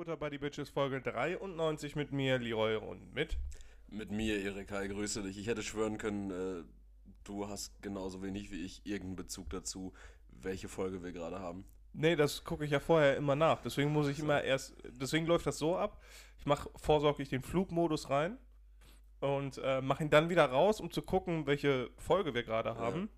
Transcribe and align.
Futter 0.00 0.16
by 0.16 0.30
the 0.30 0.38
Bitches 0.38 0.70
Folge 0.70 1.02
93 1.02 1.94
mit 1.94 2.10
mir, 2.10 2.38
Leroy 2.38 2.76
und 2.76 3.12
mit. 3.12 3.36
Mit 3.86 4.10
mir, 4.10 4.40
Erik. 4.42 4.72
Hi, 4.72 4.88
grüße 4.88 5.22
dich. 5.22 5.36
Ich 5.36 5.46
hätte 5.46 5.62
schwören 5.62 5.98
können, 5.98 6.30
äh, 6.30 6.64
du 7.22 7.48
hast 7.48 7.82
genauso 7.82 8.22
wenig 8.22 8.50
wie 8.50 8.64
ich 8.64 8.80
irgendeinen 8.86 9.16
Bezug 9.16 9.50
dazu, 9.50 9.92
welche 10.30 10.68
Folge 10.68 11.02
wir 11.02 11.12
gerade 11.12 11.40
haben. 11.40 11.66
Nee, 11.92 12.16
das 12.16 12.44
gucke 12.44 12.64
ich 12.64 12.70
ja 12.70 12.80
vorher 12.80 13.18
immer 13.18 13.36
nach. 13.36 13.60
Deswegen 13.60 13.92
muss 13.92 14.08
ich 14.08 14.16
so. 14.16 14.22
immer 14.22 14.42
erst. 14.42 14.74
Deswegen 14.88 15.26
läuft 15.26 15.44
das 15.44 15.58
so 15.58 15.76
ab. 15.76 16.00
Ich 16.38 16.46
mache 16.46 16.70
vorsorglich 16.76 17.28
den 17.28 17.42
Flugmodus 17.42 18.08
rein 18.08 18.38
und 19.20 19.60
äh, 19.62 19.82
mache 19.82 20.04
ihn 20.04 20.08
dann 20.08 20.30
wieder 20.30 20.46
raus, 20.46 20.80
um 20.80 20.90
zu 20.90 21.02
gucken, 21.02 21.46
welche 21.46 21.90
Folge 21.98 22.32
wir 22.32 22.42
gerade 22.42 22.74
haben. 22.76 23.00
Ja. 23.00 23.08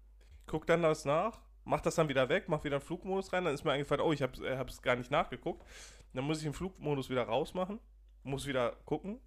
Guck 0.47 0.67
dann 0.67 0.83
das 0.83 1.05
nach, 1.05 1.43
mach 1.65 1.81
das 1.81 1.95
dann 1.95 2.09
wieder 2.09 2.29
weg, 2.29 2.49
mach 2.49 2.65
wieder 2.65 2.79
einen 2.79 2.85
Flugmodus 2.85 3.33
rein. 3.33 3.45
Dann 3.45 3.55
ist 3.55 3.63
mir 3.63 3.71
eingefallen, 3.71 4.05
oh, 4.05 4.13
ich 4.13 4.21
habe 4.21 4.33
es 4.33 4.79
äh, 4.79 4.83
gar 4.83 4.97
nicht 4.97 5.13
nachgeguckt. 5.13 5.65
Dann 6.15 6.25
muss 6.25 6.39
ich 6.39 6.45
den 6.45 6.53
Flugmodus 6.53 7.11
wieder 7.11 7.25
rausmachen, 7.25 7.79
muss 8.23 8.47
wieder 8.47 8.77
gucken 8.85 9.19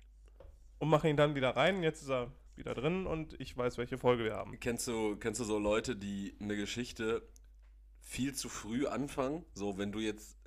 und 0.79 0.89
mache 0.89 1.09
ihn 1.09 1.17
dann 1.17 1.35
wieder 1.35 1.55
rein. 1.55 1.83
Jetzt 1.83 2.01
ist 2.01 2.09
er 2.09 2.31
wieder 2.55 2.73
drin 2.73 3.05
und 3.05 3.39
ich 3.39 3.55
weiß, 3.57 3.77
welche 3.77 3.97
Folge 3.97 4.23
wir 4.23 4.35
haben. 4.35 4.59
Kennst 4.59 4.87
du, 4.87 5.17
kennst 5.17 5.39
du 5.39 5.43
so 5.43 5.59
Leute, 5.59 5.95
die 5.95 6.35
eine 6.39 6.55
Geschichte 6.55 7.27
viel 8.01 8.33
zu 8.33 8.49
früh 8.49 8.87
anfangen? 8.87 9.45
So, 9.53 9.77
wenn 9.77 9.91
du 9.91 9.99
jetzt 9.99 10.37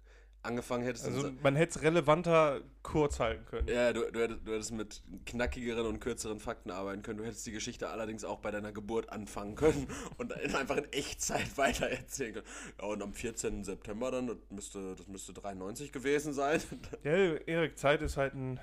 angefangen 0.42 0.84
hättest. 0.84 1.06
Also 1.06 1.30
man 1.42 1.56
hätte 1.56 1.78
es 1.78 1.83
relevanter 1.83 2.61
kurz 2.83 3.20
halten 3.20 3.44
können. 3.44 3.69
Ja, 3.69 3.92
du, 3.92 4.11
du, 4.11 4.20
hättest, 4.20 4.47
du 4.47 4.53
hättest 4.53 4.72
mit 4.72 5.03
knackigeren 5.27 5.86
und 5.86 6.00
kürzeren 6.00 6.41
Fakten 6.41 6.70
arbeiten 6.70 7.03
können. 7.03 7.19
Du 7.19 7.25
hättest 7.25 7.47
die 7.47 7.53
Geschichte 7.53 7.89
allerdings 7.89 8.25
auch 8.25 8.39
bei 8.39 8.50
deiner 8.50 8.72
Geburt 8.72 9.11
anfangen 9.11 9.55
können 9.55 9.89
und 10.17 10.33
einfach 10.55 10.77
in 10.77 10.92
Echtzeit 10.92 11.56
weiter 11.58 11.86
erzählen 11.86 12.34
können. 12.34 12.47
Ja, 12.80 12.86
und 12.86 13.03
am 13.03 13.12
14. 13.12 13.64
September 13.64 14.11
dann, 14.11 14.28
das 14.28 14.36
müsste, 14.50 14.95
das 14.97 15.06
müsste 15.08 15.33
93 15.33 15.92
gewesen 15.92 16.33
sein. 16.33 16.61
Ja, 17.05 17.12
Erik, 17.12 17.78
Zeit 17.78 18.02
ist 18.02 18.17
halt 18.17 18.34
ein 18.34 18.58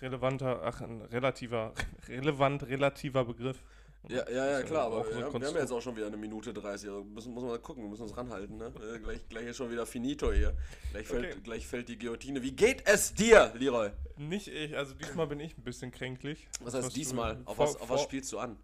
relevanter, 0.00 0.62
ach, 0.64 0.80
ein 0.80 1.02
relativer, 1.02 1.72
relevant, 2.08 2.66
relativer 2.66 3.24
Begriff. 3.24 3.62
Ja, 4.08 4.28
ja, 4.30 4.50
ja, 4.50 4.62
klar, 4.62 4.86
aber 4.86 5.06
wir, 5.06 5.24
haben, 5.26 5.40
wir 5.40 5.48
haben 5.48 5.56
jetzt 5.56 5.72
auch 5.72 5.80
schon 5.80 5.94
wieder 5.94 6.06
eine 6.06 6.16
Minute 6.16 6.54
30. 6.54 6.88
Also 6.88 7.04
müssen, 7.04 7.32
muss 7.32 7.42
man 7.42 7.52
mal 7.52 7.58
gucken, 7.58 7.82
wir 7.82 7.90
müssen 7.90 8.02
uns 8.02 8.16
ranhalten. 8.16 8.56
Ne? 8.56 8.72
Äh, 8.94 8.98
gleich, 8.98 9.28
gleich 9.28 9.46
ist 9.46 9.56
schon 9.58 9.70
wieder 9.70 9.84
finito 9.84 10.32
hier. 10.32 10.56
Gleich 10.90 11.06
fällt, 11.06 11.32
okay. 11.32 11.40
gleich 11.42 11.66
fällt 11.66 11.88
die 11.88 11.98
Guillotine. 11.98 12.42
Wie 12.42 12.52
geht 12.52 12.86
es 12.86 13.12
dir, 13.12 13.52
Leroy? 13.56 13.90
Nicht 14.16 14.48
ich, 14.48 14.76
also 14.76 14.94
diesmal 14.94 15.26
bin 15.26 15.38
ich 15.38 15.56
ein 15.56 15.62
bisschen 15.62 15.90
kränklich. 15.90 16.48
Was 16.60 16.74
heißt 16.74 16.86
was 16.86 16.94
diesmal? 16.94 17.42
Auf, 17.44 17.56
vor, 17.56 17.66
was, 17.66 17.76
auf 17.76 17.90
was 17.90 18.02
spielst 18.02 18.32
du 18.32 18.38
an? 18.38 18.58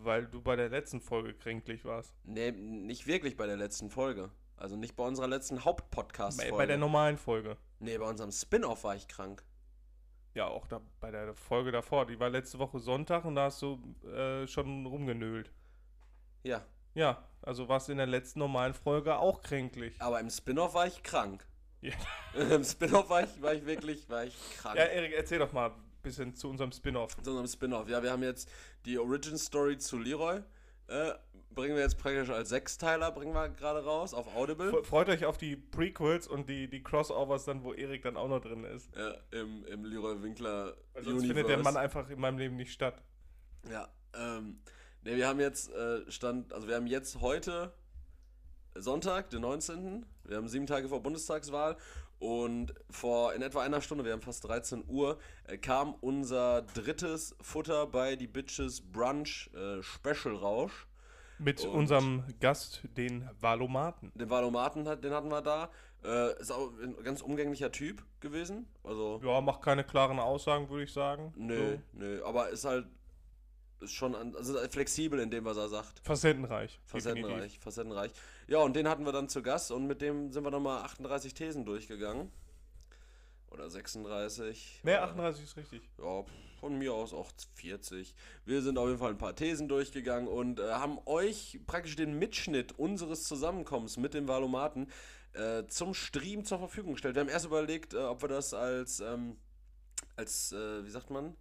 Weil 0.00 0.26
du 0.26 0.42
bei 0.42 0.56
der 0.56 0.68
letzten 0.68 1.00
Folge 1.00 1.34
kränklich 1.34 1.84
warst. 1.84 2.12
Nee, 2.24 2.50
nicht 2.50 3.06
wirklich 3.06 3.36
bei 3.36 3.46
der 3.46 3.56
letzten 3.56 3.88
Folge. 3.88 4.30
Also 4.56 4.76
nicht 4.76 4.96
bei 4.96 5.04
unserer 5.04 5.28
letzten 5.28 5.64
Hauptpodcast-Folge. 5.64 6.52
Bei, 6.52 6.58
bei 6.58 6.66
der 6.66 6.76
normalen 6.76 7.16
Folge. 7.16 7.56
Nee, 7.78 7.96
bei 7.96 8.06
unserem 8.06 8.32
Spin-Off 8.32 8.84
war 8.84 8.96
ich 8.96 9.08
krank. 9.08 9.42
Ja, 10.34 10.46
auch 10.46 10.66
da, 10.66 10.80
bei 11.00 11.10
der 11.10 11.34
Folge 11.34 11.72
davor. 11.72 12.06
Die 12.06 12.18
war 12.20 12.30
letzte 12.30 12.58
Woche 12.58 12.78
Sonntag 12.78 13.24
und 13.24 13.34
da 13.34 13.44
hast 13.44 13.62
du 13.62 13.78
äh, 14.06 14.46
schon 14.46 14.86
rumgenölt. 14.86 15.50
Ja. 16.42 16.64
Ja, 16.94 17.24
also 17.42 17.68
warst 17.68 17.88
du 17.88 17.92
in 17.92 17.98
der 17.98 18.06
letzten 18.06 18.38
normalen 18.38 18.74
Folge 18.74 19.18
auch 19.18 19.42
kränklich. 19.42 20.00
Aber 20.00 20.20
im 20.20 20.30
Spin-off 20.30 20.74
war 20.74 20.86
ich 20.86 21.02
krank. 21.02 21.46
Ja. 21.80 21.94
Im 22.34 22.64
Spin-off 22.64 23.08
war 23.08 23.24
ich, 23.24 23.42
war 23.42 23.54
ich 23.54 23.64
wirklich 23.64 24.08
war 24.08 24.24
ich 24.24 24.36
krank. 24.58 24.76
Ja, 24.76 24.84
Erik, 24.84 25.12
erzähl 25.14 25.38
doch 25.38 25.52
mal 25.52 25.70
ein 25.70 25.82
bisschen 26.02 26.34
zu 26.34 26.48
unserem 26.48 26.72
Spin-off. 26.72 27.16
Zu 27.22 27.30
unserem 27.30 27.46
Spin-off. 27.46 27.88
Ja, 27.88 28.02
wir 28.02 28.12
haben 28.12 28.22
jetzt 28.22 28.50
die 28.84 28.98
Origin 28.98 29.38
Story 29.38 29.78
zu 29.78 29.98
Leroy. 29.98 30.42
Äh, 30.90 31.12
bringen 31.54 31.76
wir 31.76 31.82
jetzt 31.82 31.98
praktisch 31.98 32.30
als 32.30 32.48
Sechsteiler, 32.48 33.12
bringen 33.12 33.32
wir 33.32 33.48
gerade 33.48 33.84
raus 33.84 34.12
auf 34.12 34.34
Audible. 34.34 34.82
Freut 34.82 35.08
euch 35.08 35.24
auf 35.24 35.38
die 35.38 35.56
Prequels 35.56 36.26
und 36.26 36.48
die, 36.48 36.68
die 36.68 36.82
Crossovers 36.82 37.44
dann, 37.44 37.62
wo 37.62 37.72
Erik 37.72 38.02
dann 38.02 38.16
auch 38.16 38.28
noch 38.28 38.40
drin 38.40 38.64
ist. 38.64 38.90
Ja, 38.96 39.14
im, 39.30 39.64
im 39.66 39.84
Leroy 39.84 40.20
Winkler 40.22 40.76
Weil 40.94 41.04
sonst 41.04 41.26
findet 41.26 41.48
der 41.48 41.58
Mann 41.58 41.76
einfach 41.76 42.10
in 42.10 42.18
meinem 42.18 42.38
Leben 42.38 42.56
nicht 42.56 42.72
statt. 42.72 43.02
Ja, 43.70 43.88
ähm, 44.14 44.60
ne, 45.02 45.16
wir 45.16 45.28
haben 45.28 45.38
jetzt 45.38 45.70
äh, 45.72 46.10
Stand, 46.10 46.52
also 46.52 46.66
wir 46.66 46.74
haben 46.74 46.88
jetzt 46.88 47.20
heute 47.20 47.72
Sonntag, 48.74 49.30
den 49.30 49.42
19. 49.42 50.06
Wir 50.24 50.36
haben 50.36 50.48
sieben 50.48 50.66
Tage 50.66 50.88
vor 50.88 51.02
Bundestagswahl 51.02 51.76
und 52.20 52.74
vor 52.90 53.32
in 53.32 53.40
etwa 53.42 53.62
einer 53.62 53.80
Stunde, 53.80 54.04
wir 54.04 54.12
haben 54.12 54.20
fast 54.20 54.46
13 54.46 54.84
Uhr, 54.86 55.18
äh, 55.48 55.56
kam 55.56 55.94
unser 56.00 56.62
drittes 56.62 57.34
Futter 57.40 57.86
bei 57.86 58.14
die 58.14 58.26
Bitches 58.26 58.82
Brunch 58.82 59.50
äh, 59.54 59.82
Special 59.82 60.36
Rausch. 60.36 60.86
Mit 61.38 61.64
und 61.64 61.70
unserem 61.70 62.24
Gast, 62.38 62.82
den 62.98 63.28
Valomaten. 63.40 64.12
Den 64.14 64.28
Valomaten, 64.28 64.84
den 64.84 65.14
hatten 65.14 65.30
wir 65.30 65.40
da. 65.40 65.70
Äh, 66.04 66.38
ist 66.38 66.52
auch 66.52 66.70
ein 66.82 67.02
ganz 67.02 67.22
umgänglicher 67.22 67.72
Typ 67.72 68.04
gewesen. 68.20 68.66
Also, 68.84 69.20
ja, 69.24 69.40
macht 69.40 69.62
keine 69.62 69.82
klaren 69.82 70.18
Aussagen, 70.18 70.68
würde 70.68 70.84
ich 70.84 70.92
sagen. 70.92 71.32
Nö, 71.36 71.76
so. 71.76 71.98
nö. 71.98 72.24
Aber 72.24 72.50
ist 72.50 72.66
halt 72.66 72.86
ist 73.80 73.92
schon 73.92 74.14
an, 74.14 74.34
also 74.36 74.58
flexibel 74.68 75.20
in 75.20 75.30
dem, 75.30 75.44
was 75.44 75.56
er 75.56 75.68
sagt. 75.68 76.00
Facettenreich. 76.04 76.78
Facettenreich, 76.84 77.32
definitiv. 77.32 77.62
facettenreich. 77.62 78.12
Ja, 78.48 78.58
und 78.58 78.74
den 78.74 78.88
hatten 78.88 79.04
wir 79.04 79.12
dann 79.12 79.28
zu 79.28 79.42
Gast 79.42 79.70
und 79.70 79.86
mit 79.86 80.02
dem 80.02 80.32
sind 80.32 80.44
wir 80.44 80.50
nochmal 80.50 80.82
38 80.82 81.34
Thesen 81.34 81.64
durchgegangen. 81.64 82.30
Oder 83.50 83.68
36. 83.68 84.80
Mehr 84.84 85.02
38 85.02 85.44
ist 85.44 85.56
richtig. 85.56 85.82
Ja, 85.98 86.24
von 86.60 86.78
mir 86.78 86.94
aus 86.94 87.12
auch 87.12 87.32
40. 87.54 88.14
Wir 88.44 88.62
sind 88.62 88.78
auf 88.78 88.86
jeden 88.86 88.98
Fall 88.98 89.10
ein 89.10 89.18
paar 89.18 89.34
Thesen 89.34 89.66
durchgegangen 89.66 90.28
und 90.28 90.60
äh, 90.60 90.70
haben 90.72 90.98
euch 91.06 91.58
praktisch 91.66 91.96
den 91.96 92.18
Mitschnitt 92.18 92.78
unseres 92.78 93.24
Zusammenkommens 93.24 93.96
mit 93.96 94.14
dem 94.14 94.28
Valomaten 94.28 94.88
äh, 95.32 95.66
zum 95.66 95.94
Stream 95.94 96.44
zur 96.44 96.58
Verfügung 96.58 96.92
gestellt. 96.92 97.16
Wir 97.16 97.20
haben 97.20 97.28
erst 97.28 97.46
überlegt, 97.46 97.94
äh, 97.94 97.98
ob 97.98 98.22
wir 98.22 98.28
das 98.28 98.54
als, 98.54 99.00
ähm, 99.00 99.36
als 100.16 100.52
äh, 100.52 100.84
wie 100.84 100.90
sagt 100.90 101.10
man, 101.10 101.36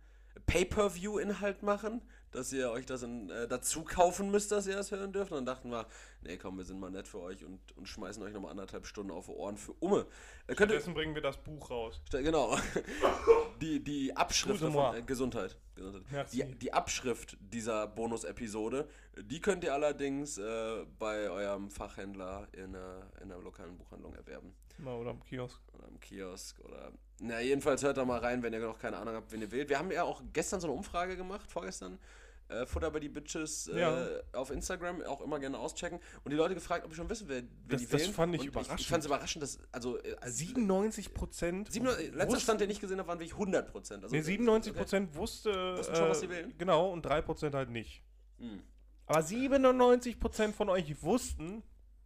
Pay-per-View-Inhalt 0.45 1.63
machen, 1.63 2.01
dass 2.31 2.53
ihr 2.53 2.69
euch 2.71 2.85
das 2.85 3.03
in, 3.03 3.29
äh, 3.29 3.47
dazu 3.47 3.83
kaufen 3.83 4.31
müsst, 4.31 4.51
dass 4.51 4.67
ihr 4.67 4.75
das 4.75 4.91
hören 4.91 5.11
dürft. 5.11 5.31
Und 5.31 5.37
dann 5.37 5.45
dachten 5.45 5.71
wir, 5.71 5.87
nee, 6.21 6.37
komm, 6.37 6.57
wir 6.57 6.65
sind 6.65 6.79
mal 6.79 6.91
nett 6.91 7.07
für 7.07 7.19
euch 7.19 7.43
und, 7.43 7.59
und 7.77 7.87
schmeißen 7.87 8.21
euch 8.23 8.33
nochmal 8.33 8.51
anderthalb 8.51 8.85
Stunden 8.85 9.11
auf 9.11 9.25
die 9.25 9.31
Ohren 9.31 9.57
für 9.57 9.73
Umme. 9.73 10.05
Äh, 10.47 10.53
Stattdessen 10.53 10.93
bringen 10.93 11.15
wir 11.15 11.21
das 11.21 11.37
Buch 11.37 11.69
raus. 11.69 12.01
Genau. 12.11 12.57
Die, 13.61 13.83
die 13.83 14.15
Abschrift 14.15 14.61
davon, 14.61 14.95
äh, 14.95 15.01
Gesundheit. 15.01 15.57
Gesundheit. 15.75 16.31
Die, 16.31 16.45
die 16.55 16.71
Abschrift 16.71 17.35
dieser 17.41 17.87
Bonus-Episode, 17.87 18.87
die 19.21 19.41
könnt 19.41 19.65
ihr 19.65 19.73
allerdings 19.73 20.37
äh, 20.37 20.85
bei 20.97 21.29
eurem 21.29 21.69
Fachhändler 21.69 22.47
in 22.53 22.73
einer, 22.75 23.11
in 23.21 23.31
einer 23.31 23.41
lokalen 23.41 23.77
Buchhandlung 23.77 24.15
erwerben. 24.15 24.55
Oder 24.85 25.11
am 25.11 25.23
Kiosk. 25.23 25.59
Oder 25.73 25.87
am 25.87 25.99
Kiosk 25.99 26.59
oder. 26.61 26.91
Na, 27.19 27.41
jedenfalls 27.41 27.83
hört 27.83 27.97
da 27.97 28.05
mal 28.05 28.19
rein, 28.19 28.41
wenn 28.43 28.53
ihr 28.53 28.59
noch 28.59 28.79
keine 28.79 28.97
Ahnung 28.97 29.15
habt, 29.15 29.31
wen 29.31 29.41
ihr 29.41 29.51
wählt. 29.51 29.69
Wir 29.69 29.77
haben 29.77 29.91
ja 29.91 30.03
auch 30.03 30.21
gestern 30.31 30.61
so 30.61 30.67
eine 30.67 30.75
Umfrage 30.75 31.17
gemacht, 31.17 31.51
vorgestern. 31.51 31.99
Äh, 32.49 32.65
Futter 32.65 32.89
bei 32.89 32.99
die 32.99 33.09
Bitches 33.09 33.67
äh, 33.67 33.79
ja. 33.79 34.07
auf 34.33 34.49
Instagram 34.49 35.03
auch 35.03 35.21
immer 35.21 35.39
gerne 35.39 35.59
auschecken 35.59 35.99
und 36.23 36.31
die 36.31 36.35
Leute 36.35 36.55
gefragt, 36.55 36.83
ob 36.83 36.89
ich 36.89 36.97
schon 36.97 37.07
wissen 37.07 37.27
wer, 37.29 37.43
wer 37.43 37.77
das, 37.77 37.81
die 37.81 37.91
wählen. 37.91 38.07
Das 38.07 38.15
fand 38.15 38.33
ich 38.33 38.41
und 38.41 38.47
überraschend. 38.47 38.79
Ich, 38.79 38.85
ich 38.85 38.89
fand 38.89 39.01
es 39.01 39.05
überraschend, 39.05 39.43
dass 39.43 39.59
also, 39.71 39.99
äh, 39.99 40.15
97 40.25 41.13
Prozent. 41.13 41.69
Letzter 41.75 42.39
Stand, 42.39 42.61
den 42.61 42.71
ich 42.71 42.79
gesehen 42.79 42.97
habe, 42.97 43.07
waren 43.07 43.19
wirklich 43.19 43.33
100 43.33 43.71
Prozent. 43.71 44.03
Also, 44.03 44.15
nee, 44.15 44.23
97 44.23 44.73
Prozent 44.73 45.09
okay. 45.09 45.19
wusste. 45.19 45.77
Wussten 45.77 45.95
schon, 45.95 46.09
was 46.09 46.19
sie 46.21 46.29
wählen. 46.29 46.53
Genau 46.57 46.91
und 46.91 47.03
3 47.03 47.21
Prozent 47.21 47.53
halt 47.53 47.69
nicht. 47.69 48.03
Hm. 48.39 48.63
Aber 49.05 49.21
97 49.21 50.19
Prozent 50.19 50.55
von 50.55 50.69
euch 50.69 51.03
wussten, 51.03 51.61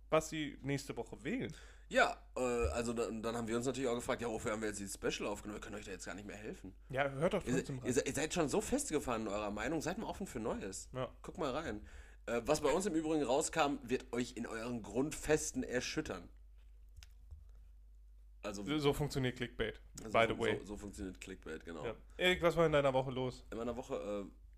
was 0.10 0.30
sie 0.30 0.58
nächste 0.62 0.96
Woche 0.98 1.24
wählen. 1.24 1.54
Ja, 1.90 2.18
äh, 2.36 2.40
also 2.40 2.94
dann, 2.94 3.22
dann, 3.22 3.36
haben 3.36 3.48
wir 3.48 3.56
uns 3.56 3.66
natürlich 3.66 3.90
auch 3.90 3.96
gefragt, 3.96 4.22
ja, 4.22 4.28
wofür 4.28 4.52
haben 4.52 4.62
wir 4.62 4.70
jetzt 4.70 4.80
dieses 4.80 4.96
Special 4.96 5.30
aufgenommen? 5.30 5.60
Wir 5.60 5.62
können 5.62 5.76
euch 5.76 5.86
da 5.86 5.92
jetzt 5.92 6.06
gar 6.06 6.16
nicht 6.16 6.26
mehr 6.26 6.38
helfen. 6.38 6.74
Ja, 6.90 7.10
hört 7.12 7.34
doch 7.34 7.44
trotzdem 7.44 7.78
ihr, 7.78 7.96
rein. 7.96 8.04
Ihr, 8.06 8.14
seid 8.14 8.34
schon 8.34 8.50
so 8.50 8.62
festgefahren 8.62 9.24
in 9.24 9.28
eurer 9.28 9.52
Meinung, 9.52 9.82
seid 9.82 9.98
mal 9.98 10.08
offen 10.08 10.26
für 10.26 10.40
Neues. 10.40 10.90
Ja. 10.94 11.10
Guck 11.22 11.38
mal 11.38 11.52
rein. 11.52 11.86
Äh, 12.26 12.42
was 12.46 12.62
bei 12.62 12.72
uns 12.72 12.86
im 12.86 12.96
Übrigen 12.96 13.24
rauskam, 13.24 13.78
wird 13.84 14.12
euch 14.14 14.36
in 14.38 14.48
euren 14.48 14.82
Grundfesten 14.82 15.64
erschüttern. 15.64 16.30
Also, 18.44 18.64
so, 18.66 18.78
so 18.78 18.94
funktioniert 18.94 19.38
Clickbait, 19.38 19.80
also 20.04 20.20
by 20.20 20.26
the 20.28 20.38
way. 20.38 20.58
So, 20.60 20.66
so 20.66 20.78
funktioniert 20.78 21.20
Clickbait, 21.22 21.64
genau. 21.64 21.86
Ja. 21.86 21.96
Erik, 22.18 22.42
was 22.42 22.58
war 22.58 22.66
in 22.66 22.74
deiner 22.74 22.94
Woche 22.94 23.12
los? 23.12 23.46
In 23.52 23.58
meiner 23.58 23.76
Woche, 23.76 23.96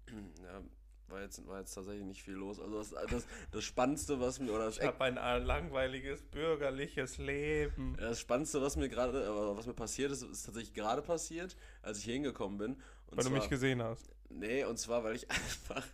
äh, 0.07 0.12
ja, 0.44 0.62
war 1.10 1.22
jetzt, 1.22 1.48
war 1.48 1.60
jetzt 1.60 1.74
tatsächlich 1.74 2.06
nicht 2.06 2.24
viel 2.24 2.34
los. 2.34 2.60
Also 2.60 2.78
das, 2.78 2.90
das, 3.10 3.28
das 3.52 3.63
Spannendste, 3.63 4.19
was 4.19 4.40
mir... 4.40 4.52
Oder 4.52 4.69
ich 4.69 4.81
habe 4.81 5.04
ein 5.04 5.16
langweiliges, 5.46 6.22
bürgerliches 6.24 7.18
Leben. 7.18 7.96
das 8.00 8.19
Spannendste, 8.19 8.62
was 8.62 8.75
mir 8.75 8.90
gerade, 8.90 9.24
äh, 9.24 9.57
was 9.57 9.66
mir 9.66 9.74
passiert 9.74 10.12
ist, 10.12 10.24
ist 10.24 10.46
tatsächlich 10.46 10.74
gerade 10.74 11.02
passiert, 11.02 11.56
als 11.81 12.00
ich 12.00 12.06
hier 12.06 12.16
hingekommen 12.16 12.57
bin. 12.57 12.72
Und 13.07 13.18
weil 13.18 13.24
zwar, 13.24 13.34
du 13.34 13.40
mich 13.40 13.50
gesehen 13.50 13.81
hast. 13.81 14.10
Nee, 14.30 14.63
und 14.63 14.78
zwar, 14.78 15.04
weil 15.04 15.16
ich 15.16 15.30
einfach... 15.30 15.86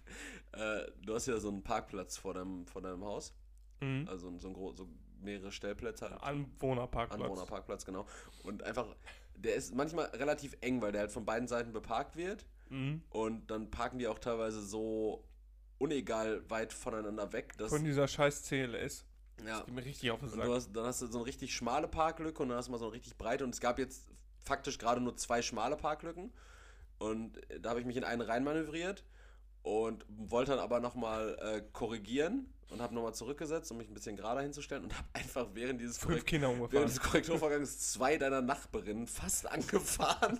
Äh, 0.53 0.91
du 1.01 1.15
hast 1.15 1.27
ja 1.27 1.37
so 1.37 1.49
einen 1.49 1.63
Parkplatz 1.63 2.17
vor 2.17 2.33
deinem, 2.33 2.65
vor 2.67 2.81
deinem 2.81 3.03
Haus. 3.03 3.33
Mhm. 3.81 4.07
Also 4.09 4.37
so, 4.37 4.47
ein, 4.49 4.75
so 4.75 4.87
mehrere 5.21 5.51
Stellplätze. 5.51 6.09
Halt. 6.09 6.21
Anwohnerparkplatz. 6.23 7.21
Anwohnerparkplatz, 7.21 7.85
genau. 7.85 8.05
Und 8.43 8.63
einfach, 8.63 8.87
der 9.35 9.55
ist 9.55 9.75
manchmal 9.75 10.05
relativ 10.07 10.57
eng, 10.61 10.81
weil 10.81 10.91
der 10.91 11.01
halt 11.01 11.11
von 11.11 11.25
beiden 11.25 11.47
Seiten 11.47 11.71
beparkt 11.71 12.15
wird. 12.15 12.45
Mhm. 12.71 13.03
Und 13.09 13.51
dann 13.51 13.69
parken 13.69 13.99
die 13.99 14.07
auch 14.07 14.19
teilweise 14.19 14.61
so 14.61 15.23
unegal 15.77 16.49
weit 16.49 16.73
voneinander 16.73 17.33
weg. 17.33 17.57
Dass, 17.57 17.69
Von 17.69 17.83
dieser 17.83 18.07
scheiß 18.07 18.43
CLS. 18.43 19.05
Ja. 19.45 19.57
Das 19.57 19.65
geht 19.65 19.75
mir 19.75 19.85
richtig 19.85 20.11
auf 20.11 20.19
den 20.19 20.29
Sack. 20.29 20.43
du 20.43 20.53
hast, 20.53 20.71
dann 20.71 20.85
hast 20.85 21.01
du 21.01 21.07
so 21.07 21.19
eine 21.19 21.27
richtig 21.27 21.53
schmale 21.53 21.87
Parklücke 21.87 22.41
und 22.41 22.49
dann 22.49 22.57
hast 22.57 22.67
du 22.67 22.71
mal 22.71 22.77
so 22.77 22.85
eine 22.85 22.93
richtig 22.93 23.17
breite. 23.17 23.43
Und 23.43 23.53
es 23.53 23.59
gab 23.59 23.79
jetzt 23.79 24.07
faktisch 24.43 24.77
gerade 24.77 25.01
nur 25.01 25.15
zwei 25.17 25.41
schmale 25.41 25.75
Parklücken. 25.75 26.31
Und 26.99 27.37
äh, 27.49 27.59
da 27.59 27.71
habe 27.71 27.79
ich 27.79 27.85
mich 27.85 27.97
in 27.97 28.03
einen 28.03 28.21
reinmanövriert 28.21 29.03
und 29.63 30.05
wollte 30.07 30.51
dann 30.51 30.59
aber 30.59 30.79
nochmal 30.79 31.37
äh, 31.39 31.61
korrigieren 31.73 32.47
und 32.71 32.81
habe 32.81 32.95
nochmal 32.95 33.13
zurückgesetzt, 33.13 33.69
um 33.71 33.77
mich 33.77 33.89
ein 33.89 33.93
bisschen 33.93 34.15
gerader 34.15 34.41
hinzustellen 34.41 34.83
und 34.83 34.93
habe 34.97 35.07
einfach 35.13 35.47
während 35.53 35.81
dieses, 35.81 35.97
Fünf 35.97 36.25
Korrekt 36.25 36.71
während 36.71 36.89
des 36.89 36.99
Korrekturvorgangs 36.99 37.91
zwei 37.91 38.17
deiner 38.17 38.41
Nachbarinnen 38.41 39.07
fast 39.07 39.45
angefahren, 39.51 40.39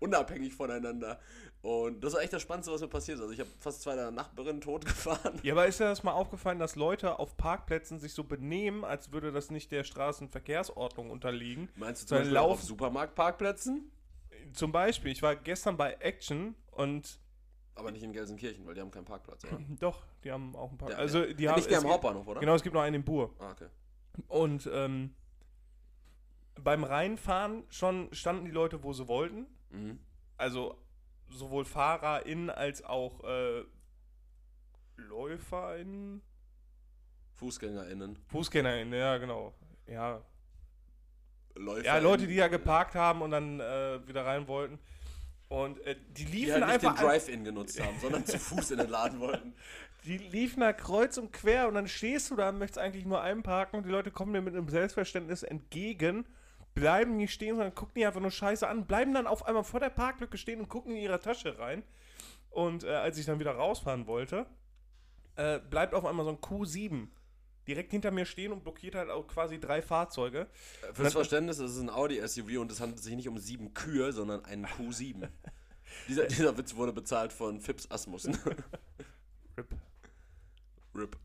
unabhängig 0.00 0.54
voneinander. 0.54 1.20
Und 1.66 2.04
das 2.04 2.12
war 2.12 2.22
echt 2.22 2.32
das 2.32 2.42
Spannendste, 2.42 2.72
was 2.72 2.80
mir 2.80 2.86
passiert 2.86 3.16
ist. 3.16 3.22
Also 3.22 3.32
ich 3.34 3.40
habe 3.40 3.50
fast 3.58 3.82
zwei 3.82 3.96
deiner 3.96 4.12
Nachbarinnen 4.12 4.60
totgefahren. 4.60 5.40
Ja, 5.42 5.52
aber 5.52 5.66
ist 5.66 5.80
dir 5.80 5.86
das 5.86 6.04
mal 6.04 6.12
aufgefallen, 6.12 6.60
dass 6.60 6.76
Leute 6.76 7.18
auf 7.18 7.36
Parkplätzen 7.36 7.98
sich 7.98 8.12
so 8.12 8.22
benehmen, 8.22 8.84
als 8.84 9.10
würde 9.10 9.32
das 9.32 9.50
nicht 9.50 9.72
der 9.72 9.82
Straßenverkehrsordnung 9.82 11.10
unterliegen? 11.10 11.68
Meinst 11.74 12.02
du 12.02 12.06
zum 12.06 12.18
Beispiel 12.18 12.36
auf 12.36 12.62
Supermarktparkplätzen? 12.62 13.90
Zum 14.52 14.70
Beispiel, 14.70 15.10
ich 15.10 15.22
war 15.22 15.34
gestern 15.34 15.76
bei 15.76 15.94
Action 15.94 16.54
und 16.70 17.18
Aber 17.74 17.90
nicht 17.90 18.04
in 18.04 18.12
Gelsenkirchen, 18.12 18.64
weil 18.64 18.74
die 18.74 18.80
haben 18.80 18.92
keinen 18.92 19.04
Parkplatz, 19.04 19.44
oder? 19.44 19.58
doch, 19.80 20.04
die 20.22 20.30
haben 20.30 20.54
auch 20.54 20.70
ein 20.70 20.78
paar. 20.78 20.90
Ja, 20.90 20.98
also 20.98 21.24
ja. 21.24 21.32
die 21.32 21.48
haben 21.48 21.56
nicht 21.56 21.68
es 21.68 21.82
am 21.82 21.90
Hauptbahnhof, 21.90 22.28
oder? 22.28 22.38
Genau, 22.38 22.54
es 22.54 22.62
gibt 22.62 22.76
noch 22.76 22.82
einen 22.82 22.94
in 22.94 23.04
Bur. 23.04 23.34
Ah, 23.40 23.50
okay. 23.50 23.66
Und 24.28 24.70
ähm, 24.72 25.16
beim 26.62 26.84
Reinfahren 26.84 27.64
schon 27.70 28.08
standen 28.14 28.44
die 28.44 28.52
Leute, 28.52 28.84
wo 28.84 28.92
sie 28.92 29.08
wollten. 29.08 29.48
Mhm. 29.70 29.98
Also 30.36 30.76
sowohl 31.30 31.64
FahrerInnen 31.64 32.50
als 32.50 32.82
auch 32.84 33.22
äh, 33.24 33.64
LäuferInnen. 34.96 36.22
FußgängerInnen. 37.34 38.18
FußgängerInnen, 38.28 38.98
ja, 38.98 39.18
genau. 39.18 39.54
Ja, 39.86 40.22
Läufer. 41.54 41.84
ja 41.84 41.98
Leute, 41.98 42.26
die 42.26 42.34
ja 42.34 42.48
geparkt 42.48 42.94
haben 42.94 43.22
und 43.22 43.30
dann 43.30 43.60
äh, 43.60 44.06
wieder 44.06 44.24
rein 44.24 44.48
wollten. 44.48 44.78
Und 45.48 45.78
äh, 45.86 45.94
die 46.16 46.24
die 46.24 46.32
liefen 46.32 46.54
halt 46.54 46.66
nicht 46.66 46.82
den 46.82 46.88
einfach 46.88 47.00
an- 47.00 47.06
Drive-In 47.06 47.44
genutzt 47.44 47.80
haben, 47.80 47.98
sondern 48.00 48.26
zu 48.26 48.38
Fuß 48.38 48.72
in 48.72 48.78
den 48.78 48.88
Laden 48.88 49.20
wollten. 49.20 49.54
Die 50.04 50.18
liefen 50.18 50.60
da 50.60 50.72
kreuz 50.72 51.18
und 51.18 51.32
quer 51.32 51.66
und 51.66 51.74
dann 51.74 51.88
stehst 51.88 52.30
du 52.30 52.36
da 52.36 52.50
und 52.50 52.58
möchtest 52.58 52.78
eigentlich 52.78 53.04
nur 53.04 53.22
einparken 53.22 53.76
und 53.76 53.86
die 53.86 53.90
Leute 53.90 54.12
kommen 54.12 54.32
dir 54.32 54.40
mit 54.40 54.54
einem 54.54 54.68
Selbstverständnis 54.68 55.42
entgegen, 55.42 56.24
bleiben 56.76 57.16
nicht 57.16 57.32
stehen, 57.32 57.56
sondern 57.56 57.74
gucken 57.74 57.94
die 57.96 58.06
einfach 58.06 58.20
nur 58.20 58.30
scheiße 58.30 58.68
an, 58.68 58.86
bleiben 58.86 59.14
dann 59.14 59.26
auf 59.26 59.46
einmal 59.46 59.64
vor 59.64 59.80
der 59.80 59.88
Parklücke 59.88 60.38
stehen 60.38 60.60
und 60.60 60.68
gucken 60.68 60.92
in 60.92 60.98
ihre 60.98 61.18
Tasche 61.18 61.58
rein. 61.58 61.82
Und 62.50 62.84
äh, 62.84 62.90
als 62.90 63.18
ich 63.18 63.26
dann 63.26 63.40
wieder 63.40 63.52
rausfahren 63.52 64.06
wollte, 64.06 64.46
äh, 65.36 65.58
bleibt 65.58 65.94
auf 65.94 66.04
einmal 66.04 66.24
so 66.24 66.30
ein 66.30 66.38
Q7 66.38 67.08
direkt 67.66 67.90
hinter 67.90 68.10
mir 68.10 68.26
stehen 68.26 68.52
und 68.52 68.62
blockiert 68.62 68.94
halt 68.94 69.10
auch 69.10 69.26
quasi 69.26 69.58
drei 69.58 69.80
Fahrzeuge. 69.80 70.46
Äh, 70.82 70.94
Fürs 70.94 71.14
Verständnis, 71.14 71.58
es 71.58 71.72
ist 71.72 71.80
ein 71.80 71.90
Audi-SUV 71.90 72.60
und 72.60 72.70
es 72.70 72.80
handelt 72.80 73.02
sich 73.02 73.16
nicht 73.16 73.28
um 73.28 73.38
sieben 73.38 73.72
Kühe, 73.72 74.12
sondern 74.12 74.44
einen 74.44 74.66
Q7. 74.66 75.28
dieser, 76.08 76.26
dieser 76.26 76.56
Witz 76.58 76.76
wurde 76.76 76.92
bezahlt 76.92 77.32
von 77.32 77.58
Fips 77.58 77.90
Asmussen. 77.90 78.38
RIP. 79.56 79.74
RIP. 80.94 81.16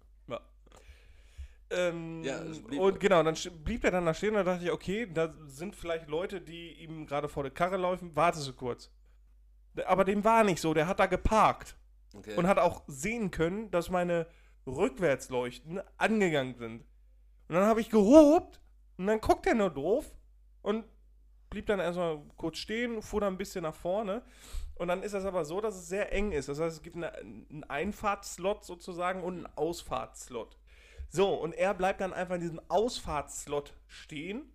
Ähm, 1.72 2.24
Ja, 2.24 2.40
und 2.80 3.00
genau, 3.00 3.24
dann 3.24 3.36
blieb 3.64 3.84
er 3.84 3.92
dann 3.92 4.06
da 4.06 4.14
stehen 4.14 4.36
und 4.36 4.46
da 4.46 4.54
dachte 4.54 4.66
ich, 4.66 4.72
okay, 4.72 5.10
da 5.12 5.34
sind 5.48 5.76
vielleicht 5.76 6.08
Leute, 6.08 6.42
die 6.42 6.74
ihm 6.84 7.06
gerade 7.08 7.30
vor 7.30 7.44
der 7.44 7.52
Karre 7.52 7.78
laufen, 7.78 8.16
wartest 8.16 8.48
du 8.48 8.54
kurz. 8.54 8.92
Aber 9.86 10.04
dem 10.04 10.24
war 10.24 10.44
nicht 10.44 10.60
so, 10.60 10.74
der 10.74 10.88
hat 10.88 11.00
da 11.00 11.06
geparkt 11.06 11.78
Okay. 12.14 12.36
und 12.36 12.46
hat 12.46 12.60
auch 12.60 12.84
sehen 12.88 13.32
können, 13.32 13.72
dass 13.72 13.90
meine 13.90 14.28
Rückwärtsleuchten 14.68 15.82
angegangen 15.98 16.56
sind. 16.56 16.82
Und 17.48 17.56
dann 17.56 17.66
habe 17.66 17.80
ich 17.82 17.90
gehobt 17.90 18.60
und 18.98 19.08
dann 19.08 19.22
guckt 19.22 19.48
er 19.48 19.56
nur 19.56 19.70
doof 19.70 20.14
und 20.62 20.84
blieb 21.50 21.68
dann 21.68 21.80
erstmal 21.80 22.22
kurz 22.38 22.58
stehen, 22.58 23.02
fuhr 23.02 23.22
dann 23.22 23.34
ein 23.36 23.38
bisschen 23.38 23.64
nach 23.64 23.76
vorne. 23.76 24.24
Und 24.76 24.88
dann 24.88 25.04
ist 25.04 25.14
das 25.14 25.26
aber 25.26 25.46
so, 25.46 25.62
dass 25.62 25.76
es 25.76 25.88
sehr 25.88 26.12
eng 26.12 26.32
ist. 26.32 26.50
Das 26.50 26.60
heißt, 26.60 26.78
es 26.78 26.82
gibt 26.82 26.96
eine, 26.96 27.14
einen 27.14 27.64
Einfahrtslot 27.68 28.66
sozusagen 28.66 29.24
und 29.24 29.36
einen 29.36 29.58
Ausfahrtslot. 29.58 30.58
So, 31.14 31.34
und 31.34 31.54
er 31.54 31.74
bleibt 31.74 32.00
dann 32.00 32.14
einfach 32.14 32.36
in 32.36 32.42
diesem 32.42 32.62
Ausfahrtslot 32.70 33.74
stehen. 33.88 34.52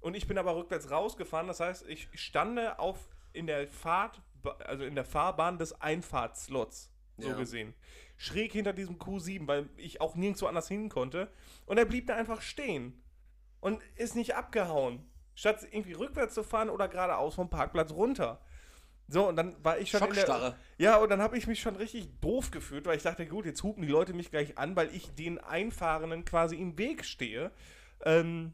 Und 0.00 0.14
ich 0.14 0.28
bin 0.28 0.36
aber 0.36 0.54
rückwärts 0.54 0.90
rausgefahren. 0.90 1.46
Das 1.46 1.60
heißt, 1.60 1.88
ich 1.88 2.08
stande 2.12 2.78
auf 2.78 3.08
in 3.32 3.46
der 3.46 3.66
Fahrt, 3.66 4.20
also 4.66 4.84
in 4.84 4.94
der 4.94 5.06
Fahrbahn 5.06 5.58
des 5.58 5.80
Einfahrtslots, 5.80 6.92
so 7.16 7.28
Ja. 7.30 7.36
gesehen. 7.36 7.72
Schräg 8.18 8.52
hinter 8.52 8.74
diesem 8.74 8.98
Q7, 8.98 9.48
weil 9.48 9.70
ich 9.78 10.02
auch 10.02 10.14
nirgendwo 10.14 10.46
anders 10.46 10.68
hin 10.68 10.90
konnte. 10.90 11.32
Und 11.64 11.78
er 11.78 11.86
blieb 11.86 12.06
da 12.06 12.16
einfach 12.16 12.42
stehen. 12.42 13.02
Und 13.60 13.82
ist 13.96 14.14
nicht 14.14 14.34
abgehauen. 14.36 15.10
Statt 15.34 15.66
irgendwie 15.70 15.94
rückwärts 15.94 16.34
zu 16.34 16.42
fahren 16.42 16.68
oder 16.68 16.86
geradeaus 16.86 17.34
vom 17.34 17.48
Parkplatz 17.48 17.92
runter. 17.92 18.42
So, 19.14 19.28
und 19.28 19.36
dann 19.36 19.54
war 19.62 19.78
ich 19.78 19.92
schon 19.92 20.00
in 20.00 20.08
der, 20.08 20.14
Schockstarre. 20.16 20.56
ja, 20.76 20.96
und 20.96 21.08
dann 21.08 21.22
habe 21.22 21.38
ich 21.38 21.46
mich 21.46 21.60
schon 21.60 21.76
richtig 21.76 22.20
doof 22.20 22.50
gefühlt, 22.50 22.84
weil 22.84 22.96
ich 22.96 23.04
dachte, 23.04 23.24
gut, 23.26 23.46
jetzt 23.46 23.62
hupen 23.62 23.82
die 23.82 23.88
Leute 23.88 24.12
mich 24.12 24.32
gleich 24.32 24.58
an, 24.58 24.74
weil 24.74 24.92
ich 24.92 25.14
den 25.14 25.38
Einfahrenden 25.38 26.24
quasi 26.24 26.56
im 26.56 26.76
Weg 26.78 27.04
stehe. 27.04 27.52
Ähm, 28.04 28.52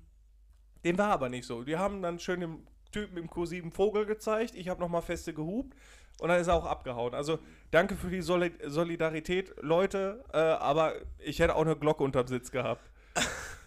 dem 0.84 0.98
war 0.98 1.12
aber 1.12 1.30
nicht 1.30 1.46
so. 1.46 1.62
Die 1.62 1.78
haben 1.78 2.02
dann 2.02 2.18
schön 2.18 2.40
dem 2.40 2.66
Typen 2.92 3.16
im 3.16 3.30
Q7 3.30 3.72
Vogel 3.72 4.04
gezeigt, 4.04 4.54
ich 4.54 4.68
habe 4.68 4.82
nochmal 4.82 5.00
feste 5.00 5.32
gehupt 5.32 5.74
und 6.18 6.28
dann 6.28 6.38
ist 6.38 6.48
er 6.48 6.56
auch 6.56 6.66
abgehauen. 6.66 7.14
Also 7.14 7.38
danke 7.70 7.94
für 7.94 8.10
die 8.10 8.20
Soli 8.20 8.52
Solidarität, 8.66 9.54
Leute, 9.62 10.22
äh, 10.30 10.36
aber 10.36 10.92
ich 11.20 11.38
hätte 11.38 11.56
auch 11.56 11.62
eine 11.62 11.76
Glocke 11.76 12.04
unterm 12.04 12.26
Sitz 12.26 12.50
gehabt. 12.50 12.90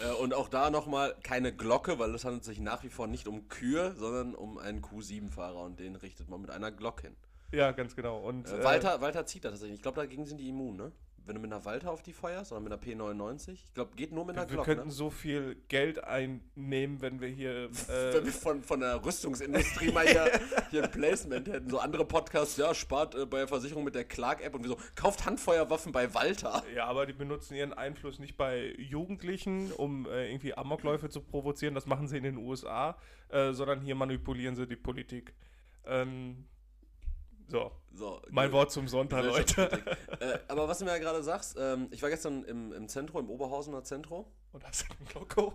Äh, 0.00 0.12
und 0.14 0.34
auch 0.34 0.48
da 0.48 0.70
nochmal 0.70 1.14
keine 1.22 1.52
Glocke, 1.52 1.98
weil 1.98 2.14
es 2.14 2.24
handelt 2.24 2.44
sich 2.44 2.60
nach 2.60 2.82
wie 2.84 2.88
vor 2.88 3.06
nicht 3.06 3.26
um 3.28 3.48
Kühe, 3.48 3.94
sondern 3.96 4.34
um 4.34 4.58
einen 4.58 4.82
Q7-Fahrer 4.82 5.60
und 5.62 5.80
den 5.80 5.96
richtet 5.96 6.28
man 6.28 6.40
mit 6.40 6.50
einer 6.50 6.70
Glocke 6.70 7.02
hin. 7.08 7.16
Ja, 7.52 7.72
ganz 7.72 7.96
genau. 7.96 8.18
Und, 8.18 8.48
Äh, 8.48 8.58
äh, 8.60 8.64
Walter, 8.64 9.00
Walter 9.00 9.26
zieht 9.26 9.44
das 9.44 9.52
tatsächlich. 9.52 9.76
Ich 9.76 9.82
glaube, 9.82 10.00
dagegen 10.00 10.26
sind 10.26 10.38
die 10.38 10.48
immun, 10.48 10.76
ne? 10.76 10.92
Wenn 11.28 11.34
du 11.34 11.42
mit 11.42 11.52
einer 11.52 11.62
Walter 11.66 11.90
auf 11.90 12.02
die 12.02 12.14
feuerst 12.14 12.52
oder 12.52 12.60
mit 12.62 12.72
einer 12.72 12.80
P99. 12.80 13.50
Ich 13.52 13.74
glaube, 13.74 13.94
geht 13.96 14.12
nur 14.12 14.24
mit 14.24 14.38
einer 14.38 14.48
wir 14.48 14.54
Glocke. 14.54 14.70
könnten 14.70 14.88
Ne? 14.88 14.94
so 14.94 15.10
viel 15.10 15.56
Geld 15.68 16.02
einnehmen, 16.02 17.02
wenn 17.02 17.20
wir 17.20 17.28
hier. 17.28 17.64
Äh, 17.64 17.68
Wenn 18.14 18.24
wir 18.24 18.32
von, 18.32 18.62
von 18.62 18.80
der 18.80 19.04
Rüstungsindustrie 19.04 19.92
mal 19.92 20.08
hier, 20.08 20.40
hier 20.70 20.84
ein 20.84 20.90
Placement 20.90 21.46
hätten. 21.46 21.68
So 21.68 21.80
andere 21.80 22.06
Podcasts, 22.06 22.56
ja, 22.56 22.72
spart 22.72 23.14
äh, 23.14 23.26
bei 23.26 23.40
der 23.40 23.48
Versicherung 23.48 23.84
mit 23.84 23.94
der 23.94 24.04
Clark-App 24.04 24.54
und 24.54 24.62
wir 24.62 24.70
so, 24.70 24.78
kauft 24.94 25.26
Handfeuerwaffen 25.26 25.92
bei 25.92 26.14
Walter. 26.14 26.64
Ja, 26.74 26.86
aber 26.86 27.04
die 27.04 27.12
benutzen 27.12 27.54
ihren 27.54 27.74
Einfluss 27.74 28.18
nicht 28.18 28.38
bei 28.38 28.74
Jugendlichen, 28.78 29.70
um 29.72 30.06
äh, 30.06 30.30
irgendwie 30.30 30.54
Amokläufe 30.54 31.10
zu 31.10 31.20
provozieren. 31.20 31.74
Das 31.74 31.84
machen 31.84 32.08
sie 32.08 32.16
in 32.16 32.24
den 32.24 32.38
USA, 32.38 32.96
äh, 33.28 33.52
sondern 33.52 33.82
hier 33.82 33.96
manipulieren 33.96 34.56
sie 34.56 34.66
die 34.66 34.76
Politik. 34.76 35.34
Ähm, 35.84 36.46
so, 37.48 37.72
So, 37.94 38.20
mein 38.30 38.52
Wort 38.52 38.70
zum 38.70 38.86
Sonntag, 38.88 39.24
Leute. 39.24 39.70
Äh, 40.20 40.38
aber 40.48 40.68
was 40.68 40.78
du 40.78 40.84
mir 40.84 40.92
ja 40.92 40.98
gerade 40.98 41.22
sagst, 41.22 41.56
ähm, 41.58 41.88
ich 41.90 42.02
war 42.02 42.10
gestern 42.10 42.44
im, 42.44 42.72
im 42.72 42.88
Zentrum, 42.88 43.24
im 43.24 43.30
Oberhausener 43.30 43.84
Zentrum. 43.84 44.24
Und 44.52 44.64
hast 44.64 44.82
du 44.82 44.94
den 44.94 45.06
Glocko? 45.06 45.52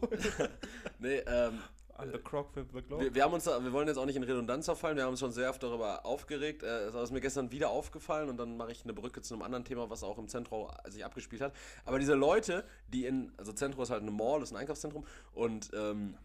Nee, 0.99 1.17
ähm, 1.27 1.59
On 1.99 2.11
the 2.11 2.17
croc 2.17 2.55
with 2.55 2.65
the 2.73 2.81
glow. 2.81 2.99
wir, 2.99 3.13
wir 3.13 3.23
haben 3.23 3.33
uns 3.33 3.45
wir 3.45 3.71
wollen 3.71 3.87
jetzt 3.87 3.97
auch 3.97 4.05
nicht 4.05 4.15
in 4.15 4.23
Redundanz 4.23 4.65
verfallen, 4.65 4.97
wir 4.97 5.03
haben 5.03 5.11
uns 5.11 5.19
schon 5.19 5.31
sehr 5.31 5.49
oft 5.49 5.61
darüber 5.61 6.05
aufgeregt. 6.05 6.63
Äh, 6.63 6.87
es 6.87 6.95
ist 6.95 7.11
mir 7.11 7.21
gestern 7.21 7.51
wieder 7.51 7.69
aufgefallen 7.69 8.29
und 8.29 8.37
dann 8.37 8.57
mache 8.57 8.71
ich 8.71 8.83
eine 8.83 8.93
Brücke 8.93 9.21
zu 9.21 9.35
einem 9.35 9.43
anderen 9.43 9.63
Thema, 9.63 9.89
was 9.89 10.03
auch 10.03 10.17
im 10.17 10.27
Zentrum 10.27 10.69
sich 10.87 11.05
abgespielt 11.05 11.41
hat. 11.41 11.53
Aber 11.85 11.99
diese 11.99 12.15
Leute, 12.15 12.65
die 12.87 13.05
in, 13.05 13.31
also 13.37 13.53
Zentrum 13.53 13.83
ist 13.83 13.91
halt 13.91 14.01
eine 14.01 14.11
Mall, 14.11 14.41
ist 14.41 14.51
ein 14.51 14.57
Einkaufszentrum 14.57 15.05
und 15.33 15.69
ähm, 15.75 16.17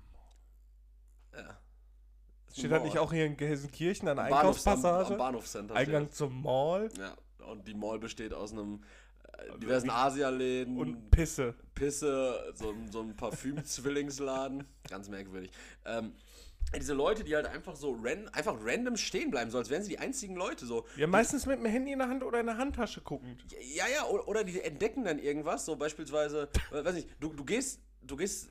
ja. 1.35 1.59
Steht 2.52 2.71
halt 2.71 2.83
Mall. 2.83 2.88
nicht 2.90 2.99
auch 2.99 3.12
hier 3.12 3.26
in 3.26 3.37
Gelsenkirchen 3.37 4.09
an 4.09 4.17
Bahnhofs- 4.19 4.31
am- 4.31 4.35
Einkaufspassage? 4.38 5.14
Bahnhofscenter. 5.17 5.75
Eingang 5.75 6.11
zum 6.11 6.43
Mall. 6.43 6.88
Ja, 6.99 7.14
und 7.47 7.67
die 7.69 7.75
Mall 7.75 7.99
besteht 7.99 8.33
aus 8.35 8.52
einem 8.52 8.83
äh, 9.38 9.59
diversen 9.59 9.90
Asialäden 9.90 10.76
und 10.78 11.11
Pisse. 11.11 11.55
Pisse, 11.75 12.52
so, 12.55 12.71
ein- 12.71 12.90
so 12.90 13.00
ein 13.02 13.14
Parfüm-Zwillingsladen. 13.17 14.64
Ganz 14.88 15.09
merkwürdig. 15.09 15.50
Ähm, 15.85 16.14
diese 16.76 16.93
Leute, 16.93 17.25
die 17.25 17.35
halt 17.35 17.47
einfach 17.47 17.76
so 17.76 17.93
ran, 18.02 18.28
einfach 18.28 18.55
random 18.62 18.97
stehen 18.97 19.31
bleiben, 19.31 19.50
so 19.50 19.57
als 19.59 19.71
wären 19.71 19.83
sie 19.83 19.90
die 19.90 19.99
einzigen 19.99 20.37
Leute. 20.37 20.67
So. 20.67 20.85
Ja, 20.97 21.07
meistens 21.07 21.47
mit 21.47 21.59
dem 21.59 21.64
Handy 21.64 21.93
in 21.93 21.99
der 21.99 22.09
Hand 22.09 22.23
oder 22.23 22.40
in 22.40 22.47
der 22.47 22.59
Handtasche 22.59 23.00
guckend. 23.00 23.43
Ja, 23.75 23.85
ja, 23.95 24.05
o- 24.07 24.25
oder 24.26 24.45
die 24.45 24.61
entdecken 24.61 25.05
dann 25.05 25.19
irgendwas, 25.19 25.64
so 25.64 25.76
beispielsweise, 25.76 26.49
äh, 26.73 26.85
weiß 26.85 26.95
nicht, 26.95 27.09
du, 27.21 27.33
du 27.33 27.45
gehst, 27.45 27.81
du 28.02 28.17
gehst 28.17 28.50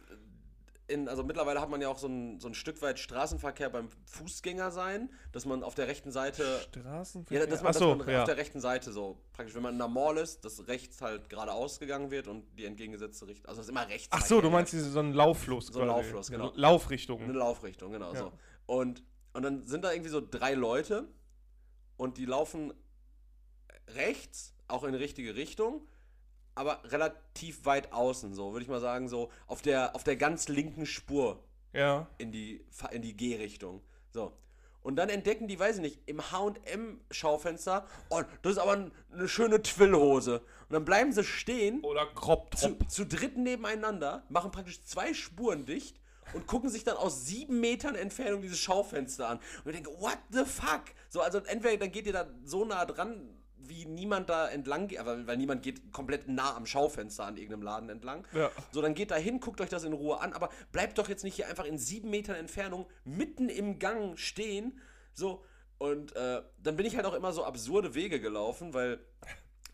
in, 0.88 1.10
also 1.10 1.24
mittlerweile 1.24 1.60
hat 1.60 1.70
man 1.70 1.82
ja 1.82 1.90
auch 1.90 1.98
so 1.98 2.08
ein, 2.08 2.40
so 2.40 2.48
ein 2.48 2.54
Stück 2.54 2.82
weit 2.82 2.98
Straßenverkehr 2.98 3.70
beim 3.70 3.90
Fußgänger 4.06 4.72
sein, 4.72 5.10
dass 5.34 5.46
man 5.46 5.64
auf 5.64 5.76
der 5.76 5.88
rechten 5.88 6.12
Seite 6.12 6.60
Straßenverkehr. 6.70 7.42
Ja, 7.42 7.46
dass 7.46 7.62
man, 7.62 7.70
Achso, 7.70 7.96
dass 7.96 8.06
man 8.06 8.14
ja. 8.14 8.20
auf 8.22 8.26
der 8.26 8.38
rechten 8.38 8.62
Seite 8.62 8.94
so 8.94 9.18
praktisch, 9.34 9.54
wenn 9.56 9.64
man 9.64 9.76
in 9.76 9.82
einer 9.82 9.92
Mall 9.92 10.18
ist, 10.18 10.46
dass 10.46 10.68
rechts 10.68 11.02
halt 11.02 11.30
geradeaus 11.30 11.80
gegangen 11.80 12.10
wird 12.10 12.28
und 12.28 12.46
die 12.58 12.66
entgegengesetzte 12.66 13.28
Richtung. 13.28 13.50
Also 13.50 13.60
es 13.62 13.68
ist 13.68 13.72
immer 13.72 13.88
rechts. 13.88 14.08
Ach 14.12 14.26
so, 14.26 14.40
du 14.40 14.50
meinst 14.50 14.72
diese, 14.72 14.90
so 14.90 15.00
einen 15.00 15.14
Lauffluss. 15.14 15.68
So 15.68 15.82
ein 15.82 15.88
quasi. 15.88 16.02
Lauffluss, 16.04 16.32
genau. 16.32 16.52
Eine 16.52 16.60
Laufrichtung. 16.62 17.22
eine 17.22 17.34
Laufrichtung, 17.34 17.92
genau 17.92 18.14
Ja. 18.14 18.20
so. 18.20 18.32
Und, 18.66 19.04
und 19.34 19.44
dann 19.44 19.64
sind 19.64 19.84
da 19.84 19.92
irgendwie 19.92 20.10
so 20.10 20.22
drei 20.22 20.54
Leute 20.54 21.08
und 21.98 22.18
die 22.18 22.26
laufen 22.26 22.74
rechts, 23.90 24.54
auch 24.68 24.84
in 24.84 24.94
die 24.94 25.00
richtige 25.00 25.36
Richtung, 25.36 25.88
aber 26.58 26.82
relativ 26.86 27.66
weit 27.66 27.94
außen, 27.94 28.34
so 28.34 28.52
würde 28.54 28.64
ich 28.64 28.70
mal 28.70 28.80
sagen, 28.82 29.08
so 29.08 29.30
auf 29.48 29.62
der, 29.62 29.96
auf 29.96 30.04
der 30.04 30.16
ganz 30.18 30.48
linken 30.50 30.86
Spur 30.86 31.44
Ja. 31.74 32.08
in 32.18 32.32
die, 32.32 32.66
in 32.92 33.02
die 33.02 33.16
G-Richtung. 33.16 33.82
So. 34.12 34.34
Und 34.82 34.96
dann 34.96 35.10
entdecken 35.10 35.48
die, 35.48 35.60
weiß 35.60 35.78
ich 35.78 35.82
nicht, 35.82 36.00
im 36.06 36.22
HM-Schaufenster, 37.02 37.86
oh, 38.10 38.22
das 38.42 38.54
ist 38.54 38.58
aber 38.58 38.74
ein- 38.74 38.92
eine 39.12 39.28
schöne 39.28 39.62
Twillhose. 39.62 40.40
Und 40.40 40.74
dann 40.74 40.86
bleiben 40.86 41.12
sie 41.12 41.24
stehen, 41.24 41.82
Oder 41.84 42.06
Crop 42.08 42.56
zu, 42.58 42.76
zu 42.88 43.06
dritt 43.06 43.38
nebeneinander, 43.38 44.24
machen 44.30 44.52
praktisch 44.52 44.82
zwei 44.84 45.14
Spuren 45.14 45.66
dicht 45.66 46.00
und 46.34 46.48
gucken 46.48 46.70
sich 46.70 46.84
dann 46.84 46.98
aus 46.98 47.26
sieben 47.26 47.60
Metern 47.60 47.96
Entfernung 47.96 48.42
dieses 48.42 48.60
Schaufenster 48.60 49.30
an. 49.30 49.40
Und 49.64 49.72
ich 49.72 49.82
denke, 49.82 49.92
what 50.02 50.18
the 50.30 50.46
fuck? 50.46 50.84
So, 51.10 51.22
also 51.22 51.40
entweder 51.40 51.78
dann 51.78 51.92
geht 51.92 52.06
ihr 52.06 52.14
da 52.14 52.28
so 52.44 52.66
nah 52.66 52.86
dran, 52.86 53.37
wie 53.70 53.86
niemand 53.86 54.30
da 54.30 54.48
entlang 54.50 54.88
geht, 54.88 55.00
aber- 55.00 55.28
weil 55.28 55.38
niemand 55.38 55.64
geht 55.64 55.92
komplett 55.92 56.28
nah 56.28 56.56
am 56.56 56.66
Schaufenster 56.66 57.26
an 57.26 57.38
irgendeinem 57.38 57.64
Laden 57.64 57.90
entlang. 57.90 58.26
Ja. 58.34 58.52
So, 58.72 58.82
dann 58.82 58.94
geht 58.94 59.12
da 59.12 59.16
hin, 59.16 59.40
guckt 59.40 59.62
euch 59.62 59.70
das 59.70 59.84
in 59.84 59.94
Ruhe 59.94 60.20
an, 60.20 60.34
aber 60.34 60.50
bleibt 60.72 60.98
doch 60.98 61.10
jetzt 61.10 61.24
nicht 61.24 61.36
hier 61.36 61.48
einfach 61.48 61.66
in 61.66 61.78
sieben 61.78 62.10
Metern 62.10 62.36
Entfernung 62.36 62.88
mitten 63.04 63.50
im 63.50 63.80
Gang 63.80 64.18
stehen. 64.18 64.80
So, 65.14 65.44
und 65.78 66.16
äh, 66.16 66.42
dann 66.62 66.76
bin 66.76 66.86
ich 66.86 66.96
halt 66.96 67.06
auch 67.06 67.14
immer 67.14 67.32
so 67.34 67.44
absurde 67.44 67.94
Wege 67.96 68.20
gelaufen, 68.20 68.74
weil, 68.74 69.00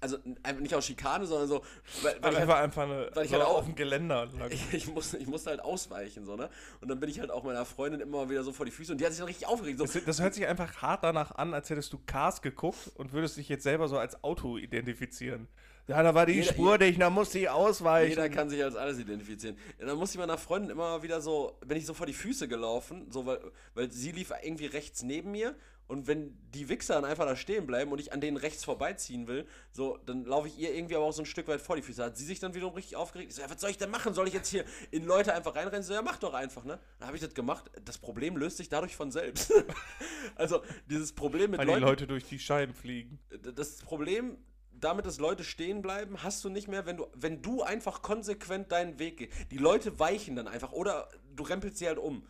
also 0.03 0.17
einfach 0.43 0.62
nicht 0.62 0.75
aus 0.75 0.86
Schikane, 0.86 1.25
sondern 1.25 1.48
so, 1.48 1.63
weil, 2.01 2.15
weil 2.22 2.33
ich 2.33 2.39
halt, 2.39 2.50
einfach 2.51 2.83
eine, 2.83 3.10
weil 3.13 3.25
ich 3.25 3.31
so 3.31 3.38
halt 3.38 3.45
auch- 3.48 3.57
auf 3.60 3.65
dem 3.65 3.75
Geländer 3.75 4.25
lang. 4.38 4.51
ich, 4.51 4.74
ich, 4.74 4.88
musste, 4.93 5.17
ich 5.17 5.27
musste 5.27 5.50
halt 5.50 5.62
ausweichen, 5.62 6.25
so, 6.25 6.36
ne? 6.36 6.50
Und 6.81 6.89
dann 6.89 7.00
bin 7.00 7.10
ich 7.10 7.19
halt 7.19 7.31
auch 7.31 7.43
meiner 7.43 7.65
Freundin 7.65 8.01
immer 8.01 8.29
wieder 8.29 8.43
so 8.43 8.51
vor 8.53 8.65
die 8.65 8.72
Füße 8.72 8.91
und 8.91 9.00
die 9.00 9.05
hat 9.05 9.12
sich 9.13 9.19
dann 9.19 9.27
richtig 9.27 9.48
aufgeregt. 9.48 9.79
So, 9.79 9.86
Das, 9.86 9.98
das 10.05 10.22
hört 10.22 10.33
sich 10.33 10.45
einfach 10.45 10.81
hart 10.81 11.03
danach 11.03 11.31
an, 11.31 11.53
als 11.53 11.69
hättest 11.69 11.91
du 11.93 12.00
Cars 12.05 12.41
geguckt 12.41 12.91
und 12.95 13.13
würdest 13.13 13.38
dich 13.38 13.50
jetzt 13.50 13.63
selber 13.63 13.88
so 13.88 13.98
als 13.98 14.24
Auto 14.24 14.57
identifizieren. 14.57 15.48
Ja, 15.88 16.01
da 16.01 16.15
war 16.15 16.25
die 16.25 16.33
Jeder- 16.36 16.53
Spur 16.53 16.77
dicht, 16.77 17.01
da 17.01 17.10
musste 17.10 17.39
ich 17.39 17.50
ausweichen. 17.50 18.10
Jeder 18.12 18.29
kann 18.29 18.50
sich 18.50 18.63
als 18.63 18.77
alles 18.77 18.98
identifizieren. 19.00 19.57
Ja, 19.79 19.88
dann 19.88 19.98
musste 19.98 20.15
ich 20.15 20.19
meiner 20.19 20.38
Freundin 20.38 20.72
immer 20.72 21.03
wieder 21.03 21.19
so, 21.19 21.57
bin 21.65 21.77
ich 21.77 21.86
so 21.86 21.93
vor 21.93 22.05
die 22.05 22.13
Füße 22.13 22.48
gelaufen, 22.48 23.07
so 23.12 23.25
weil, 23.25 23.39
weil 23.74 23.91
sie 23.91 24.12
lief 24.13 24.31
irgendwie 24.43 24.67
rechts 24.67 25.03
neben 25.03 25.31
mir 25.31 25.55
und 25.88 26.08
wenn 26.08 26.38
die 26.54 26.70
Wichser 26.70 26.96
dann 26.96 27.06
einfach 27.06 27.25
da 27.25 27.36
stehen 27.36 27.68
bleiben 27.68 27.92
und 27.92 28.00
ich 28.00 28.13
an 28.13 28.22
denen 28.22 28.38
rechts 28.38 28.63
vorbeiziehen 28.63 29.28
will, 29.28 29.46
so, 29.72 29.98
dann 30.06 30.25
laufe 30.25 30.48
ich 30.48 30.58
ihr 30.58 30.74
irgendwie 30.74 30.96
aber 30.96 31.06
auch 31.06 31.13
so 31.13 31.22
ein 31.22 31.25
Stück 31.25 31.48
weit 31.48 31.62
vor 31.62 31.75
die 31.75 31.82
Füße. 31.82 32.04
Hat 32.04 32.18
sie 32.18 32.25
sich 32.25 32.40
dann 32.40 32.54
wiederum 32.54 32.74
richtig 32.74 32.96
aufgeregt. 32.96 33.32
Ich 33.32 33.36
so, 33.36 33.42
ja, 33.42 33.50
was 33.50 33.60
soll 33.60 33.70
ich 33.70 33.78
denn 33.78 33.90
machen? 33.90 34.13
Soll 34.13 34.28
ich 34.28 34.34
jetzt 34.34 34.50
hier 34.50 34.66
in 34.92 35.06
Leute 35.06 35.34
einfach 35.34 35.56
reinrennen? 35.56 35.84
So, 35.84 35.94
ja, 35.94 36.02
mach 36.02 36.18
doch 36.18 36.34
einfach, 36.34 36.63
ne? 36.63 36.80
Dann 37.00 37.08
habe 37.08 37.18
ich 37.18 37.24
das 37.24 37.34
gemacht. 37.34 37.70
Das 37.84 37.98
Problem 37.98 38.38
löst 38.38 38.58
sich 38.58 38.70
dadurch 38.70 38.96
von 38.96 39.12
selbst. 39.12 39.54
also, 40.36 40.62
dieses 40.90 41.13
Problem 41.13 41.52
mit 41.52 41.60
weil 41.60 41.68
die 41.68 41.74
Leuten 41.74 41.86
Leute 41.86 42.08
durch 42.08 42.24
die 42.24 42.40
Scheiben 42.40 42.74
fliegen. 42.74 43.20
das 43.56 43.78
Problem 43.78 44.38
damit, 44.72 45.06
dass 45.06 45.20
Leute 45.20 45.44
stehen 45.44 45.82
bleiben, 45.82 46.24
hast 46.24 46.44
du 46.44 46.50
nicht 46.50 46.68
mehr, 46.68 46.86
wenn 46.86 46.98
du, 46.98 47.08
wenn 47.13 47.42
du 47.42 47.63
einfach 47.63 48.02
konsequent 48.02 48.72
deinen 48.72 49.00
Weg 49.00 49.18
gehst. 49.18 49.34
Die 49.52 49.58
Leute 49.58 50.00
weichen 50.00 50.36
dann 50.36 50.48
einfach 50.48 50.72
oder 50.72 51.10
du 51.36 51.44
rempelst 51.44 51.78
sie 51.78 51.88
halt 51.88 51.98
um. 51.98 52.25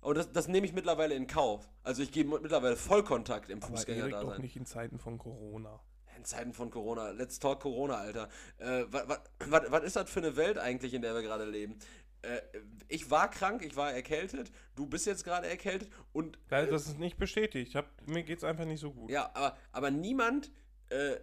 Und 0.00 0.16
das, 0.16 0.30
das 0.32 0.48
nehme 0.48 0.66
ich 0.66 0.72
mittlerweile 0.72 1.14
in 1.14 1.26
Kauf. 1.26 1.68
Also 1.82 2.02
ich 2.02 2.12
gehe 2.12 2.24
mittlerweile 2.24 2.76
Vollkontakt 2.76 3.50
im 3.50 3.60
Fußgänger 3.60 4.08
da 4.08 4.24
sein. 4.24 4.40
nicht 4.40 4.56
in 4.56 4.66
Zeiten 4.66 4.98
von 4.98 5.18
Corona. 5.18 5.80
In 6.16 6.24
Zeiten 6.24 6.52
von 6.52 6.70
Corona. 6.70 7.10
Let's 7.10 7.38
talk 7.38 7.60
Corona, 7.60 7.96
Alter. 7.96 8.28
Äh, 8.58 8.84
was 8.90 9.84
ist 9.84 9.96
das 9.96 10.10
für 10.10 10.20
eine 10.20 10.36
Welt 10.36 10.58
eigentlich, 10.58 10.94
in 10.94 11.02
der 11.02 11.14
wir 11.14 11.22
gerade 11.22 11.44
leben? 11.44 11.78
Äh, 12.22 12.40
ich 12.88 13.10
war 13.10 13.30
krank, 13.30 13.64
ich 13.64 13.76
war 13.76 13.92
erkältet, 13.92 14.50
du 14.74 14.86
bist 14.86 15.06
jetzt 15.06 15.24
gerade 15.24 15.46
erkältet 15.46 15.90
und 16.12 16.38
Ja, 16.50 16.66
Das 16.66 16.86
ist 16.86 16.98
nicht 16.98 17.16
bestätigt. 17.16 17.74
Hab, 17.74 17.86
mir 18.06 18.24
geht's 18.24 18.42
einfach 18.42 18.64
nicht 18.64 18.80
so 18.80 18.92
gut. 18.92 19.10
Ja, 19.10 19.30
aber, 19.34 19.56
aber 19.70 19.90
niemand 19.90 20.50
äh, 20.88 21.16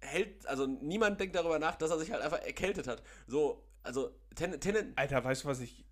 hält, 0.00 0.46
also 0.46 0.66
niemand 0.66 1.20
denkt 1.20 1.36
darüber 1.36 1.58
nach, 1.58 1.76
dass 1.76 1.90
er 1.90 1.98
sich 1.98 2.10
halt 2.12 2.22
einfach 2.22 2.40
erkältet 2.40 2.86
hat. 2.88 3.02
So, 3.26 3.62
also 3.82 4.10
ten, 4.34 4.58
ten, 4.60 4.96
Alter, 4.96 5.22
weißt 5.22 5.44
du, 5.44 5.48
was 5.48 5.60
ich 5.60 5.83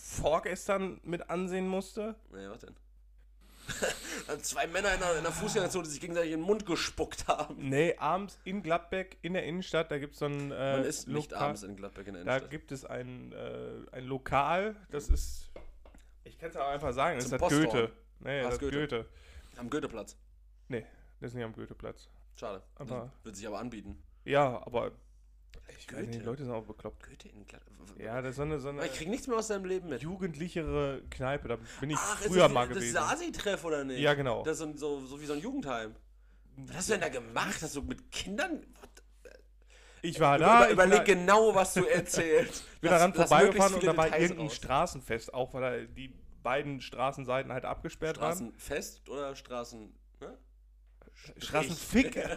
vorgestern 0.00 1.00
mit 1.04 1.30
ansehen 1.30 1.68
musste? 1.68 2.14
Nee, 2.32 2.48
was 2.48 2.60
denn? 2.60 2.74
Dann 4.26 4.40
Zwei 4.42 4.66
Männer 4.66 4.94
in 4.94 5.02
einer, 5.02 5.12
in 5.12 5.18
einer 5.18 5.32
Fußgängerzone, 5.32 5.84
die 5.84 5.90
sich 5.90 6.00
gegenseitig 6.00 6.32
in 6.32 6.40
den 6.40 6.46
Mund 6.46 6.66
gespuckt 6.66 7.28
haben. 7.28 7.68
Nee, 7.68 7.94
abends 7.98 8.38
in 8.44 8.62
Gladbeck, 8.62 9.18
in 9.22 9.34
der 9.34 9.44
Innenstadt, 9.44 9.90
da 9.90 9.98
gibt 9.98 10.14
es 10.14 10.18
so 10.20 10.26
ein 10.26 10.50
äh, 10.50 10.72
Man 10.76 10.84
ist 10.84 11.06
nicht 11.08 11.30
Lokal- 11.32 11.38
abends 11.42 11.62
in 11.62 11.76
Gladbeck 11.76 12.06
in 12.08 12.14
der 12.14 12.24
Da 12.24 12.30
Innenstadt. 12.32 12.50
gibt 12.50 12.72
es 12.72 12.84
ein, 12.84 13.32
äh, 13.32 13.70
ein 13.92 14.04
Lokal, 14.06 14.74
das 14.90 15.08
ist, 15.08 15.50
ich 16.24 16.36
kann 16.38 16.50
es 16.50 16.56
auch 16.56 16.66
einfach 16.68 16.92
sagen, 16.92 17.16
das 17.16 17.26
ist 17.26 17.32
das 17.32 17.40
Posthorn. 17.40 17.64
Goethe. 17.64 17.92
Nee, 18.20 18.42
das 18.42 18.54
ist 18.54 18.60
Goethe. 18.60 18.78
Goethe. 18.80 19.06
Am 19.56 19.70
Goetheplatz. 19.70 20.16
Nee, 20.68 20.84
das 21.20 21.28
ist 21.30 21.34
nicht 21.34 21.44
am 21.44 21.52
Goetheplatz. 21.52 22.08
Schade. 22.34 22.62
Aber- 22.76 23.12
Wird 23.22 23.36
sich 23.36 23.46
aber 23.46 23.58
anbieten. 23.60 24.02
Ja, 24.24 24.62
aber 24.66 24.92
ich 25.78 25.92
weiß 25.92 25.98
Goethe? 26.00 26.10
die 26.10 26.18
Leute 26.24 26.44
sind 26.44 26.52
auch 26.52 26.64
bekloppt. 26.64 27.02
Goethe 27.06 27.28
in 27.28 27.46
Gladbeck. 27.46 27.76
Ja, 27.98 28.20
das 28.22 28.30
ist 28.30 28.36
so 28.36 28.42
eine, 28.42 28.58
so 28.60 28.68
eine 28.68 28.86
Ich 28.86 28.92
krieg 28.94 29.08
nichts 29.08 29.26
mehr 29.26 29.36
aus 29.36 29.48
deinem 29.48 29.64
Leben 29.64 29.88
mit. 29.88 30.02
jugendlichere 30.02 31.02
Kneipe, 31.10 31.48
da 31.48 31.56
bin 31.80 31.90
ich 31.90 31.96
Ach, 31.98 32.20
ist 32.20 32.28
früher 32.28 32.44
das, 32.44 32.52
mal 32.52 32.66
das 32.68 32.76
gewesen. 32.78 32.86
ist 32.88 32.94
der 32.94 33.02
Asi-Treff 33.10 33.64
oder 33.64 33.84
nicht? 33.84 34.00
Ja, 34.00 34.14
genau. 34.14 34.42
Das 34.42 34.60
ist 34.60 34.78
so, 34.78 35.00
so 35.06 35.20
wie 35.20 35.26
so 35.26 35.32
ein 35.34 35.40
Jugendheim. 35.40 35.94
Was 36.56 36.76
hast 36.76 36.88
du 36.88 36.92
denn 36.94 37.00
da 37.02 37.08
gemacht? 37.08 37.62
Hast 37.62 37.76
du 37.76 37.82
mit 37.82 38.10
Kindern? 38.10 38.62
ich 40.02 40.18
war 40.18 40.38
da, 40.38 40.46
über, 40.46 40.70
ich 40.70 40.76
bin 40.76 40.86
überleg 40.86 41.04
genau, 41.04 41.54
was 41.54 41.74
du 41.74 41.84
erzählst. 41.84 42.64
bin 42.80 42.90
Lass- 42.90 43.00
daran 43.00 43.14
vorbeigefahren 43.14 43.74
und 43.74 43.84
da 43.84 43.96
war 43.96 44.06
irgendein 44.18 44.46
raus. 44.46 44.54
Straßenfest, 44.56 45.34
auch 45.34 45.52
weil 45.54 45.60
da 45.86 45.92
die 45.92 46.14
beiden 46.42 46.80
Straßenseiten 46.80 47.52
halt 47.52 47.64
abgesperrt 47.66 48.18
waren. 48.18 48.32
Straßenfest 48.32 49.08
oder 49.10 49.36
Straßen. 49.36 49.92
Ne? 50.20 50.38
Straßenfick. 51.38 52.16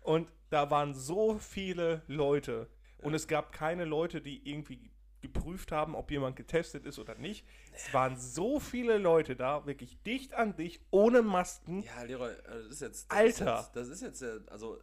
und 0.00 0.30
da 0.50 0.70
waren 0.70 0.94
so 0.94 1.38
viele 1.38 2.02
Leute. 2.06 2.68
Und 2.98 3.14
es 3.14 3.28
gab 3.28 3.52
keine 3.52 3.84
Leute, 3.84 4.20
die 4.20 4.48
irgendwie 4.48 4.90
geprüft 5.20 5.70
haben, 5.72 5.94
ob 5.94 6.10
jemand 6.10 6.36
getestet 6.36 6.84
ist 6.86 6.98
oder 6.98 7.14
nicht. 7.14 7.46
Es 7.72 7.92
waren 7.92 8.16
so 8.18 8.58
viele 8.58 8.98
Leute 8.98 9.36
da, 9.36 9.66
wirklich 9.66 10.02
dicht 10.02 10.34
an 10.34 10.56
dich, 10.56 10.80
ohne 10.90 11.22
Masken. 11.22 11.82
Ja, 11.82 12.02
Leroy, 12.02 12.30
äh, 12.32 12.42
das 12.44 12.66
ist 12.66 12.80
jetzt. 12.80 13.10
Das 13.10 13.18
Alter. 13.18 13.54
Ist 13.58 13.64
jetzt, 13.66 13.76
das 13.76 13.88
ist 13.88 14.02
jetzt, 14.02 14.22
äh, 14.22 14.40
also 14.50 14.76
äh, 14.76 14.80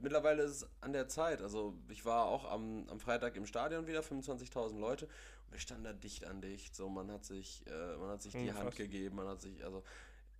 mittlerweile 0.00 0.42
ist 0.42 0.50
es 0.62 0.66
an 0.80 0.92
der 0.92 1.08
Zeit. 1.08 1.42
Also 1.42 1.74
ich 1.88 2.04
war 2.04 2.26
auch 2.26 2.50
am, 2.50 2.86
am 2.88 3.00
Freitag 3.00 3.36
im 3.36 3.46
Stadion 3.46 3.86
wieder, 3.86 4.00
25.000 4.00 4.78
Leute. 4.78 5.06
Und 5.06 5.52
wir 5.52 5.60
standen 5.60 5.84
da 5.84 5.92
dicht 5.92 6.24
an 6.24 6.40
dicht. 6.40 6.74
So, 6.76 6.88
man 6.88 7.10
hat 7.10 7.24
sich, 7.24 7.64
äh, 7.66 7.96
man 7.96 8.10
hat 8.10 8.22
sich 8.22 8.32
die 8.32 8.48
Hm, 8.50 8.56
Hand 8.58 8.76
gegeben, 8.76 9.16
man 9.16 9.26
hat 9.28 9.40
sich, 9.40 9.64
also. 9.64 9.82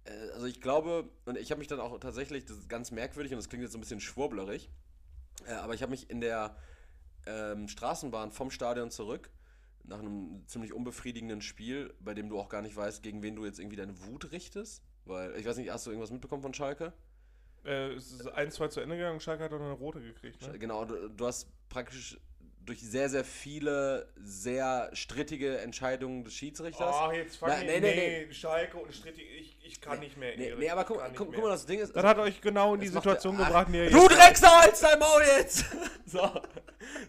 Äh, 0.05 0.31
Also 0.35 0.47
ich 0.47 0.61
glaube, 0.61 1.09
und 1.25 1.37
ich 1.39 1.51
habe 1.51 1.59
mich 1.59 1.69
dann 1.69 1.81
auch 1.81 1.99
tatsächlich, 1.99 2.45
das 2.45 2.59
ist 2.59 2.69
ganz 2.69 2.91
merkwürdig 2.91 3.33
und 3.33 3.39
das 3.39 3.49
klingt 3.49 3.63
jetzt 3.63 3.73
so 3.73 3.79
ein 3.79 3.83
bisschen 3.83 4.01
schwurblerig, 4.01 4.71
äh, 5.47 5.53
aber 5.53 5.75
ich 5.75 5.83
habe 5.83 5.91
mich 5.91 6.11
in 6.11 6.21
der 6.21 6.57
ähm, 7.27 7.69
Straßenbahn 7.69 8.33
vom 8.33 8.51
Stadion 8.51 8.91
zurück, 8.91 9.31
nach 9.85 9.99
einem 9.99 10.47
ziemlich 10.47 10.73
unbefriedigenden 10.73 11.41
Spiel, 11.43 11.95
bei 12.01 12.15
dem 12.15 12.29
du 12.29 12.39
auch 12.39 12.49
gar 12.49 12.63
nicht 12.63 12.77
weißt, 12.77 13.03
gegen 13.03 13.23
wen 13.23 13.37
du 13.37 13.45
jetzt 13.45 13.59
irgendwie 13.59 13.77
deine 13.77 14.07
Wut 14.07 14.31
richtest. 14.33 14.83
Weil, 15.05 15.35
ich 15.37 15.47
weiß 15.47 15.57
nicht, 15.57 15.71
hast 15.71 15.87
du 15.87 15.91
irgendwas 15.91 16.11
mitbekommen 16.11 16.43
von 16.43 16.55
Schalke? 16.55 16.93
Äh, 17.65 17.93
es 17.93 18.13
ist 18.13 18.29
1-2 18.29 18.69
zu 18.71 18.81
Ende 18.81 18.97
gegangen 18.97 19.21
Schalke 19.21 19.45
hat 19.45 19.53
dann 19.53 19.63
eine 19.63 19.73
rote 19.73 20.01
gekriegt. 20.01 20.43
Ne? 20.43 20.59
Genau, 20.59 20.85
du, 20.85 21.09
du 21.09 21.27
hast 21.27 21.49
praktisch 21.69 22.19
durch 22.67 22.81
sehr, 22.81 23.09
sehr 23.09 23.25
viele 23.25 24.07
sehr 24.23 24.91
strittige 24.93 25.59
Entscheidungen 25.59 26.25
des 26.25 26.35
Schiedsrichters. 26.35 26.95
Oh, 27.03 27.11
jetzt 27.11 27.37
fang 27.37 27.51
Na, 27.51 27.61
ich, 27.61 27.67
nee, 27.67 27.81
nee, 27.81 28.25
nee, 28.29 28.33
Schalke 28.35 28.77
und 28.77 28.95
Strittig, 28.95 29.27
ich, 29.39 29.57
ich 29.63 29.81
kann 29.81 29.99
nicht 30.01 30.17
mehr. 30.17 30.37
nee, 30.37 30.53
nee, 30.59 30.69
aber 30.71 30.85
guck, 30.85 31.01
guck, 31.17 31.33
guck 31.35 31.43
mal, 31.43 31.49
das 31.51 31.67
Ding 31.67 31.81
ist. 31.81 31.95
Das 31.97 32.05
hat 32.05 32.19
euch 32.19 32.41
genau 32.41 32.75
in 32.75 32.81
die 32.81 32.89
macht 32.91 33.03
Situation 33.03 33.37
der- 33.37 33.47
gebracht, 33.47 33.69
der 33.73 33.85
ihr 33.85 33.91
Du. 33.91 34.07
Drecksau, 34.09 34.49
halt's 34.61 34.81
dein 34.81 34.99
Maul 34.99 35.23
jetzt! 35.39 35.65
So, 36.07 36.29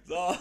so. 0.06 0.36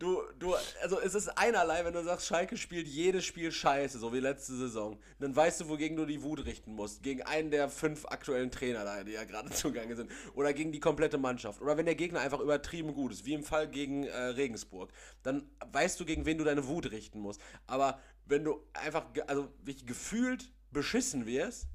Du, 0.00 0.22
du, 0.38 0.54
also 0.80 0.98
es 0.98 1.14
ist 1.14 1.28
einerlei, 1.36 1.84
wenn 1.84 1.92
du 1.92 2.02
sagst, 2.02 2.26
Schalke 2.26 2.56
spielt 2.56 2.88
jedes 2.88 3.22
Spiel 3.26 3.52
scheiße, 3.52 3.98
so 3.98 4.14
wie 4.14 4.20
letzte 4.20 4.56
Saison. 4.56 4.98
Dann 5.18 5.36
weißt 5.36 5.60
du, 5.60 5.68
wogegen 5.68 5.94
du 5.94 6.06
die 6.06 6.22
Wut 6.22 6.46
richten 6.46 6.72
musst. 6.72 7.02
Gegen 7.02 7.20
einen 7.20 7.50
der 7.50 7.68
fünf 7.68 8.06
aktuellen 8.06 8.50
Trainer 8.50 8.82
da, 8.84 9.04
die 9.04 9.12
ja 9.12 9.24
gerade 9.24 9.50
zugange 9.50 9.94
sind. 9.96 10.10
Oder 10.34 10.54
gegen 10.54 10.72
die 10.72 10.80
komplette 10.80 11.18
Mannschaft. 11.18 11.60
Oder 11.60 11.76
wenn 11.76 11.84
der 11.84 11.96
Gegner 11.96 12.20
einfach 12.20 12.40
übertrieben 12.40 12.94
gut 12.94 13.12
ist, 13.12 13.26
wie 13.26 13.34
im 13.34 13.44
Fall 13.44 13.68
gegen 13.68 14.04
äh, 14.04 14.16
Regensburg. 14.16 14.90
Dann 15.22 15.50
weißt 15.70 16.00
du, 16.00 16.06
gegen 16.06 16.24
wen 16.24 16.38
du 16.38 16.44
deine 16.44 16.66
Wut 16.66 16.90
richten 16.90 17.20
musst. 17.20 17.42
Aber 17.66 18.00
wenn 18.24 18.42
du 18.42 18.64
einfach, 18.72 19.04
also 19.26 19.52
wirklich 19.62 19.84
gefühlt 19.84 20.50
beschissen 20.70 21.26
wirst, 21.26 21.68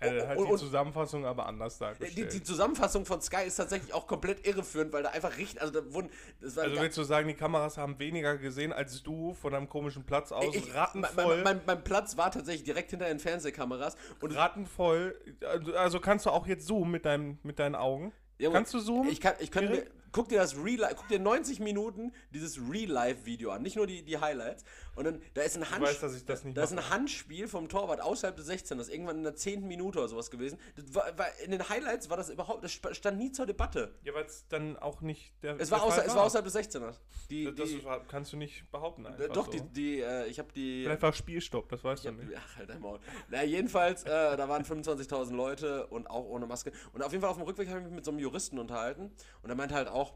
Er 0.00 0.28
hat 0.28 0.38
Und- 0.38 0.46
die 0.46 0.52
und- 0.52 0.58
Zusammenfassung 0.58 1.26
aber 1.26 1.46
anders 1.46 1.76
die, 1.76 1.84
dargestellt. 1.84 2.32
die 2.32 2.42
Zusammenfassung 2.42 3.04
von 3.04 3.20
Sky 3.20 3.44
ist 3.46 3.56
tatsächlich 3.56 3.92
auch 3.92 4.06
komplett 4.06 4.46
irreführend, 4.46 4.92
weil 4.92 5.02
da 5.02 5.10
einfach 5.10 5.36
richtig, 5.36 5.60
also 5.60 5.72
da 5.72 5.92
wurden, 5.92 6.10
also 6.42 6.60
willst 6.80 6.96
du 6.96 7.02
sagen, 7.02 7.28
die 7.28 7.34
Kameras 7.34 7.76
haben 7.76 7.98
weniger 7.98 8.38
gesehen 8.38 8.72
als 8.72 9.02
du 9.02 9.34
von 9.34 9.54
einem 9.54 9.68
komischen 9.68 10.04
Platz 10.04 10.32
aus, 10.32 10.54
ich, 10.54 10.66
mein, 10.68 10.74
rattenvoll, 10.74 11.42
mein, 11.42 11.60
mein 11.66 11.84
Platz 11.84 12.16
war 12.16 12.30
tatsächlich 12.30 12.64
direkt 12.64 12.90
hinter 12.90 13.06
den 13.06 13.18
Fernsehkameras 13.18 13.96
und 14.20 14.32
rattenvoll, 14.34 15.18
also, 15.46 15.74
also 15.74 16.00
kannst 16.00 16.24
du 16.24 16.30
auch 16.30 16.46
jetzt 16.46 16.66
zoomen 16.66 16.90
mit, 16.90 17.04
deinem, 17.04 17.38
mit 17.42 17.58
deinen 17.58 17.74
Augen? 17.74 18.12
Junge, 18.38 18.54
kannst 18.54 18.72
du 18.72 18.80
zoomen? 18.80 19.10
ich 19.10 19.20
kann, 19.20 19.34
ich 19.38 19.54
mir, 19.54 19.62
Erik? 19.62 19.90
guck 20.12 20.28
dir 20.28 20.38
das 20.38 20.56
Real 20.56 20.90
guck 20.96 21.08
dir 21.08 21.18
90 21.18 21.60
Minuten 21.60 22.12
dieses 22.30 22.58
Real-Life-Video 22.58 23.50
an, 23.50 23.62
nicht 23.62 23.76
nur 23.76 23.86
die, 23.86 24.02
die 24.02 24.18
Highlights. 24.18 24.64
Und 25.00 25.06
dann, 25.06 25.22
da 25.32 25.40
ist 25.40 25.56
ein, 25.56 25.70
Handsch 25.70 26.02
weiß, 26.02 26.24
das 26.26 26.44
nicht 26.44 26.58
da 26.58 26.62
ist 26.62 26.72
ein 26.72 26.90
Handspiel 26.90 27.48
vom 27.48 27.70
Torwart 27.70 28.02
außerhalb 28.02 28.36
des 28.36 28.44
16, 28.44 28.76
das 28.76 28.88
ist 28.88 28.92
irgendwann 28.92 29.16
in 29.16 29.22
der 29.22 29.34
10. 29.34 29.66
Minute 29.66 29.98
oder 29.98 30.08
sowas 30.08 30.30
gewesen. 30.30 30.58
War, 30.92 31.16
war, 31.16 31.26
in 31.42 31.52
den 31.52 31.66
Highlights 31.66 32.10
war 32.10 32.18
das 32.18 32.28
überhaupt, 32.28 32.62
das 32.62 32.72
stand 32.72 33.16
nie 33.16 33.32
zur 33.32 33.46
Debatte. 33.46 33.94
Ja, 34.04 34.12
weil 34.12 34.26
es 34.26 34.46
dann 34.48 34.76
auch 34.76 35.00
nicht 35.00 35.32
der 35.42 35.58
Es 35.58 35.70
der 35.70 35.78
war, 35.78 35.86
außer, 35.86 36.02
Fall 36.02 36.06
es 36.06 36.14
war 36.14 36.24
außerhalb 36.24 36.44
des 36.44 36.54
16ers. 36.54 36.96
Die, 37.30 37.44
Das, 37.44 37.54
das 37.54 37.68
die, 37.70 37.82
kannst 38.08 38.34
du 38.34 38.36
nicht 38.36 38.70
behaupten 38.70 39.06
doch, 39.28 39.46
so. 39.46 39.52
die, 39.52 39.62
die 39.72 40.00
äh, 40.00 40.26
ich 40.26 40.38
habe 40.38 40.52
die... 40.52 40.82
Vielleicht 40.82 41.00
war 41.00 41.14
Spielstopp, 41.14 41.70
das 41.70 41.82
weißt 41.82 42.04
du 42.04 42.12
nicht. 42.12 42.36
ach, 42.36 42.56
halt 42.58 42.68
dein 42.68 42.80
Maul. 42.82 43.00
Na, 43.30 43.42
jedenfalls, 43.42 44.04
äh, 44.04 44.36
da 44.36 44.48
waren 44.50 44.64
25.000 44.64 45.34
Leute 45.34 45.86
und 45.86 46.10
auch 46.10 46.26
ohne 46.26 46.44
Maske. 46.44 46.72
Und 46.92 47.02
auf 47.02 47.12
jeden 47.12 47.22
Fall 47.22 47.30
auf 47.30 47.38
dem 47.38 47.46
Rückweg 47.46 47.70
habe 47.70 47.80
ich 47.80 47.86
mich 47.86 47.94
mit 47.94 48.04
so 48.04 48.10
einem 48.10 48.20
Juristen 48.20 48.58
unterhalten. 48.58 49.10
Und 49.42 49.48
er 49.48 49.56
meinte 49.56 49.74
halt 49.74 49.88
auch, 49.88 50.12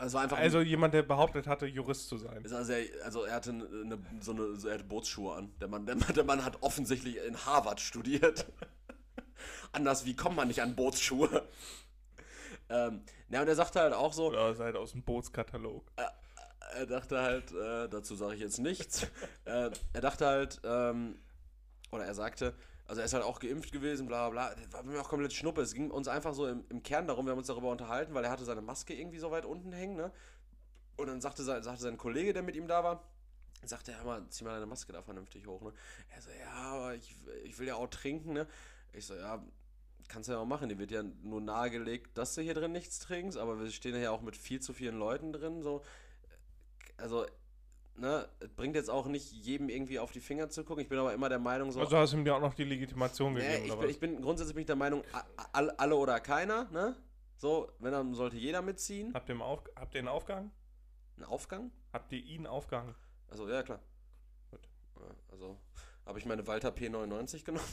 also 0.00 0.16
einfach. 0.16 0.38
Also 0.38 0.60
jemand, 0.62 0.94
der 0.94 1.02
behauptet 1.02 1.46
hatte, 1.46 1.66
Jurist 1.66 2.08
zu 2.08 2.16
sein. 2.16 2.42
war 2.50 2.64
sehr, 2.64 2.86
also 3.04 3.24
er 3.24 3.34
hatte 3.34 3.50
eine, 3.50 3.98
so 4.20 4.32
eine, 4.32 4.56
so 4.56 4.68
er 4.68 4.74
hatte 4.74 4.84
Bootsschuhe 4.84 5.34
an. 5.34 5.52
Der 5.60 5.68
Mann, 5.68 5.84
der, 5.84 5.96
der 5.96 6.24
Mann 6.24 6.42
hat 6.42 6.62
offensichtlich 6.62 7.18
in 7.18 7.36
Harvard 7.44 7.80
studiert. 7.80 8.46
Anders, 9.72 10.06
wie 10.06 10.16
kommt 10.16 10.36
man 10.36 10.48
nicht 10.48 10.62
an 10.62 10.74
Bootsschuhe? 10.74 11.46
ähm, 12.70 13.02
ja, 13.28 13.42
und 13.42 13.48
er 13.48 13.54
sagte 13.54 13.80
halt 13.80 13.92
auch 13.92 14.14
so, 14.14 14.28
Oder 14.28 14.54
seid 14.54 14.74
aus 14.74 14.92
dem 14.92 15.02
Bootskatalog. 15.02 15.84
er 16.76 16.86
dachte 16.86 17.20
halt, 17.20 17.52
äh, 17.52 17.88
dazu 17.90 18.14
sage 18.14 18.36
ich 18.36 18.40
jetzt 18.40 18.58
nichts. 18.58 19.02
äh, 19.44 19.70
er 19.92 20.00
dachte 20.00 20.26
halt, 20.26 20.62
ähm, 20.64 21.18
oder 21.92 22.06
er 22.06 22.14
sagte, 22.14 22.54
also 22.90 23.00
er 23.02 23.06
ist 23.06 23.14
halt 23.14 23.24
auch 23.24 23.38
geimpft 23.40 23.72
gewesen, 23.72 24.06
bla 24.06 24.30
bla 24.30 24.54
war 24.72 24.82
mir 24.82 25.00
auch 25.00 25.08
komplett 25.08 25.32
Schnuppe. 25.32 25.62
Es 25.62 25.74
ging 25.74 25.90
uns 25.92 26.08
einfach 26.08 26.34
so 26.34 26.48
im, 26.48 26.64
im 26.70 26.82
Kern 26.82 27.06
darum, 27.06 27.26
wir 27.26 27.32
haben 27.32 27.38
uns 27.38 27.46
darüber 27.46 27.70
unterhalten, 27.70 28.14
weil 28.14 28.24
er 28.24 28.30
hatte 28.32 28.44
seine 28.44 28.62
Maske 28.62 28.94
irgendwie 28.94 29.20
so 29.20 29.30
weit 29.30 29.44
unten 29.46 29.72
hängen, 29.72 29.96
ne? 29.96 30.12
Und 30.96 31.08
dann 31.08 31.20
sagte, 31.20 31.42
sein- 31.44 31.62
sagte 31.62 31.82
sein 31.82 31.96
Kollege, 31.98 32.32
der 32.32 32.42
mit 32.42 32.56
ihm 32.56 32.68
da 32.68 32.84
war, 32.84 33.04
sagte, 33.64 33.96
hör 33.96 34.04
mal, 34.04 34.26
zieh 34.30 34.44
mal 34.44 34.54
deine 34.54 34.66
Maske 34.66 34.92
da 34.92 35.02
vernünftig 35.02 35.46
hoch, 35.46 35.62
ne? 35.62 35.72
Er 36.14 36.22
so, 36.22 36.30
ja, 36.30 36.52
aber 36.52 36.94
ich, 36.96 37.14
ich 37.44 37.58
will 37.58 37.68
ja 37.68 37.76
auch 37.76 37.88
trinken, 37.88 38.32
ne? 38.34 38.46
Ich 38.92 39.06
so, 39.06 39.14
ja, 39.14 39.44
kannst 40.08 40.28
du 40.28 40.32
ja 40.34 40.38
auch 40.40 40.46
machen. 40.46 40.68
Dir 40.68 40.78
wird 40.78 40.90
ja 40.92 41.02
nur 41.02 41.40
nahegelegt, 41.40 42.18
dass 42.18 42.34
du 42.34 42.42
hier 42.42 42.54
drin 42.54 42.72
nichts 42.72 42.98
trinkst, 43.00 43.38
aber 43.38 43.60
wir 43.60 43.70
stehen 43.70 44.00
ja 44.00 44.10
auch 44.10 44.22
mit 44.22 44.36
viel 44.36 44.60
zu 44.60 44.72
vielen 44.74 44.98
Leuten 44.98 45.32
drin, 45.32 45.62
so. 45.62 45.84
Also, 46.96 47.26
ne, 48.00 48.28
bringt 48.56 48.74
jetzt 48.74 48.90
auch 48.90 49.06
nicht 49.06 49.30
jedem 49.32 49.68
irgendwie 49.68 49.98
auf 49.98 50.10
die 50.12 50.20
Finger 50.20 50.48
zu 50.48 50.64
gucken. 50.64 50.82
Ich 50.82 50.88
bin 50.88 50.98
aber 50.98 51.12
immer 51.12 51.28
der 51.28 51.38
Meinung, 51.38 51.70
so. 51.70 51.80
Also 51.80 51.96
hast 51.96 52.12
du 52.12 52.16
ihm 52.16 52.26
ja 52.26 52.34
auch 52.34 52.40
noch 52.40 52.54
die 52.54 52.64
Legitimation 52.64 53.34
Nee, 53.34 53.40
gegeben, 53.40 53.64
ich, 53.64 53.72
oder 53.72 53.80
bin, 53.82 53.90
ich 53.90 54.00
bin 54.00 54.22
grundsätzlich 54.22 54.54
bin 54.54 54.62
ich 54.62 54.66
der 54.66 54.76
Meinung, 54.76 55.04
alle, 55.52 55.78
alle 55.78 55.96
oder 55.96 56.18
keiner, 56.20 56.64
ne? 56.70 56.96
So, 57.36 57.70
wenn 57.78 57.92
dann 57.92 58.14
sollte 58.14 58.36
jeder 58.36 58.62
mitziehen. 58.62 59.14
Habt 59.14 59.28
ihr, 59.28 59.34
im 59.34 59.42
Auf, 59.42 59.62
habt 59.76 59.94
ihr 59.94 60.00
ihn 60.00 60.08
aufgehangen? 60.08 60.50
Ein 61.16 61.24
Aufgang? 61.24 61.70
Habt 61.92 62.12
ihr 62.12 62.22
ihn 62.22 62.46
aufgehangen? 62.46 62.94
Also 63.28 63.48
ja, 63.48 63.62
klar. 63.62 63.80
Gut. 64.50 64.60
Ja, 64.96 65.14
also 65.30 65.56
habe 66.04 66.18
ich 66.18 66.26
meine 66.26 66.46
Walter 66.46 66.70
P99 66.70 67.44
genommen. 67.44 67.64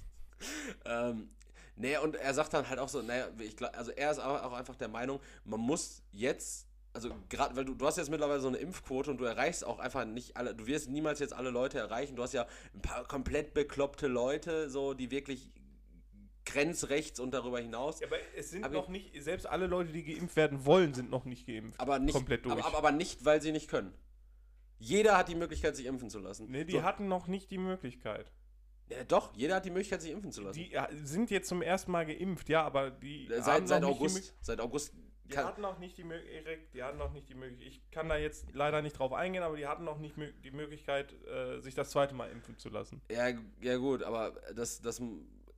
ähm, 0.84 1.30
nee, 1.76 1.96
und 1.98 2.16
er 2.16 2.32
sagt 2.32 2.54
dann 2.54 2.68
halt 2.68 2.78
auch 2.78 2.88
so, 2.88 3.02
naja, 3.02 3.28
ich, 3.38 3.56
also 3.74 3.90
er 3.90 4.10
ist 4.10 4.18
auch 4.18 4.52
einfach 4.52 4.76
der 4.76 4.88
Meinung, 4.88 5.20
man 5.44 5.60
muss 5.60 6.02
jetzt, 6.12 6.66
also 6.96 7.14
gerade, 7.28 7.54
weil 7.54 7.64
du, 7.64 7.74
du 7.74 7.86
hast 7.86 7.98
jetzt 7.98 8.10
mittlerweile 8.10 8.40
so 8.40 8.48
eine 8.48 8.56
Impfquote 8.56 9.10
und 9.10 9.18
du 9.18 9.24
erreichst 9.24 9.64
auch 9.64 9.78
einfach 9.78 10.04
nicht 10.04 10.36
alle, 10.36 10.54
du 10.54 10.66
wirst 10.66 10.90
niemals 10.90 11.20
jetzt 11.20 11.32
alle 11.34 11.50
Leute 11.50 11.78
erreichen. 11.78 12.16
Du 12.16 12.22
hast 12.22 12.32
ja 12.32 12.46
ein 12.74 12.82
paar 12.82 13.06
komplett 13.06 13.54
bekloppte 13.54 14.08
Leute, 14.08 14.68
so, 14.70 14.94
die 14.94 15.10
wirklich 15.10 15.52
grenzrechts 16.46 17.20
und 17.20 17.32
darüber 17.34 17.60
hinaus. 17.60 18.00
Ja, 18.00 18.06
aber 18.06 18.16
es 18.36 18.50
sind 18.50 18.64
Aber- 18.64 18.74
noch 18.74 18.88
nicht, 18.88 19.22
selbst 19.22 19.46
alle 19.46 19.66
Leute, 19.66 19.92
die 19.92 20.04
geimpft 20.04 20.36
werden 20.36 20.64
wollen, 20.64 20.94
sind 20.94 21.10
noch 21.10 21.24
nicht 21.24 21.46
geimpft. 21.46 21.78
Aber 21.78 21.98
nicht, 21.98 22.14
komplett 22.14 22.44
durch. 22.44 22.64
Aber, 22.64 22.76
aber, 22.78 22.92
nicht, 22.92 23.24
weil 23.24 23.42
sie 23.42 23.52
nicht 23.52 23.68
können. 23.68 23.92
Jeder 24.78 25.16
hat 25.16 25.28
die 25.28 25.34
Möglichkeit, 25.34 25.76
sich 25.76 25.86
impfen 25.86 26.10
zu 26.10 26.18
lassen. 26.18 26.50
nee, 26.50 26.64
die 26.64 26.72
so, 26.72 26.82
hatten 26.82 27.08
noch 27.08 27.26
nicht 27.26 27.50
die 27.50 27.58
Möglichkeit. 27.58 28.30
ja, 28.88 29.04
doch, 29.04 29.34
jeder 29.34 29.56
hat 29.56 29.64
die 29.64 29.70
Möglichkeit, 29.70 30.02
sich 30.02 30.12
impfen 30.12 30.32
zu 30.32 30.42
lassen. 30.42 30.58
Die 30.58 30.70
sind 31.04 31.30
jetzt 31.30 31.48
zum 31.48 31.62
ersten 31.62 31.90
Mal 31.90 32.06
geimpft, 32.06 32.48
ja, 32.48 32.62
aber 32.62 32.90
die 32.90 33.28
haben 33.28 33.42
seit, 33.42 33.68
seit 33.68 33.84
August. 33.84 34.34
Seit 34.40 34.60
August. 34.60 34.92
Die, 35.28 35.34
Kann, 35.34 35.44
hatten 35.46 35.62
noch 35.62 35.78
nicht 35.78 35.98
die 35.98 36.04
Möglichkeit, 36.04 36.58
die 36.72 36.82
hatten 36.82 36.98
noch 36.98 37.12
nicht 37.12 37.28
die 37.28 37.34
Möglichkeit, 37.34 37.68
ich 37.68 37.90
kann 37.90 38.08
da 38.08 38.16
jetzt 38.16 38.46
leider 38.52 38.80
nicht 38.82 38.98
drauf 38.98 39.12
eingehen, 39.12 39.42
aber 39.42 39.56
die 39.56 39.66
hatten 39.66 39.84
noch 39.84 39.98
nicht 39.98 40.14
die 40.44 40.50
Möglichkeit, 40.52 41.12
äh, 41.26 41.58
sich 41.60 41.74
das 41.74 41.90
zweite 41.90 42.14
Mal 42.14 42.30
impfen 42.30 42.56
zu 42.58 42.68
lassen. 42.68 43.00
ja, 43.10 43.28
ja, 43.60 43.76
gut, 43.76 44.02
aber 44.02 44.34
das, 44.54 44.80
das, 44.80 45.02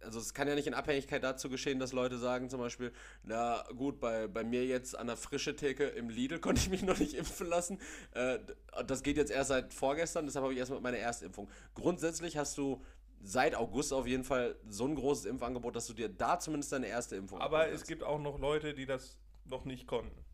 also 0.01 0.21
es 0.21 0.33
kann 0.33 0.49
ja 0.49 0.55
nicht 0.55 0.67
in 0.67 0.75
Abhängigkeit 0.75 1.23
dazu 1.23 1.49
geschehen, 1.49 1.79
dass 1.79 1.93
Leute 1.93 2.19
sagen 2.19 2.49
zum 2.49 2.61
Beispiel, 2.61 2.93
na 3.25 3.65
gut, 3.77 4.01
bei, 4.01 4.27
bei 4.27 4.45
mir 4.45 4.65
jetzt 4.65 4.99
an 4.99 5.07
der 5.07 5.17
frische 5.17 5.57
Theke 5.57 5.85
im 5.85 6.09
Lidl 6.09 6.39
konnte 6.41 6.61
ich 6.61 6.71
mich 6.71 6.83
noch 6.83 6.99
nicht 6.99 7.15
impfen 7.15 7.47
lassen. 7.47 7.79
Äh, 8.13 8.39
das 8.87 9.03
geht 9.03 9.17
jetzt 9.17 9.31
erst 9.31 9.49
seit 9.49 9.75
vorgestern, 9.75 10.27
deshalb 10.27 10.45
habe 10.45 10.53
ich 10.53 10.59
erstmal 10.59 10.81
meine 10.81 10.99
Erstimpfung. 10.99 11.49
Grundsätzlich 11.75 12.37
hast 12.37 12.57
du 12.59 12.83
seit 13.23 13.55
August 13.55 13.93
auf 13.93 14.07
jeden 14.07 14.25
Fall 14.25 14.57
so 14.69 14.87
ein 14.87 14.95
großes 14.95 15.25
Impfangebot, 15.25 15.75
dass 15.75 15.87
du 15.87 15.93
dir 15.93 16.09
da 16.09 16.39
zumindest 16.39 16.73
deine 16.73 16.87
erste 16.87 17.17
Impfung 17.17 17.41
Aber 17.41 17.69
es 17.69 17.85
gibt 17.85 18.03
auch 18.03 18.21
noch 18.21 18.39
Leute, 18.39 18.75
die 18.75 18.87
das 18.87 19.19
noch 19.51 19.65
nicht 19.65 19.87
konnten. 19.87 20.25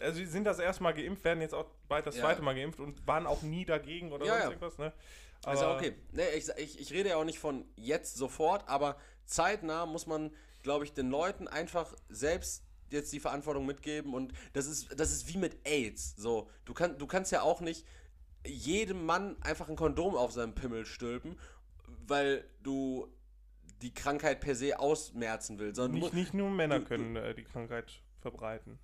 Also 0.00 0.18
sie 0.18 0.26
sind 0.26 0.44
das 0.44 0.58
erste 0.58 0.82
Mal 0.82 0.92
geimpft, 0.92 1.24
werden 1.24 1.40
jetzt 1.40 1.54
auch 1.54 1.66
bald 1.88 2.06
das 2.06 2.16
Ja. 2.16 2.22
zweite 2.22 2.42
Mal 2.42 2.54
geimpft 2.54 2.78
und 2.80 3.06
waren 3.06 3.26
auch 3.26 3.42
nie 3.42 3.64
dagegen 3.64 4.12
oder 4.12 4.26
Ja, 4.26 4.32
sonst 4.32 4.42
ja. 4.44 4.48
irgendwas, 4.50 4.78
ne? 4.78 4.92
Ja 5.46 5.76
okay. 5.76 5.94
Nee, 6.12 6.28
ich, 6.36 6.48
ich, 6.56 6.80
ich 6.80 6.92
rede 6.92 7.10
ja 7.10 7.16
auch 7.16 7.24
nicht 7.24 7.38
von 7.38 7.64
jetzt 7.76 8.16
sofort, 8.16 8.68
aber 8.68 8.96
zeitnah 9.24 9.86
muss 9.86 10.06
man, 10.06 10.32
glaube 10.62 10.84
ich, 10.84 10.92
den 10.92 11.10
Leuten 11.10 11.48
einfach 11.48 11.94
selbst 12.08 12.64
jetzt 12.90 13.12
die 13.12 13.20
Verantwortung 13.20 13.66
mitgeben 13.66 14.14
und 14.14 14.32
das 14.52 14.66
ist, 14.66 14.98
das 14.98 15.12
ist 15.12 15.32
wie 15.32 15.38
mit 15.38 15.66
AIDS. 15.66 16.14
So, 16.16 16.50
du, 16.64 16.74
kann, 16.74 16.98
du 16.98 17.06
kannst 17.06 17.32
ja 17.32 17.42
auch 17.42 17.60
nicht 17.60 17.84
jedem 18.46 19.04
Mann 19.04 19.36
einfach 19.42 19.68
ein 19.68 19.76
Kondom 19.76 20.16
auf 20.16 20.32
seinem 20.32 20.54
Pimmel 20.54 20.86
stülpen, 20.86 21.38
weil 22.06 22.44
du 22.62 23.12
die 23.82 23.92
Krankheit 23.94 24.40
per 24.40 24.54
se 24.54 24.78
ausmerzen 24.78 25.58
willst. 25.58 25.76
Sondern 25.76 26.00
du 26.00 26.06
Nicht, 26.06 26.14
nicht 26.14 26.34
nur 26.34 26.50
Männer 26.50 26.76
du- 26.78 26.82
du- 26.84 26.88
können 26.88 27.16
äh, 27.16 27.34
die 27.34 27.44
Krankheit 27.44 28.02
verbreiten. 28.20 28.78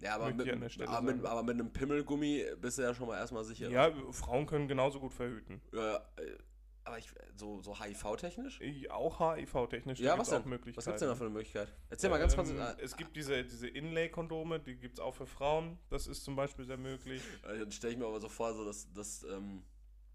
ja, 0.00 0.14
aber 0.16 0.30
mit, 0.32 0.48
aber, 0.86 1.00
mit, 1.02 1.24
aber 1.24 1.42
mit 1.42 1.54
einem 1.54 1.72
Pimmelgummi 1.72 2.44
bist 2.60 2.78
du 2.78 2.82
ja 2.82 2.94
schon 2.94 3.06
mal 3.08 3.16
erstmal 3.16 3.44
sicher. 3.44 3.68
Ja, 3.70 3.90
Frauen 4.12 4.46
können 4.46 4.68
genauso 4.68 5.00
gut 5.00 5.12
verhüten. 5.12 5.60
Ja, 5.72 5.96
äh, 5.96 6.36
aber 6.84 6.98
ich, 6.98 7.12
so, 7.34 7.60
so 7.62 7.80
HIV-technisch? 7.80 8.60
Ich- 8.60 8.90
Auch 8.92 9.18
HIV-technisch 9.18 9.98
Ja, 9.98 10.16
was 10.18 10.32
auch 10.32 10.42
denn? 10.44 10.52
Was 10.76 10.84
gibt's 10.84 11.00
denn 11.00 11.08
da 11.08 11.14
für 11.16 11.24
eine 11.24 11.30
Möglichkeit? 11.32 11.72
Erzähl 11.90 12.10
mal 12.10 12.18
ganz 12.18 12.36
kurz. 12.36 12.50
Ähm, 12.50 12.60
äh, 12.60 12.74
es 12.80 12.96
gibt 12.96 13.16
diese, 13.16 13.42
diese 13.42 13.66
Inlay-Kondome, 13.66 14.60
die 14.60 14.76
gibt 14.76 14.94
es 14.98 15.00
auch 15.00 15.14
für 15.14 15.26
Frauen. 15.26 15.78
Das 15.90 16.06
ist 16.06 16.22
zum 16.22 16.36
Beispiel 16.36 16.64
sehr 16.64 16.76
möglich. 16.76 17.22
äh, 17.48 17.58
Dann 17.58 17.72
stelle 17.72 17.94
ich 17.94 17.98
mir 17.98 18.06
aber 18.06 18.20
so 18.20 18.28
vor, 18.28 18.54
so 18.54 18.64
dass, 18.64 18.92
dass 18.92 19.24
ähm, 19.24 19.64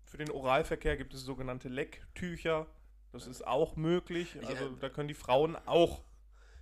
Für 0.05 0.17
den 0.17 0.31
Oralverkehr 0.31 0.95
gibt 0.95 1.13
es 1.13 1.21
sogenannte 1.23 1.67
Lecktücher. 1.67 2.67
Das 3.11 3.27
ist 3.27 3.45
auch 3.45 3.75
möglich. 3.75 4.35
Ich, 4.39 4.47
Also 4.47 4.65
äh, 4.65 4.79
da 4.79 4.89
können 4.89 5.07
die 5.07 5.13
Frauen 5.13 5.55
auch 5.65 6.01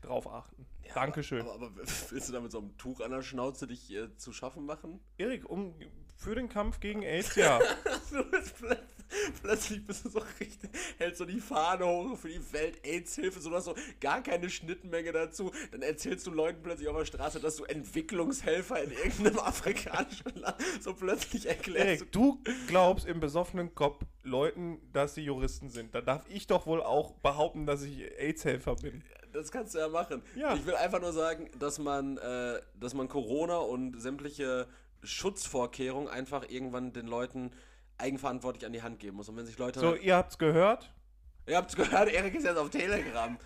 drauf 0.02 0.28
achten. 0.28 0.66
ja, 0.84 0.94
Dankeschön. 0.94 1.42
Aber, 1.42 1.54
aber, 1.54 1.72
willst 1.76 2.30
du 2.30 2.34
da 2.34 2.40
mit 2.40 2.52
so 2.52 2.60
einem 2.60 2.78
Tuch 2.78 3.02
an 3.02 3.12
der 3.12 3.22
Schnauze 3.22 3.68
dich 3.68 3.92
äh, 3.92 4.16
zu 4.16 4.34
schaffen 4.34 4.66
machen? 4.66 5.00
Erik, 5.18 5.50
um, 5.50 5.76
für 6.20 6.36
den 6.36 6.50
Kampf 6.50 6.80
gegen 6.82 7.02
AIDS, 7.02 7.36
ja. 7.36 7.60
du 8.12 8.24
bist 8.30 8.56
plötzlich, 8.58 9.42
plötzlich 9.42 9.88
bist 9.88 10.04
du 10.04 10.10
so 10.10 10.22
richtig, 10.40 10.70
hältst 10.98 11.20
so 11.20 11.26
die 11.26 11.40
Fahne 11.40 11.86
hoch 11.86 12.18
für 12.18 12.28
die 12.28 12.42
Welt-AIDS-Hilfe, 12.52 13.40
so 13.40 13.50
du 13.50 13.56
hast 13.56 13.66
so 13.66 13.76
gar 14.02 14.22
keine 14.22 14.50
Schnittmenge 14.50 15.14
dazu. 15.14 15.52
Dann 15.72 15.82
erzählst 15.82 16.28
du 16.28 16.32
Leuten 16.32 16.62
plötzlich 16.62 16.90
auf 16.90 16.98
der 16.98 17.06
Straße, 17.06 17.40
dass 17.40 17.56
du 17.56 17.64
Entwicklungshelfer 17.64 18.84
in 18.84 18.92
irgendeinem 18.92 19.40
afrikanischen 19.44 20.36
Land 20.36 20.58
so 20.82 20.94
plötzlich 20.94 21.46
erklärst. 21.46 22.02
Erik, 22.02 22.12
du 22.12 22.44
glaubst 22.68 23.08
im 23.08 23.22
besoffenen 23.22 23.74
Kopf 23.74 24.04
Leuten, 24.24 24.82
dass 24.92 25.16
sie 25.16 25.22
Juristen 25.22 25.70
sind. 25.70 25.96
Da 25.96 26.02
darf 26.02 26.26
ich 26.30 26.48
doch 26.48 26.68
wohl 26.68 26.84
auch 26.84 27.14
behaupten, 27.14 27.66
dass 27.66 27.82
ich 27.84 28.02
AIDS-Helfer 28.20 28.76
bin. 28.76 29.04
Das 29.32 29.52
kannst 29.52 29.74
du 29.74 29.80
ja 29.80 29.88
machen. 29.88 30.22
Ja. 30.36 30.54
Ich 30.54 30.66
will 30.66 30.76
einfach 30.76 31.00
nur 31.00 31.14
sagen, 31.14 31.50
dass 31.60 31.80
man, 31.80 32.18
äh, 32.18 32.60
dass 32.76 32.94
man 32.94 33.08
Corona 33.08 33.58
und 33.58 34.00
sämtliche 34.02 34.68
Schutzvorkehrungen 35.04 36.10
einfach 36.10 36.50
irgendwann 36.50 36.94
den 36.94 37.08
Leuten 37.08 37.52
eigenverantwortlich 37.98 38.66
an 38.66 38.74
die 38.74 38.82
Hand 38.82 39.00
geben 39.00 39.18
muss. 39.18 39.30
Und 39.30 39.38
wenn 39.38 39.46
sich 39.46 39.58
Leute. 39.58 39.80
So, 39.80 39.96
ihr 39.96 40.16
habt's 40.16 40.38
gehört. 40.38 40.94
Ihr 41.48 41.58
habt's 41.58 41.76
gehört, 41.76 42.10
Erik 42.14 42.36
ist 42.36 42.46
jetzt 42.46 42.58
auf 42.58 42.70
Telegram. 42.70 43.38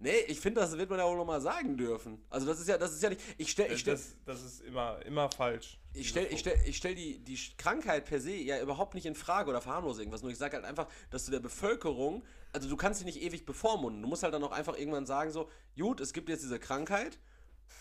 Nee, 0.00 0.20
ich 0.28 0.38
finde, 0.38 0.60
das 0.60 0.78
wird 0.78 0.88
man 0.90 1.00
ja 1.00 1.06
wohl 1.06 1.16
nochmal 1.16 1.40
sagen 1.40 1.76
dürfen. 1.76 2.22
Also 2.30 2.46
das 2.46 2.60
ist 2.60 2.68
ja, 2.68 2.78
das 2.78 2.92
ist 2.92 3.02
ja 3.02 3.08
nicht. 3.08 3.20
Ich 3.36 3.50
stell, 3.50 3.72
ich 3.72 3.80
stell, 3.80 3.94
das, 3.94 4.14
das 4.24 4.44
ist 4.44 4.60
immer, 4.60 5.04
immer 5.04 5.28
falsch. 5.28 5.80
ich 5.92 6.08
stell, 6.08 6.28
ich 6.30 6.38
stell, 6.38 6.56
ich 6.66 6.76
stell 6.76 6.94
die, 6.94 7.18
die 7.18 7.36
Krankheit 7.56 8.04
per 8.04 8.20
se 8.20 8.32
ja 8.32 8.60
überhaupt 8.60 8.94
nicht 8.94 9.06
in 9.06 9.16
Frage 9.16 9.50
oder 9.50 9.60
verharmlose 9.60 10.02
irgendwas. 10.02 10.22
Nur 10.22 10.30
ich 10.30 10.38
sage 10.38 10.54
halt 10.54 10.64
einfach, 10.64 10.86
dass 11.10 11.24
du 11.24 11.32
der 11.32 11.40
Bevölkerung, 11.40 12.22
also 12.52 12.68
du 12.68 12.76
kannst 12.76 13.00
sie 13.00 13.06
nicht 13.06 13.20
ewig 13.20 13.44
bevormunden. 13.44 14.00
Du 14.00 14.06
musst 14.06 14.22
halt 14.22 14.32
dann 14.32 14.44
auch 14.44 14.52
einfach 14.52 14.78
irgendwann 14.78 15.04
sagen, 15.04 15.32
so, 15.32 15.50
gut, 15.76 16.00
es 16.00 16.12
gibt 16.12 16.28
jetzt 16.28 16.44
diese 16.44 16.60
Krankheit 16.60 17.18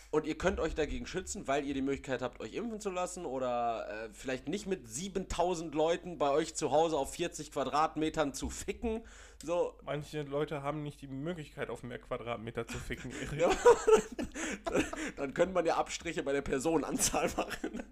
und 0.10 0.26
ihr 0.26 0.38
könnt 0.38 0.60
euch 0.60 0.74
dagegen 0.74 1.06
schützen, 1.06 1.48
weil 1.48 1.66
ihr 1.66 1.74
die 1.74 1.82
Möglichkeit 1.82 2.22
habt, 2.22 2.40
euch 2.40 2.54
impfen 2.54 2.80
zu 2.80 2.90
lassen 2.90 3.26
oder 3.26 3.88
äh, 3.90 4.10
vielleicht 4.14 4.48
nicht 4.48 4.66
mit 4.66 4.88
7000 4.88 5.76
Leuten 5.76 6.18
bei 6.18 6.30
euch 6.30 6.56
zu 6.56 6.72
Hause 6.72 6.98
auf 6.98 7.14
40 7.14 7.52
Quadratmetern 7.52 8.34
zu 8.34 8.50
ficken. 8.50 9.04
So. 9.44 9.78
Manche 9.84 10.24
Leute 10.24 10.64
haben 10.64 10.82
nicht 10.82 11.02
die 11.02 11.08
Möglichkeit, 11.08 11.70
auf 11.70 11.84
mehr 11.84 12.00
Quadratmeter 12.00 12.68
zu 12.68 12.78
ficken. 12.78 13.12
Ja, 13.38 13.50
dann 15.18 15.34
könnte 15.34 15.54
man 15.54 15.66
ja 15.66 15.76
Abstriche 15.76 16.24
bei 16.24 16.32
der 16.32 16.42
Personenanzahl 16.42 17.30
machen. 17.36 17.84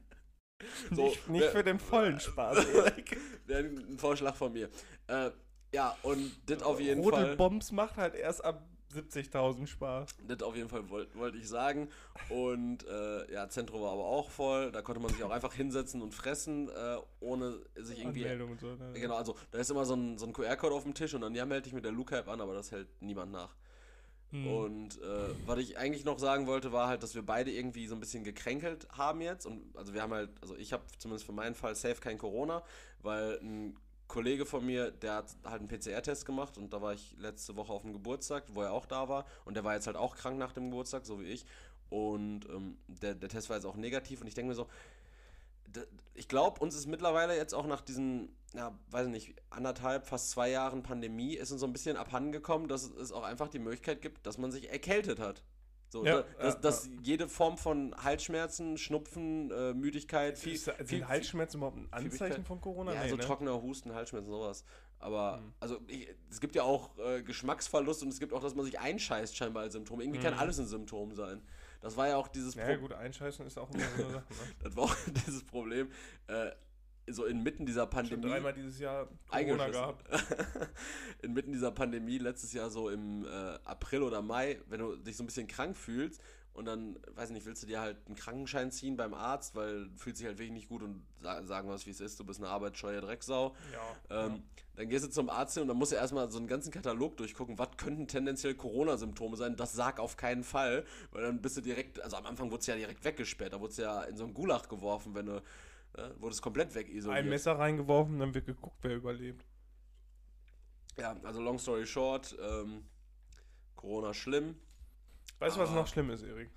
So, 0.92 1.06
nicht, 1.06 1.30
nicht 1.30 1.46
für 1.50 1.64
den 1.64 1.80
vollen 1.80 2.20
Spaß, 2.20 2.66
Erik. 2.74 3.18
Ein 3.50 3.98
Vorschlag 3.98 4.36
von 4.36 4.54
mir. 4.54 4.70
Äh, 5.08 5.32
ja, 5.74 5.96
und 6.04 6.32
das 6.46 6.64
auf 6.64 6.80
jeden 6.80 7.02
Rote 7.02 7.18
Fall. 7.18 7.36
Bombs 7.36 7.72
macht 7.72 7.98
halt 7.98 8.16
erst 8.16 8.44
ab 8.44 8.66
70.000 8.96 9.68
Spaß. 9.68 10.10
Das 10.28 10.42
auf 10.42 10.56
jeden 10.56 10.70
Fall 10.70 10.90
wollte 10.90 11.16
wollt 11.16 11.36
ich 11.36 11.48
sagen. 11.48 11.90
Und 12.30 12.86
äh, 12.88 13.32
ja, 13.34 13.50
Zentrum 13.50 13.82
war 13.82 13.92
aber 13.92 14.06
auch 14.06 14.30
voll. 14.30 14.72
Da 14.72 14.82
konnte 14.82 15.02
man 15.02 15.12
sich 15.12 15.24
auch 15.24 15.32
einfach 15.32 15.54
hinsetzen 15.54 16.02
und 16.02 16.14
fressen, 16.14 16.70
äh, 16.70 16.98
ohne 17.20 17.60
sich 17.76 18.00
irgendwie. 18.00 18.24
Anmeldung 18.24 18.52
und 18.52 18.60
so, 18.60 18.68
ne? 18.68 18.94
Genau, 18.94 19.16
also 19.16 19.36
da 19.52 19.60
ist 19.60 19.70
immer 19.70 19.86
so 19.86 19.96
ein, 19.96 20.18
so 20.18 20.26
ein 20.26 20.34
QR-Code 20.34 20.76
auf 20.76 20.84
dem 20.84 20.94
Tisch 20.94 21.14
und 21.14 21.22
dann 21.22 21.36
ja, 21.36 21.46
melde 21.46 21.64
dich 21.64 21.74
mit 21.74 21.86
der 21.86 21.92
Luke-App 21.92 22.28
an, 22.28 22.42
aber 22.42 22.54
das 22.54 22.72
hält 22.72 22.88
niemand 23.02 23.32
nach. 23.32 23.56
Hm. 24.32 24.48
Und 24.48 25.02
äh, 25.02 25.30
was 25.46 25.60
ich 25.60 25.78
eigentlich 25.78 26.04
noch 26.04 26.20
sagen 26.20 26.48
wollte, 26.48 26.72
war 26.72 26.88
halt, 26.88 27.04
dass 27.04 27.16
wir 27.16 27.22
beide 27.22 27.52
irgendwie 27.52 27.88
so 27.88 27.96
ein 27.96 28.00
bisschen 28.00 28.24
gekränkelt 28.24 28.88
haben 28.90 29.22
jetzt. 29.22 29.46
Und 29.46 29.76
also 29.76 29.94
wir 29.94 30.02
haben 30.02 30.14
halt, 30.14 30.30
also 30.42 30.56
ich 30.56 30.74
habe 30.74 30.84
zumindest 30.98 31.26
für 31.26 31.32
meinen 31.32 31.56
Fall 31.56 31.76
safe 31.76 32.02
kein 32.02 32.18
Corona, 32.18 32.64
weil 33.02 33.40
ein 33.42 33.78
Kollege 34.08 34.46
von 34.46 34.66
mir, 34.66 34.92
der 34.92 35.16
hat 35.16 35.36
halt 35.44 35.62
einen 35.62 35.68
PCR-Test 35.68 36.26
gemacht 36.26 36.58
und 36.58 36.72
da 36.74 36.82
war 36.82 36.94
ich 36.94 37.16
letzte 37.18 37.56
Woche 37.56 37.74
auf 37.74 37.82
dem 37.82 37.94
Geburtstag, 37.94 38.44
wo 38.54 38.62
er 38.62 38.72
auch 38.72 38.86
da 38.86 39.10
war 39.10 39.26
und 39.46 39.56
der 39.56 39.64
war 39.64 39.74
jetzt 39.74 39.88
halt 39.88 39.98
auch 39.98 40.16
krank 40.16 40.38
nach 40.38 40.54
dem 40.54 40.70
Geburtstag, 40.70 41.06
so 41.06 41.20
wie 41.20 41.26
ich. 41.26 41.46
Und 41.90 42.46
ähm, 42.50 42.78
der, 42.88 43.16
der 43.16 43.30
Test 43.30 43.50
war 43.50 43.58
jetzt 43.58 43.66
auch 43.66 43.76
negativ 43.76 44.22
und 44.22 44.28
ich 44.28 44.34
denke 44.34 44.50
mir 44.50 44.56
so, 44.56 44.68
ich 46.14 46.28
glaube, 46.28 46.60
uns 46.62 46.76
ist 46.76 46.88
mittlerweile 46.88 47.36
jetzt 47.36 47.54
auch 47.54 47.66
nach 47.66 47.82
diesen, 47.82 48.30
ja, 48.54 48.78
weiß 48.92 49.08
ich 49.08 49.12
nicht, 49.12 49.36
anderthalb, 49.50 50.08
fast 50.08 50.30
zwei 50.30 50.50
Jahren 50.50 50.84
Pandemie, 50.84 51.36
ist 51.36 51.52
uns 51.52 51.62
so 51.62 51.68
ein 51.68 51.74
bisschen 51.74 51.98
abhandengekommen, 51.98 52.68
dass 52.68 52.84
es 52.84 53.12
auch 53.12 53.24
einfach 53.24 53.50
die 53.50 53.60
Möglichkeit 53.60 54.02
gibt, 54.02 54.26
dass 54.26 54.38
man 54.38 54.52
sich 54.52 54.70
erkältet 54.70 55.20
hat. 55.20 55.44
So, 55.96 56.06
Ja, 56.06 56.24
da, 56.24 56.44
dass, 56.44 56.54
ja, 56.56 56.60
dass 56.60 56.90
jede 57.04 57.30
Form 57.30 57.58
von 57.58 57.96
Halsschmerzen, 58.04 58.78
Schnupfen, 58.78 59.50
äh, 59.50 59.74
Müdigkeit, 59.74 60.38
viel, 60.38 60.52
Ist, 60.56 60.66
sind 60.66 60.86
viel, 60.88 61.08
Halsschmerzen 61.08 61.58
überhaupt 61.58 61.78
ein 61.78 61.88
Anzeichen 61.92 62.44
von 62.44 62.60
Corona? 62.60 62.94
ja, 62.94 63.04
Nee, 63.04 63.10
so 63.12 63.16
ne? 63.16 63.24
trockener 63.24 63.62
Husten, 63.62 63.94
Halsschmerzen, 63.94 64.30
sowas. 64.30 64.66
Aber, 65.00 65.38
Mhm. 65.38 65.54
also, 65.62 65.80
ich, 65.88 66.10
es 66.30 66.42
gibt 66.42 66.54
ja 66.56 66.64
auch 66.64 66.98
äh, 66.98 67.22
Geschmacksverlust 67.24 68.04
und 68.04 68.10
es 68.10 68.20
gibt 68.20 68.34
auch, 68.34 68.42
dass 68.42 68.56
man 68.56 68.66
sich 68.66 68.78
einscheißt, 68.78 69.38
scheinbar 69.38 69.64
als 69.64 69.72
Symptom. 69.74 70.02
Irgendwie 70.02 70.20
kann 70.20 70.34
Mhm. 70.34 70.40
alles 70.42 70.60
ein 70.60 70.68
Symptom 70.68 71.16
sein. 71.16 71.42
Das 71.80 71.96
war 71.96 72.10
ja 72.10 72.18
auch 72.18 72.28
dieses 72.28 72.56
Ja, 72.56 72.76
gut, 72.76 72.92
einscheißen 72.92 73.46
ist 73.46 73.58
auch 73.58 73.70
immer 73.70 73.86
so 73.88 74.04
eine 74.04 74.12
Sache. 74.20 74.34
Ne? 74.34 74.40
das 74.64 74.76
war 74.76 74.84
auch 74.84 74.96
dieses 75.28 75.46
Problem. 75.46 75.90
Äh, 76.28 76.52
so 77.08 77.26
inmitten 77.26 77.66
dieser 77.66 77.84
Schon 77.84 77.90
Pandemie. 77.92 78.28
dreimal 78.28 78.54
dieses 78.54 78.80
Jahr 78.80 79.08
Corona 79.30 79.70
gehabt. 79.70 80.06
inmitten 81.22 81.52
dieser 81.52 81.72
Pandemie, 81.72 82.18
letztes 82.18 82.54
Jahr 82.54 82.70
so 82.70 82.90
im 82.90 83.26
äh, 83.26 83.28
April 83.64 84.04
oder 84.04 84.22
Mai, 84.22 84.60
wenn 84.68 84.80
du 84.80 84.96
dich 84.96 85.16
so 85.16 85.24
ein 85.24 85.28
bisschen 85.28 85.48
krank 85.48 85.78
fühlst 85.78 86.22
und 86.56 86.66
dann, 86.66 86.98
weiß 87.16 87.32
nicht, 87.32 87.46
willst 87.46 87.64
du 87.64 87.68
dir 87.68 87.82
halt 87.82 87.98
einen 88.06 88.16
Krankenschein 88.16 88.72
ziehen 88.72 88.96
beim 88.96 89.14
Arzt, 89.14 89.56
weil 89.56 89.90
du 89.90 89.96
fühlst 89.98 90.22
dich 90.22 90.28
halt 90.28 90.38
wirklich 90.38 90.54
nicht 90.54 90.70
gut 90.70 90.84
und 90.84 91.06
sa 91.22 91.44
sagen 91.44 91.68
was, 91.68 91.86
wie 91.86 91.90
es 91.90 92.00
ist, 92.00 92.18
du 92.18 92.24
bist 92.24 92.40
eine 92.40 92.50
arbeitsscheue 92.50 93.02
Drecksau. 93.02 93.54
Ja. 94.10 94.26
Ähm, 94.28 94.44
Dann 94.78 94.88
gehst 94.88 95.06
du 95.06 95.10
zum 95.10 95.30
Arzt 95.30 95.56
hin 95.56 95.64
und 95.64 95.68
dann 95.68 95.78
musst 95.78 95.92
du 95.92 95.98
erstmal 95.98 96.32
so 96.32 96.38
einen 96.38 96.48
ganzen 96.48 96.72
Katalog 96.72 97.18
durchgucken, 97.18 97.60
was 97.60 97.76
könnten 97.76 98.08
tendenziell 98.08 98.56
Corona-Symptome 98.56 99.36
sein. 99.36 99.58
Das 99.58 99.74
sag 99.74 100.00
auf 100.00 100.16
keinen 100.16 100.46
Fall, 100.46 100.86
weil 101.12 101.24
dann 101.24 101.42
bist 101.42 101.58
du 101.58 101.62
direkt, 101.62 102.02
also 102.02 102.16
am 102.16 102.26
Anfang 102.26 102.50
wurdest 102.50 102.70
du 102.70 102.72
ja 102.72 102.78
direkt 102.78 103.04
weggesperrt, 103.04 103.52
da 103.52 103.60
wurdest 103.60 103.80
du 103.80 103.84
ja 103.84 104.04
in 104.04 104.16
so 104.16 104.24
einen 104.24 104.34
Gulag 104.34 104.70
geworfen, 104.70 105.14
wenn 105.14 105.26
du, 105.26 105.42
äh, 105.98 106.12
wurdest 106.20 106.42
komplett 106.42 106.74
wegisoliert. 106.76 107.24
Ein 107.24 107.30
Messer 107.30 107.58
reingeworfen, 107.58 108.20
dann 108.20 108.34
wird 108.34 108.46
geguckt, 108.46 108.78
wer 108.82 108.96
überlebt. 108.96 109.46
Ja, 110.98 111.16
also 111.24 111.42
long 111.42 111.60
story 111.60 111.86
short, 111.86 112.38
ähm, 112.42 112.86
Corona 113.76 114.14
schlimm. 114.14 114.56
Weißt 115.40 115.58
du, 115.58 115.60
was 115.60 115.72
noch 115.72 115.88
schlimm 115.88 116.10
ist, 116.10 116.24
Erik? 116.24 116.50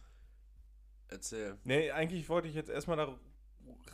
Erzähl. 1.09 1.59
Nee, 1.64 1.90
eigentlich 1.90 2.29
wollte 2.29 2.48
ich 2.48 2.55
jetzt 2.55 2.70
erstmal 2.70 3.18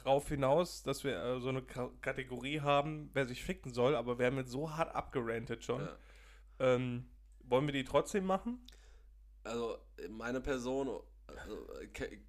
darauf 0.03 0.29
hinaus, 0.29 0.83
dass 0.83 1.05
wir 1.05 1.17
äh, 1.17 1.41
so 1.41 1.49
eine 1.49 1.63
Ka 1.63 1.91
Kategorie 2.01 2.61
haben, 2.61 3.11
wer 3.15 3.27
sich 3.27 3.45
ficken 3.45 3.73
soll, 3.73 3.95
aber 3.95 4.19
wir 4.19 4.27
haben 4.27 4.37
jetzt 4.37 4.51
so 4.51 4.77
hart 4.77 4.95
abgerantet 4.95 5.65
schon. 5.65 5.81
Ja. 5.81 5.97
Ähm, 6.59 7.09
wollen 7.45 7.67
wir 7.67 7.73
die 7.73 7.85
trotzdem 7.85 8.27
machen? 8.27 8.67
Also 9.45 9.79
meine 10.11 10.41
Person 10.41 10.89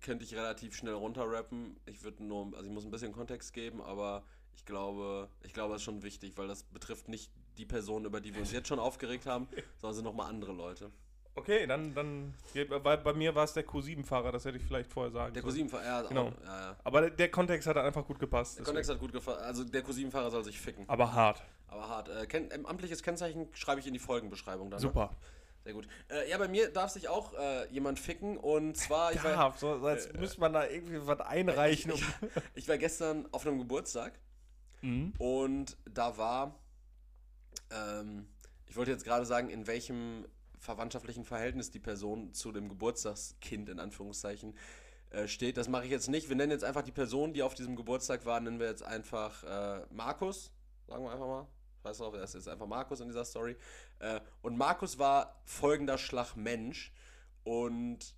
könnte 0.02 0.24
ich 0.24 0.34
relativ 0.36 0.76
schnell 0.76 0.94
runterrappen. 0.94 1.78
Ich 1.86 2.04
würde 2.04 2.24
nur, 2.24 2.54
also 2.56 2.66
ich 2.68 2.72
muss 2.74 2.86
ein 2.86 2.92
bisschen 2.92 3.12
Kontext 3.12 3.54
geben, 3.54 3.82
aber 3.82 4.24
ich 4.56 4.66
glaube, 4.66 5.30
ich 5.44 5.54
glaube, 5.54 5.74
das 5.74 5.82
ist 5.82 5.86
schon 5.86 6.04
wichtig, 6.04 6.34
weil 6.38 6.48
das 6.48 6.64
betrifft 6.64 7.08
nicht 7.10 7.32
die 7.58 7.66
Personen, 7.66 8.06
über 8.06 8.22
die 8.22 8.34
wir 8.34 8.42
uns 8.42 8.52
jetzt 8.52 8.68
schon 8.68 8.80
aufgeregt 8.80 9.26
haben, 9.26 9.48
sondern 9.78 9.96
sind 9.96 10.04
nochmal 10.06 10.30
andere 10.30 10.52
Leute. 10.54 10.92
Okay, 11.38 11.68
dann, 11.68 11.94
dann 11.94 12.34
weil 12.70 12.98
bei 13.00 13.12
mir 13.14 13.36
war 13.36 13.44
es 13.44 13.52
der 13.52 13.68
Q7-Fahrer, 13.68 14.32
das 14.32 14.46
hätte 14.46 14.58
ich 14.58 14.64
vielleicht 14.64 14.90
vorher 14.90 15.12
sagen 15.12 15.34
Der 15.34 15.44
sollen. 15.44 15.68
Q7-Fahrer, 15.68 15.84
ja, 15.86 16.02
Genau. 16.04 16.28
auch, 16.28 16.42
ja, 16.46 16.62
ja. 16.62 16.76
Aber 16.86 17.02
der, 17.02 17.10
der 17.10 17.30
Kontext 17.30 17.68
hat 17.68 17.76
einfach 17.76 18.06
gut 18.06 18.20
gepasst. 18.20 18.54
Der 18.58 18.62
deswegen. 18.62 18.66
Kontext 18.68 18.92
hat 18.92 19.00
gut 19.00 19.12
gefallen. 19.12 19.40
Also 19.40 19.66
der 19.66 19.84
Q7-Fahrer 19.86 20.32
soll 20.32 20.46
sich 20.46 20.60
ficken. 20.62 20.88
Aber 20.88 21.12
hart. 21.12 21.44
Aber 21.68 21.90
hart. 21.90 22.08
Äh, 22.08 22.26
ken 22.28 22.50
ähm, 22.54 22.66
amtliches 22.66 23.04
Kennzeichen 23.04 23.50
schreibe 23.54 23.82
ich 23.82 23.88
in 23.88 23.92
die 23.92 24.00
Folgenbeschreibung 24.00 24.70
dann. 24.72 24.80
ne? 24.82 24.84
Sehr 25.66 25.74
gut. 25.74 25.88
Äh, 26.10 26.30
ja, 26.30 26.38
bei 26.38 26.48
mir 26.48 26.70
darf 26.70 26.92
sich 26.92 27.10
auch 27.10 27.34
äh, 27.34 27.68
jemand 27.70 28.00
ficken 28.00 28.38
und 28.38 28.78
zwar, 28.78 29.12
ich 29.14 29.24
war, 29.24 29.32
Ja, 29.32 29.54
so, 29.58 29.72
als 29.86 30.14
müsste 30.14 30.40
man 30.40 30.54
da 30.54 30.66
irgendwie 30.68 31.06
was 31.06 31.20
einreichen. 31.22 31.92
ich, 31.92 32.04
ich 32.54 32.68
war 32.70 32.78
gestern 32.78 33.28
auf 33.32 33.46
einem 33.46 33.58
Geburtstag 33.60 34.20
Mhm. 34.82 35.14
und 35.18 35.76
da 35.92 36.18
war, 36.18 36.60
ähm, 37.72 38.28
ich 38.68 38.76
wollte 38.76 38.92
jetzt 38.92 39.04
gerade 39.06 39.26
sagen, 39.26 39.50
in 39.50 39.66
welchem 39.68 40.28
verwandtschaftlichen 40.60 41.26
Verhältnis 41.26 41.72
die 41.72 41.80
Person 41.80 42.34
zu 42.34 42.52
dem 42.52 42.70
Geburtstagskind 42.70 43.70
in 43.70 43.80
Anführungszeichen 43.80 44.56
äh, 45.10 45.28
steht. 45.28 45.58
Das 45.58 45.68
mache 45.70 45.86
ich 45.86 45.92
jetzt 45.92 46.10
nicht. 46.10 46.30
Wir 46.30 46.36
nennen 46.36 46.52
jetzt 46.52 46.64
einfach 46.64 46.84
die 46.84 46.92
Person, 46.92 47.34
die 47.34 47.42
auf 47.42 47.56
diesem 47.56 47.76
Geburtstag 47.76 48.26
war, 48.26 48.40
nennen 48.40 48.60
wir 48.60 48.68
jetzt 48.68 48.84
einfach 48.84 49.44
äh, 49.44 49.86
Markus, 49.92 50.52
sagen 50.88 51.04
wir 51.04 51.12
einfach 51.12 51.28
mal. 51.28 51.48
Ich 51.86 51.90
weiß 51.92 52.00
noch, 52.00 52.16
er 52.16 52.24
ist 52.24 52.34
jetzt 52.34 52.50
einfach 52.50 52.66
Markus 52.66 53.00
in 53.00 53.10
dieser 53.10 53.24
Story. 53.24 53.56
Äh, 54.00 54.20
und 54.42 54.58
Markus 54.58 54.98
war 54.98 55.40
folgender 55.44 56.00
Schlag 56.00 56.36
Mensch 56.36 56.92
und 57.44 58.16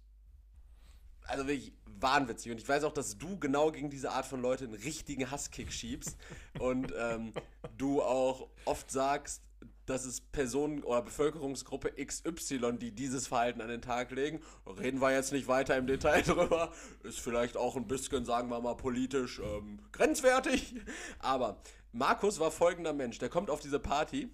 also 1.23 1.47
wirklich 1.47 1.73
wahnwitzig. 1.99 2.53
Und 2.53 2.59
ich 2.59 2.69
weiß 2.69 2.85
auch, 2.85 2.93
dass 2.93 3.17
du 3.17 3.37
genau 3.37 3.73
gegen 3.73 3.89
diese 3.89 4.11
Art 4.11 4.25
von 4.25 4.41
Leute 4.41 4.63
einen 4.63 4.75
richtigen 4.75 5.29
Hasskick 5.29 5.73
schiebst. 5.73 6.15
und 6.59 6.93
ähm, 6.97 7.33
du 7.77 8.01
auch 8.01 8.47
oft 8.63 8.89
sagst, 8.89 9.41
dass 9.85 10.05
es 10.05 10.21
Personen 10.21 10.81
oder 10.83 11.01
Bevölkerungsgruppe 11.01 11.91
XY, 12.05 12.77
die 12.79 12.91
dieses 12.91 13.27
Verhalten 13.27 13.59
an 13.59 13.67
den 13.67 13.81
Tag 13.81 14.11
legen. 14.11 14.41
Reden 14.65 15.01
wir 15.01 15.11
jetzt 15.11 15.33
nicht 15.33 15.49
weiter 15.49 15.75
im 15.75 15.87
Detail 15.87 16.21
drüber. 16.25 16.71
Ist 17.03 17.19
vielleicht 17.19 17.57
auch 17.57 17.75
ein 17.75 17.87
bisschen, 17.87 18.23
sagen 18.23 18.47
wir 18.47 18.61
mal, 18.61 18.75
politisch 18.75 19.39
ähm, 19.39 19.79
grenzwertig. 19.91 20.75
Aber 21.19 21.61
Markus 21.97 22.39
war 22.39 22.51
folgender 22.51 22.93
Mensch. 22.93 23.19
Der 23.19 23.29
kommt 23.29 23.49
auf 23.49 23.59
diese 23.59 23.79
Party, 23.79 24.29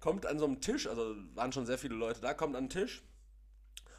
kommt 0.00 0.26
an 0.26 0.38
so 0.38 0.44
einem 0.44 0.60
Tisch, 0.60 0.86
also 0.86 1.14
waren 1.34 1.52
schon 1.52 1.66
sehr 1.66 1.78
viele 1.78 1.94
Leute 1.94 2.20
da, 2.20 2.34
kommt 2.34 2.56
an 2.56 2.64
den 2.64 2.70
Tisch. 2.70 3.02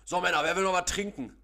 So 0.06 0.22
Männer, 0.22 0.44
wer 0.44 0.56
will 0.56 0.64
noch 0.64 0.74
was 0.74 0.86
trinken? 0.86 1.38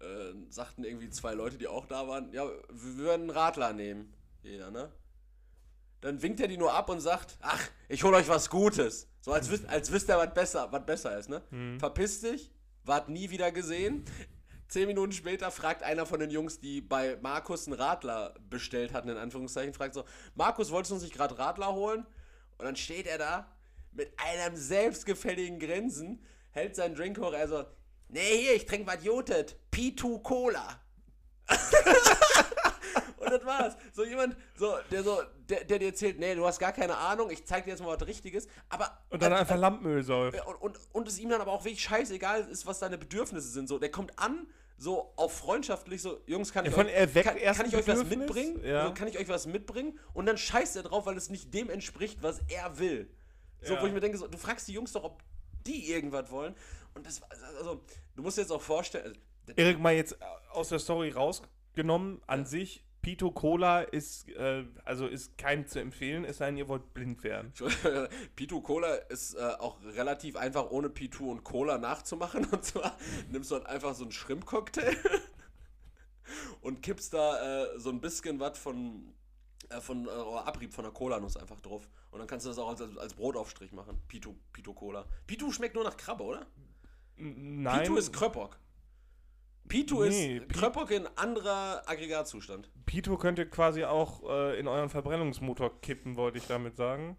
äh, 0.00 0.34
sagten 0.50 0.84
irgendwie 0.84 1.10
zwei 1.10 1.34
Leute, 1.34 1.58
die 1.58 1.68
auch 1.68 1.86
da 1.86 2.06
waren, 2.08 2.32
ja, 2.32 2.44
wir 2.46 2.96
würden 2.96 3.22
einen 3.22 3.30
Radler 3.30 3.72
nehmen. 3.72 4.12
Jeder, 4.42 4.70
ne? 4.70 4.92
Dann 6.00 6.22
winkt 6.22 6.40
er 6.40 6.46
die 6.48 6.56
nur 6.56 6.72
ab 6.72 6.88
und 6.90 7.00
sagt, 7.00 7.36
ach, 7.40 7.60
ich 7.88 8.04
hol 8.04 8.14
euch 8.14 8.28
was 8.28 8.50
Gutes. 8.50 9.08
So 9.20 9.32
als 9.32 9.50
wüsst, 9.50 9.66
als 9.66 9.90
wüsste 9.90 10.12
er, 10.12 10.18
was 10.18 10.32
besser, 10.32 10.70
was 10.70 10.86
besser 10.86 11.18
ist, 11.18 11.28
ne? 11.28 11.42
Verpiss 11.78 12.20
dich, 12.20 12.52
ward 12.84 13.08
nie 13.08 13.30
wieder 13.30 13.50
gesehen. 13.50 14.04
Zehn 14.68 14.86
Minuten 14.86 15.12
später 15.12 15.50
fragt 15.50 15.82
einer 15.82 16.04
von 16.04 16.20
den 16.20 16.30
Jungs, 16.30 16.60
die 16.60 16.82
bei 16.82 17.16
Markus 17.22 17.66
einen 17.66 17.80
Radler 17.80 18.34
bestellt 18.50 18.92
hatten, 18.92 19.08
in 19.08 19.16
Anführungszeichen, 19.16 19.72
fragt 19.72 19.94
so, 19.94 20.04
Markus, 20.34 20.70
wolltest 20.70 20.90
du 20.90 20.94
uns 20.96 21.04
nicht 21.04 21.14
gerade 21.14 21.38
Radler 21.38 21.72
holen? 21.72 22.06
Und 22.58 22.66
dann 22.66 22.76
steht 22.76 23.06
er 23.06 23.16
da 23.16 23.50
mit 23.92 24.12
einem 24.18 24.56
selbstgefälligen 24.56 25.58
Grinsen, 25.58 26.22
hält 26.50 26.76
seinen 26.76 26.94
Drink 26.94 27.18
hoch, 27.18 27.32
also, 27.32 27.64
nee, 28.08 28.42
hier, 28.42 28.54
ich 28.54 28.66
trinke 28.66 28.86
was 28.86 29.02
Jotet, 29.02 29.56
P2 29.72 30.22
Cola. 30.22 30.80
Und 33.32 33.40
das 33.40 33.44
war's. 33.46 33.76
So 33.92 34.04
jemand, 34.04 34.36
so, 34.56 34.74
der 34.90 35.02
so, 35.02 35.20
der, 35.48 35.64
der 35.64 35.78
dir 35.78 35.86
erzählt, 35.88 36.18
nee, 36.18 36.34
du 36.34 36.46
hast 36.46 36.58
gar 36.58 36.72
keine 36.72 36.96
Ahnung, 36.96 37.30
ich 37.30 37.44
zeig 37.44 37.64
dir 37.64 37.70
jetzt 37.70 37.80
mal 37.82 37.98
was 37.98 38.06
Richtiges, 38.06 38.48
aber 38.68 38.98
Und 39.10 39.22
dann 39.22 39.32
einfach 39.32 39.56
Lampenöl 39.56 40.02
säuft. 40.02 40.44
und, 40.46 40.54
und, 40.56 40.78
und 40.92 41.08
es 41.08 41.18
ihm 41.18 41.28
dann 41.30 41.40
aber 41.40 41.52
auch 41.52 41.64
wirklich 41.64 41.82
scheißegal 41.82 42.48
ist, 42.48 42.66
was 42.66 42.78
deine 42.78 42.98
Bedürfnisse 42.98 43.48
sind. 43.48 43.68
So, 43.68 43.78
der 43.78 43.90
kommt 43.90 44.18
an, 44.18 44.46
so 44.76 45.12
auf 45.16 45.32
freundschaftlich, 45.36 46.00
so, 46.02 46.20
Jungs, 46.26 46.52
kann 46.52 46.64
ich, 46.66 46.72
Ja, 46.72 46.78
euch, 46.78 46.92
er 46.92 47.06
kann, 47.24 47.36
kann 47.36 47.66
ich 47.66 47.76
euch 47.76 47.88
was 47.88 48.04
mitbringen? 48.04 48.60
Ja. 48.64 48.82
Also, 48.82 48.94
kann 48.94 49.08
ich 49.08 49.18
euch 49.18 49.28
was 49.28 49.46
mitbringen? 49.46 49.98
Und 50.14 50.26
dann 50.26 50.38
scheißt 50.38 50.76
er 50.76 50.82
drauf, 50.84 51.06
weil 51.06 51.16
es 51.16 51.30
nicht 51.30 51.52
dem 51.52 51.68
entspricht, 51.70 52.22
was 52.22 52.40
er 52.48 52.78
will. 52.78 53.10
So, 53.62 53.74
Ja. 53.74 53.82
wo 53.82 53.86
ich 53.86 53.92
mir 53.92 54.00
denke, 54.00 54.18
so, 54.18 54.28
du 54.28 54.38
fragst 54.38 54.68
die 54.68 54.72
Jungs 54.72 54.92
doch, 54.92 55.02
ob 55.04 55.22
die 55.66 55.90
irgendwas 55.90 56.30
wollen. 56.30 56.54
Und 56.94 57.06
das, 57.06 57.20
also, 57.58 57.80
du 58.14 58.22
musst 58.22 58.36
dir 58.38 58.42
jetzt 58.42 58.52
auch 58.52 58.62
vorstellen, 58.62 59.18
also, 59.48 59.52
Erik, 59.56 59.80
mal 59.80 59.94
jetzt 59.94 60.16
aus 60.52 60.68
der 60.68 60.78
Story 60.78 61.10
rausgenommen, 61.10 62.20
an 62.26 62.44
sich, 62.46 62.84
Pito 63.02 63.30
Cola 63.30 63.82
ist, 63.82 64.28
äh, 64.30 64.64
also 64.84 65.06
ist 65.06 65.38
keinem 65.38 65.66
zu 65.66 65.80
empfehlen, 65.80 66.24
es 66.24 66.38
sei 66.38 66.46
denn, 66.46 66.56
ihr 66.56 66.68
wollt 66.68 66.92
blind 66.94 67.22
werden. 67.22 67.52
Pitu 68.36 68.60
Cola 68.60 68.94
ist 68.94 69.34
äh, 69.34 69.54
auch 69.58 69.76
relativ 69.94 70.36
einfach 70.36 70.70
ohne 70.70 70.90
Pitu 70.90 71.30
und 71.30 71.44
Cola 71.44 71.78
nachzumachen. 71.78 72.44
Und 72.50 72.64
zwar 72.64 72.96
nimmst 73.30 73.50
du 73.50 73.56
halt 73.56 73.66
einfach 73.66 73.94
so 73.94 74.04
einen 74.04 74.12
Shrimp-Cocktail 74.12 74.96
und 76.60 76.82
kippst 76.82 77.14
da 77.14 77.64
äh, 77.64 77.78
so 77.78 77.90
ein 77.90 78.00
bisschen 78.00 78.40
was 78.40 78.58
von, 78.58 79.14
äh, 79.70 79.80
von 79.80 80.06
äh, 80.06 80.10
Abrieb 80.10 80.74
von 80.74 80.84
der 80.84 80.92
Cola-Nuss 80.92 81.36
einfach 81.36 81.60
drauf. 81.60 81.88
Und 82.10 82.18
dann 82.18 82.28
kannst 82.28 82.46
du 82.46 82.50
das 82.50 82.58
auch 82.58 82.68
als, 82.68 82.80
als 82.80 83.14
Brotaufstrich 83.14 83.72
machen. 83.72 84.00
Pitu, 84.08 84.34
Pitu 84.52 84.74
Cola. 84.74 85.06
Pitu 85.26 85.52
schmeckt 85.52 85.74
nur 85.74 85.84
nach 85.84 85.96
Krabbe, 85.96 86.24
oder? 86.24 86.46
Nein, 87.16 87.80
Pitu 87.80 87.96
ist 87.96 88.12
Kröpok. 88.12 88.58
Pitu 89.68 90.04
Nee, 90.04 90.38
ist 90.38 90.48
Kröpok 90.48 90.90
in 90.90 91.06
anderer 91.16 91.82
Aggregatzustand. 91.86 92.70
Pito 92.86 93.16
könnt 93.16 93.38
ihr 93.38 93.48
quasi 93.48 93.84
auch 93.84 94.28
äh, 94.28 94.58
in 94.58 94.66
euren 94.66 94.88
Verbrennungsmotor 94.88 95.80
kippen, 95.80 96.16
wollte 96.16 96.38
ich 96.38 96.46
damit 96.46 96.76
sagen. 96.76 97.16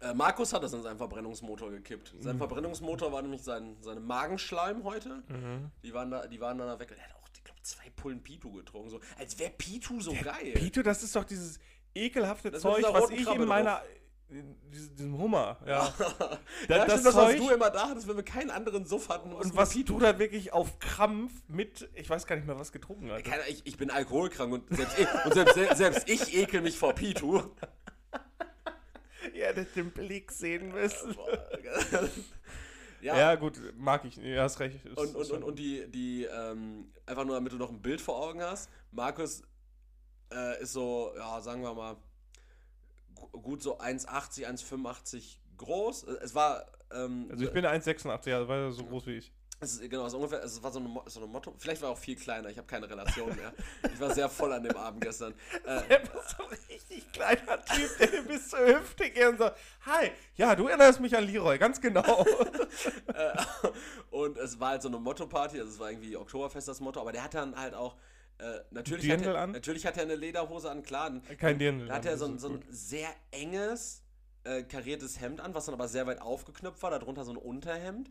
Äh, 0.00 0.14
Markus 0.14 0.52
hat 0.52 0.62
das 0.62 0.72
in 0.72 0.82
seinen 0.82 0.96
Verbrennungsmotor 0.96 1.70
gekippt. 1.70 2.14
Mhm. 2.14 2.22
Sein 2.22 2.38
Verbrennungsmotor 2.38 3.12
war 3.12 3.22
nämlich 3.22 3.42
sein, 3.42 3.76
seine 3.80 4.00
Magenschleim 4.00 4.84
heute. 4.84 5.22
Die, 5.82 5.92
waren 5.92 6.10
da, 6.10 6.26
die 6.26 6.40
waren 6.40 6.58
dann 6.58 6.68
da 6.68 6.78
weg. 6.78 6.94
Er 6.96 7.04
hat 7.04 7.14
auch, 7.14 7.28
ich 7.34 7.44
glaube, 7.44 7.60
zwei 7.62 7.90
Pullen 7.90 8.22
Pitu 8.22 8.52
getrunken. 8.52 8.90
So, 8.90 9.00
als 9.18 9.38
wäre 9.38 9.50
Pitu 9.50 10.00
so 10.00 10.12
geil. 10.12 10.52
Pito, 10.54 10.82
das 10.82 11.02
ist 11.02 11.14
doch 11.14 11.24
dieses 11.24 11.58
ekelhafte 11.94 12.50
Das 12.50 12.62
Zeug, 12.62 12.84
was 12.90 13.10
ich 13.10 13.28
in 13.28 13.44
meiner. 13.44 13.82
In 13.82 14.01
diesem, 14.32 15.18
Hummer, 15.18 15.58
ja. 15.66 15.84
ja, 15.98 16.38
Da- 16.68 16.78
das, 16.86 16.86
das 16.86 17.02
das 17.04 17.14
was 17.14 17.24
Zeug- 17.30 17.38
du 17.38 17.50
immer 17.50 17.70
da 17.70 17.88
hattest, 17.88 18.08
wenn 18.08 18.16
wir 18.16 18.22
keinen 18.24 18.50
anderen 18.50 18.84
Suff 18.86 19.08
hatten. 19.08 19.32
Und 19.32 19.56
was 19.56 19.72
du 19.72 19.98
da 19.98 20.18
wirklich 20.18 20.52
auf 20.52 20.78
Krampf 20.78 21.32
mit, 21.48 21.88
ich 21.94 22.08
weiß 22.10 22.26
gar 22.26 22.36
nicht 22.36 22.46
mehr, 22.46 22.58
was 22.58 22.72
getrunken 22.72 23.10
hast. 23.10 23.24
Ich, 23.48 23.62
ich 23.64 23.76
bin 23.76 23.90
alkoholkrank 23.90 24.52
und 24.52 24.76
selbst 24.76 24.98
ich, 24.98 25.06
und 25.24 25.34
selbst, 25.34 25.54
se- 25.54 25.74
selbst 25.74 26.08
ich 26.08 26.34
ekel 26.36 26.60
mich 26.62 26.76
vor 26.78 26.92
Pitu. 26.94 27.42
Ihr 29.34 29.46
hättet 29.46 29.74
den 29.76 29.90
Blick 29.90 30.30
sehen 30.32 30.72
müssen. 30.72 31.16
ja, 33.00 33.16
Ja, 33.16 33.34
gut, 33.34 33.60
mag 33.76 34.04
ich. 34.04 34.16
Du 34.16 34.40
hast 34.40 34.60
recht. 34.60 34.84
Ist- 34.84 34.96
und, 34.98 35.14
und, 35.14 35.22
ist 35.22 35.30
und, 35.30 35.42
und 35.44 35.58
die, 35.58 35.86
die 35.90 36.24
ähm, 36.24 36.92
einfach 37.06 37.24
nur 37.24 37.34
damit 37.36 37.52
du 37.52 37.56
noch 37.56 37.70
ein 37.70 37.80
Bild 37.82 38.00
vor 38.00 38.16
Augen 38.16 38.40
hast. 38.42 38.68
Markus 38.90 39.42
äh, 40.32 40.62
ist 40.62 40.72
so, 40.72 41.12
ja, 41.16 41.40
sagen 41.40 41.62
wir 41.62 41.72
mal, 41.74 41.96
gut 43.30 43.62
so 43.62 43.78
1,80, 43.78 44.46
1,85 44.46 45.36
groß. 45.56 46.04
Es 46.22 46.34
war, 46.34 46.66
ähm, 46.92 47.28
also 47.30 47.44
ich 47.44 47.52
bin 47.52 47.64
1,86, 47.64 48.34
also 48.34 48.48
war 48.48 48.56
er 48.56 48.72
so 48.72 48.84
groß 48.84 49.06
wie 49.06 49.16
ich. 49.18 49.32
es 49.60 49.74
ist, 49.74 49.90
genau, 49.90 50.08
so 50.08 50.16
ungefähr, 50.16 50.42
es 50.42 50.60
war 50.62 50.72
so 50.72 50.80
eine, 50.80 50.88
so 51.06 51.20
eine 51.20 51.28
Motto, 51.28 51.54
vielleicht 51.56 51.80
war 51.82 51.90
er 51.90 51.92
auch 51.92 51.98
viel 51.98 52.16
kleiner, 52.16 52.48
ich 52.48 52.58
habe 52.58 52.66
keine 52.66 52.90
Relation 52.90 53.28
mehr. 53.36 53.52
Ich 53.92 54.00
war 54.00 54.12
sehr 54.12 54.28
voll 54.28 54.52
an 54.52 54.62
dem 54.64 54.76
Abend 54.76 55.02
gestern. 55.02 55.34
Äh, 55.64 55.80
Er 55.88 56.02
war 56.12 56.22
so 56.28 56.42
ein 56.44 56.58
richtig 56.68 57.12
kleiner 57.12 57.64
Typ, 57.64 57.98
der 57.98 58.06
dir 58.08 58.22
bis 58.22 58.48
zur 58.48 58.66
Hüfte 58.66 59.08
geht 59.10 59.24
und 59.26 59.38
so, 59.38 59.50
hi, 59.86 60.10
ja, 60.36 60.56
du 60.56 60.66
erinnerst 60.66 61.00
mich 61.00 61.16
an 61.16 61.24
Leroy, 61.24 61.58
ganz 61.58 61.80
genau. 61.80 62.26
Äh, 63.14 63.36
und 64.10 64.38
es 64.38 64.58
war 64.58 64.70
halt 64.70 64.82
so 64.82 64.88
eine 64.88 64.98
Motto-Party, 64.98 65.60
also 65.60 65.70
es 65.70 65.78
war 65.78 65.90
irgendwie 65.90 66.16
Oktoberfest 66.16 66.68
das 66.68 66.80
Motto, 66.80 67.00
aber 67.00 67.12
der 67.12 67.22
hat 67.24 67.34
dann 67.34 67.54
halt 67.54 67.74
auch, 67.74 67.96
äh, 68.42 68.60
natürlich, 68.70 69.10
hat 69.10 69.22
er, 69.22 69.38
an? 69.38 69.52
natürlich 69.52 69.86
hat 69.86 69.96
er 69.96 70.02
eine 70.04 70.16
Lederhose 70.16 70.70
an, 70.70 70.82
klar. 70.82 71.06
ein- 71.06 71.22
Kein 71.38 71.58
Dirndl 71.58 71.86
Da 71.86 71.94
hat 71.94 72.06
er 72.06 72.16
so 72.18 72.26
ein, 72.26 72.38
so 72.38 72.48
ein 72.48 72.64
sehr 72.68 73.08
enges, 73.30 74.02
äh, 74.44 74.62
kariertes 74.64 75.20
Hemd 75.20 75.40
an, 75.40 75.54
was 75.54 75.66
dann 75.66 75.74
aber 75.74 75.88
sehr 75.88 76.06
weit 76.06 76.20
aufgeknöpft 76.20 76.82
war, 76.82 76.90
darunter 76.90 77.24
so 77.24 77.30
ein 77.32 77.36
Unterhemd. 77.36 78.10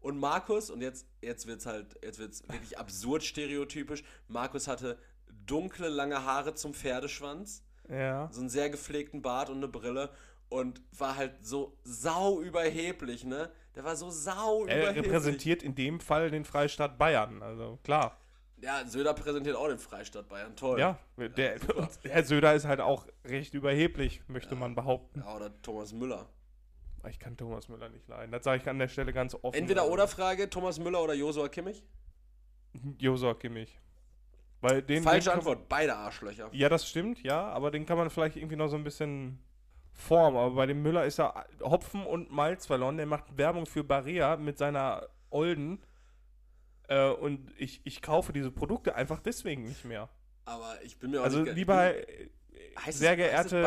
Und 0.00 0.18
Markus, 0.18 0.70
und 0.70 0.80
jetzt, 0.80 1.06
jetzt 1.22 1.46
wird's 1.46 1.66
halt, 1.66 1.96
jetzt 2.02 2.18
wird's 2.18 2.42
wirklich 2.48 2.78
absurd 2.78 3.22
stereotypisch, 3.24 4.02
Markus 4.28 4.68
hatte 4.68 4.98
dunkle, 5.46 5.88
lange 5.88 6.24
Haare 6.24 6.54
zum 6.54 6.72
Pferdeschwanz 6.74 7.62
Ja. 7.88 8.28
so 8.32 8.40
einen 8.40 8.48
sehr 8.48 8.70
gepflegten 8.70 9.22
Bart 9.22 9.50
und 9.50 9.56
eine 9.58 9.68
Brille 9.68 10.10
und 10.48 10.80
war 10.96 11.16
halt 11.16 11.32
so 11.44 11.76
sau 11.84 12.40
überheblich, 12.40 13.24
ne? 13.24 13.50
Der 13.74 13.84
war 13.84 13.96
so 13.96 14.10
sau 14.10 14.66
Er 14.66 14.80
überheblich. 14.82 15.04
repräsentiert 15.06 15.62
in 15.62 15.74
dem 15.74 16.00
Fall 16.00 16.30
den 16.30 16.44
Freistaat 16.44 16.96
Bayern, 16.98 17.42
also 17.42 17.78
klar. 17.84 18.18
Ja, 18.60 18.84
Söder 18.84 19.14
präsentiert 19.14 19.56
auch 19.56 19.68
den 19.68 19.78
Freistaat 19.78 20.28
Bayern, 20.28 20.56
toll. 20.56 20.80
Ja, 20.80 20.98
der, 21.16 21.56
und 21.76 21.88
Herr 22.02 22.24
Söder 22.24 22.54
ist 22.54 22.64
halt 22.64 22.80
auch 22.80 23.06
recht 23.24 23.54
überheblich, 23.54 24.22
möchte 24.26 24.56
man 24.56 24.74
behaupten. 24.74 25.20
Ja, 25.24 25.36
oder 25.36 25.62
Thomas 25.62 25.92
Müller. 25.92 26.28
Ich 27.08 27.20
kann 27.20 27.36
Thomas 27.36 27.68
Müller 27.68 27.88
nicht 27.88 28.08
leiden. 28.08 28.32
Das 28.32 28.42
sage 28.42 28.60
ich 28.62 28.68
an 28.68 28.78
der 28.78 28.88
Stelle 28.88 29.12
ganz 29.12 29.34
offen. 29.34 29.54
Entweder 29.54 29.82
Also, 29.82 29.94
oder 29.94 30.08
Frage, 30.08 30.50
Thomas 30.50 30.78
Müller 30.80 31.02
oder 31.02 31.14
Josua 31.14 31.48
Kimmich? 31.48 31.84
Josua 32.98 33.34
Kimmich. 33.34 33.78
Weil 34.60 34.82
den, 34.82 35.04
Falsche 35.04 35.30
den 35.30 35.38
Antwort, 35.38 35.68
beide 35.68 35.94
Arschlöcher. 35.94 36.48
Ja, 36.52 36.68
das 36.68 36.88
stimmt, 36.88 37.22
ja, 37.22 37.48
aber 37.48 37.70
den 37.70 37.86
kann 37.86 37.96
man 37.96 38.10
vielleicht 38.10 38.36
irgendwie 38.36 38.56
noch 38.56 38.68
so 38.68 38.76
ein 38.76 38.82
bisschen 38.82 39.38
formen. 39.92 40.36
Aber 40.36 40.54
bei 40.56 40.66
dem 40.66 40.82
Müller 40.82 41.04
ist 41.04 41.18
ja 41.18 41.44
Hopfen 41.62 42.04
und 42.04 42.30
Malz 42.32 42.66
verloren. 42.66 42.96
Der 42.96 43.06
macht 43.06 43.36
Werbung 43.38 43.66
für 43.66 43.84
Barrea 43.84 44.36
mit 44.36 44.58
seiner 44.58 45.08
Olden. 45.30 45.80
Äh, 46.88 47.10
und 47.10 47.52
ich, 47.58 47.80
ich 47.84 48.02
kaufe 48.02 48.32
diese 48.32 48.50
Produkte 48.50 48.94
einfach 48.94 49.20
deswegen 49.20 49.64
nicht 49.64 49.84
mehr. 49.84 50.08
Aber 50.44 50.74
ich 50.82 50.98
bin 50.98 51.10
mir 51.12 51.20
auch 51.20 51.24
Also 51.24 51.40
nicht... 51.40 51.54
lieber 51.54 51.92
Heißt 52.84 52.98
sehr 52.98 53.18
es- 53.18 53.34
heißt 53.36 53.50
geehrte 53.50 53.62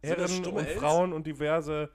das 0.00 0.02
Herren 0.02 0.28
stumme 0.28 0.58
und? 0.60 0.68
Frauen 0.70 1.12
und 1.12 1.26
diverse 1.26 1.90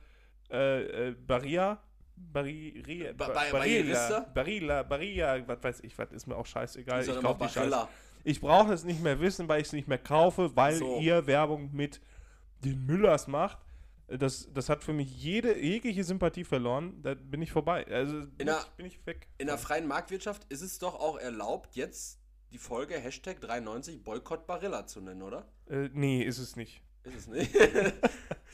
äh, 0.50 1.10
äh, 1.10 1.12
Barilla. 1.12 1.82
Barilla, 2.16 3.14
Ba- 3.14 3.28
Ba- 3.28 3.34
Ba- 3.34 3.52
Barilla? 3.52 4.28
Barilla, 4.34 4.84
Barilla, 4.84 5.48
was 5.48 5.64
weiß 5.64 5.80
ich, 5.82 5.98
was 5.98 6.12
ist 6.12 6.28
mir 6.28 6.36
auch 6.36 6.46
scheißegal. 6.46 7.02
Ich 7.02 7.20
kaufe 7.20 7.44
die 7.46 7.50
Scheiße. 7.50 7.88
Ich 8.24 8.40
brauche 8.40 8.74
es 8.74 8.84
nicht 8.84 9.02
mehr 9.02 9.20
wissen, 9.20 9.48
weil 9.50 9.62
ich 9.62 9.68
es 9.68 9.74
nicht 9.74 9.88
mehr 9.88 9.98
kaufe, 9.98 10.56
weil 10.56 10.76
So. 10.76 11.00
ihr 11.00 11.26
Werbung 11.26 11.72
mit 11.74 12.00
den 12.64 12.86
Müllers 12.86 13.28
macht. 13.28 13.58
Das, 14.18 14.50
das 14.54 14.70
hat 14.70 14.84
für 14.84 14.94
mich 14.94 15.22
jede 15.24 15.58
jegliche 15.60 16.04
Sympathie 16.04 16.44
verloren. 16.44 17.02
Da 17.02 17.14
bin 17.14 17.42
ich 17.42 17.52
vorbei. 17.52 17.86
Also 17.88 18.26
bin, 18.28 18.48
der- 18.48 18.60
ich, 18.60 18.70
bin 18.72 18.86
ich 18.86 19.06
weg. 19.06 19.28
In 19.38 19.48
der 19.48 19.58
freien 19.58 19.88
Marktwirtschaft 19.88 20.46
ist 20.52 20.62
es 20.62 20.80
doch 20.80 20.96
auch 21.00 21.18
erlaubt, 21.18 21.76
jetzt 21.76 22.20
die 22.52 22.58
Folge 22.58 22.96
Hashtag 23.00 23.40
93 23.40 24.04
Boykott 24.04 24.46
Barilla 24.46 24.86
zu 24.86 25.00
nennen, 25.02 25.22
oder? 25.22 25.48
Äh, 25.70 25.90
nee, 25.94 26.22
ist 26.24 26.38
es 26.38 26.56
nicht. 26.56 26.82
Ist 27.04 27.16
es 27.16 27.28
nicht? 27.28 27.54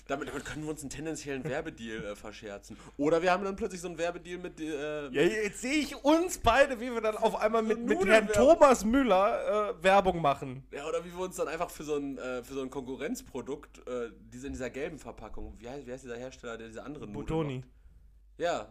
damit, 0.08 0.30
damit 0.30 0.46
können 0.46 0.64
wir 0.64 0.70
uns 0.70 0.82
einen 0.82 0.90
tendenziellen 0.90 1.44
Werbedeal 1.44 2.04
äh, 2.06 2.16
verscherzen. 2.16 2.78
Oder 2.98 3.22
wir 3.22 3.32
haben 3.32 3.44
dann 3.44 3.56
plötzlich 3.56 3.82
so 3.82 3.88
einen 3.88 3.98
Werbedeal 3.98 4.40
mit. 4.40 4.60
Äh, 4.60 5.10
Ja, 5.10 5.22
jetzt 5.22 5.62
sehe 5.62 5.74
ich 5.74 5.96
uns 6.04 6.38
beide, 6.38 6.80
wie 6.80 6.92
wir 6.92 7.02
dann 7.02 7.18
auf 7.18 7.36
einmal 7.36 7.62
mit, 7.62 7.80
mit 7.86 8.06
Herrn. 8.06 8.28
Thomas 8.30 8.86
Müller 8.86 9.72
äh, 9.80 9.84
Werbung 9.84 10.22
machen. 10.22 10.66
ja, 10.72 10.88
oder 10.88 11.04
wie 11.04 11.12
wir 11.12 11.20
uns 11.20 11.36
dann 11.36 11.48
einfach 11.48 11.70
für 11.70 11.84
so 11.84 11.96
ein, 11.96 12.18
äh, 12.18 12.44
für 12.44 12.54
so 12.54 12.62
ein 12.62 12.70
Konkurrenzprodukt, 12.70 13.86
äh, 13.88 14.12
diese 14.32 14.48
in 14.48 14.54
dieser 14.54 14.70
gelben 14.70 15.00
Verpackung, 15.00 15.56
wie 15.60 15.70
heißt, 15.70 15.86
wie 15.86 15.92
heißt 15.92 16.04
dieser 16.06 16.18
Hersteller, 16.18 16.58
der 16.58 16.68
diese 16.68 16.84
anderen 16.84 17.12
Nudeln 17.12 17.26
Butoni. 17.28 17.58
macht? 17.60 17.70
Ja, 18.38 18.70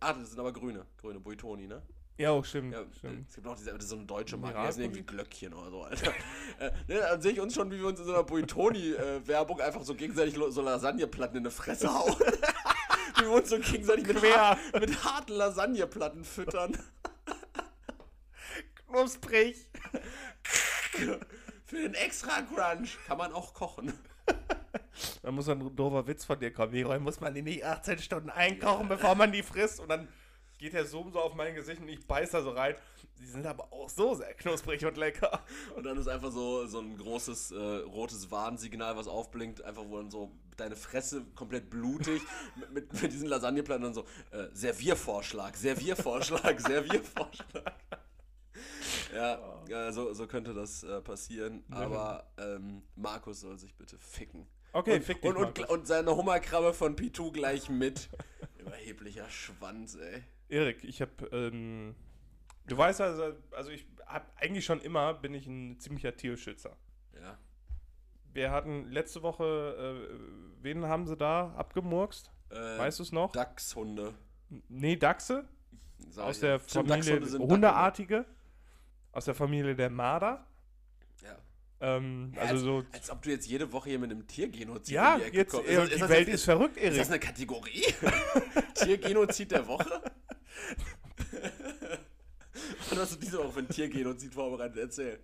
ah, 0.00 0.12
das 0.12 0.30
sind 0.30 0.38
aber 0.38 0.52
grüne. 0.52 0.86
Grüne, 0.96 1.18
Buitoni, 1.18 1.66
ne? 1.66 1.82
Ja, 2.18 2.30
auch 2.30 2.44
stimmt. 2.44 2.72
Ja, 2.72 2.82
stimmt. 2.96 3.28
es 3.28 3.34
gibt 3.34 3.46
auch 3.46 3.56
diese, 3.56 3.78
so 3.80 3.96
eine 3.96 4.06
deutsche 4.06 4.38
Marke, 4.38 4.58
die 4.58 4.66
heißen 4.66 4.82
irgendwie 4.82 5.02
Glöckchen 5.02 5.52
oder 5.52 5.70
so, 5.70 5.82
Alter. 5.82 6.12
äh, 6.58 6.70
ne, 6.88 7.00
dann 7.00 7.20
sehe 7.20 7.32
ich 7.32 7.40
uns 7.40 7.54
schon, 7.54 7.70
wie 7.70 7.78
wir 7.78 7.86
uns 7.86 8.00
in 8.00 8.06
so 8.06 8.14
einer 8.14 8.24
Buitoni-Werbung 8.24 9.60
einfach 9.60 9.82
so 9.82 9.94
gegenseitig 9.94 10.34
so 10.34 10.62
Lasagneplatten 10.62 11.36
in 11.38 11.44
die 11.44 11.50
Fresse 11.50 11.92
hauen. 11.92 12.14
wie 13.18 13.22
wir 13.22 13.32
uns 13.32 13.50
so 13.50 13.58
gegenseitig 13.58 14.06
mit, 14.06 14.36
har 14.36 14.58
mit 14.80 15.04
harten 15.04 15.32
Lasagneplatten 15.32 16.24
füttern. 16.24 16.78
Knusprig. 18.88 19.68
Für 21.66 21.76
den 21.76 21.94
extra 21.94 22.42
Crunch 22.42 22.96
kann 23.06 23.18
man 23.18 23.32
auch 23.32 23.52
kochen. 23.52 23.92
Da 25.22 25.30
muss 25.30 25.48
ein 25.48 25.76
doofer 25.76 26.06
Witz 26.06 26.24
von 26.24 26.38
dir 26.38 26.52
kommen. 26.52 26.72
Leroy, 26.72 26.98
muss 26.98 27.20
man 27.20 27.34
die 27.34 27.42
nicht 27.42 27.64
18 27.64 27.98
Stunden 27.98 28.30
einkochen, 28.30 28.88
bevor 28.88 29.14
man 29.14 29.32
die 29.32 29.42
frisst? 29.42 29.80
Und 29.80 29.88
dann 29.88 30.08
geht 30.58 30.72
der 30.72 30.86
Zoom 30.86 31.12
so 31.12 31.20
auf 31.20 31.34
mein 31.34 31.54
Gesicht 31.54 31.80
und 31.80 31.88
ich 31.88 32.06
beiß 32.06 32.30
da 32.30 32.42
so 32.42 32.50
rein. 32.50 32.74
Die 33.18 33.26
sind 33.26 33.46
aber 33.46 33.72
auch 33.72 33.88
so 33.88 34.14
sehr 34.14 34.34
knusprig 34.34 34.84
und 34.84 34.96
lecker. 34.96 35.42
Und 35.74 35.84
dann 35.84 35.96
ist 35.98 36.08
einfach 36.08 36.30
so, 36.30 36.66
so 36.66 36.80
ein 36.80 36.96
großes 36.96 37.52
äh, 37.52 37.56
rotes 37.56 38.30
Warnsignal, 38.30 38.96
was 38.96 39.08
aufblinkt, 39.08 39.62
einfach 39.62 39.84
wo 39.86 39.96
dann 39.96 40.10
so 40.10 40.32
deine 40.56 40.76
Fresse 40.76 41.24
komplett 41.34 41.70
blutig 41.70 42.22
mit, 42.56 42.72
mit, 42.72 43.02
mit 43.02 43.12
diesen 43.12 43.28
Lasagneplatten 43.28 43.84
dann 43.84 43.94
so, 43.94 44.04
äh, 44.30 44.48
Serviervorschlag, 44.52 45.56
Serviervorschlag, 45.56 46.60
Serviervorschlag. 46.66 47.74
Ja, 49.14 49.62
ja 49.68 49.92
so, 49.92 50.12
so 50.12 50.26
könnte 50.26 50.54
das 50.54 50.82
äh, 50.82 51.00
passieren, 51.00 51.64
aber 51.70 52.30
ähm, 52.38 52.82
Markus 52.96 53.40
soll 53.40 53.58
sich 53.58 53.74
bitte 53.74 53.98
ficken. 53.98 54.46
Okay, 54.72 54.96
und, 54.96 55.04
fick 55.04 55.22
dich, 55.22 55.30
und, 55.34 55.36
und, 55.36 55.68
und 55.70 55.86
seine 55.86 56.14
Hummerkrabbe 56.14 56.74
von 56.74 56.96
Pitu 56.96 57.32
gleich 57.32 57.70
mit. 57.70 58.10
Überheblicher 58.58 59.28
Schwanz, 59.30 59.94
ey. 59.94 60.22
Erik, 60.48 60.84
ich 60.84 61.00
hab, 61.02 61.32
ähm, 61.32 61.94
du 62.66 62.76
weißt 62.76 63.00
also, 63.00 63.34
also 63.52 63.70
ich 63.70 63.86
hab 64.06 64.30
eigentlich 64.40 64.64
schon 64.64 64.80
immer, 64.80 65.14
bin 65.14 65.34
ich 65.34 65.46
ein 65.46 65.78
ziemlicher 65.80 66.16
Tierschützer. 66.16 66.76
Ja. 67.14 67.38
Wir 68.32 68.50
hatten 68.50 68.90
letzte 68.90 69.22
Woche, 69.22 70.06
äh, 70.06 70.62
wen 70.62 70.84
haben 70.86 71.06
sie 71.06 71.16
da 71.16 71.52
abgemurkst? 71.56 72.30
Äh, 72.50 72.78
Weißt 72.78 72.98
du 72.98 73.02
es 73.02 73.10
noch? 73.12 73.32
Dachshunde. 73.32 74.14
Nee, 74.68 74.96
Dachse 74.96 75.48
aus 76.16 76.38
der 76.40 76.50
ja. 76.50 76.58
Stimmt, 76.60 76.88
Familie 76.90 77.20
Hundeartige. 77.38 78.24
aus 79.12 79.24
der 79.24 79.34
Familie 79.34 79.74
der 79.74 79.90
Marder. 79.90 80.46
Ja. 81.22 81.36
Ähm, 81.80 82.32
Ja, 82.36 82.42
also 82.42 82.64
so. 82.64 82.84
Als 82.92 83.10
ob 83.10 83.22
du 83.22 83.30
jetzt 83.30 83.48
jede 83.48 83.72
Woche 83.72 83.88
hier 83.90 83.98
mit 83.98 84.10
einem 84.12 84.26
Tiergenozid 84.28 84.94
Ja, 84.94 85.14
um 85.14 85.20
die 85.20 85.26
Ecke 85.26 85.36
jetzt, 85.38 85.50
kommst. 85.52 85.68
äh, 85.68 85.88
die 85.96 86.08
Welt 86.08 86.28
ist 86.28 86.44
verrückt, 86.44 86.76
Ist 86.76 86.96
das 86.98 87.08
Erik. 87.08 87.10
eine 87.10 87.18
Kategorie? 87.20 87.84
Tiergenozid 88.74 89.50
der 89.50 89.66
Woche? 89.66 90.02
Und 92.90 92.98
hast 92.98 93.14
du 93.14 93.18
diese 93.18 93.38
Woche 93.38 93.52
für 93.52 93.58
ein 93.60 93.68
Tiergenozid 93.68 94.34
vorbereitet? 94.34 94.78
Erzähl. 94.78 95.20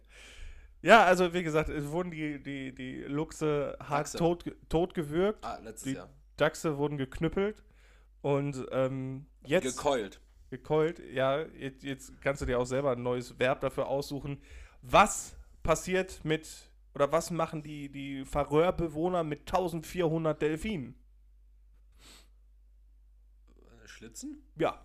Ja, 0.82 1.04
also 1.04 1.32
wie 1.32 1.42
gesagt, 1.42 1.68
es 1.68 1.86
wurden 1.90 2.10
die, 2.10 2.42
die, 2.42 2.74
die 2.74 3.02
Luchse 3.02 3.76
hart 3.80 4.06
Dachse. 4.06 4.18
tot, 4.18 4.44
totgewürgt. 4.68 5.44
Ah, 5.44 5.58
letztes 5.62 5.84
Die 5.84 5.92
Jahr. 5.96 6.08
Dachse 6.36 6.76
wurden 6.76 6.98
geknüppelt. 6.98 7.62
Und 8.20 8.66
ähm, 8.72 9.26
jetzt 9.44 9.76
Gekeult. 9.76 10.20
gekeult. 10.50 11.00
Ja, 11.12 11.40
jetzt, 11.42 11.82
jetzt 11.84 12.20
kannst 12.20 12.42
du 12.42 12.46
dir 12.46 12.58
auch 12.58 12.64
selber 12.66 12.92
ein 12.92 13.02
neues 13.02 13.38
Verb 13.38 13.60
dafür 13.60 13.86
aussuchen. 13.86 14.40
Was 14.82 15.36
passiert 15.62 16.24
mit, 16.24 16.48
oder 16.94 17.12
was 17.12 17.30
machen 17.30 17.62
die, 17.62 17.88
die 17.88 18.24
Färöer-Bewohner 18.24 19.22
mit 19.24 19.40
1400 19.40 20.40
Delfinen? 20.42 20.94
Schlitzen? 23.84 24.42
Ja. 24.56 24.84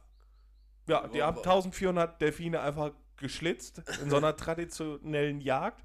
Ja, 0.88 1.08
die 1.08 1.21
haben 1.21 1.38
1400 1.38 2.21
Delfine 2.21 2.62
einfach 2.62 2.91
geschlitzt 3.17 3.82
in 4.02 4.10
so 4.10 4.17
einer 4.17 4.36
traditionellen 4.38 5.41
Jagd. 5.41 5.84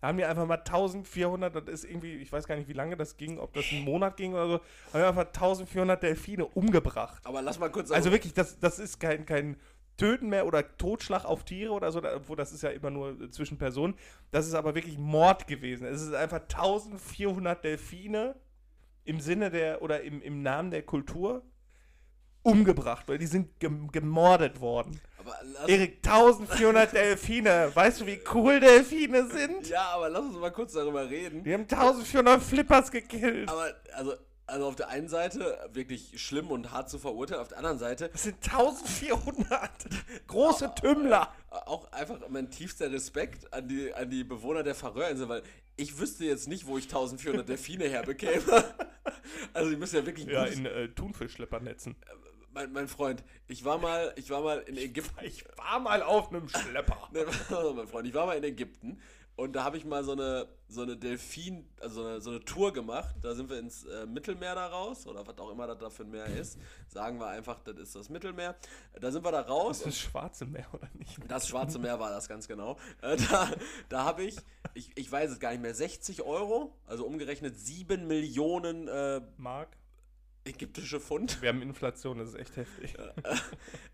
Da 0.00 0.08
haben 0.08 0.18
die 0.18 0.24
einfach 0.24 0.46
mal 0.46 0.58
1400, 0.58 1.54
das 1.54 1.64
ist 1.68 1.84
irgendwie, 1.84 2.16
ich 2.16 2.30
weiß 2.30 2.46
gar 2.46 2.56
nicht, 2.56 2.68
wie 2.68 2.72
lange 2.72 2.96
das 2.96 3.16
ging, 3.16 3.38
ob 3.38 3.52
das 3.52 3.66
einen 3.72 3.84
Monat 3.84 4.16
ging 4.16 4.32
oder 4.32 4.46
so, 4.46 4.54
haben 4.92 5.00
die 5.00 5.02
einfach 5.02 5.26
1400 5.26 6.02
Delfine 6.02 6.46
umgebracht. 6.46 7.20
Aber 7.26 7.42
lass 7.42 7.58
mal 7.58 7.70
kurz 7.70 7.90
Also 7.90 8.12
wirklich, 8.12 8.32
das, 8.32 8.58
das 8.60 8.78
ist 8.78 9.00
kein, 9.00 9.26
kein 9.26 9.56
Töten 9.96 10.28
mehr 10.28 10.46
oder 10.46 10.76
Totschlag 10.76 11.24
auf 11.24 11.44
Tiere 11.44 11.72
oder 11.72 11.90
so, 11.90 12.00
obwohl 12.02 12.36
das 12.36 12.52
ist 12.52 12.62
ja 12.62 12.70
immer 12.70 12.90
nur 12.90 13.30
zwischen 13.32 13.58
Personen. 13.58 13.94
Das 14.30 14.46
ist 14.46 14.54
aber 14.54 14.76
wirklich 14.76 14.96
Mord 14.96 15.48
gewesen. 15.48 15.84
Es 15.86 16.00
ist 16.00 16.14
einfach 16.14 16.42
1400 16.42 17.64
Delfine 17.64 18.36
im 19.04 19.18
Sinne 19.18 19.50
der 19.50 19.82
oder 19.82 20.02
im, 20.02 20.22
im 20.22 20.42
Namen 20.42 20.70
der 20.70 20.82
Kultur 20.82 21.42
umgebracht, 22.42 23.06
weil 23.08 23.18
die 23.18 23.26
sind 23.26 23.58
gem 23.60 23.90
gemordet 23.92 24.60
worden. 24.60 25.00
Aber 25.18 25.36
lass, 25.42 25.68
Erik, 25.68 25.96
1400 26.04 26.92
Delfine. 26.92 27.70
Weißt 27.74 28.00
du, 28.00 28.06
wie 28.06 28.20
cool 28.32 28.60
Delfine 28.60 29.28
sind? 29.28 29.68
ja, 29.68 29.90
aber 29.94 30.08
lass 30.08 30.24
uns 30.24 30.36
mal 30.36 30.50
kurz 30.50 30.72
darüber 30.72 31.08
reden. 31.08 31.42
Die 31.44 31.52
haben 31.52 31.62
1400 31.62 32.42
Flippers 32.42 32.90
gekillt. 32.90 33.48
Aber, 33.48 33.74
also, 33.94 34.14
also 34.48 34.66
auf 34.66 34.76
der 34.76 34.88
einen 34.88 35.08
Seite 35.08 35.58
wirklich 35.72 36.20
schlimm 36.20 36.50
und 36.50 36.72
hart 36.72 36.88
zu 36.90 36.98
verurteilen, 36.98 37.40
auf 37.42 37.48
der 37.48 37.58
anderen 37.58 37.78
Seite 37.78 38.08
Das 38.10 38.24
sind 38.24 38.36
1400 38.44 39.70
große 40.26 40.72
Tümmler. 40.80 41.32
auch 41.50 41.90
einfach 41.92 42.18
mein 42.28 42.50
tiefster 42.50 42.90
Respekt 42.90 43.52
an 43.52 43.68
die, 43.68 43.92
an 43.94 44.10
die 44.10 44.24
Bewohner 44.24 44.62
der 44.62 44.74
Färöerinseln, 44.74 45.28
weil 45.28 45.42
ich 45.76 45.98
wüsste 45.98 46.24
jetzt 46.24 46.48
nicht, 46.48 46.66
wo 46.66 46.76
ich 46.78 46.84
1400 46.84 47.48
Delfine 47.48 47.84
herbekäme. 47.88 48.42
Also, 49.54 49.70
die 49.70 49.76
müssen 49.76 49.96
ja 49.96 50.06
wirklich 50.06 50.26
Ja, 50.26 50.44
in 50.44 50.66
äh, 50.66 50.88
Thunfischschleppernetzen. 50.88 51.96
mein, 52.52 52.72
mein 52.72 52.88
Freund, 52.88 53.24
ich 53.46 53.64
war 53.64 53.78
mal, 53.78 54.12
ich 54.16 54.28
war 54.30 54.42
mal 54.42 54.58
in 54.60 54.76
Ägypten. 54.76 55.24
Ich 55.24 55.44
war 55.56 55.80
mal 55.80 56.02
auf 56.02 56.28
einem 56.30 56.48
Schlepper. 56.48 57.08
Mein 57.12 57.86
Freund, 57.88 58.06
ich 58.06 58.14
war 58.14 58.26
mal 58.26 58.36
in 58.36 58.44
Ägypten 58.44 59.00
und 59.38 59.52
da 59.54 59.62
habe 59.62 59.76
ich 59.76 59.84
mal 59.84 60.02
so 60.02 60.12
eine, 60.12 60.48
so 60.68 60.82
eine 60.82 60.96
Delfin, 60.96 61.64
also 61.80 62.02
so 62.02 62.08
eine, 62.08 62.20
so 62.20 62.30
eine 62.30 62.40
Tour 62.44 62.72
gemacht. 62.72 63.14
Da 63.22 63.34
sind 63.36 63.48
wir 63.48 63.58
ins 63.60 63.84
äh, 63.84 64.04
Mittelmeer 64.04 64.56
da 64.56 64.66
raus 64.66 65.06
oder 65.06 65.24
was 65.24 65.38
auch 65.38 65.50
immer 65.50 65.68
das 65.68 65.78
da 65.78 65.90
für 65.90 66.02
ein 66.02 66.10
Meer 66.10 66.26
ist. 66.26 66.58
Sagen 66.88 67.20
wir 67.20 67.28
einfach, 67.28 67.60
das 67.60 67.76
ist 67.76 67.94
das 67.94 68.08
Mittelmeer. 68.08 68.56
Da 69.00 69.12
sind 69.12 69.24
wir 69.24 69.30
da 69.30 69.42
raus. 69.42 69.78
Das 69.78 69.86
ist 69.94 70.04
das 70.04 70.10
Schwarze 70.10 70.44
Meer, 70.44 70.66
oder 70.72 70.88
nicht? 70.94 71.16
Das 71.28 71.46
Schwarze 71.46 71.78
Meer 71.78 72.00
war 72.00 72.10
das 72.10 72.28
ganz 72.28 72.48
genau. 72.48 72.76
Äh, 73.00 73.16
da 73.30 73.48
da 73.88 74.04
habe 74.04 74.24
ich, 74.24 74.36
ich, 74.74 74.90
ich 74.96 75.10
weiß 75.10 75.30
es 75.30 75.38
gar 75.38 75.52
nicht 75.52 75.62
mehr, 75.62 75.74
60 75.74 76.22
Euro, 76.22 76.74
also 76.86 77.06
umgerechnet 77.06 77.56
7 77.56 78.08
Millionen 78.08 78.88
äh, 78.88 79.20
Mark. 79.36 79.76
ägyptische 80.44 80.98
Pfund, 81.00 81.40
Wir 81.42 81.50
haben 81.50 81.62
Inflation, 81.62 82.18
das 82.18 82.30
ist 82.30 82.34
echt 82.34 82.56
heftig. 82.56 82.94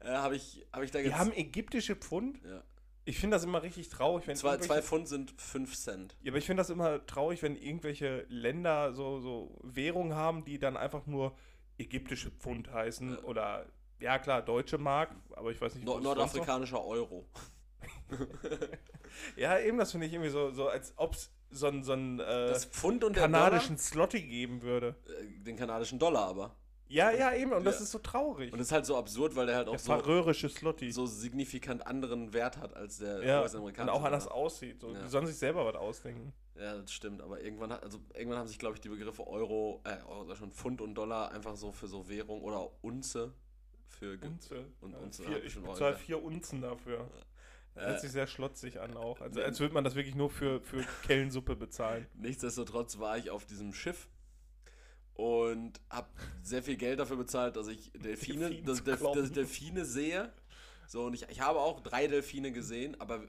äh, 0.00 0.08
habe 0.08 0.36
ich, 0.36 0.64
hab 0.72 0.82
ich 0.82 0.90
da 0.90 1.00
Wir 1.00 1.18
haben 1.18 1.32
ägyptische 1.34 1.96
Pfund? 1.96 2.40
ja. 2.44 2.62
Ich 3.06 3.18
finde 3.18 3.36
das 3.36 3.44
immer 3.44 3.62
richtig 3.62 3.88
traurig, 3.90 4.26
wenn 4.26 4.36
zwei, 4.36 4.56
zwei 4.56 4.80
Pfund 4.80 5.08
sind 5.08 5.34
5 5.38 5.76
Cent. 5.76 6.16
Ja, 6.22 6.30
aber 6.32 6.38
ich 6.38 6.46
finde 6.46 6.60
das 6.60 6.70
immer 6.70 7.04
traurig, 7.06 7.42
wenn 7.42 7.56
irgendwelche 7.56 8.24
Länder 8.28 8.92
so, 8.94 9.20
so 9.20 9.58
Währungen 9.62 10.14
haben, 10.14 10.44
die 10.44 10.58
dann 10.58 10.76
einfach 10.76 11.06
nur 11.06 11.36
ägyptische 11.76 12.30
Pfund 12.30 12.72
heißen 12.72 13.18
oder 13.18 13.66
ja 14.00 14.18
klar, 14.18 14.42
deutsche 14.42 14.78
Mark, 14.78 15.14
aber 15.34 15.50
ich 15.50 15.60
weiß 15.60 15.74
nicht, 15.74 15.84
No 15.84 16.00
nordafrikanischer 16.00 16.84
Euro. 16.84 17.26
Ja, 19.36 19.58
eben, 19.58 19.78
das 19.78 19.92
finde 19.92 20.06
ich 20.06 20.12
irgendwie 20.12 20.30
so, 20.30 20.50
so 20.50 20.68
als 20.68 20.92
ob 20.96 21.14
es 21.14 21.30
so 21.50 21.68
einen 21.68 21.84
so 21.84 21.92
einen, 21.92 22.18
äh, 22.18 22.58
kanadischen 23.12 23.78
Slotty 23.78 24.22
geben 24.22 24.62
würde. 24.62 24.96
Dollar, 25.04 25.20
äh, 25.20 25.40
den 25.40 25.56
kanadischen 25.56 25.98
Dollar 25.98 26.28
aber. 26.28 26.56
Ja, 26.94 27.10
ja, 27.10 27.34
eben, 27.34 27.52
und 27.52 27.64
das 27.64 27.80
ist 27.80 27.90
so 27.90 27.98
traurig. 27.98 28.52
Und 28.52 28.58
das 28.58 28.68
ist 28.68 28.72
halt 28.72 28.86
so 28.86 28.96
absurd, 28.96 29.34
weil 29.34 29.46
der 29.46 29.56
halt 29.56 29.66
der 29.66 29.74
auch 29.74 29.78
so, 29.78 29.92
färöische 29.92 30.48
Slotty. 30.48 30.92
so 30.92 31.06
signifikant 31.06 31.86
anderen 31.86 32.32
Wert 32.32 32.56
hat 32.58 32.74
als 32.76 32.98
der 32.98 33.22
ja, 33.24 33.38
und 33.38 33.42
US-amerikanische. 33.44 33.92
auch 33.94 34.04
anders 34.04 34.28
aussieht. 34.28 34.80
So, 34.80 34.92
Ja. 34.92 35.02
Die 35.02 35.08
sollen 35.08 35.26
sich 35.26 35.36
selber 35.36 35.66
was 35.66 35.74
ausdenken. 35.74 36.32
Ja, 36.56 36.76
das 36.78 36.92
stimmt, 36.92 37.20
aber 37.20 37.40
irgendwann 37.42 37.72
hat, 37.72 37.82
also 37.82 37.98
irgendwann 38.14 38.38
haben 38.38 38.46
sich, 38.46 38.58
glaube 38.60 38.76
ich, 38.76 38.80
die 38.80 38.88
Begriffe 38.88 39.26
Euro, 39.26 39.82
äh, 39.84 39.96
Euro, 40.08 40.32
schon 40.36 40.52
Pfund 40.52 40.80
und 40.80 40.94
Dollar 40.94 41.32
einfach 41.32 41.56
so 41.56 41.72
für 41.72 41.88
so 41.88 42.08
Währung 42.08 42.42
oder 42.42 42.70
Unze 42.82 43.32
für 43.88 44.16
ge- 44.16 44.28
Unze. 44.28 44.64
Und 44.80 44.92
ja, 44.92 44.98
Unze 44.98 45.22
vier, 45.24 45.34
hab 45.36 45.44
ich 45.44 45.60
bezahle 45.60 45.96
vier 45.96 46.22
Unzen 46.22 46.60
dafür. 46.60 47.08
Äh, 47.74 47.80
Hört 47.86 48.00
sich 48.02 48.12
sehr 48.12 48.28
schlotzig 48.28 48.80
an 48.80 48.96
auch. 48.96 49.20
Also 49.20 49.42
als 49.42 49.58
würde 49.58 49.74
man 49.74 49.82
das 49.82 49.96
wirklich 49.96 50.14
nur 50.14 50.30
für, 50.30 50.60
für 50.60 50.84
Kellensuppe 51.08 51.56
bezahlen. 51.56 52.06
Nichtsdestotrotz 52.14 53.00
war 53.00 53.18
ich 53.18 53.30
auf 53.30 53.46
diesem 53.46 53.74
Schiff 53.74 54.06
und 55.14 55.80
habe 55.90 56.08
sehr 56.42 56.62
viel 56.62 56.76
Geld 56.76 56.98
dafür 56.98 57.16
bezahlt, 57.16 57.56
dass 57.56 57.68
ich 57.68 57.92
Delfine, 57.92 58.62
dass, 58.62 58.82
dass 58.84 59.00
ich 59.24 59.32
Delfine 59.32 59.84
sehe. 59.84 60.32
So, 60.86 61.04
und 61.04 61.14
ich, 61.14 61.26
ich 61.30 61.40
habe 61.40 61.60
auch 61.60 61.80
drei 61.80 62.06
Delfine 62.08 62.52
gesehen, 62.52 63.00
aber 63.00 63.24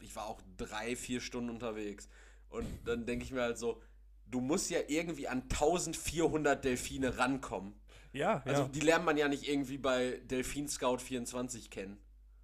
ich 0.00 0.14
war 0.16 0.26
auch 0.26 0.40
drei, 0.56 0.96
vier 0.96 1.20
Stunden 1.20 1.50
unterwegs. 1.50 2.08
Und 2.48 2.66
dann 2.84 3.04
denke 3.06 3.24
ich 3.24 3.32
mir 3.32 3.42
halt 3.42 3.58
so, 3.58 3.82
du 4.26 4.40
musst 4.40 4.70
ja 4.70 4.80
irgendwie 4.88 5.28
an 5.28 5.42
1400 5.42 6.64
Delfine 6.64 7.18
rankommen. 7.18 7.74
Ja, 8.12 8.42
Also 8.44 8.62
ja. 8.62 8.68
die 8.68 8.80
lernt 8.80 9.04
man 9.04 9.16
ja 9.16 9.28
nicht 9.28 9.48
irgendwie 9.48 9.78
bei 9.78 10.20
Delfin 10.24 10.68
Scout 10.68 10.98
24 10.98 11.70
kennen. 11.70 11.98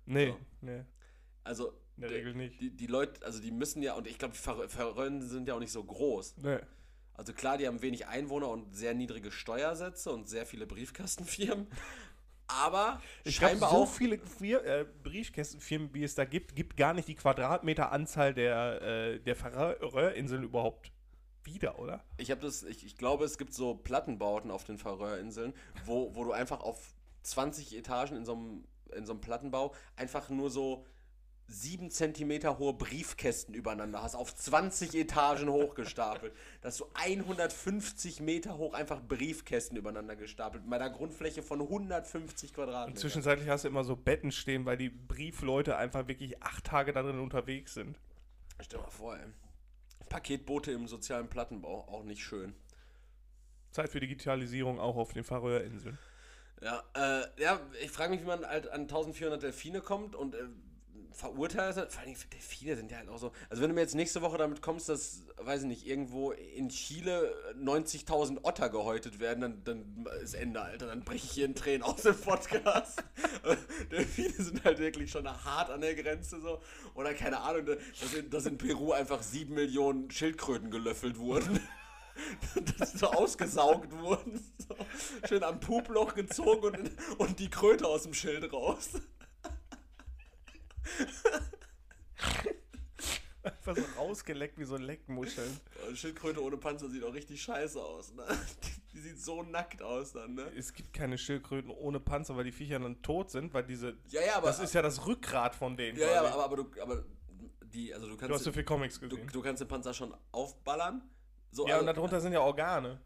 Nee, 0.06 0.28
so. 0.28 0.38
nee, 0.62 0.84
Also 1.44 1.72
in 1.96 2.02
der 2.02 2.10
Regel 2.10 2.34
nicht. 2.34 2.60
die, 2.60 2.70
die 2.70 2.86
Leute, 2.86 3.24
also 3.24 3.40
die 3.40 3.50
müssen 3.50 3.82
ja, 3.82 3.94
und 3.94 4.06
ich 4.06 4.18
glaube, 4.18 4.34
die 4.34 4.40
Färö- 4.40 4.68
Färöer 4.68 5.20
sind 5.22 5.46
ja 5.48 5.54
auch 5.54 5.60
nicht 5.60 5.72
so 5.72 5.84
groß. 5.84 6.36
Nee. 6.38 6.58
Also 7.18 7.32
klar, 7.32 7.58
die 7.58 7.66
haben 7.66 7.82
wenig 7.82 8.06
Einwohner 8.06 8.48
und 8.48 8.74
sehr 8.76 8.94
niedrige 8.94 9.32
Steuersätze 9.32 10.12
und 10.12 10.28
sehr 10.28 10.46
viele 10.46 10.66
Briefkastenfirmen. 10.66 11.66
Aber 12.46 13.02
Ich 13.24 13.34
scheinbar 13.36 13.70
so 13.70 13.76
auch. 13.78 13.88
viele 13.92 14.18
Frier, 14.18 14.64
äh, 14.64 14.86
Briefkästenfirmen, 15.02 15.92
wie 15.92 16.04
es 16.04 16.14
da 16.14 16.24
gibt, 16.24 16.54
gibt 16.54 16.76
gar 16.76 16.94
nicht 16.94 17.08
die 17.08 17.16
Quadratmeteranzahl 17.16 18.32
der, 18.32 18.80
äh, 18.80 19.18
der 19.20 19.34
Färöerinseln 19.36 20.44
überhaupt 20.44 20.92
wieder, 21.42 21.78
oder? 21.80 22.04
Ich 22.18 22.30
habe 22.30 22.40
das, 22.40 22.62
ich, 22.62 22.86
ich 22.86 22.96
glaube, 22.96 23.24
es 23.24 23.36
gibt 23.36 23.52
so 23.52 23.74
Plattenbauten 23.74 24.50
auf 24.52 24.62
den 24.64 24.78
Färöerinseln, 24.78 25.52
wo, 25.84 26.14
wo 26.14 26.24
du 26.24 26.32
einfach 26.32 26.60
auf 26.60 26.94
20 27.22 27.76
Etagen 27.76 28.16
in 28.16 28.24
so 28.24 28.32
einem 28.34 28.64
in 28.96 29.04
so 29.04 29.12
einem 29.12 29.20
Plattenbau 29.20 29.74
einfach 29.96 30.30
nur 30.30 30.50
so 30.50 30.86
7 31.48 31.90
Zentimeter 31.90 32.58
hohe 32.58 32.74
Briefkästen 32.74 33.54
übereinander 33.54 34.02
hast, 34.02 34.14
auf 34.14 34.34
20 34.36 34.94
Etagen 34.94 35.48
hochgestapelt. 35.48 36.32
Da 36.60 36.68
hast 36.68 36.80
du 36.80 36.86
150 36.94 38.20
Meter 38.20 38.58
hoch 38.58 38.74
einfach 38.74 39.00
Briefkästen 39.00 39.76
übereinander 39.76 40.16
gestapelt, 40.16 40.64
mit 40.64 40.74
einer 40.74 40.90
Grundfläche 40.90 41.42
von 41.42 41.60
150 41.60 42.50
Und 42.50 42.54
Quadratmetern. 42.54 43.00
zwischenzeitlich 43.00 43.48
hast 43.48 43.64
du 43.64 43.68
immer 43.68 43.84
so 43.84 43.96
Betten 43.96 44.32
stehen, 44.32 44.66
weil 44.66 44.76
die 44.76 44.90
Briefleute 44.90 45.76
einfach 45.76 46.08
wirklich 46.08 46.42
acht 46.42 46.64
Tage 46.64 46.92
darin 46.92 47.18
unterwegs 47.18 47.74
sind. 47.74 47.98
Stell 48.60 48.78
dir 48.78 48.84
mal 48.84 48.90
vor, 48.90 49.16
ey. 49.16 49.26
Paketboote 50.08 50.72
im 50.72 50.88
sozialen 50.88 51.28
Plattenbau, 51.28 51.86
auch 51.88 52.04
nicht 52.04 52.22
schön. 52.22 52.54
Zeit 53.70 53.88
für 53.88 54.00
Digitalisierung 54.00 54.80
auch 54.80 54.96
auf 54.96 55.12
den 55.12 55.24
Färöerinseln. 55.24 55.98
Ja, 56.60 56.82
äh, 56.94 57.42
ja 57.42 57.60
ich 57.82 57.90
frage 57.90 58.10
mich, 58.10 58.22
wie 58.22 58.26
man 58.26 58.44
halt 58.44 58.68
an 58.68 58.82
1400 58.82 59.42
Delfine 59.42 59.80
kommt 59.80 60.16
und 60.16 60.34
äh, 60.34 60.48
verurteilt. 61.12 61.74
Vor 61.92 62.02
allem 62.02 62.14
Delfine 62.32 62.76
sind 62.76 62.90
ja 62.90 62.98
halt 62.98 63.08
auch 63.08 63.18
so. 63.18 63.32
Also, 63.50 63.62
wenn 63.62 63.70
du 63.70 63.74
mir 63.74 63.80
jetzt 63.80 63.94
nächste 63.94 64.22
Woche 64.22 64.38
damit 64.38 64.62
kommst, 64.62 64.88
dass, 64.88 65.22
weiß 65.36 65.62
ich 65.62 65.68
nicht, 65.68 65.86
irgendwo 65.86 66.32
in 66.32 66.68
Chile 66.68 67.34
90.000 67.60 68.44
Otter 68.44 68.68
gehäutet 68.70 69.20
werden, 69.20 69.40
dann, 69.40 69.64
dann 69.64 70.06
ist 70.22 70.34
Ende, 70.34 70.60
Alter. 70.60 70.86
Dann 70.86 71.04
breche 71.04 71.26
ich 71.26 71.32
hier 71.32 71.46
in 71.46 71.54
Tränen 71.54 71.82
aus 71.82 72.02
dem 72.02 72.16
Podcast. 72.16 73.02
Delfine 73.90 74.32
sind 74.32 74.64
halt 74.64 74.78
wirklich 74.78 75.10
schon 75.10 75.26
hart 75.26 75.70
an 75.70 75.80
der 75.80 75.94
Grenze 75.94 76.40
so. 76.40 76.60
Oder 76.94 77.14
keine 77.14 77.40
Ahnung, 77.40 77.66
dass 77.66 78.14
in, 78.14 78.30
dass 78.30 78.46
in 78.46 78.58
Peru 78.58 78.92
einfach 78.92 79.22
7 79.22 79.54
Millionen 79.54 80.10
Schildkröten 80.10 80.70
gelöffelt 80.70 81.18
wurden. 81.18 81.60
dass 82.78 82.92
sie 82.92 82.98
so 82.98 83.06
ausgesaugt 83.08 83.92
wurden. 83.98 84.44
So. 84.58 84.74
Schön 85.26 85.42
am 85.42 85.60
Puploch 85.60 86.14
gezogen 86.14 86.64
und, 86.64 86.90
und 87.18 87.38
die 87.38 87.50
Kröte 87.50 87.86
aus 87.86 88.02
dem 88.02 88.14
Schild 88.14 88.52
raus. 88.52 88.90
Einfach 93.42 93.76
so 93.76 93.82
rausgeleckt 93.96 94.58
wie 94.58 94.64
so 94.64 94.76
Leckmuscheln. 94.76 95.60
Eine 95.86 95.96
Schildkröte 95.96 96.42
ohne 96.42 96.56
Panzer 96.56 96.88
sieht 96.90 97.04
auch 97.04 97.14
richtig 97.14 97.40
scheiße 97.42 97.80
aus. 97.80 98.12
Ne? 98.12 98.24
Die 98.92 98.98
sieht 98.98 99.20
so 99.20 99.42
nackt 99.42 99.80
aus 99.80 100.12
dann, 100.12 100.34
ne? 100.34 100.50
Es 100.56 100.72
gibt 100.72 100.92
keine 100.92 101.16
Schildkröten 101.16 101.70
ohne 101.70 102.00
Panzer, 102.00 102.36
weil 102.36 102.44
die 102.44 102.52
Viecher 102.52 102.78
dann 102.78 103.00
tot 103.02 103.30
sind, 103.30 103.54
weil 103.54 103.64
diese. 103.64 103.96
Ja, 104.08 104.22
ja, 104.22 104.36
aber. 104.36 104.48
das 104.48 104.58
ist 104.60 104.74
ja 104.74 104.82
das 104.82 105.06
Rückgrat 105.06 105.54
von 105.54 105.76
denen. 105.76 105.98
ja, 105.98 106.06
ja, 106.06 106.20
quasi. 106.20 106.34
aber, 106.34 106.44
aber, 106.44 106.56
du, 106.56 106.82
aber 106.82 107.04
die, 107.62 107.94
also 107.94 108.06
du 108.08 108.16
du 108.16 108.22
hast 108.22 108.28
kannst, 108.28 108.44
so 108.44 108.52
viel 108.52 108.64
Comics 108.64 108.98
du, 108.98 109.08
gesehen. 109.08 109.28
du 109.32 109.42
kannst 109.42 109.60
den 109.60 109.68
Panzer 109.68 109.94
schon 109.94 110.14
aufballern. 110.32 111.02
So, 111.50 111.66
ja, 111.66 111.74
also, 111.76 111.88
und 111.88 111.96
darunter 111.96 112.20
sind 112.20 112.32
ja 112.32 112.40
Organe. 112.40 113.00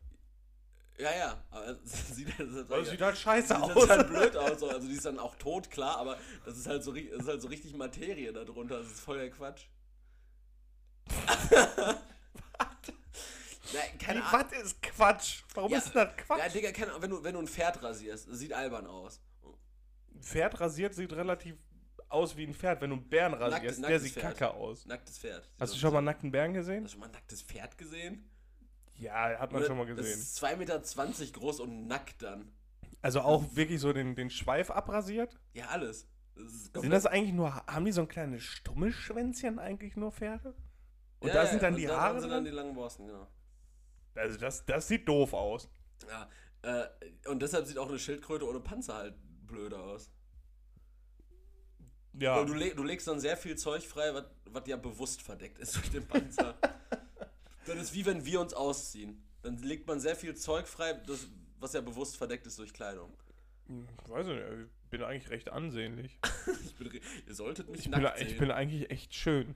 Ja, 0.99 1.11
ja, 1.17 1.43
aber 1.51 1.77
sieht, 1.85 2.29
das 2.39 2.49
ist, 2.49 2.71
Das 2.71 2.89
sieht 2.91 3.01
halt 3.01 3.17
scheiße 3.19 3.49
sieht 3.49 3.57
aus. 3.77 3.89
halt 3.89 4.09
blöd 4.09 4.37
aus. 4.37 4.61
so. 4.61 4.69
Also 4.69 4.87
die 4.87 4.95
ist 4.95 5.05
dann 5.07 5.19
auch 5.19 5.35
tot, 5.37 5.71
klar, 5.71 5.97
aber 5.99 6.19
das 6.45 6.57
ist 6.59 6.67
halt 6.67 6.85
so, 6.85 6.93
das 6.93 7.03
ist 7.23 7.29
halt 7.29 7.43
so 7.43 7.49
richtig 7.49 7.75
Materie 7.75 8.33
darunter. 8.33 8.79
Das 8.79 8.87
ist 8.89 9.01
voll 9.01 9.19
der 9.19 9.31
Quatsch. 9.31 9.65
Na, 13.75 13.81
keine 13.99 14.25
Ahnung. 14.25 14.45
Was 14.51 14.63
ist 14.63 14.83
Quatsch? 14.83 15.43
Warum 15.55 15.73
Ja. 15.73 15.79
ist 15.79 15.87
denn 15.87 15.95
das 15.95 16.09
Ja, 16.17 16.25
Quatsch? 16.25 16.55
Digga, 16.55 16.73
keine 16.73 16.91
Ahnung, 16.91 17.03
wenn 17.03 17.11
du, 17.11 17.25
wenn 17.25 17.35
du 17.35 17.41
ein 17.41 17.49
Pferd 17.49 17.83
rasierst, 17.83 18.29
das 18.29 18.39
sieht 18.39 18.53
albern 18.53 18.87
aus. 18.87 19.21
Ein 20.15 20.21
Pferd 20.23 20.61
rasiert 20.61 20.95
sieht 20.95 21.13
relativ 21.13 21.57
aus 22.09 22.37
wie 22.37 22.45
ein 22.47 22.55
Pferd. 22.55 22.81
Wenn 22.83 22.91
du 22.91 22.97
einen 22.97 23.09
Bären 23.09 23.33
rasierst, 23.35 23.81
Nacktes- 23.81 23.89
der 23.89 24.01
sieht 24.01 24.13
Pferd. 24.13 24.39
kacke 24.39 24.51
aus. 24.55 24.85
Nacktes 24.87 25.19
Pferd. 25.19 25.49
Hast 25.59 25.71
So- 25.71 25.75
du 25.77 25.81
schon 25.81 25.93
mal 25.93 25.99
einen 25.99 26.05
nackten 26.07 26.31
Bären 26.31 26.53
gesehen? 26.53 26.85
Hast 26.85 26.91
du 26.91 26.93
schon 26.93 27.01
mal 27.01 27.07
ein 27.07 27.13
nacktes 27.13 27.41
Pferd 27.43 27.79
gesehen? 27.79 28.29
Ja, 29.03 29.39
hat 29.39 29.51
man 29.53 29.61
Oder- 29.61 29.67
schon 29.69 29.79
mal 29.79 29.87
Das 29.87 29.97
gesehen. 29.97 30.19
ist 30.21 30.37
2,20 30.43 30.57
Meter 30.57 31.33
groß 31.41 31.61
und 31.61 31.87
nackt 31.89 32.23
dann. 32.23 32.53
Also 33.01 33.21
auch 33.21 33.45
wirklich 33.57 33.81
so 33.81 33.93
den, 33.93 34.15
den 34.15 34.31
Schweif 34.31 34.71
abrasiert? 34.71 35.39
Ja, 35.55 35.67
alles. 35.67 36.09
Das 36.37 36.83
Sind 36.83 36.91
das 36.91 37.05
eigentlich 37.07 37.35
nur, 37.35 37.55
haben 37.67 37.85
die 37.85 37.93
so 37.93 38.03
ein 38.03 38.09
kleines 38.09 38.43
Stummelschwänzchen 38.45 39.59
eigentlich 39.59 39.97
nur 39.97 40.13
Pferde? 40.13 40.55
Und 41.21 41.29
Ja, 41.29 41.35
da 41.35 41.47
sind 41.47 41.63
dann 41.63 41.77
die 41.77 41.87
da 41.87 42.01
Haare 42.01 42.21
sind 42.21 42.31
dann 42.31 42.45
die 42.45 42.51
langen 42.51 42.75
Borsten, 42.75 43.07
genau. 43.07 43.27
Also 44.15 44.39
das, 44.39 44.65
das 44.65 44.89
sieht 44.89 45.09
doof 45.09 45.35
aus. 45.35 45.69
Ja, 46.09 46.29
äh, 46.63 47.29
und 47.29 47.43
deshalb 47.43 47.67
sieht 47.67 47.79
auch 47.79 47.89
eine 47.89 47.99
Schildkröte 47.99 48.49
ohne 48.49 48.61
Panzer 48.61 48.95
halt 48.95 49.15
blöder 49.47 49.81
aus. 49.81 50.11
Ja. 52.15 52.45
Du, 52.45 52.55
le 52.55 52.75
du 52.75 52.83
legst 52.83 53.09
dann 53.09 53.21
sehr 53.21 53.37
viel 53.37 53.57
Zeug 53.57 53.83
frei, 53.87 54.13
was 54.15 54.25
was 54.45 54.67
ja 54.67 54.77
bewusst 54.77 55.23
verdeckt 55.23 55.59
ist 55.59 55.75
durch 55.77 55.91
den 55.91 56.07
Panzer. 56.07 56.55
Das 57.67 57.77
ist 57.77 57.95
wie 57.95 58.05
wenn 58.07 58.25
wir 58.25 58.41
uns 58.41 58.55
ausziehen. 58.55 59.23
Dann 59.43 59.57
legt 59.59 59.87
man 59.87 60.01
sehr 60.01 60.15
viel 60.17 60.35
Zeug 60.37 60.67
frei, 60.69 60.95
das, 61.07 61.27
was 61.59 61.73
ja 61.73 61.81
bewusst 61.81 62.17
verdeckt 62.17 62.47
ist 62.47 62.59
durch 62.59 62.73
Kleidung. 62.73 63.13
Hm, 63.67 63.87
Weiß 64.09 64.27
ich 64.27 64.35
nicht, 64.35 64.45
ich 64.85 64.89
bin 64.91 65.03
eigentlich 65.03 65.31
recht 65.31 65.51
ansehnlich. 65.51 66.19
Ich 66.65 66.75
bin, 66.77 67.01
ihr 67.27 67.35
solltet 67.35 67.69
mich 67.69 67.81
Ich 67.87 67.91
bin, 67.91 68.03
nackt 68.03 68.21
ich 68.21 68.29
sehen. 68.31 68.39
bin 68.39 68.51
eigentlich 68.51 68.91
echt 68.91 69.15
schön. 69.15 69.55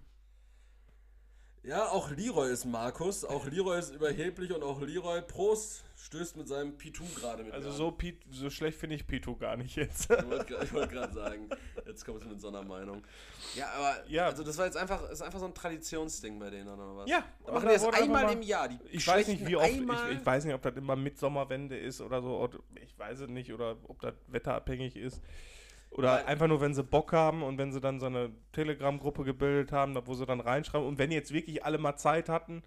Ja, 1.66 1.88
auch 1.88 2.10
Leroy 2.12 2.52
ist 2.52 2.64
Markus. 2.64 3.24
Auch 3.24 3.44
Leroy 3.46 3.78
ist 3.80 3.92
überheblich 3.92 4.52
und 4.52 4.62
auch 4.62 4.80
Leroy 4.80 5.20
Prost 5.22 5.82
stößt 5.96 6.36
mit 6.36 6.46
seinem 6.46 6.76
Pitu 6.76 7.02
gerade 7.16 7.42
mit 7.42 7.52
Also 7.52 7.72
so, 7.72 7.90
Pi- 7.90 8.20
so 8.30 8.48
schlecht 8.50 8.78
finde 8.78 8.94
ich 8.94 9.04
Pitu 9.04 9.34
gar 9.36 9.56
nicht 9.56 9.74
jetzt. 9.74 10.08
Ich 10.08 10.26
wollte 10.30 10.72
wollte 10.72 10.94
gerade 10.94 11.12
sagen, 11.12 11.48
jetzt 11.84 12.04
kommst 12.04 12.24
du 12.24 12.28
mit 12.28 12.40
so 12.40 12.48
einer 12.48 12.62
Meinung. 12.62 13.02
Ja, 13.56 13.68
aber 13.72 14.08
Ja. 14.08 14.26
also 14.26 14.44
das 14.44 14.56
war 14.58 14.66
jetzt 14.66 14.76
einfach, 14.76 15.10
ist 15.10 15.22
einfach 15.22 15.40
so 15.40 15.46
ein 15.46 15.54
Traditionsding 15.54 16.38
bei 16.38 16.50
denen 16.50 16.68
oder 16.68 16.96
was? 16.98 17.10
Ja, 17.10 17.24
Da 17.44 17.52
machen 17.52 17.68
die 17.68 17.74
das 17.74 17.84
einmal 17.84 18.24
mal- 18.26 18.32
im 18.34 18.42
Jahr. 18.42 18.68
Die 18.68 18.78
Ich 18.92 19.04
weiß 19.04 19.26
nicht, 19.26 19.44
wie 19.44 19.56
oft. 19.56 19.68
Ich, 19.68 19.80
ich 19.80 20.24
weiß 20.26 20.44
nicht, 20.44 20.54
ob 20.54 20.62
das 20.62 20.76
immer 20.76 20.94
mit 20.94 21.18
Sommerwende 21.18 21.76
ist 21.76 22.00
oder 22.00 22.22
so. 22.22 22.48
Ich 22.80 22.96
weiß 22.96 23.20
es 23.20 23.28
nicht. 23.28 23.52
Oder 23.52 23.76
ob 23.88 24.00
das 24.00 24.14
wetterabhängig 24.28 24.94
ist. 24.94 25.20
Oder 25.96 26.26
einfach 26.26 26.46
nur, 26.46 26.60
wenn 26.60 26.74
sie 26.74 26.82
Bock 26.84 27.12
haben 27.12 27.42
und 27.42 27.56
wenn 27.58 27.72
sie 27.72 27.80
dann 27.80 27.98
so 28.00 28.06
eine 28.06 28.30
Telegram-Gruppe 28.52 29.24
gebildet 29.24 29.72
haben, 29.72 29.96
wo 30.06 30.14
sie 30.14 30.26
dann 30.26 30.40
reinschreiben. 30.40 30.86
Und 30.86 30.98
wenn 30.98 31.10
jetzt 31.10 31.32
wirklich 31.32 31.64
alle 31.64 31.78
mal 31.78 31.96
Zeit 31.96 32.28
hatten, 32.28 32.62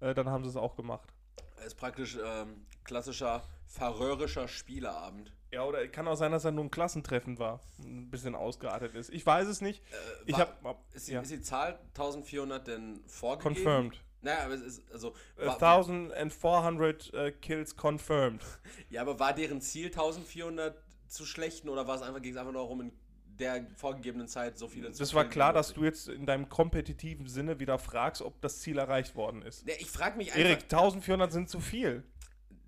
äh, 0.00 0.14
dann 0.14 0.28
haben 0.30 0.44
sie 0.44 0.50
es 0.50 0.56
auch 0.56 0.76
gemacht. 0.76 1.08
Das 1.56 1.66
ist 1.66 1.74
praktisch 1.74 2.18
ähm, 2.24 2.66
klassischer 2.84 3.42
farörischer 3.66 4.48
Spieleabend. 4.48 5.32
Ja, 5.52 5.64
oder 5.64 5.86
kann 5.88 6.08
auch 6.08 6.14
sein, 6.16 6.32
dass 6.32 6.44
er 6.44 6.52
nur 6.52 6.64
ein 6.64 6.70
Klassentreffen 6.70 7.38
war. 7.38 7.60
Ein 7.82 8.08
bisschen 8.10 8.34
ausgeartet 8.34 8.94
ist. 8.94 9.10
Ich 9.10 9.26
weiß 9.26 9.46
es 9.48 9.60
nicht. 9.60 9.82
ich 10.26 10.32
war- 10.38 10.48
habe. 10.64 10.78
Ist 10.94 11.08
die, 11.08 11.12
Ja. 11.12 11.20
ist 11.20 11.30
die 11.30 11.40
Zahl 11.42 11.78
1400 11.94 12.66
denn 12.66 13.00
vorgegeben? 13.06 13.54
Confirmed. 13.56 14.00
Naja, 14.22 14.44
aber 14.44 14.54
es 14.54 14.60
ist, 14.62 14.92
also, 14.92 15.14
Äh, 15.36 15.46
war, 15.46 15.54
1400 15.56 17.12
äh, 17.14 17.32
Kills 17.32 17.76
confirmed. 17.76 18.42
ja, 18.90 19.02
aber 19.02 19.18
war 19.18 19.32
deren 19.34 19.60
Ziel 19.60 19.86
1400 19.86 20.76
zu 21.10 21.26
schlechten 21.26 21.68
oder 21.68 21.86
war 21.86 21.96
es 21.96 22.02
einfach, 22.02 22.22
ging 22.22 22.32
es 22.32 22.38
einfach 22.38 22.52
nur 22.52 22.62
darum, 22.62 22.80
in 22.80 22.92
der 23.38 23.66
vorgegebenen 23.76 24.28
Zeit 24.28 24.58
so 24.58 24.68
viele 24.68 24.92
zu 24.92 24.98
Das 24.98 25.14
war 25.14 25.24
klar, 25.24 25.52
dass 25.52 25.72
du 25.72 25.84
jetzt 25.84 26.08
in 26.08 26.26
deinem 26.26 26.48
kompetitiven 26.48 27.26
Sinne 27.26 27.58
wieder 27.58 27.78
fragst, 27.78 28.22
ob 28.22 28.40
das 28.40 28.60
Ziel 28.60 28.78
erreicht 28.78 29.14
worden 29.14 29.42
ist. 29.42 29.66
Ja, 29.66 29.74
ich 29.78 29.90
frage 29.90 30.16
mich 30.16 30.28
einfach, 30.32 30.40
Erik, 30.40 30.62
1400 30.64 31.32
sind 31.32 31.48
zu 31.48 31.60
viel. 31.60 32.04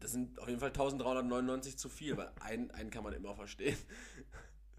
das 0.00 0.12
sind 0.12 0.38
auf 0.40 0.48
jeden 0.48 0.60
Fall 0.60 0.70
1399 0.70 1.76
zu 1.76 1.88
viel, 1.88 2.16
weil 2.16 2.30
einen, 2.40 2.70
einen 2.72 2.90
kann 2.90 3.04
man 3.04 3.12
immer 3.12 3.34
verstehen. 3.34 3.76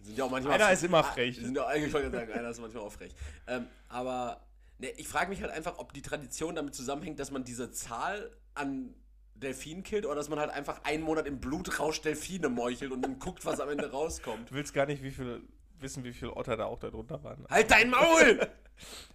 Sind 0.01 0.17
ja 0.17 0.25
auch 0.25 0.31
manchmal 0.31 0.55
Einer 0.55 0.73
ist 0.73 0.83
immer 0.83 1.01
frech. 1.01 1.37
sind 1.37 1.55
ja 1.55 1.65
eigentlich 1.65 1.93
sagen, 1.93 2.29
einer 2.33 2.49
ist 2.49 2.59
manchmal 2.59 2.83
auch 2.83 2.91
frech. 2.91 3.15
Ähm, 3.47 3.67
aber 3.87 4.45
ne, 4.77 4.89
ich 4.97 5.07
frage 5.07 5.29
mich 5.29 5.41
halt 5.41 5.51
einfach, 5.51 5.77
ob 5.77 5.93
die 5.93 6.01
Tradition 6.01 6.55
damit 6.55 6.75
zusammenhängt, 6.75 7.21
dass 7.21 7.31
man 7.31 7.45
diese 7.45 7.71
Zahl 7.71 8.35
an 8.53 8.93
Delfinen 9.35 9.83
killt 9.83 10.05
oder 10.05 10.15
dass 10.15 10.29
man 10.29 10.39
halt 10.39 10.51
einfach 10.51 10.83
einen 10.83 11.03
Monat 11.03 11.27
im 11.27 11.39
Blutrausch 11.39 12.01
Delfine 12.01 12.49
meuchelt 12.49 12.91
und 12.91 13.01
dann 13.01 13.19
guckt, 13.19 13.45
was 13.45 13.59
am 13.59 13.69
Ende 13.69 13.91
rauskommt. 13.91 14.49
Du 14.51 14.55
willst 14.55 14.73
gar 14.73 14.85
nicht 14.85 15.03
wie 15.03 15.11
viel, 15.11 15.41
wissen, 15.79 16.03
wie 16.03 16.13
viele 16.13 16.35
Otter 16.35 16.55
da 16.57 16.65
auch 16.65 16.79
darunter 16.79 17.23
waren. 17.23 17.45
Halt 17.49 17.71
dein 17.71 17.89
Maul! 17.89 18.39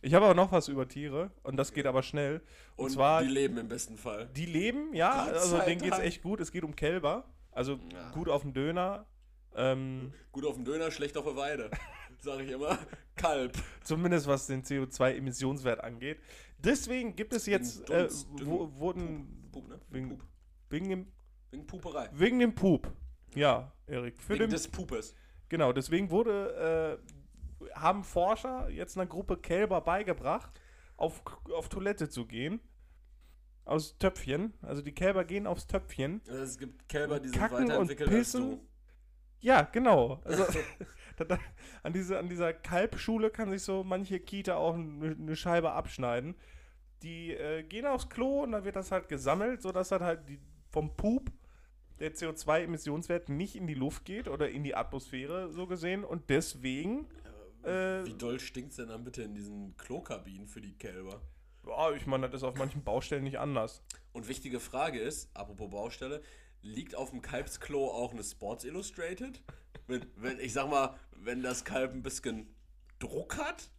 Ich 0.02 0.14
habe 0.14 0.24
aber 0.24 0.34
noch 0.34 0.52
was 0.52 0.68
über 0.68 0.86
Tiere 0.86 1.32
und 1.42 1.56
das 1.56 1.72
geht 1.72 1.84
aber 1.86 2.04
schnell. 2.04 2.40
Und, 2.76 2.86
Und 2.86 2.90
zwar, 2.92 3.22
die 3.22 3.26
die, 3.26 3.34
leben 3.34 3.58
im 3.58 3.68
besten 3.68 3.98
Fall. 3.98 4.30
leben, 4.36 4.94
ja, 4.94 5.24
Gott 5.26 5.34
also 5.34 5.58
denen 5.58 5.80
geht 5.80 5.92
es 5.92 5.98
echt 5.98 6.22
gut. 6.22 6.40
Es 6.40 6.52
geht 6.52 6.62
um 6.62 6.76
Kälber. 6.76 7.24
Also 7.50 7.80
Ja. 7.92 8.10
gut 8.12 8.28
auf 8.28 8.42
den 8.42 8.52
Döner. 8.52 9.04
Ähm, 9.56 10.12
Gut 10.30 10.46
auf 10.46 10.54
dem 10.54 10.64
Döner, 10.64 10.92
schlecht 10.92 11.16
auf 11.16 11.24
der 11.24 11.34
Weide. 11.36 11.70
Sag 12.20 12.38
ich 12.40 12.50
immer. 12.52 12.78
Kalb. 13.16 13.58
zumindest 13.82 14.28
was 14.28 14.46
den 14.46 14.62
CO2-Emissionswert 14.62 15.82
angeht. 15.82 16.20
Deswegen 16.58 17.16
gibt 17.16 17.32
es 17.32 17.46
jetzt, 17.46 17.90
äh, 17.90 18.08
wurden 18.40 19.47
Pup, 19.60 19.68
ne? 19.68 19.80
wegen, 19.90 20.08
Pup. 20.10 20.24
wegen, 20.70 20.88
dem, 20.88 21.06
Wegen 21.50 21.66
Puperei. 21.66 22.08
wegen 22.12 22.38
dem 22.38 22.54
Pup. 22.54 22.92
Ja, 23.34 23.72
Erik. 23.86 24.20
Für 24.20 24.34
Wegen 24.34 24.44
den, 24.44 24.50
des 24.50 24.68
Pupes. 24.68 25.14
Genau, 25.48 25.72
deswegen 25.72 26.10
wurde, 26.10 26.98
äh, 27.60 27.68
haben 27.74 28.04
Forscher 28.04 28.68
jetzt 28.70 28.96
einer 28.96 29.06
Gruppe 29.06 29.36
Kälber 29.36 29.80
beigebracht, 29.80 30.50
auf, 30.96 31.22
auf 31.54 31.68
Toilette 31.68 32.08
zu 32.08 32.26
gehen. 32.26 32.60
Aus 33.64 33.98
Töpfchen. 33.98 34.54
Also 34.62 34.80
die 34.80 34.94
Kälber 34.94 35.24
gehen 35.24 35.46
aufs 35.46 35.66
Töpfchen. 35.66 36.22
Also 36.26 36.42
es 36.42 36.58
gibt 36.58 36.88
Kälber, 36.88 37.20
die 37.20 37.28
sind 37.28 37.38
Kacken 37.38 37.64
und 37.64 37.68
weiterentwickelt 37.68 38.08
als 38.08 38.18
pissen. 38.18 38.50
du. 38.52 38.66
Ja, 39.40 39.62
genau. 39.62 40.20
Also 40.24 40.46
an, 41.82 41.92
diese, 41.92 42.18
an 42.18 42.28
dieser 42.28 42.52
Kalbschule 42.54 43.30
kann 43.30 43.50
sich 43.50 43.62
so 43.62 43.84
manche 43.84 44.20
Kita 44.20 44.56
auch 44.56 44.74
eine 44.74 45.36
Scheibe 45.36 45.72
abschneiden. 45.72 46.34
Die 47.02 47.32
äh, 47.32 47.62
gehen 47.62 47.86
aufs 47.86 48.08
Klo 48.08 48.42
und 48.42 48.52
dann 48.52 48.64
wird 48.64 48.76
das 48.76 48.90
halt 48.90 49.08
gesammelt, 49.08 49.62
sodass 49.62 49.88
das 49.90 50.00
halt 50.02 50.28
die, 50.28 50.40
vom 50.70 50.96
Pup 50.96 51.30
der 52.00 52.14
CO2-Emissionswert 52.14 53.28
nicht 53.28 53.56
in 53.56 53.66
die 53.66 53.74
Luft 53.74 54.04
geht 54.04 54.28
oder 54.28 54.48
in 54.48 54.62
die 54.64 54.74
Atmosphäre 54.74 55.50
so 55.52 55.66
gesehen. 55.66 56.04
Und 56.04 56.30
deswegen 56.30 57.06
Äh, 57.64 58.04
Wie 58.04 58.14
doll 58.14 58.38
stinkt's 58.38 58.76
denn 58.76 58.88
dann 58.88 59.02
bitte 59.04 59.22
in 59.22 59.34
diesen 59.34 59.76
Klokabinen 59.76 60.46
für 60.46 60.60
die 60.60 60.76
Kälber? 60.78 61.20
Ja, 61.66 61.90
ich 61.92 62.06
meine, 62.06 62.28
das 62.30 62.42
ist 62.42 62.44
auf 62.44 62.54
manchen 62.56 62.82
Baustellen 62.84 63.24
nicht 63.24 63.38
anders. 63.38 63.82
Und 64.12 64.28
wichtige 64.28 64.60
Frage 64.60 65.00
ist, 65.00 65.28
apropos 65.34 65.68
Baustelle, 65.68 66.22
liegt 66.62 66.94
auf 66.94 67.10
dem 67.10 67.20
Kalbsklo 67.20 67.88
auch 67.90 68.12
eine 68.12 68.22
Sports 68.22 68.64
Illustrated? 68.64 69.42
Wenn, 69.86 70.06
wenn, 70.16 70.38
ich 70.38 70.52
sag 70.52 70.70
mal, 70.70 70.96
wenn 71.12 71.42
das 71.42 71.64
Kalb 71.64 71.92
ein 71.92 72.02
bisschen 72.02 72.46
Druck 73.00 73.36
hat, 73.38 73.70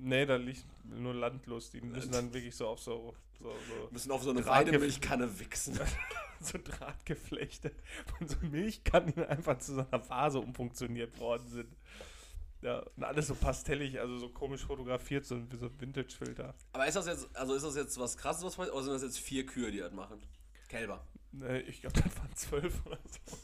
Nee, 0.00 0.26
da 0.26 0.36
liegt 0.36 0.64
nur 0.84 1.12
Landlust. 1.14 1.74
Die 1.74 1.80
müssen 1.80 2.12
dann 2.12 2.32
wirklich 2.32 2.54
so 2.54 2.68
auf 2.68 2.80
so, 2.80 3.14
so, 3.40 3.50
so, 3.50 3.88
müssen 3.90 4.10
auf 4.12 4.22
so 4.22 4.30
eine 4.30 4.44
Weidemilchkanne 4.46 5.38
wichsen. 5.40 5.78
so 6.40 6.58
Drahtgeflechte 6.62 7.72
von 8.16 8.28
so 8.28 8.36
Milchkannen 8.42 9.12
die 9.14 9.26
einfach 9.26 9.58
zu 9.58 9.74
so 9.74 9.86
einer 9.90 10.08
Vase 10.08 10.38
umfunktioniert 10.38 11.18
worden 11.18 11.48
sind. 11.48 11.76
Ja, 12.62 12.84
und 12.96 13.04
alles 13.04 13.28
so 13.28 13.34
pastellig, 13.34 14.00
also 14.00 14.18
so 14.18 14.28
komisch 14.30 14.64
fotografiert, 14.64 15.24
so 15.24 15.40
wie 15.50 15.56
so 15.56 15.70
Vintage-Filter. 15.78 16.54
Aber 16.72 16.86
ist 16.86 16.94
das 16.94 17.06
jetzt, 17.06 17.28
also 17.36 17.54
ist 17.54 17.62
das 17.64 17.76
jetzt 17.76 17.98
was 17.98 18.16
krasses, 18.16 18.42
was 18.44 18.58
wir- 18.58 18.72
oder 18.72 18.82
sind 18.82 18.94
das 18.94 19.02
jetzt 19.02 19.18
vier 19.20 19.46
Kühe, 19.46 19.70
die 19.70 19.78
das 19.78 19.92
machen? 19.92 20.20
Kälber. 20.68 21.06
Nee, 21.32 21.58
ich 21.60 21.80
glaube, 21.80 22.00
das 22.00 22.16
waren 22.16 22.34
zwölf 22.34 22.84
oder 22.86 22.98
so. 23.04 23.36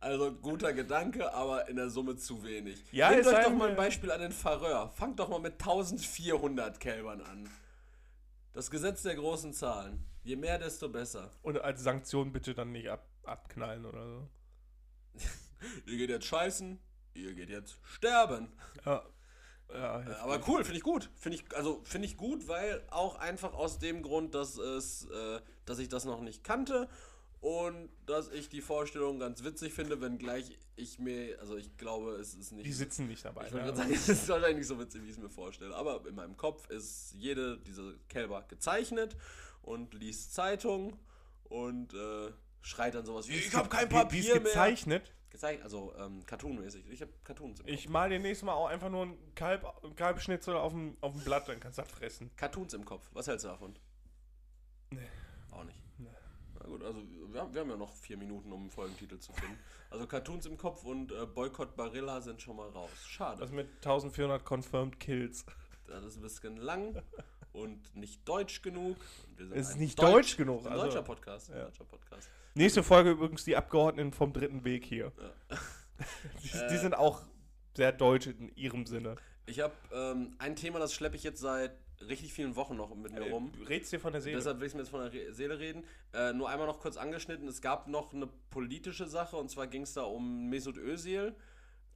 Also 0.00 0.32
guter 0.32 0.72
Gedanke, 0.72 1.32
aber 1.32 1.68
in 1.68 1.76
der 1.76 1.88
Summe 1.90 2.16
zu 2.16 2.42
wenig. 2.42 2.82
Ja, 2.92 3.10
Nehmt 3.10 3.26
euch 3.26 3.44
doch 3.44 3.52
mal 3.52 3.70
ein 3.70 3.76
Beispiel 3.76 4.10
an 4.10 4.20
den 4.20 4.32
Faröer. 4.32 4.88
Fangt 4.90 5.20
doch 5.20 5.28
mal 5.28 5.38
mit 5.38 5.54
1400 5.54 6.80
Kälbern 6.80 7.20
an. 7.20 7.48
Das 8.52 8.70
Gesetz 8.70 9.02
der 9.02 9.14
großen 9.14 9.52
Zahlen. 9.52 10.04
Je 10.24 10.36
mehr, 10.36 10.58
desto 10.58 10.88
besser. 10.88 11.30
Und 11.42 11.60
als 11.60 11.82
Sanktion 11.82 12.32
bitte 12.32 12.54
dann 12.54 12.72
nicht 12.72 12.88
ab, 12.88 13.06
abknallen 13.24 13.84
oder 13.86 14.06
so. 14.08 14.28
Ihr 15.86 15.96
geht 15.98 16.10
jetzt 16.10 16.26
scheißen, 16.26 16.80
ihr 17.14 17.34
geht 17.34 17.50
jetzt 17.50 17.76
sterben. 17.84 18.52
Ja. 18.84 19.02
Ja, 19.72 20.00
Äh, 20.02 20.14
Aber 20.16 20.40
cool, 20.48 20.64
finde 20.64 20.78
ich 20.78 20.82
gut. 20.82 21.10
Finde 21.14 21.38
ich, 21.38 21.56
also 21.56 21.80
finde 21.84 22.06
ich 22.06 22.16
gut, 22.16 22.46
weil 22.46 22.82
auch 22.90 23.16
einfach 23.16 23.54
aus 23.54 23.78
dem 23.78 24.02
Grund, 24.02 24.34
dass 24.34 24.58
es, 24.58 25.06
äh, 25.06 25.40
dass 25.64 25.78
ich 25.78 25.88
das 25.88 26.04
noch 26.04 26.20
nicht 26.20 26.44
kannte 26.44 26.88
und 27.42 27.90
dass 28.06 28.30
ich 28.30 28.48
die 28.48 28.60
Vorstellung 28.60 29.18
ganz 29.18 29.42
witzig 29.42 29.72
finde, 29.72 30.00
wenngleich 30.00 30.56
ich 30.76 31.00
mir, 31.00 31.40
also 31.40 31.56
ich 31.56 31.76
glaube, 31.76 32.12
es 32.12 32.34
ist 32.34 32.52
nicht. 32.52 32.64
die 32.64 32.72
sitzen 32.72 33.08
nicht 33.08 33.24
dabei. 33.24 33.48
ich 33.48 33.52
wollte 33.52 33.66
ne? 33.66 33.72
gerade 33.72 33.78
sagen, 33.78 33.92
es 33.94 34.08
ist 34.08 34.28
wahrscheinlich 34.28 34.58
nicht 34.58 34.68
so 34.68 34.78
witzig, 34.78 35.02
wie 35.02 35.06
ich 35.06 35.16
es 35.16 35.18
mir 35.18 35.28
vorstelle. 35.28 35.74
Aber 35.74 36.06
in 36.06 36.14
meinem 36.14 36.36
Kopf 36.36 36.70
ist 36.70 37.12
jede 37.14 37.58
dieser 37.58 37.94
Kälber 38.08 38.44
gezeichnet 38.46 39.16
und 39.60 39.92
liest 39.92 40.34
Zeitung 40.34 40.96
und 41.42 41.92
äh, 41.94 42.30
schreit 42.60 42.94
dann 42.94 43.04
sowas 43.04 43.26
wie: 43.28 43.34
Ich 43.34 43.52
habe 43.56 43.68
kein 43.68 43.88
Papier 43.88 44.22
wie 44.22 44.26
ist 44.28 44.34
mehr. 44.34 44.42
gezeichnet. 44.44 45.12
Gezeichnet, 45.28 45.64
also 45.64 45.92
ähm, 45.98 46.24
cartoonmäßig. 46.24 46.88
Ich 46.90 47.02
habe 47.02 47.10
Cartoons 47.24 47.58
im 47.58 47.66
Kopf. 47.66 47.74
Ich 47.74 47.88
mal 47.88 48.08
demnächst 48.08 48.44
mal 48.44 48.52
auch 48.52 48.68
einfach 48.68 48.88
nur 48.88 49.06
ein 49.06 49.34
Kalb, 49.34 49.66
Kalbschnitzel 49.96 50.54
auf 50.54 50.72
dem, 50.72 50.96
auf 51.00 51.12
dem 51.12 51.24
Blatt, 51.24 51.48
dann 51.48 51.58
kannst 51.58 51.78
du 51.78 51.82
das 51.82 51.90
fressen. 51.90 52.30
Cartoons 52.36 52.72
im 52.74 52.84
Kopf. 52.84 53.08
Was 53.12 53.26
hältst 53.26 53.46
du 53.46 53.48
davon? 53.48 53.74
Nee. 54.90 55.00
Auch 55.50 55.64
nicht. 55.64 55.82
Nee. 55.98 56.08
Na 56.54 56.61
gut, 56.72 56.82
also 56.84 56.98
wir 57.30 57.40
haben, 57.40 57.52
wir 57.54 57.60
haben 57.60 57.70
ja 57.70 57.76
noch 57.76 57.92
vier 57.94 58.16
Minuten, 58.16 58.50
um 58.52 58.62
einen 58.62 58.70
Folgentitel 58.70 59.18
zu 59.18 59.32
finden. 59.32 59.58
Also 59.90 60.06
Cartoons 60.06 60.46
im 60.46 60.56
Kopf 60.56 60.84
und 60.84 61.12
äh, 61.12 61.26
Boykott 61.26 61.76
Barilla 61.76 62.20
sind 62.20 62.40
schon 62.40 62.56
mal 62.56 62.68
raus. 62.70 62.90
Schade. 63.06 63.40
Was 63.40 63.50
mit 63.50 63.68
1400 63.76 64.44
confirmed 64.44 64.98
Kills. 64.98 65.44
Das 65.86 66.02
ist 66.04 66.16
ein 66.16 66.22
bisschen 66.22 66.56
lang 66.56 67.02
und 67.52 67.94
nicht 67.94 68.26
deutsch 68.26 68.62
genug. 68.62 68.96
Es 69.54 69.70
ist 69.70 69.76
nicht 69.78 69.98
Deutsch- 69.98 70.12
deutsch 70.12 70.36
genug, 70.38 70.64
Ein 70.66 70.72
also- 70.72 70.84
deutscher 70.86 71.02
Podcast. 71.02 71.50
Ein 71.50 71.58
ja. 71.58 71.64
deutscher 71.64 71.84
Podcast. 71.84 72.28
Nächste 72.54 72.82
Folge 72.82 73.10
übrigens 73.10 73.44
die 73.44 73.56
Abgeordneten 73.56 74.12
vom 74.12 74.32
dritten 74.32 74.64
Weg 74.64 74.84
hier. 74.84 75.12
Ja. 75.50 75.56
Die, 76.42 76.48
Äh. 76.56 76.68
die 76.68 76.78
sind 76.78 76.94
auch 76.96 77.22
sehr 77.76 77.92
deutsch 77.92 78.26
in 78.26 78.48
ihrem 78.56 78.86
Sinne. 78.86 79.14
Ich 79.46 79.60
habe 79.60 79.72
ähm, 79.92 80.34
ein 80.38 80.56
Thema, 80.56 80.78
das 80.80 80.92
schleppe 80.94 81.14
ich 81.16 81.22
jetzt 81.22 81.40
seit 81.40 81.72
richtig 82.08 82.32
vielen 82.32 82.56
Wochen 82.56 82.76
noch 82.76 82.94
mit 82.94 83.12
mir 83.12 83.30
rum. 83.30 83.52
Redst 83.68 83.92
dir 83.92 84.00
von 84.00 84.12
der 84.12 84.20
Seele? 84.20 84.36
Deshalb 84.36 84.60
will 84.60 84.66
ich 84.66 84.74
mir 84.74 84.80
jetzt 84.80 84.90
von 84.90 85.10
der 85.10 85.32
Seele 85.32 85.58
reden. 85.58 85.84
Äh, 86.12 86.32
nur 86.32 86.48
einmal 86.48 86.66
noch 86.66 86.80
kurz 86.80 86.96
angeschnitten. 86.96 87.48
Es 87.48 87.60
gab 87.60 87.88
noch 87.88 88.12
eine 88.12 88.28
politische 88.50 89.06
Sache 89.06 89.36
und 89.36 89.50
zwar 89.50 89.66
ging 89.66 89.82
es 89.82 89.94
da 89.94 90.02
um 90.02 90.48
Mesut 90.48 90.76
Özil. 90.76 91.34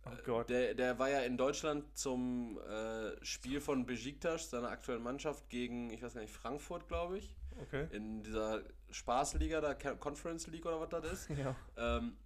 oh 0.07 0.11
Gott. 0.25 0.51
Der, 0.51 0.75
der 0.75 0.99
war 0.99 1.11
ja 1.11 1.21
in 1.21 1.37
Deutschland 1.37 1.97
zum 1.97 2.59
äh, 2.59 3.25
Spiel 3.25 3.61
von 3.61 3.87
Besiktas, 3.87 4.51
seiner 4.51 4.69
aktuellen 4.69 5.03
Mannschaft, 5.03 5.49
gegen, 5.49 5.91
ich 5.91 6.03
weiß 6.03 6.15
gar 6.15 6.21
nicht, 6.21 6.33
Frankfurt, 6.33 6.89
glaube 6.89 7.19
ich. 7.19 7.37
Okay. 7.63 7.87
In 7.91 8.23
dieser 8.23 8.63
Spaßliga, 8.91 9.61
da 9.61 9.75
Conference 9.75 10.47
League 10.47 10.67
oder 10.67 10.81
was 10.81 10.89
das 10.91 11.13
ist. 11.13 11.31
Ja. 11.39 11.57
ähm, 11.77 12.17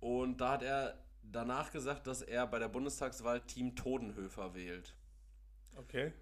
und 0.00 0.40
da 0.40 0.52
hat 0.52 0.62
er 0.62 0.98
danach 1.22 1.72
gesagt, 1.72 2.06
dass 2.06 2.22
er 2.22 2.46
bei 2.46 2.58
der 2.58 2.68
Bundestagswahl 2.68 3.40
Team 3.40 3.74
Todenhöfer 3.74 4.54
wählt. 4.54 4.94
Okay. 5.76 6.12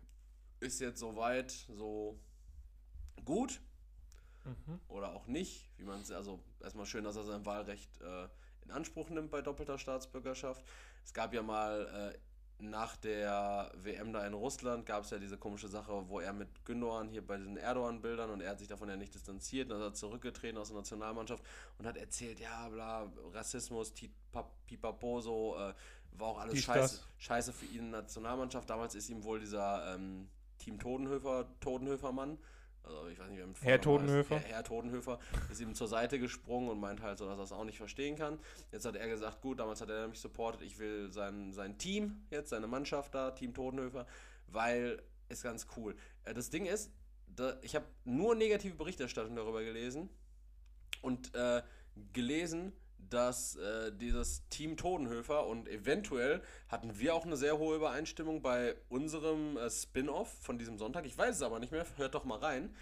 Ist 0.60 0.80
jetzt 0.80 1.00
soweit 1.00 1.50
so 1.50 2.18
gut 3.24 3.60
Mhm. 4.44 4.80
oder 4.88 5.14
auch 5.14 5.26
nicht, 5.26 5.70
wie 5.78 5.84
man 5.84 6.00
es, 6.00 6.10
also 6.10 6.38
erstmal 6.60 6.86
schön, 6.86 7.04
dass 7.04 7.16
er 7.16 7.24
sein 7.24 7.46
Wahlrecht 7.46 7.90
äh, 8.02 8.28
in 8.64 8.70
Anspruch 8.70 9.08
nimmt 9.08 9.30
bei 9.30 9.40
doppelter 9.40 9.78
Staatsbürgerschaft. 9.78 10.64
Es 11.04 11.14
gab 11.14 11.32
ja 11.32 11.42
mal 11.42 12.12
äh, 12.12 12.18
nach 12.62 12.96
der 12.96 13.72
WM 13.74 14.12
da 14.12 14.26
in 14.26 14.34
Russland, 14.34 14.86
gab 14.86 15.04
es 15.04 15.10
ja 15.10 15.18
diese 15.18 15.36
komische 15.36 15.68
Sache, 15.68 16.08
wo 16.08 16.20
er 16.20 16.32
mit 16.32 16.64
Gündogan 16.64 17.08
hier 17.08 17.26
bei 17.26 17.36
diesen 17.36 17.56
Erdogan-Bildern 17.56 18.30
und 18.30 18.40
er 18.42 18.50
hat 18.50 18.58
sich 18.58 18.68
davon 18.68 18.88
ja 18.88 18.96
nicht 18.96 19.14
distanziert, 19.14 19.70
dann 19.70 19.78
ist 19.80 19.84
er 19.86 19.94
zurückgetreten 19.94 20.58
aus 20.58 20.68
der 20.68 20.76
Nationalmannschaft 20.76 21.42
und 21.78 21.86
hat 21.86 21.96
erzählt, 21.96 22.38
ja, 22.38 22.68
bla, 22.68 23.10
Rassismus, 23.32 23.92
Pipapo, 24.66 25.20
so, 25.20 25.56
äh, 25.56 25.74
war 26.12 26.28
auch 26.28 26.38
alles 26.38 26.62
scheiße, 26.62 27.00
scheiße 27.18 27.52
für 27.52 27.66
ihn 27.66 27.86
in 27.86 27.90
der 27.92 28.02
Nationalmannschaft. 28.02 28.70
Damals 28.70 28.94
ist 28.94 29.08
ihm 29.08 29.24
wohl 29.24 29.40
dieser 29.40 29.94
ähm, 29.94 30.28
Team 30.64 30.78
Todenhöfer, 30.78 31.46
Todenhöfer-Mann, 31.60 32.38
also 32.84 33.06
ich 33.08 33.18
weiß 33.18 33.28
nicht, 33.28 33.38
wer 33.38 33.46
mit 33.46 33.62
Herr 33.62 33.82
Vornamen 33.82 34.08
heißt. 34.16 34.28
Todenhöfer. 34.28 34.38
Herr, 34.38 34.56
Herr 34.56 34.64
Todenhöfer 34.64 35.18
ist 35.50 35.60
ihm 35.60 35.74
zur 35.74 35.88
Seite 35.88 36.18
gesprungen 36.18 36.70
und 36.70 36.80
meint 36.80 37.02
halt 37.02 37.18
so, 37.18 37.26
dass 37.26 37.38
er 37.38 37.44
es 37.44 37.52
auch 37.52 37.64
nicht 37.64 37.78
verstehen 37.78 38.16
kann. 38.16 38.38
Jetzt 38.72 38.86
hat 38.86 38.96
er 38.96 39.08
gesagt, 39.08 39.42
gut, 39.42 39.60
damals 39.60 39.80
hat 39.82 39.90
er 39.90 40.08
mich 40.08 40.20
supportet, 40.20 40.62
ich 40.62 40.78
will 40.78 41.12
sein, 41.12 41.52
sein 41.52 41.76
Team 41.76 42.24
jetzt, 42.30 42.50
seine 42.50 42.66
Mannschaft 42.66 43.14
da, 43.14 43.30
Team 43.30 43.52
Todenhöfer, 43.52 44.06
weil 44.48 45.02
ist 45.28 45.42
ganz 45.42 45.66
cool. 45.76 45.94
Äh, 46.24 46.34
Das 46.34 46.48
Ding 46.50 46.66
ist, 46.66 46.90
da, 47.26 47.58
ich 47.62 47.74
habe 47.74 47.86
nur 48.04 48.34
negative 48.34 48.74
Berichterstattung 48.74 49.36
darüber 49.36 49.62
gelesen 49.62 50.08
und 51.02 51.34
äh, 51.34 51.62
gelesen, 52.12 52.72
dass 53.10 53.56
äh, 53.56 53.92
dieses 53.92 54.48
Team 54.48 54.76
Todenhöfer 54.76 55.46
und 55.46 55.68
eventuell 55.68 56.42
hatten 56.68 56.98
wir 56.98 57.14
auch 57.14 57.24
eine 57.24 57.36
sehr 57.36 57.58
hohe 57.58 57.76
Übereinstimmung 57.76 58.42
bei 58.42 58.76
unserem 58.88 59.56
äh, 59.56 59.70
Spin-off 59.70 60.32
von 60.40 60.58
diesem 60.58 60.78
Sonntag. 60.78 61.06
Ich 61.06 61.16
weiß 61.16 61.36
es 61.36 61.42
aber 61.42 61.58
nicht 61.58 61.72
mehr, 61.72 61.86
hört 61.96 62.14
doch 62.14 62.24
mal 62.24 62.38
rein. 62.38 62.74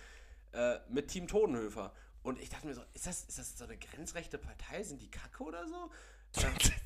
Äh, 0.53 0.79
mit 0.89 1.09
Team 1.09 1.27
Todenhöfer. 1.27 1.93
Und 2.23 2.39
ich 2.41 2.51
dachte 2.51 2.67
mir 2.67 2.75
so, 2.75 2.83
ist 2.93 3.07
das, 3.07 3.25
ist 3.25 3.39
das 3.39 3.59
so 3.59 3.65
eine 3.65 3.77
grenzrechte 3.77 4.39
Partei? 4.39 4.83
Sind 4.83 5.03
die 5.03 5.11
Kacke 5.11 5.43
oder 5.43 5.67
so? 5.67 5.91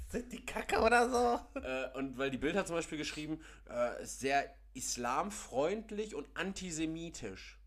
Sind 0.09 0.33
die 0.33 0.45
Kacke 0.45 0.81
oder 0.81 1.11
so? 1.11 1.61
Äh, 1.61 1.91
und 1.99 2.17
weil 2.17 2.31
die 2.31 2.39
Bild 2.39 2.57
hat 2.57 2.67
zum 2.67 2.77
Beispiel 2.77 2.99
geschrieben, 2.99 3.41
äh, 3.69 4.03
ist 4.03 4.21
sehr 4.21 4.55
islamfreundlich 4.75 6.15
und 6.15 6.29
antisemitisch. 6.35 7.59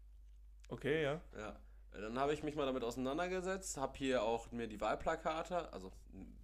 Okay, 0.69 1.03
ja. 1.03 1.21
Ja. 1.37 1.59
Dann 1.91 2.17
habe 2.19 2.33
ich 2.33 2.43
mich 2.43 2.55
mal 2.55 2.65
damit 2.65 2.83
auseinandergesetzt, 2.83 3.77
habe 3.77 3.97
hier 3.97 4.23
auch 4.23 4.51
mir 4.51 4.67
die 4.67 4.79
Wahlplakate, 4.79 5.73
also 5.73 5.91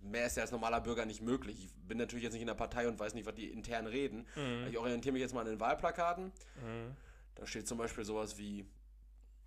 mehr 0.02 0.26
ist 0.26 0.38
ja 0.38 0.44
als 0.44 0.52
normaler 0.52 0.82
Bürger 0.82 1.06
nicht 1.06 1.22
möglich. 1.22 1.64
Ich 1.66 1.74
bin 1.88 1.98
natürlich 1.98 2.24
jetzt 2.24 2.34
nicht 2.34 2.42
in 2.42 2.48
der 2.48 2.56
Partei 2.56 2.88
und 2.88 3.00
weiß 3.00 3.14
nicht, 3.14 3.26
was 3.26 3.36
die 3.36 3.50
intern 3.50 3.86
reden. 3.88 4.26
Ich 4.70 4.78
orientiere 4.78 5.14
mich 5.14 5.22
jetzt 5.22 5.34
mal 5.34 5.42
an 5.42 5.48
den 5.48 5.60
Wahlplakaten. 5.60 6.26
Mhm. 6.26 6.96
Da 7.36 7.46
steht 7.46 7.68
zum 7.68 7.78
Beispiel 7.78 8.04
sowas 8.06 8.38
wie 8.38 8.66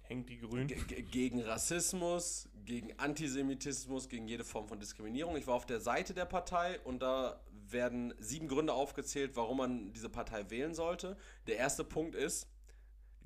Hängt 0.02 0.28
die 0.30 0.38
grün. 0.38 0.66
ge- 0.68 0.82
ge- 0.86 1.02
gegen 1.02 1.42
Rassismus, 1.42 2.48
gegen 2.64 2.98
Antisemitismus, 2.98 4.08
gegen 4.08 4.26
jede 4.28 4.44
Form 4.44 4.68
von 4.68 4.78
Diskriminierung. 4.80 5.36
Ich 5.36 5.46
war 5.46 5.54
auf 5.54 5.66
der 5.66 5.80
Seite 5.80 6.14
der 6.14 6.24
Partei 6.26 6.80
und 6.84 7.02
da 7.02 7.40
werden 7.70 8.14
sieben 8.18 8.48
Gründe 8.48 8.72
aufgezählt, 8.72 9.32
warum 9.34 9.58
man 9.58 9.92
diese 9.92 10.08
Partei 10.08 10.48
wählen 10.48 10.74
sollte. 10.74 11.16
Der 11.46 11.56
erste 11.56 11.84
Punkt 11.84 12.14
ist 12.14 12.46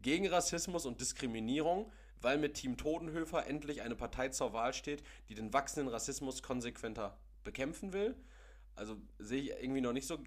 gegen 0.00 0.26
Rassismus 0.26 0.84
und 0.86 1.00
Diskriminierung, 1.00 1.92
weil 2.22 2.38
mit 2.38 2.54
Team 2.54 2.76
Todenhöfer 2.76 3.46
endlich 3.46 3.82
eine 3.82 3.96
Partei 3.96 4.28
zur 4.28 4.52
Wahl 4.52 4.72
steht, 4.72 5.02
die 5.28 5.34
den 5.34 5.52
wachsenden 5.52 5.92
Rassismus 5.92 6.42
konsequenter 6.42 7.18
bekämpfen 7.44 7.92
will. 7.92 8.16
Also 8.74 8.96
sehe 9.18 9.42
ich 9.42 9.50
irgendwie 9.50 9.82
noch 9.82 9.92
nicht 9.92 10.06
so 10.06 10.18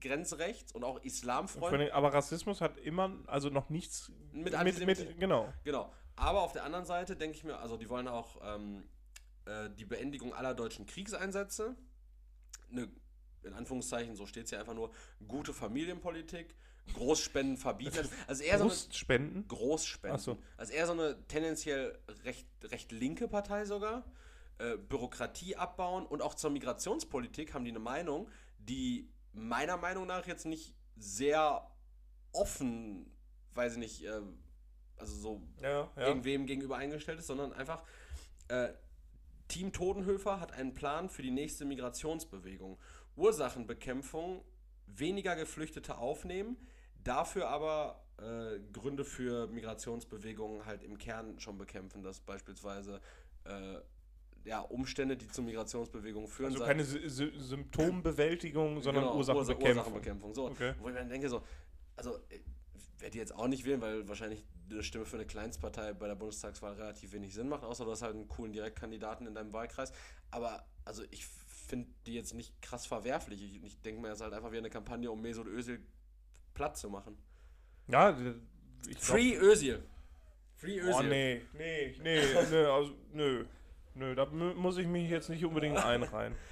grenzrechts 0.00 0.72
und 0.72 0.84
auch 0.84 1.02
islamfreundlich. 1.02 1.94
Aber 1.94 2.12
Rassismus 2.12 2.60
hat 2.60 2.76
immer, 2.78 3.16
also 3.26 3.48
noch 3.48 3.70
nichts 3.70 4.12
Mit 4.32 4.52
mit, 4.62 4.86
mit 4.86 5.18
genau. 5.18 5.52
Genau. 5.64 5.92
Aber 6.16 6.42
auf 6.42 6.52
der 6.52 6.64
anderen 6.64 6.84
Seite 6.84 7.16
denke 7.16 7.36
ich 7.36 7.44
mir, 7.44 7.58
also 7.58 7.76
die 7.76 7.88
wollen 7.88 8.08
auch 8.08 8.36
ähm, 8.42 8.84
äh, 9.46 9.70
die 9.70 9.84
Beendigung 9.84 10.34
aller 10.34 10.52
deutschen 10.52 10.84
Kriegseinsätze. 10.84 11.76
Eine, 12.70 12.90
in 13.42 13.54
Anführungszeichen, 13.54 14.16
so 14.16 14.26
steht 14.26 14.46
es 14.46 14.50
ja 14.50 14.60
einfach 14.60 14.74
nur, 14.74 14.90
gute 15.26 15.54
Familienpolitik, 15.54 16.54
Großspenden 16.94 17.56
verbieten. 17.56 18.08
Also 18.26 18.42
eher 18.42 18.58
so 18.58 18.64
eine 18.64 18.72
Brustspenden? 18.72 19.48
Großspenden. 19.48 20.20
So. 20.20 20.38
Also 20.56 20.72
eher 20.72 20.86
so 20.86 20.92
eine 20.92 21.16
tendenziell 21.28 21.98
recht, 22.24 22.46
recht 22.64 22.92
linke 22.92 23.28
Partei 23.28 23.64
sogar. 23.64 24.04
Äh, 24.58 24.76
Bürokratie 24.76 25.56
abbauen 25.56 26.04
und 26.06 26.20
auch 26.20 26.34
zur 26.34 26.50
Migrationspolitik 26.50 27.54
haben 27.54 27.64
die 27.64 27.70
eine 27.70 27.78
Meinung, 27.78 28.28
die 28.58 29.08
meiner 29.32 29.76
Meinung 29.76 30.06
nach 30.06 30.26
jetzt 30.26 30.46
nicht 30.46 30.74
sehr 30.96 31.70
offen, 32.32 33.10
weiß 33.54 33.74
ich 33.74 33.78
nicht, 33.78 34.04
äh, 34.04 34.20
also 34.96 35.14
so 35.14 35.42
Ja, 35.62 35.90
ja. 35.96 36.06
irgendwem 36.06 36.46
gegenüber 36.46 36.76
eingestellt 36.76 37.20
ist, 37.20 37.28
sondern 37.28 37.52
einfach 37.52 37.82
äh, 38.48 38.70
Team 39.46 39.72
Todenhöfer 39.72 40.40
hat 40.40 40.52
einen 40.52 40.74
Plan 40.74 41.08
für 41.08 41.22
die 41.22 41.30
nächste 41.30 41.64
Migrationsbewegung. 41.64 42.78
Ursachenbekämpfung, 43.16 44.44
weniger 44.86 45.36
Geflüchtete 45.36 45.98
aufnehmen, 45.98 46.56
dafür 47.08 47.48
aber 47.48 48.04
äh, 48.18 48.58
Gründe 48.72 49.04
für 49.04 49.46
Migrationsbewegungen 49.48 50.66
halt 50.66 50.82
im 50.82 50.98
Kern 50.98 51.38
schon 51.40 51.56
bekämpfen, 51.58 52.02
dass 52.02 52.20
beispielsweise 52.20 53.00
äh, 53.44 53.76
ja, 54.44 54.60
Umstände, 54.60 55.16
die 55.16 55.28
zu 55.28 55.42
Migrationsbewegungen 55.42 56.28
führen, 56.28 56.52
Also 56.52 56.64
keine 56.64 56.84
Sy 56.84 57.08
Sy 57.08 57.32
Symptombewältigung, 57.38 58.80
sondern 58.82 59.04
Genau, 59.04 59.16
Ursachenbekämpfung. 59.16 59.66
Ursa- 59.66 59.78
Ursachenbekämpfung. 59.78 60.34
So, 60.34 60.46
Okay. 60.46 60.74
wo 60.78 60.88
ich 60.88 60.94
mir 60.94 61.00
dann 61.00 61.08
denke, 61.08 61.28
so, 61.28 61.42
also 61.96 62.16
äh, 62.30 62.40
werde 62.98 63.14
ich 63.14 63.20
jetzt 63.20 63.34
auch 63.34 63.46
nicht 63.48 63.64
wählen, 63.64 63.80
weil 63.80 64.08
wahrscheinlich 64.08 64.44
eine 64.70 64.82
Stimme 64.82 65.04
für 65.06 65.16
eine 65.16 65.26
Kleinstpartei 65.26 65.92
bei 65.94 66.08
der 66.08 66.14
Bundestagswahl 66.14 66.74
relativ 66.74 67.12
wenig 67.12 67.32
Sinn 67.34 67.48
macht, 67.48 67.62
außer 67.64 67.84
du 67.84 67.90
hast 67.90 68.02
halt 68.02 68.14
einen 68.14 68.28
coolen 68.28 68.52
Direktkandidaten 68.52 69.26
in 69.26 69.34
deinem 69.34 69.52
Wahlkreis. 69.52 69.92
Aber 70.30 70.64
also 70.84 71.02
ich 71.10 71.26
finde 71.26 71.88
die 72.06 72.14
jetzt 72.14 72.34
nicht 72.34 72.60
krass 72.62 72.86
verwerflich. 72.86 73.42
Ich, 73.42 73.62
ich 73.62 73.80
denke 73.82 74.00
mir, 74.00 74.08
es 74.08 74.18
ist 74.18 74.22
halt 74.24 74.34
einfach 74.34 74.52
wie 74.52 74.58
eine 74.58 74.70
Kampagne, 74.70 75.10
um 75.10 75.20
Mesut 75.20 75.46
Özil 75.46 75.80
platt 76.58 76.76
zu 76.76 76.90
machen. 76.90 77.16
Ja, 77.86 78.10
ich 78.88 78.96
glaub, 78.96 79.00
Free 79.00 79.36
Özil. 79.36 79.82
Free 80.56 80.78
Özil. 80.80 80.92
Oh, 80.94 81.02
nee, 81.02 81.42
nee, 81.56 81.94
nee, 82.02 82.20
nee, 82.50 82.64
also, 82.64 82.92
nö. 83.12 83.44
Nö, 83.94 84.14
da 84.14 84.26
mu- 84.26 84.54
muss 84.54 84.76
ich 84.76 84.86
mich 84.86 85.08
jetzt 85.10 85.28
nicht 85.30 85.44
unbedingt 85.44 85.78
einreihen. 85.78 86.34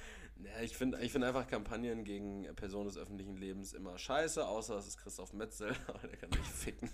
Ja, 0.43 0.61
ich 0.61 0.77
finde 0.77 0.99
ich 1.01 1.11
find 1.11 1.23
einfach 1.25 1.47
Kampagnen 1.47 2.03
gegen 2.03 2.43
Personen 2.55 2.85
des 2.87 2.95
öffentlichen 2.95 3.37
Lebens 3.37 3.73
immer 3.73 3.97
scheiße, 3.97 4.45
außer 4.47 4.77
es 4.77 4.85
ist 4.85 4.97
Christoph 4.99 5.33
Metzel, 5.33 5.75
aber 5.87 6.07
der 6.07 6.15
kann 6.17 6.29
mich 6.29 6.47
ficken. 6.47 6.91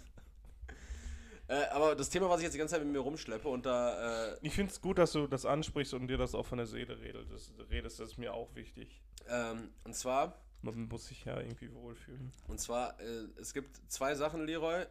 Äh, 1.49 1.65
aber 1.71 1.93
das 1.93 2.09
Thema, 2.09 2.29
was 2.29 2.39
ich 2.39 2.45
jetzt 2.45 2.53
die 2.53 2.57
ganze 2.57 2.75
Zeit 2.75 2.83
mit 2.85 2.93
mir 2.93 2.99
rumschleppe 2.99 3.49
und 3.49 3.65
da. 3.65 4.31
Äh, 4.31 4.37
Ich 4.43 4.53
finde 4.53 4.71
es 4.71 4.79
gut, 4.79 4.97
dass 4.97 5.11
du 5.11 5.27
das 5.27 5.45
ansprichst 5.45 5.93
und 5.93 6.07
dir 6.07 6.15
das 6.17 6.35
auch 6.35 6.45
von 6.45 6.57
der 6.57 6.67
Seele 6.67 6.97
redest. 7.01 7.29
Das, 7.31 7.51
redest, 7.69 7.99
das 7.99 8.11
ist 8.11 8.17
mir 8.17 8.33
auch 8.33 8.55
wichtig. 8.55 9.01
ähm, 9.27 9.71
und 9.83 9.93
zwar, 9.93 10.37
Man 10.63 10.87
muss 10.87 11.07
sich 11.07 11.25
ja 11.25 11.39
irgendwie 11.39 11.71
wohlfühlen. 11.73 12.31
und 12.47 12.59
zwar, 12.59 12.99
äh, 12.99 13.27
es 13.39 13.53
gibt 13.53 13.79
zwei 13.91 14.15
Sachen, 14.15 14.45
Leroy, 14.47 14.85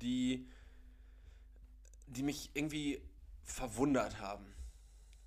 die, 0.00 0.46
die 2.06 2.22
mich 2.22 2.50
irgendwie 2.54 3.00
verwundert 3.42 4.20
haben. 4.20 4.46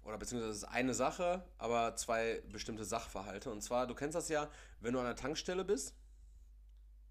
Oder 0.04 0.18
beziehungsweise 0.18 0.52
es 0.52 0.58
ist 0.60 0.64
eine 0.66 0.94
Sache, 0.94 1.44
aber 1.58 1.96
zwei 1.96 2.42
bestimmte 2.52 2.86
Sachverhalte. 2.86 3.52
Und 3.52 3.62
zwar, 3.62 3.86
du 3.88 3.94
kennst 3.96 4.16
das 4.16 4.30
ja, 4.30 4.50
wenn 4.80 4.94
du 4.94 5.00
an 5.00 5.06
der 5.06 5.16
Tankstelle 5.16 5.66
bist. 5.66 5.96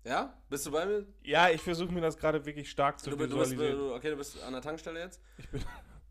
Ja? 0.04 0.40
Bist 0.48 0.64
du 0.66 0.70
bei 0.70 0.86
mir? 0.86 1.04
Ja, 1.22 1.50
ich 1.50 1.60
versuche 1.60 1.92
mir 1.92 2.00
das 2.00 2.16
gerade 2.16 2.44
wirklich 2.46 2.70
stark 2.70 2.98
zu 3.00 3.10
Du, 3.10 3.16
bist- 3.16 3.32
du 3.32 3.38
bist, 3.38 3.50
visualisieren. 3.52 3.92
okay, 3.92 4.10
du 4.10 4.16
bist 4.16 4.40
an 4.42 4.52
der 4.52 4.62
Tankstelle 4.62 5.00
jetzt. 5.00 5.20
Ich 5.36 5.48
bin, 5.48 5.62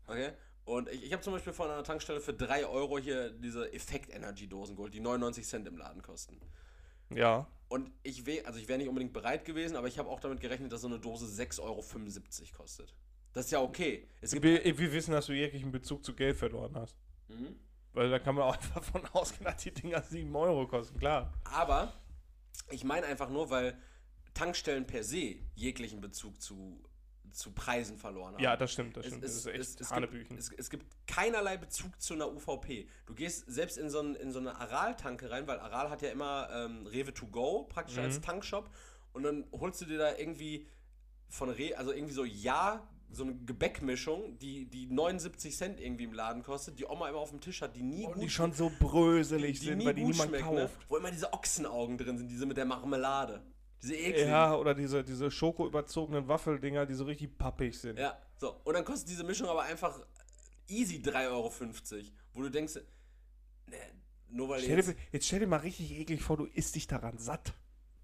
Okay. 0.06 0.32
Und 0.68 0.90
ich, 0.90 1.02
ich 1.02 1.12
habe 1.14 1.22
zum 1.22 1.32
Beispiel 1.32 1.54
von 1.54 1.70
einer 1.70 1.82
Tankstelle 1.82 2.20
für 2.20 2.34
3 2.34 2.66
Euro 2.66 2.98
hier 2.98 3.30
diese 3.30 3.72
Effekt-Energy-Dosen 3.72 4.76
geholt, 4.76 4.92
die 4.92 5.00
99 5.00 5.46
Cent 5.46 5.66
im 5.66 5.78
Laden 5.78 6.02
kosten. 6.02 6.38
ja. 7.10 7.46
Und 7.70 7.90
ich 8.02 8.24
wäre, 8.24 8.46
also 8.46 8.58
ich 8.58 8.66
wäre 8.68 8.78
nicht 8.78 8.88
unbedingt 8.88 9.12
bereit 9.12 9.44
gewesen, 9.44 9.76
aber 9.76 9.88
ich 9.88 9.98
habe 9.98 10.08
auch 10.08 10.20
damit 10.20 10.40
gerechnet, 10.40 10.72
dass 10.72 10.80
so 10.80 10.86
eine 10.86 10.98
Dose 10.98 11.26
6,75 11.26 11.60
Euro 11.62 11.84
kostet. 12.56 12.94
Das 13.32 13.46
ist 13.46 13.50
ja 13.50 13.60
okay. 13.60 14.08
Wir, 14.22 14.64
wir 14.78 14.92
wissen, 14.92 15.12
dass 15.12 15.26
du 15.26 15.32
jeglichen 15.32 15.70
Bezug 15.70 16.02
zu 16.02 16.14
Geld 16.14 16.36
verloren 16.36 16.74
hast. 16.76 16.96
Mhm. 17.28 17.56
Weil 17.92 18.10
da 18.10 18.18
kann 18.18 18.34
man 18.34 18.44
auch 18.48 18.56
einfach 18.56 18.82
von 18.82 19.04
ausgehen, 19.12 19.44
dass 19.44 19.62
die 19.62 19.72
Dinger 19.72 20.02
7 20.02 20.34
Euro 20.34 20.66
kosten, 20.66 20.98
klar. 20.98 21.32
Aber 21.44 21.92
ich 22.70 22.84
meine 22.84 23.06
einfach 23.06 23.28
nur, 23.28 23.50
weil 23.50 23.78
Tankstellen 24.34 24.86
per 24.86 25.02
se 25.02 25.36
jeglichen 25.54 26.00
Bezug 26.00 26.40
zu, 26.40 26.82
zu 27.32 27.52
Preisen 27.52 27.96
verloren 27.98 28.34
haben. 28.34 28.42
Ja, 28.42 28.56
das 28.56 28.72
stimmt, 28.72 28.96
das 28.96 29.04
Es, 29.06 29.10
stimmt. 29.12 29.24
es, 29.24 29.30
das 29.34 29.40
ist 29.40 29.46
echt 29.46 29.58
es, 29.60 29.68
es, 29.70 29.76
gibt, 29.78 29.90
Hanebüchen. 29.90 30.36
es, 30.38 30.52
es 30.56 30.70
gibt 30.70 30.86
keinerlei 31.06 31.56
Bezug 31.56 32.00
zu 32.00 32.14
einer 32.14 32.32
UVP. 32.32 32.88
Du 33.06 33.14
gehst 33.14 33.44
selbst 33.46 33.78
in 33.78 33.90
so, 33.90 34.00
ein, 34.00 34.14
in 34.16 34.32
so 34.32 34.38
eine 34.38 34.56
Aral-Tanke 34.60 35.30
rein, 35.30 35.46
weil 35.46 35.58
Aral 35.60 35.90
hat 35.90 36.02
ja 36.02 36.10
immer 36.10 36.48
ähm, 36.52 36.86
Rewe 36.86 37.12
to 37.14 37.26
go 37.26 37.64
praktisch 37.64 37.96
Mhm. 37.96 38.02
als 38.02 38.20
Tankshop 38.20 38.70
und 39.12 39.22
dann 39.22 39.46
holst 39.52 39.80
du 39.80 39.84
dir 39.86 39.98
da 39.98 40.16
irgendwie 40.16 40.66
von 41.28 41.50
Re, 41.50 41.76
also 41.76 41.92
irgendwie 41.92 42.14
so 42.14 42.24
ja, 42.24 42.88
so 43.10 43.22
eine 43.24 43.34
Gebäckmischung, 43.36 44.38
die, 44.38 44.66
die 44.68 44.86
79 44.86 45.56
Cent 45.56 45.80
irgendwie 45.80 46.04
im 46.04 46.12
Laden 46.12 46.42
kostet, 46.42 46.78
die 46.78 46.84
Oma 46.84 47.08
immer 47.08 47.18
auf 47.18 47.30
dem 47.30 47.40
Tisch 47.40 47.62
hat, 47.62 47.74
die 47.74 47.82
nie 47.82 48.04
Und 48.06 48.20
die 48.20 48.28
schon 48.28 48.52
so 48.52 48.70
bröselig 48.78 49.60
sind, 49.60 49.78
nie 49.78 49.86
weil 49.86 49.94
die 49.94 50.02
gut 50.02 50.10
niemand 50.12 50.30
schmeckt, 50.30 50.50
ne? 50.52 50.60
kauft. 50.62 50.76
Wo 50.88 50.96
immer 50.98 51.10
diese 51.10 51.32
Ochsenaugen 51.32 51.96
drin 51.96 52.18
sind, 52.18 52.28
diese 52.28 52.44
mit 52.44 52.58
der 52.58 52.66
Marmelade. 52.66 53.42
Diese 53.82 53.94
ekligen. 53.94 54.28
Ja, 54.28 54.56
oder 54.56 54.74
diese, 54.74 55.04
diese 55.04 55.30
schoko-überzogenen 55.30 56.26
Waffeldinger, 56.26 56.86
die 56.86 56.94
so 56.94 57.04
richtig 57.04 57.36
pappig 57.38 57.78
sind. 57.78 57.98
Ja, 57.98 58.18
so. 58.36 58.60
Und 58.64 58.74
dann 58.74 58.84
kostet 58.84 59.08
diese 59.08 59.24
Mischung 59.24 59.48
aber 59.48 59.62
einfach 59.62 60.00
easy 60.66 60.96
3,50 60.96 61.28
Euro. 61.28 61.52
Wo 62.34 62.42
du 62.42 62.50
denkst, 62.50 62.74
ne, 63.66 63.76
nur 64.30 64.48
weil 64.48 64.60
Stell 64.60 64.76
jetzt, 64.76 64.88
dir, 64.88 64.96
jetzt 65.12 65.26
stell 65.26 65.40
dir 65.40 65.46
mal 65.46 65.58
richtig 65.58 65.98
eklig 65.98 66.22
vor, 66.22 66.36
du 66.36 66.46
isst 66.46 66.74
dich 66.74 66.86
daran 66.86 67.18
satt. 67.18 67.52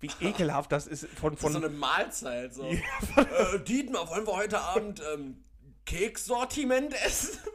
Wie 0.00 0.10
ekelhaft 0.20 0.72
das 0.72 0.86
ist 0.86 1.06
von, 1.06 1.32
das 1.32 1.38
ist 1.38 1.40
von 1.40 1.52
so 1.52 1.58
eine 1.58 1.70
Mahlzeit. 1.70 2.54
So. 2.54 2.64
Äh, 3.16 3.60
Dietmar, 3.60 4.08
wollen 4.08 4.26
wir 4.26 4.36
heute 4.36 4.60
Abend 4.60 5.02
ähm, 5.12 5.44
Kekssortiment 5.84 6.94
essen? 7.04 7.38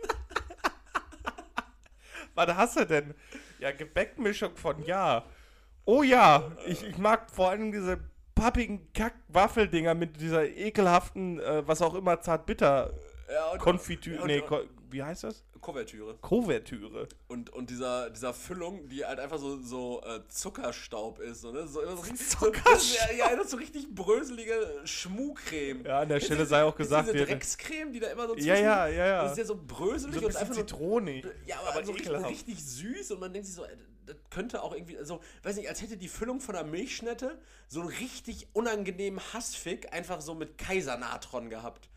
Was 2.36 2.56
hast 2.56 2.78
du 2.78 2.86
denn? 2.86 3.16
Ja, 3.60 3.72
Gebäckmischung 3.72 4.56
von 4.56 4.84
ja. 4.86 5.26
Oh 5.86 6.04
ja, 6.04 6.52
ich, 6.68 6.84
ich 6.84 6.98
mag 6.98 7.32
vor 7.32 7.50
allem 7.50 7.72
diese 7.72 8.00
pappigen 8.40 8.92
Kack-Waffeldinger 8.94 9.94
mit 9.94 10.20
dieser 10.22 10.48
ekelhaften, 10.48 11.40
äh, 11.40 11.68
was 11.68 11.82
auch 11.82 11.94
immer, 11.94 12.22
zartbitter 12.22 12.94
Ja, 13.32 13.52
und, 13.52 13.60
Konfitüre. 13.60 14.26
Nee, 14.26 14.42
Ko 14.42 14.62
wie 14.92 15.04
heißt 15.04 15.24
das? 15.24 15.44
Kuvertüre. 15.62 16.16
Kuvertüre. 16.22 17.08
Und, 17.28 17.52
und 17.52 17.70
dieser, 17.70 18.10
dieser 18.10 18.34
Füllung, 18.34 18.88
die 18.88 19.06
halt 19.06 19.20
einfach 19.20 19.38
so, 19.38 19.62
so 19.62 20.02
äh, 20.04 20.22
Zuckerstaub 20.28 21.20
ist. 21.20 21.42
So, 21.42 21.52
ne? 21.52 21.68
so, 21.68 21.82
so, 21.82 22.02
richtig- 22.02 22.28
Zuckerstaub? 22.30 22.80
So, 22.80 22.96
ja, 23.16 23.30
ja, 23.30 23.36
das 23.36 23.52
so 23.52 23.58
richtig 23.58 23.94
bröselige 23.94 24.54
Schmuhcreme. 24.86 25.86
Ja, 25.86 26.00
an 26.00 26.10
der 26.10 26.22
Stelle 26.22 26.46
sei 26.46 26.64
auch 26.64 26.76
gesagt, 26.76 27.14
diese 27.14 27.26
Dreckscreme, 27.26 27.92
die 27.92 28.00
da 28.00 28.08
immer 28.08 28.28
so 28.28 28.36
Ja, 28.38 28.56
ja, 28.56 28.88
ja, 28.88 29.06
ja. 29.06 29.24
Das 29.24 29.34
ist 29.34 29.38
ja 29.38 29.46
so 29.46 29.60
bröselig 29.68 30.16
So 30.16 30.22
ein 30.22 30.26
und 30.28 30.36
einfach 30.38 30.56
zitronig. 30.56 31.26
Ja, 31.46 31.60
aber, 31.60 31.76
aber 31.76 31.86
so 31.86 31.92
richtig, 31.92 32.12
richtig 32.14 32.66
süß 32.66 33.12
und 33.12 33.20
man 33.20 33.34
denkt 33.34 33.46
sich 33.48 33.56
so, 33.56 33.66
äh, 33.66 33.76
das 34.10 34.18
könnte 34.30 34.62
auch 34.64 34.74
irgendwie, 34.74 34.98
also, 34.98 35.22
weiß 35.44 35.56
nicht, 35.58 35.70
als 35.70 35.82
hätte 35.82 35.98
die 35.98 36.08
Füllung 36.08 36.42
von 36.42 36.56
einer 36.56 36.68
Milchschnitte 36.68 37.40
so 37.68 37.82
einen 37.82 37.90
richtig 37.90 38.48
unangenehmen 38.54 39.22
Hassfick 39.34 39.94
einfach 39.94 40.22
so 40.22 40.36
mit 40.36 40.58
Kaisernatron 40.58 41.50
gehabt. 41.50 41.90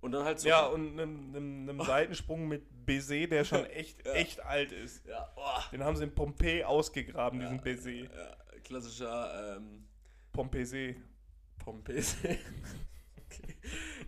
Und 0.00 0.12
dann 0.12 0.24
halt 0.24 0.40
so. 0.40 0.48
Ja, 0.48 0.66
und 0.66 0.98
einem, 0.98 1.66
einem 1.66 1.82
Seitensprung 1.82 2.48
mit 2.48 2.86
Baiser, 2.86 3.26
der 3.26 3.44
schon 3.44 3.66
echt, 3.70 4.06
echt 4.06 4.40
alt 4.42 4.72
ist. 4.72 5.04
Ja, 5.06 5.30
oh, 5.36 5.60
Den 5.72 5.84
haben 5.84 5.96
sie 5.96 6.04
in 6.04 6.14
Pompeii 6.14 6.64
ausgegraben, 6.64 7.40
diesen 7.40 7.60
Baiser. 7.60 7.90
ja, 7.90 8.36
klassischer 8.64 9.56
ähm, 9.56 9.86
Pompeii. 10.32 10.96
Pompese. 11.60 12.16
okay. 13.26 13.56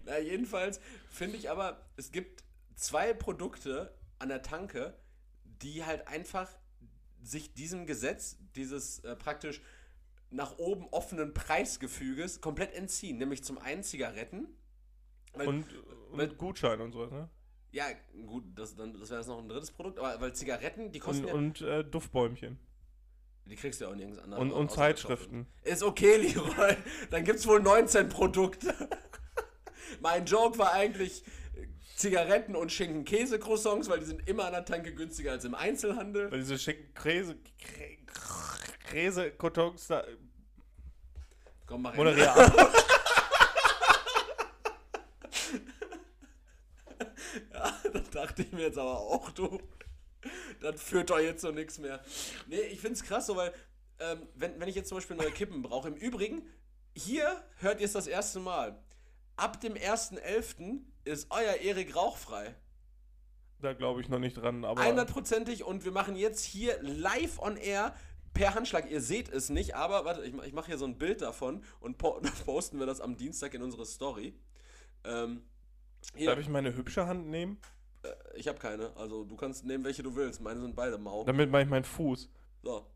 Na, 0.04 0.18
jedenfalls 0.18 0.80
finde 1.10 1.36
ich 1.36 1.50
aber, 1.50 1.86
es 1.96 2.10
gibt 2.10 2.42
zwei 2.74 3.12
Produkte 3.12 3.94
an 4.18 4.28
der 4.28 4.42
Tanke, 4.42 4.98
die 5.44 5.84
halt 5.84 6.08
einfach 6.08 6.48
sich 7.22 7.54
diesem 7.54 7.86
Gesetz, 7.86 8.36
dieses 8.56 9.00
äh, 9.00 9.16
praktisch 9.16 9.60
nach 10.30 10.58
oben 10.58 10.86
offenen 10.90 11.34
Preisgefüges 11.34 12.40
komplett 12.40 12.74
entziehen. 12.74 13.18
Nämlich 13.18 13.44
zum 13.44 13.58
einen 13.58 13.82
Zigaretten. 13.82 14.48
Weil, 15.34 15.48
Und, 15.48 15.66
und 16.10 16.38
Gutschein 16.38 16.80
und 16.80 16.92
sowas, 16.92 17.10
ne? 17.10 17.28
ja, 17.70 17.86
gut, 18.26 18.44
das, 18.54 18.74
dann- 18.76 18.92
das 18.98 19.08
wäre 19.08 19.20
jetzt 19.20 19.28
noch 19.28 19.38
ein 19.38 19.48
drittes 19.48 19.70
Produkt, 19.70 19.98
aber 19.98 20.20
weil 20.20 20.34
Zigaretten, 20.34 20.92
die 20.92 20.98
kosten 20.98 21.24
Und, 21.24 21.60
ja, 21.60 21.66
und 21.78 21.80
äh, 21.80 21.84
Duftbäumchen. 21.84 22.58
die 23.46 23.56
kriegst 23.56 23.80
du 23.80 23.86
ja 23.86 23.90
auch 23.90 23.94
nirgends 23.94 24.18
anders. 24.18 24.38
Und, 24.40 24.52
und 24.52 24.70
Zeitschriften. 24.70 25.46
Ist 25.62 25.82
okay, 25.82 26.16
Leroy. 26.34 26.76
Dann 27.10 27.24
gibt's 27.24 27.46
wohl 27.46 27.62
19 27.62 28.08
Produkte. 28.10 28.74
mein 30.00 30.26
Joke 30.26 30.58
war 30.58 30.72
eigentlich 30.72 31.24
Zigaretten 32.02 32.56
und 32.56 32.72
Schinken-Käse-Croissants, 32.72 33.88
weil 33.88 34.00
die 34.00 34.06
sind 34.06 34.28
immer 34.28 34.46
an 34.46 34.52
der 34.52 34.64
Tanke 34.64 34.92
günstiger 34.92 35.30
als 35.30 35.44
im 35.44 35.54
Einzelhandel. 35.54 36.32
Weil 36.32 36.40
diese 36.40 36.58
Käse-Kartons 38.90 39.86
da. 39.86 40.04
Komm, 41.64 41.82
mach 41.82 41.94
Moderier 41.94 42.34
ab. 42.36 42.74
Ja, 47.52 47.80
das 47.92 48.10
dachte 48.10 48.42
ich 48.42 48.50
mir 48.50 48.62
jetzt 48.62 48.78
aber 48.78 48.98
auch, 48.98 49.30
du. 49.30 49.60
Das 50.60 50.82
führt 50.82 51.10
doch 51.10 51.20
jetzt 51.20 51.42
so 51.42 51.52
nichts 51.52 51.78
mehr. 51.78 52.02
Nee, 52.48 52.60
ich 52.62 52.80
find's 52.80 53.04
krass 53.04 53.26
so, 53.26 53.36
weil, 53.36 53.52
ähm, 54.00 54.26
wenn, 54.34 54.58
wenn 54.58 54.68
ich 54.68 54.74
jetzt 54.74 54.88
zum 54.88 54.98
Beispiel 54.98 55.16
neue 55.16 55.30
Kippen 55.30 55.62
brauche, 55.62 55.86
im 55.86 55.94
Übrigen, 55.94 56.48
hier 56.96 57.44
hört 57.58 57.80
ihr 57.80 57.86
es 57.86 57.92
das 57.92 58.08
erste 58.08 58.40
Mal. 58.40 58.82
Ab 59.36 59.60
dem 59.60 59.74
1.11. 59.74 60.82
ist 61.04 61.28
euer 61.30 61.56
Erik 61.56 61.96
rauchfrei. 61.96 62.54
Da 63.60 63.72
glaube 63.74 64.00
ich 64.00 64.08
noch 64.08 64.18
nicht 64.18 64.34
dran, 64.34 64.64
aber. 64.64 64.82
100%ig 64.82 65.64
und 65.64 65.84
wir 65.84 65.92
machen 65.92 66.16
jetzt 66.16 66.44
hier 66.44 66.82
live 66.82 67.38
on 67.38 67.56
air 67.56 67.94
per 68.34 68.54
Handschlag. 68.54 68.90
Ihr 68.90 69.00
seht 69.00 69.28
es 69.28 69.50
nicht, 69.50 69.76
aber 69.76 70.04
warte, 70.04 70.24
ich, 70.24 70.34
ich 70.34 70.52
mache 70.52 70.66
hier 70.66 70.78
so 70.78 70.84
ein 70.84 70.98
Bild 70.98 71.22
davon 71.22 71.62
und 71.80 71.98
po 71.98 72.20
posten 72.44 72.78
wir 72.78 72.86
das 72.86 73.00
am 73.00 73.16
Dienstag 73.16 73.54
in 73.54 73.62
unsere 73.62 73.86
Story. 73.86 74.34
Ähm, 75.04 75.44
hier, 76.14 76.30
Darf 76.30 76.40
ich 76.40 76.48
meine 76.48 76.74
hübsche 76.74 77.06
Hand 77.06 77.28
nehmen? 77.28 77.58
ich 78.34 78.48
habe 78.48 78.58
keine, 78.58 78.94
also 78.96 79.24
du 79.24 79.36
kannst 79.36 79.64
nehmen, 79.64 79.84
welche 79.84 80.02
du 80.02 80.14
willst. 80.16 80.40
Meine 80.40 80.60
sind 80.60 80.74
beide 80.74 80.98
mau. 80.98 81.24
Damit 81.24 81.50
mache 81.50 81.62
ich 81.62 81.68
meinen 81.68 81.84
Fuß. 81.84 82.28
So. 82.62 82.86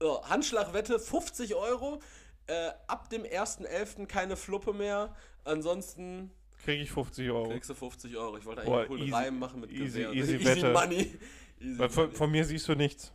so 0.00 0.24
Handschlagwette 0.24 0.98
50 0.98 1.54
Euro. 1.54 2.00
Äh, 2.46 2.70
ab 2.88 3.08
dem 3.10 3.22
1.11. 3.22 4.06
keine 4.06 4.36
Fluppe 4.36 4.72
mehr. 4.72 5.14
Ansonsten 5.44 6.32
Kriege 6.64 6.82
ich 6.82 6.90
50 6.90 7.30
Euro. 7.30 7.48
kriegst 7.50 7.70
du 7.70 7.74
50 7.74 8.16
Euro. 8.16 8.36
Ich 8.36 8.44
wollte 8.44 8.60
eigentlich 8.62 8.70
Boah, 8.72 8.78
einen 8.80 8.88
coolen 8.88 9.02
easy- 9.04 9.12
Reim 9.14 9.38
machen 9.38 9.60
mit 9.60 9.70
easy- 9.70 9.98
Gewehr. 10.02 10.12
easy 10.12 10.34
easy 10.36 10.44
Wette. 10.44 10.72
Money. 10.72 11.18
Easy 11.60 11.78
Weil 11.78 11.88
von, 11.90 12.04
Money. 12.04 12.16
von 12.16 12.30
mir 12.30 12.44
siehst 12.44 12.68
du 12.68 12.74
nichts. 12.74 13.12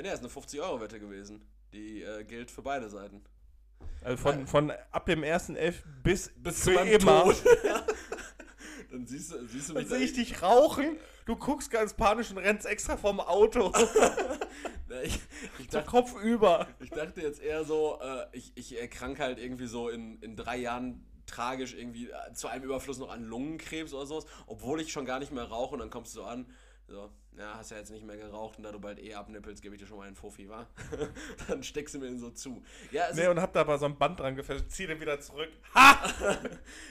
Nee, 0.00 0.12
ist 0.12 0.20
eine 0.20 0.28
50-Euro-Wette 0.28 1.00
gewesen. 1.00 1.42
Die 1.72 2.02
äh, 2.02 2.24
gilt 2.24 2.50
für 2.50 2.62
beide 2.62 2.88
Seiten. 2.88 3.22
Also 4.02 4.16
von, 4.22 4.46
von 4.46 4.72
ab 4.90 5.06
dem 5.06 5.22
1.11. 5.22 5.74
bis, 6.02 6.30
Bis 6.36 6.64
für 6.64 6.74
zu 6.74 6.80
immer. 6.80 7.24
Tod. 7.24 7.36
Dann 8.90 9.06
siehst 9.06 9.32
du, 9.32 9.46
siehst 9.46 9.68
du 9.68 9.74
Dann 9.74 9.82
mich 9.82 9.90
sehe 9.92 9.98
ich 9.98 10.12
dich 10.14 10.42
rauchen, 10.42 10.96
du 11.26 11.36
guckst 11.36 11.70
ganz 11.70 11.92
panisch 11.94 12.30
und 12.30 12.38
rennst 12.38 12.64
extra 12.66 12.96
vom 12.96 13.20
Auto. 13.20 13.72
Ja, 14.90 15.02
ich, 15.02 15.20
ich, 15.58 15.68
dachte, 15.68 15.86
Kopf 15.90 16.14
über. 16.22 16.66
ich 16.80 16.88
dachte 16.88 17.20
jetzt 17.20 17.42
eher 17.42 17.62
so, 17.62 17.98
äh, 18.00 18.24
ich, 18.32 18.52
ich 18.54 18.80
erkrank 18.80 19.18
halt 19.20 19.38
irgendwie 19.38 19.66
so 19.66 19.90
in, 19.90 20.18
in 20.22 20.34
drei 20.34 20.56
Jahren 20.56 21.04
tragisch 21.28 21.74
irgendwie 21.74 22.10
äh, 22.10 22.32
zu 22.34 22.48
einem 22.48 22.64
Überfluss 22.64 22.98
noch 22.98 23.10
an 23.10 23.24
Lungenkrebs 23.24 23.92
oder 23.94 24.06
sowas, 24.06 24.26
obwohl 24.46 24.80
ich 24.80 24.92
schon 24.92 25.04
gar 25.04 25.18
nicht 25.18 25.32
mehr 25.32 25.44
rauche 25.44 25.74
und 25.74 25.80
dann 25.80 25.90
kommst 25.90 26.14
du 26.14 26.20
so 26.20 26.24
an, 26.24 26.46
So, 26.88 27.10
ja, 27.36 27.54
hast 27.54 27.70
ja 27.70 27.76
jetzt 27.76 27.90
nicht 27.90 28.04
mehr 28.04 28.16
geraucht 28.16 28.56
und 28.56 28.64
da 28.64 28.72
du 28.72 28.80
bald 28.80 28.98
eh 28.98 29.14
abnippelst, 29.14 29.62
gebe 29.62 29.74
ich 29.74 29.80
dir 29.80 29.86
schon 29.86 29.98
mal 29.98 30.06
einen 30.06 30.16
Fuffi, 30.16 30.48
wa? 30.48 30.66
dann 31.48 31.62
steckst 31.62 31.94
du 31.94 31.98
mir 31.98 32.06
den 32.06 32.18
so 32.18 32.30
zu. 32.30 32.62
Ja, 32.90 33.12
Nee, 33.14 33.28
und 33.28 33.40
hab 33.40 33.52
da 33.52 33.60
aber 33.60 33.78
so 33.78 33.84
ein 33.84 33.96
Band 33.98 34.18
dran 34.20 34.34
gefesselt, 34.34 34.72
zieh 34.72 34.86
den 34.86 35.00
wieder 35.00 35.20
zurück. 35.20 35.50
ja, 35.74 36.40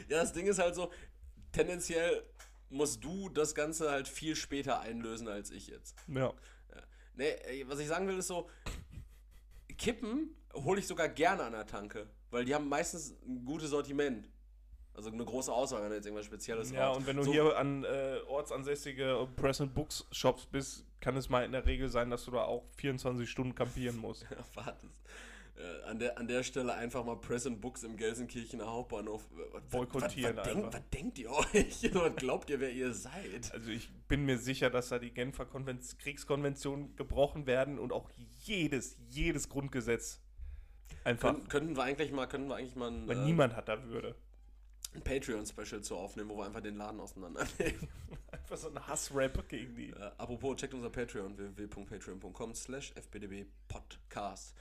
das 0.07 0.33
Ding 0.33 0.45
ist 0.45 0.59
halt 0.59 0.75
so, 0.75 0.91
tendenziell 1.51 2.23
musst 2.69 3.03
du 3.03 3.29
das 3.29 3.55
Ganze 3.55 3.89
halt 3.89 4.07
viel 4.07 4.35
später 4.35 4.79
einlösen 4.79 5.27
als 5.27 5.51
ich 5.51 5.67
jetzt. 5.67 5.95
Ja. 6.07 6.33
Nee, 7.15 7.35
ey, 7.45 7.67
was 7.67 7.79
ich 7.79 7.87
sagen 7.87 8.07
will, 8.07 8.17
ist 8.19 8.27
so, 8.27 8.47
Kippen 9.77 10.35
hole 10.53 10.79
ich 10.79 10.87
sogar 10.87 11.09
gerne 11.09 11.43
an 11.43 11.53
der 11.53 11.65
Tanke, 11.65 12.07
weil 12.31 12.45
die 12.45 12.53
haben 12.53 12.67
meistens 12.67 13.15
ein 13.27 13.45
gutes 13.45 13.69
Sortiment. 13.69 14.29
Also 14.93 15.11
eine 15.11 15.23
große 15.23 15.53
Auswahl, 15.53 15.83
wenn 15.83 15.89
du 15.89 15.95
jetzt 15.95 16.05
irgendwas 16.05 16.25
Spezielles 16.25 16.71
Ja, 16.71 16.87
rauchst. 16.87 17.01
und 17.01 17.07
wenn 17.07 17.17
du 17.17 17.23
so, 17.23 17.31
hier 17.31 17.55
an 17.55 17.83
äh, 17.83 18.17
ortsansässige 18.27 19.27
Press 19.35 19.61
and 19.61 19.75
Books 19.75 20.07
Shops 20.11 20.47
bist, 20.47 20.85
kann 21.01 21.15
es 21.15 21.29
mal 21.29 21.45
in 21.45 21.51
der 21.51 21.67
Regel 21.67 21.87
sein, 21.89 22.09
dass 22.09 22.25
du 22.25 22.31
da 22.31 22.41
auch 22.43 22.63
24 22.77 23.29
Stunden 23.29 23.53
campieren 23.53 23.97
musst. 23.97 24.25
Warte. 24.55 24.87
Äh, 25.55 25.83
an, 25.89 25.99
der, 25.99 26.17
an 26.17 26.27
der 26.27 26.41
Stelle 26.43 26.73
einfach 26.73 27.03
mal 27.03 27.15
Press 27.15 27.45
and 27.47 27.61
Books 27.61 27.83
im 27.83 27.95
Gelsenkirchener 27.97 28.65
Hauptbahnhof. 28.65 29.23
Was- 29.51 29.63
Boykottieren 29.69 30.37
was, 30.37 30.47
was, 30.47 30.53
denk, 30.53 30.73
was 30.73 30.89
denkt 30.91 31.19
ihr 31.19 31.31
euch? 31.31 31.89
was 31.93 32.15
glaubt 32.15 32.49
ihr, 32.49 32.59
wer 32.59 32.71
ihr 32.71 32.93
seid? 32.93 33.51
Also 33.53 33.69
ich 33.69 33.89
bin 34.07 34.25
mir 34.25 34.37
sicher, 34.37 34.69
dass 34.71 34.89
da 34.89 34.99
die 34.99 35.11
Genfer 35.11 35.45
Konven 35.45 35.79
Kriegskonventionen 35.99 36.95
gebrochen 36.95 37.45
werden 37.47 37.77
und 37.79 37.91
auch 37.91 38.09
jedes, 38.45 38.97
jedes 39.09 39.49
Grundgesetz 39.49 40.21
einfach, 41.03 41.33
Können, 41.33 41.47
könnten 41.47 41.75
wir 41.75 41.83
eigentlich 41.83 42.11
mal, 42.11 42.27
könnten 42.27 42.49
wir 42.49 42.55
eigentlich 42.55 42.75
mal 42.75 42.91
ein, 42.91 43.07
weil 43.07 43.17
äh, 43.17 43.25
niemand 43.25 43.55
hat 43.55 43.67
da 43.67 43.83
Würde. 43.85 44.15
ein 44.93 45.03
Patreon-Special 45.03 45.81
zu 45.81 45.95
aufnehmen, 45.95 46.29
wo 46.29 46.37
wir 46.37 46.45
einfach 46.45 46.61
den 46.61 46.75
Laden 46.75 46.99
auseinandernehmen. 46.99 47.87
Einfach 48.31 48.57
so 48.57 48.69
ein 48.69 48.87
Hassrap 48.87 49.47
gegen 49.49 49.75
die. 49.75 49.89
Äh, 49.89 50.11
apropos, 50.17 50.57
checkt 50.57 50.73
unser 50.73 50.89
Patreon, 50.89 51.37
www.patreon.com 51.37 52.53
slash 52.53 52.93
fbdbpodcast. 52.93 54.55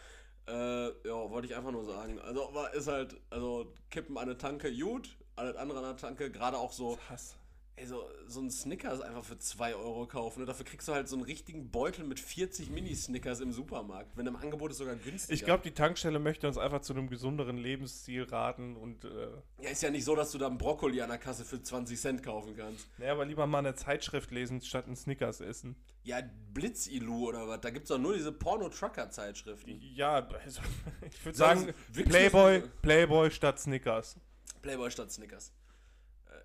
Äh, 0.48 0.86
ja, 0.86 1.30
wollte 1.30 1.48
ich 1.48 1.56
einfach 1.56 1.72
nur 1.72 1.84
sagen. 1.84 2.20
Also, 2.20 2.52
ist 2.74 2.86
halt, 2.86 3.16
also, 3.30 3.72
kippen 3.90 4.16
an 4.16 4.24
eine 4.24 4.38
Tanke, 4.38 4.76
gut, 4.76 5.16
alles 5.34 5.56
andere 5.56 5.78
an 5.78 5.84
der 5.84 5.96
Tanke, 5.96 6.30
gerade 6.30 6.56
auch 6.56 6.72
so, 6.72 6.98
Hass. 7.08 7.36
Ey, 7.76 7.86
so, 7.86 8.08
so 8.26 8.40
ein 8.40 8.50
Snickers 8.50 9.00
einfach 9.00 9.22
für 9.24 9.38
2 9.38 9.74
Euro 9.74 10.06
kaufen. 10.06 10.40
Ne? 10.40 10.46
Dafür 10.46 10.64
kriegst 10.64 10.88
du 10.88 10.92
halt 10.94 11.08
so 11.08 11.16
einen 11.16 11.24
richtigen 11.24 11.70
Beutel 11.70 12.04
mit 12.04 12.18
40 12.18 12.70
Mini-Snickers 12.70 13.40
im 13.40 13.52
Supermarkt. 13.52 14.16
Wenn 14.16 14.26
im 14.26 14.36
Angebot 14.36 14.70
ist 14.70 14.78
sogar 14.78 14.94
günstiger. 14.96 15.34
Ich 15.34 15.44
glaube, 15.44 15.62
die 15.62 15.72
Tankstelle 15.72 16.18
möchte 16.18 16.48
uns 16.48 16.56
einfach 16.58 16.80
zu 16.80 16.94
einem 16.94 17.08
gesünderen 17.08 17.58
Lebensstil 17.58 18.24
raten 18.24 18.76
und 18.76 19.04
äh, 19.04 19.28
Ja, 19.60 19.70
ist 19.70 19.82
ja 19.82 19.90
nicht 19.90 20.04
so, 20.04 20.16
dass 20.16 20.32
du 20.32 20.38
da 20.38 20.46
einen 20.46 20.58
Brokkoli 20.58 21.00
an 21.02 21.10
der 21.10 21.18
Kasse 21.18 21.44
für 21.44 21.62
20 21.62 22.00
Cent 22.00 22.22
kaufen 22.22 22.56
kannst. 22.56 22.86
naja, 22.98 23.12
aber 23.12 23.26
lieber 23.26 23.46
mal 23.46 23.58
eine 23.58 23.74
Zeitschrift 23.74 24.30
lesen, 24.30 24.60
statt 24.62 24.86
einen 24.86 24.96
Snickers 24.96 25.40
essen. 25.40 25.76
Ja, 26.02 26.20
Blitzilu 26.54 27.28
oder 27.28 27.46
was, 27.48 27.60
da 27.60 27.70
gibt's 27.70 27.88
doch 27.88 27.98
nur 27.98 28.14
diese 28.14 28.32
Porno-Trucker-Zeitschriften. 28.32 29.80
Ja, 29.80 30.26
also, 30.26 30.60
ich 31.10 31.24
würde 31.24 31.36
Sagen 31.36 31.60
sagen? 31.60 31.74
Playboy, 32.08 32.62
Playboy 32.80 33.30
statt 33.30 33.58
Snickers. 33.58 34.16
Playboy 34.62 34.90
statt 34.90 35.12
Snickers. 35.12 35.52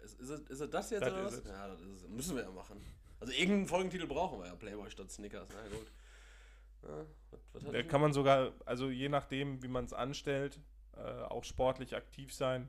Ist, 0.03 0.19
ist, 0.19 0.49
ist 0.49 0.73
das 0.73 0.89
jetzt 0.89 1.01
Das 1.01 1.13
oder 1.13 1.23
was? 1.25 1.43
Ja, 1.45 1.67
das 1.67 1.81
ist, 1.81 2.03
es. 2.03 2.07
müssen 2.09 2.35
wir 2.35 2.43
ja 2.43 2.51
machen. 2.51 2.81
Also 3.19 3.33
irgendeinen 3.33 3.67
Folgentitel 3.67 4.07
brauchen 4.07 4.39
wir 4.39 4.47
ja. 4.47 4.55
Playboy 4.55 4.89
statt 4.89 5.11
Snickers. 5.11 5.47
Na 5.53 5.75
gut. 5.77 5.91
Ja, 6.83 7.05
was, 7.29 7.39
was 7.65 7.71
Da 7.71 7.83
kann 7.83 8.01
man 8.01 8.11
sogar, 8.13 8.53
also 8.65 8.89
je 8.89 9.09
nachdem, 9.09 9.61
wie 9.61 9.67
man 9.67 9.85
es 9.85 9.93
anstellt, 9.93 10.59
äh, 10.97 11.01
auch 11.01 11.43
sportlich 11.43 11.95
aktiv 11.95 12.33
sein. 12.33 12.67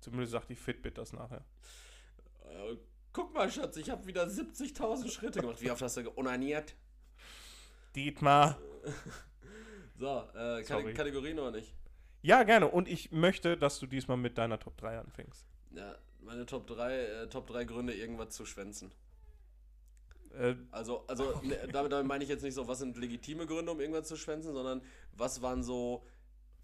Zumindest 0.00 0.32
sagt 0.32 0.50
die 0.50 0.54
Fitbit 0.56 0.98
das 0.98 1.12
nachher. 1.12 1.44
äh, 2.44 2.76
guck 3.12 3.32
mal, 3.34 3.50
Schatz, 3.50 3.76
ich 3.78 3.88
habe 3.90 4.06
wieder 4.06 4.24
70.000 4.26 5.10
Schritte 5.10 5.40
gemacht. 5.40 5.60
Wie 5.62 5.70
oft 5.70 5.80
hast 5.82 5.96
du 5.96 6.02
ge- 6.04 6.12
onaniert? 6.16 6.74
Dietmar. 7.96 8.58
So, 10.00 10.06
äh, 10.32 10.62
Sorry. 10.62 10.94
Kategorie 10.94 11.34
noch 11.34 11.50
nicht. 11.50 11.74
Ja, 12.22 12.44
gerne. 12.44 12.68
Und 12.68 12.86
ich 12.86 13.10
möchte, 13.10 13.56
dass 13.56 13.80
du 13.80 13.86
diesmal 13.88 14.16
mit 14.16 14.38
deiner 14.38 14.56
Top 14.60 14.76
3 14.76 14.96
anfängst. 15.00 15.44
Ja, 15.72 15.96
meine 16.20 16.46
Top 16.46 16.66
3, 16.66 16.96
äh, 16.96 17.28
Top 17.28 17.46
3 17.46 17.64
Gründe, 17.64 17.94
irgendwas 17.94 18.30
zu 18.30 18.44
schwänzen. 18.44 18.90
Äh, 20.38 20.54
Also, 20.70 21.04
also 21.06 21.40
ne, 21.42 21.56
damit, 21.72 21.92
damit 21.92 22.06
meine 22.06 22.24
ich 22.24 22.30
jetzt 22.30 22.42
nicht 22.42 22.54
so, 22.54 22.68
was 22.68 22.78
sind 22.78 22.96
legitime 22.96 23.46
Gründe, 23.46 23.72
um 23.72 23.80
irgendwas 23.80 24.08
zu 24.08 24.16
schwänzen, 24.16 24.52
sondern 24.52 24.82
was 25.12 25.42
waren 25.42 25.62
so 25.62 26.04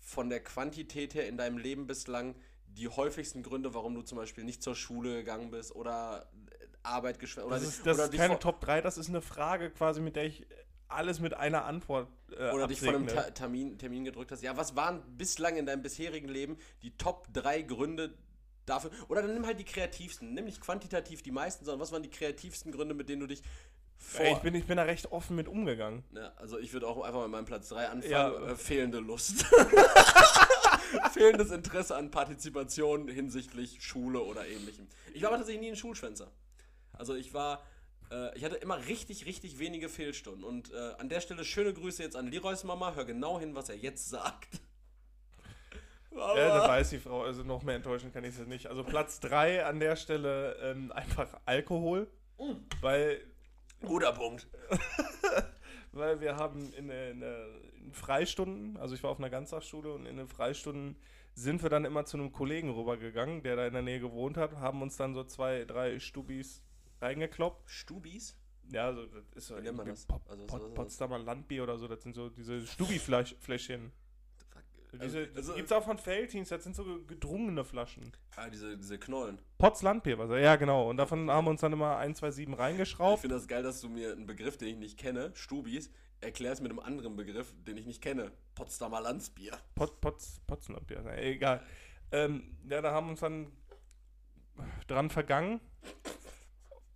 von 0.01 0.29
der 0.29 0.43
Quantität 0.43 1.15
her 1.15 1.27
in 1.29 1.37
deinem 1.37 1.59
Leben 1.59 1.87
bislang 1.87 2.35
die 2.67 2.89
häufigsten 2.89 3.43
Gründe, 3.43 3.73
warum 3.73 3.95
du 3.95 4.03
zum 4.03 4.19
Beispiel 4.19 4.45
nicht 4.45 4.63
zur 4.63 4.75
Schule 4.75 5.15
gegangen 5.15 5.51
bist 5.51 5.75
oder 5.75 6.29
äh, 6.51 6.67
Arbeit 6.83 7.19
geschwänzt 7.19 7.51
das 7.51 7.63
ist, 7.63 7.87
das 7.87 7.97
oder 7.99 8.05
ist 8.07 8.15
keine 8.15 8.39
Top 8.39 8.61
3, 8.61 8.81
das 8.81 8.99
ist 8.99 9.09
eine 9.09 9.23
Frage 9.23 9.71
quasi, 9.71 10.01
mit 10.01 10.17
der 10.17 10.25
ich 10.25 10.47
alles 10.89 11.21
mit 11.21 11.35
einer 11.35 11.65
Antwort 11.65 12.09
äh, 12.37 12.51
oder 12.51 12.67
dich 12.67 12.81
vor 12.81 12.91
einem 12.91 13.05
absegne. 13.05 13.25
Ta 13.25 13.31
Termin, 13.31 13.79
Termin 13.79 14.05
gedrückt 14.05 14.31
hast. 14.33 14.43
Ja, 14.43 14.57
was 14.57 14.77
waren 14.77 15.03
bislang 15.17 15.57
in 15.57 15.67
deinem 15.67 15.83
bisherigen 15.83 16.29
Leben 16.29 16.59
die 16.83 16.97
Top 16.97 17.29
3 17.33 17.63
Gründe 17.63 18.15
dafür? 18.67 18.91
Oder 19.09 19.23
dann 19.23 19.35
nimm 19.35 19.47
halt 19.47 19.59
die 19.59 19.65
kreativsten, 19.65 20.35
nimm 20.35 20.45
nicht 20.45 20.61
quantitativ 20.61 21.23
die 21.23 21.31
meisten, 21.31 21.65
sondern 21.65 21.81
was 21.81 21.93
waren 21.93 22.03
die 22.03 22.11
kreativsten 22.11 22.73
Gründe, 22.73 22.95
mit 22.95 23.09
denen 23.09 23.21
du 23.21 23.27
dich 23.27 23.43
vor... 23.99 24.27
Ich, 24.27 24.39
bin, 24.39 24.55
ich 24.55 24.67
bin 24.67 24.77
da 24.77 24.83
recht 24.85 25.13
offen 25.13 25.37
mit 25.37 25.49
umgegangen. 25.49 26.05
Ja, 26.13 26.33
also 26.37 26.59
ich 26.59 26.73
würde 26.73 26.87
auch 26.87 27.03
einfach 27.03 27.23
mit 27.23 27.31
meinem 27.31 27.47
Platz 27.47 27.69
3 27.69 27.89
anfangen. 27.89 28.13
Ja. 28.13 28.51
Äh, 28.51 28.57
fehlende 28.57 28.99
Lust. 28.99 29.45
Fehlendes 31.13 31.51
Interesse 31.51 31.97
an 31.97 32.11
Partizipation 32.11 33.09
hinsichtlich 33.09 33.83
Schule 33.83 34.23
oder 34.23 34.47
ähnlichem. 34.47 34.87
Ich 35.13 35.23
war 35.23 35.31
aber 35.31 35.39
tatsächlich 35.39 35.63
nie 35.63 35.71
ein 35.71 35.77
Schulschwänzer. 35.77 36.31
Also 36.93 37.15
ich 37.15 37.35
war, 37.35 37.63
äh, 38.11 38.37
ich 38.37 38.45
hatte 38.45 38.57
immer 38.57 38.87
richtig, 38.87 39.27
richtig 39.27 39.59
wenige 39.59 39.89
Fehlstunden. 39.89 40.45
Und 40.45 40.73
äh, 40.73 40.93
an 40.99 41.09
der 41.09 41.21
Stelle 41.21 41.45
schöne 41.45 41.73
Grüße 41.73 42.03
jetzt 42.03 42.17
an 42.17 42.29
Leroys 42.29 42.65
Mama. 42.65 42.95
Hör 42.95 43.05
genau 43.05 43.41
hin, 43.41 43.55
was 43.55 43.69
er 43.69 43.77
jetzt 43.77 44.09
sagt. 44.09 44.61
Ja, 46.17 46.35
da 46.61 46.69
weiß 46.69 46.91
die 46.91 46.99
Frau, 46.99 47.23
also 47.23 47.43
noch 47.43 47.63
mehr 47.63 47.75
enttäuschen 47.77 48.13
kann 48.13 48.25
ich 48.25 48.35
sie 48.35 48.45
nicht. 48.47 48.67
Also 48.69 48.85
Platz 48.85 49.21
3 49.21 49.65
an 49.67 49.81
der 49.81 49.97
Stelle 49.97 50.55
ähm, 50.63 50.93
einfach 50.93 51.29
Alkohol, 51.45 52.07
weil, 52.81 53.21
Guter 53.85 54.13
Punkt. 54.13 54.47
weil 55.93 56.21
wir 56.21 56.37
haben 56.37 56.73
in, 56.75 56.89
der- 56.89 57.11
in, 57.11 57.21
der- 57.21 57.47
in 57.83 57.93
Freistunden, 57.93 58.77
also 58.77 58.95
ich 58.95 59.03
war 59.03 59.11
auf 59.11 59.19
einer 59.19 59.31
Ganztagsschule 59.31 59.93
und 59.93 60.07
in 60.07 60.17
den 60.17 60.29
Freistunden 60.29 60.97
sind 61.35 61.63
wir 61.63 61.71
dann 61.71 61.85
immer 61.85 62.05
zu 62.05 62.17
einem 62.17 62.33
Kollegen 62.33 62.71
rübergegangen, 62.71 63.43
der 63.43 63.57
da 63.57 63.67
in 63.67 63.73
der 63.73 63.83
Nähe 63.83 64.01
gewohnt 64.01 64.37
hat, 64.37 64.57
haben 64.57 64.83
uns 64.83 64.97
dann 64.97 65.15
so 65.15 65.25
zwei, 65.25 65.65
drei 65.65 65.99
Stubis 65.99 66.63
reingekloppt. 67.01 67.69
Stubis? 67.69 68.37
Ja, 68.71 68.87
also 68.87 69.05
das 69.07 69.25
ist 69.35 69.49
so 69.49 69.57
Wie 69.57 69.63
nennt 69.63 69.77
man 69.77 69.87
irgendwie 69.87 70.01
das? 70.01 70.07
Pot- 70.07 70.23
Also, 70.31 70.71
Potsdamer 70.75 71.19
Landbier 71.19 71.65
oder 71.65 71.77
so, 71.77 71.89
das 71.89 72.03
sind 72.03 72.15
so 72.15 72.31
diese 72.31 72.65
Stubi-Fläschchen. 72.67 73.93
Diese 75.03 75.29
Also- 75.35 75.55
gibt's 75.55 75.73
auch 75.73 75.85
von 75.85 75.99
Feldhins, 75.99 76.49
das 76.49 76.65
sind 76.65 76.75
so 76.77 76.85
gedrungene 77.07 77.65
Flaschen. 77.65 78.13
Ah, 78.37 78.49
diese, 78.49 78.77
diese 78.77 78.99
Knollen. 78.99 79.39
Potz 79.59 79.83
Landbier, 79.83 80.19
was 80.19 80.31
ja 80.31 80.57
genau. 80.57 80.89
Und 80.91 80.97
davon 80.97 81.31
haben 81.31 81.47
wir 81.47 81.51
uns 81.51 81.61
dann 81.61 81.73
immer 81.73 81.97
1, 81.97 82.19
2, 82.19 82.31
7 82.31 82.53
Ich 82.55 82.59
reingeschraubt. 82.59 83.21
finde 83.21 83.37
das 83.37 83.47
geil, 83.49 83.63
dass 83.63 83.81
du 83.81 83.89
mir 83.89 84.13
einen 84.13 84.27
Begriff, 84.27 84.57
den 84.57 84.69
ich 84.69 84.77
nicht 84.77 84.99
kenne, 84.99 85.31
Stubis, 85.35 85.91
erklärst 86.21 86.63
mit 86.63 86.71
einem 86.71 86.81
anderen 86.81 87.17
Begriff, 87.17 87.55
den 87.67 87.77
ich 87.77 87.87
nicht 87.87 88.03
kenne. 88.03 88.33
Potsdamer 88.55 89.01
Landsbier. 89.01 89.53
Pot, 89.75 90.01
Potz, 90.01 90.41
Potz 90.47 90.69
Landbier, 90.69 91.03
na, 91.05 91.17
egal. 91.19 91.63
Ähm, 92.13 92.57
ja, 92.69 92.81
da 92.81 92.93
haben 92.93 93.07
wir 93.07 93.11
uns 93.13 93.21
dann 93.21 93.53
dran 94.87 95.11
vergangen, 95.11 95.61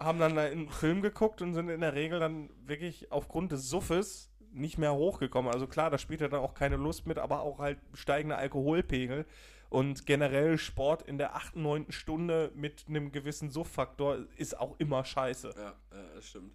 haben 0.00 0.18
dann 0.20 0.38
einen 0.38 0.68
Film 0.68 1.02
geguckt 1.02 1.42
und 1.42 1.54
sind 1.54 1.68
in 1.68 1.80
der 1.80 1.94
Regel 1.94 2.20
dann 2.20 2.50
wirklich 2.66 3.10
aufgrund 3.10 3.50
des 3.52 3.68
Suffes 3.68 4.27
nicht 4.52 4.78
mehr 4.78 4.94
hochgekommen. 4.94 5.52
Also 5.52 5.66
klar, 5.66 5.90
da 5.90 5.98
spielt 5.98 6.20
ja 6.20 6.28
dann 6.28 6.40
auch 6.40 6.54
keine 6.54 6.76
Lust 6.76 7.06
mit, 7.06 7.18
aber 7.18 7.40
auch 7.40 7.58
halt 7.58 7.78
steigende 7.94 8.36
Alkoholpegel. 8.36 9.26
Und 9.70 10.06
generell 10.06 10.56
Sport 10.56 11.02
in 11.02 11.18
der 11.18 11.36
8., 11.36 11.56
9. 11.56 11.92
Stunde 11.92 12.50
mit 12.54 12.86
einem 12.88 13.12
gewissen 13.12 13.50
Suffaktor 13.50 14.18
ist 14.36 14.58
auch 14.58 14.76
immer 14.78 15.04
scheiße. 15.04 15.54
Ja, 15.56 15.74
das 16.14 16.26
stimmt. 16.26 16.52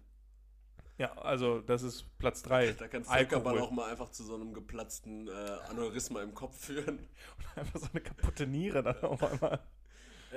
Ja, 0.96 1.12
also 1.18 1.60
das 1.60 1.82
ist 1.82 2.06
Platz 2.18 2.42
3. 2.42 2.72
Da 2.78 2.88
kann 2.88 3.04
Völkerball 3.04 3.58
auch 3.58 3.70
mal 3.70 3.90
einfach 3.90 4.10
zu 4.10 4.22
so 4.24 4.34
einem 4.34 4.52
geplatzten 4.52 5.28
äh, 5.28 5.30
Aneurysma 5.68 6.22
im 6.22 6.34
Kopf 6.34 6.56
führen. 6.58 7.08
Einfach 7.56 7.80
so 7.80 7.86
eine 7.92 8.00
kaputte 8.00 8.46
Niere 8.46 8.82
dann 8.82 9.00
auf 9.02 9.22
einmal. 9.22 9.60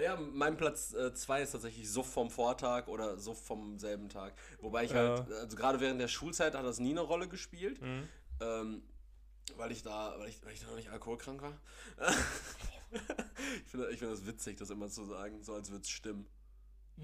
Ja, 0.02 0.16
mein 0.16 0.58
Platz 0.58 0.90
2 0.92 1.42
ist 1.42 1.52
tatsächlich 1.52 1.90
Suff 1.90 2.12
vom 2.12 2.30
Vortag 2.30 2.88
oder 2.88 3.18
Suff 3.18 3.44
vom 3.44 3.80
selben 3.80 4.10
Tag. 4.10 4.34
Wobei 4.62 4.86
ich 4.86 4.94
halt, 4.94 5.32
also 5.32 5.58
gerade 5.58 5.80
während 5.80 6.00
der 6.00 6.08
Schulzeit 6.08 6.56
hat 6.56 6.66
das 6.66 6.80
nie 6.80 6.92
eine 6.92 7.02
Rolle 7.02 7.28
gespielt. 7.28 7.82
Mhm. 7.82 8.08
Ähm, 8.40 8.84
weil 9.56 9.72
ich 9.72 9.84
da, 9.84 10.16
weil 10.20 10.30
ich, 10.30 10.44
weil 10.46 10.54
ich 10.54 10.60
da 10.60 10.68
noch 10.68 10.76
nicht 10.76 10.90
alkoholkrank 10.90 11.42
war. 11.42 11.54
ich 12.92 13.72
finde 13.72 13.90
ich 13.92 14.00
find 14.00 14.12
das 14.12 14.26
witzig, 14.26 14.58
das 14.58 14.70
immer 14.70 14.90
zu 14.90 15.06
sagen, 15.06 15.42
so 15.42 15.54
als 15.54 15.72
würde 15.72 15.84
es 15.84 15.90
stimmen. 15.90 16.28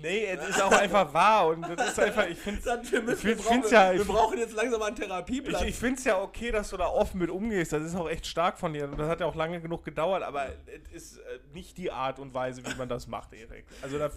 Nee, 0.01 0.25
es 0.25 0.49
ist 0.49 0.61
auch 0.61 0.71
einfach 0.71 1.13
wahr 1.13 1.47
und 1.47 1.61
das 1.61 1.91
ist 1.91 1.99
einfach, 1.99 2.27
ich 2.27 2.37
finde 2.37 2.61
Dann, 2.61 2.91
wir, 2.91 3.35
brauchen, 3.35 3.63
ja- 3.69 3.93
wir 3.93 4.05
brauchen 4.05 4.37
jetzt 4.37 4.53
langsam 4.53 4.79
mal 4.79 4.87
einen 4.87 4.95
Therapieplatz. 4.95 5.61
Ich, 5.61 5.69
ich 5.69 5.75
finde 5.75 5.99
es 5.99 6.03
ja 6.05 6.19
okay, 6.19 6.51
dass 6.51 6.69
du 6.71 6.77
da 6.77 6.87
offen 6.87 7.19
mit 7.19 7.29
umgehst. 7.29 7.73
Das 7.73 7.83
ist 7.83 7.95
auch 7.95 8.09
echt 8.09 8.25
stark 8.25 8.57
von 8.57 8.73
dir. 8.73 8.85
Und 8.85 8.97
das 8.97 9.07
hat 9.07 9.19
ja 9.19 9.27
auch 9.27 9.35
lange 9.35 9.61
genug 9.61 9.83
gedauert, 9.83 10.23
aber 10.23 10.47
es 10.65 10.91
ist 10.91 11.17
äh, 11.19 11.39
nicht 11.53 11.77
die 11.77 11.91
Art 11.91 12.19
und 12.19 12.33
Weise, 12.33 12.65
wie 12.65 12.75
man 12.75 12.89
das 12.89 13.07
macht, 13.07 13.33
Erik. 13.33 13.65
Also 13.81 13.99
da, 13.99 14.09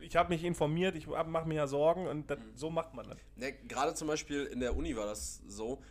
ich 0.00 0.16
habe 0.16 0.28
mich 0.28 0.44
informiert, 0.44 0.94
ich 0.94 1.06
mache 1.06 1.48
mir 1.48 1.54
ja 1.56 1.66
Sorgen 1.66 2.06
und 2.06 2.30
das, 2.30 2.38
so 2.54 2.70
macht 2.70 2.94
man 2.94 3.08
das. 3.08 3.18
Ne, 3.34 3.52
Gerade 3.66 3.94
zum 3.94 4.08
Beispiel 4.08 4.44
in 4.44 4.60
der 4.60 4.76
Uni 4.76 4.96
war 4.96 5.06
das 5.06 5.42
so, 5.48 5.82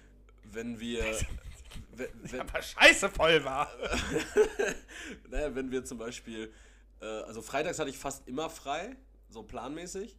wenn 0.44 0.80
wir. 0.80 1.04
wenn, 1.96 2.08
wenn, 2.24 2.40
Aber 2.42 2.62
scheiße 2.62 3.10
voll 3.10 3.44
war. 3.44 3.70
naja, 5.30 5.54
wenn 5.54 5.72
wir 5.72 5.84
zum 5.84 5.98
Beispiel. 5.98 6.54
Äh, 7.02 7.06
also 7.06 7.42
freitags 7.42 7.80
hatte 7.80 7.90
ich 7.90 7.98
fast 7.98 8.28
immer 8.28 8.50
frei, 8.50 8.96
so 9.30 9.44
planmäßig, 9.44 10.18